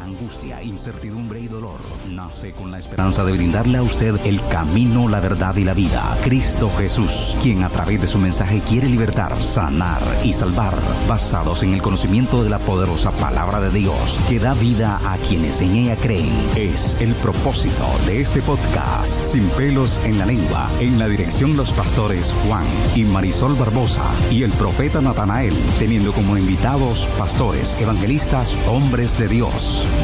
Angustia, 0.00 0.62
incertidumbre 0.62 1.40
y 1.40 1.48
dolor, 1.48 1.80
nace 2.08 2.52
con 2.52 2.70
la 2.70 2.78
esperanza 2.78 3.24
de 3.24 3.32
brindarle 3.32 3.78
a 3.78 3.82
usted 3.82 4.14
el 4.24 4.40
camino, 4.46 5.08
la 5.08 5.18
verdad 5.18 5.56
y 5.56 5.64
la 5.64 5.74
vida. 5.74 6.16
Cristo 6.22 6.70
Jesús, 6.78 7.36
quien 7.42 7.64
a 7.64 7.68
través 7.68 8.00
de 8.00 8.06
su 8.06 8.18
mensaje 8.18 8.60
quiere 8.60 8.88
libertar, 8.88 9.34
sanar 9.42 10.00
y 10.22 10.32
salvar, 10.32 10.78
basados 11.08 11.64
en 11.64 11.74
el 11.74 11.82
conocimiento 11.82 12.44
de 12.44 12.50
la 12.50 12.60
poderosa 12.60 13.10
palabra 13.10 13.58
de 13.58 13.70
Dios, 13.70 14.20
que 14.28 14.38
da 14.38 14.54
vida 14.54 15.00
a 15.04 15.16
quienes 15.16 15.60
en 15.60 15.74
ella 15.74 15.96
creen. 15.96 16.30
Es 16.54 16.96
el 17.00 17.16
propósito 17.16 17.84
de 18.06 18.20
este 18.20 18.40
podcast, 18.42 19.24
sin 19.24 19.48
pelos 19.50 20.00
en 20.04 20.18
la 20.18 20.26
lengua, 20.26 20.70
en 20.78 21.00
la 21.00 21.08
dirección 21.08 21.56
los 21.56 21.72
pastores 21.72 22.32
Juan 22.46 22.64
y 22.94 23.02
Marisol 23.02 23.56
Barbosa 23.56 24.04
y 24.30 24.44
el 24.44 24.52
profeta 24.52 25.00
Natanael, 25.00 25.54
teniendo 25.80 26.12
como 26.12 26.36
invitados 26.36 27.08
pastores, 27.18 27.76
evangelistas, 27.80 28.56
hombres 28.68 29.18
de 29.18 29.26
Dios. 29.26 29.47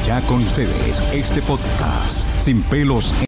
Ya 0.06 0.20
con 0.22 0.42
ustedes, 0.42 1.02
este 1.12 1.42
podcast, 1.42 2.28
sin 2.38 2.62
pelos 2.62 3.14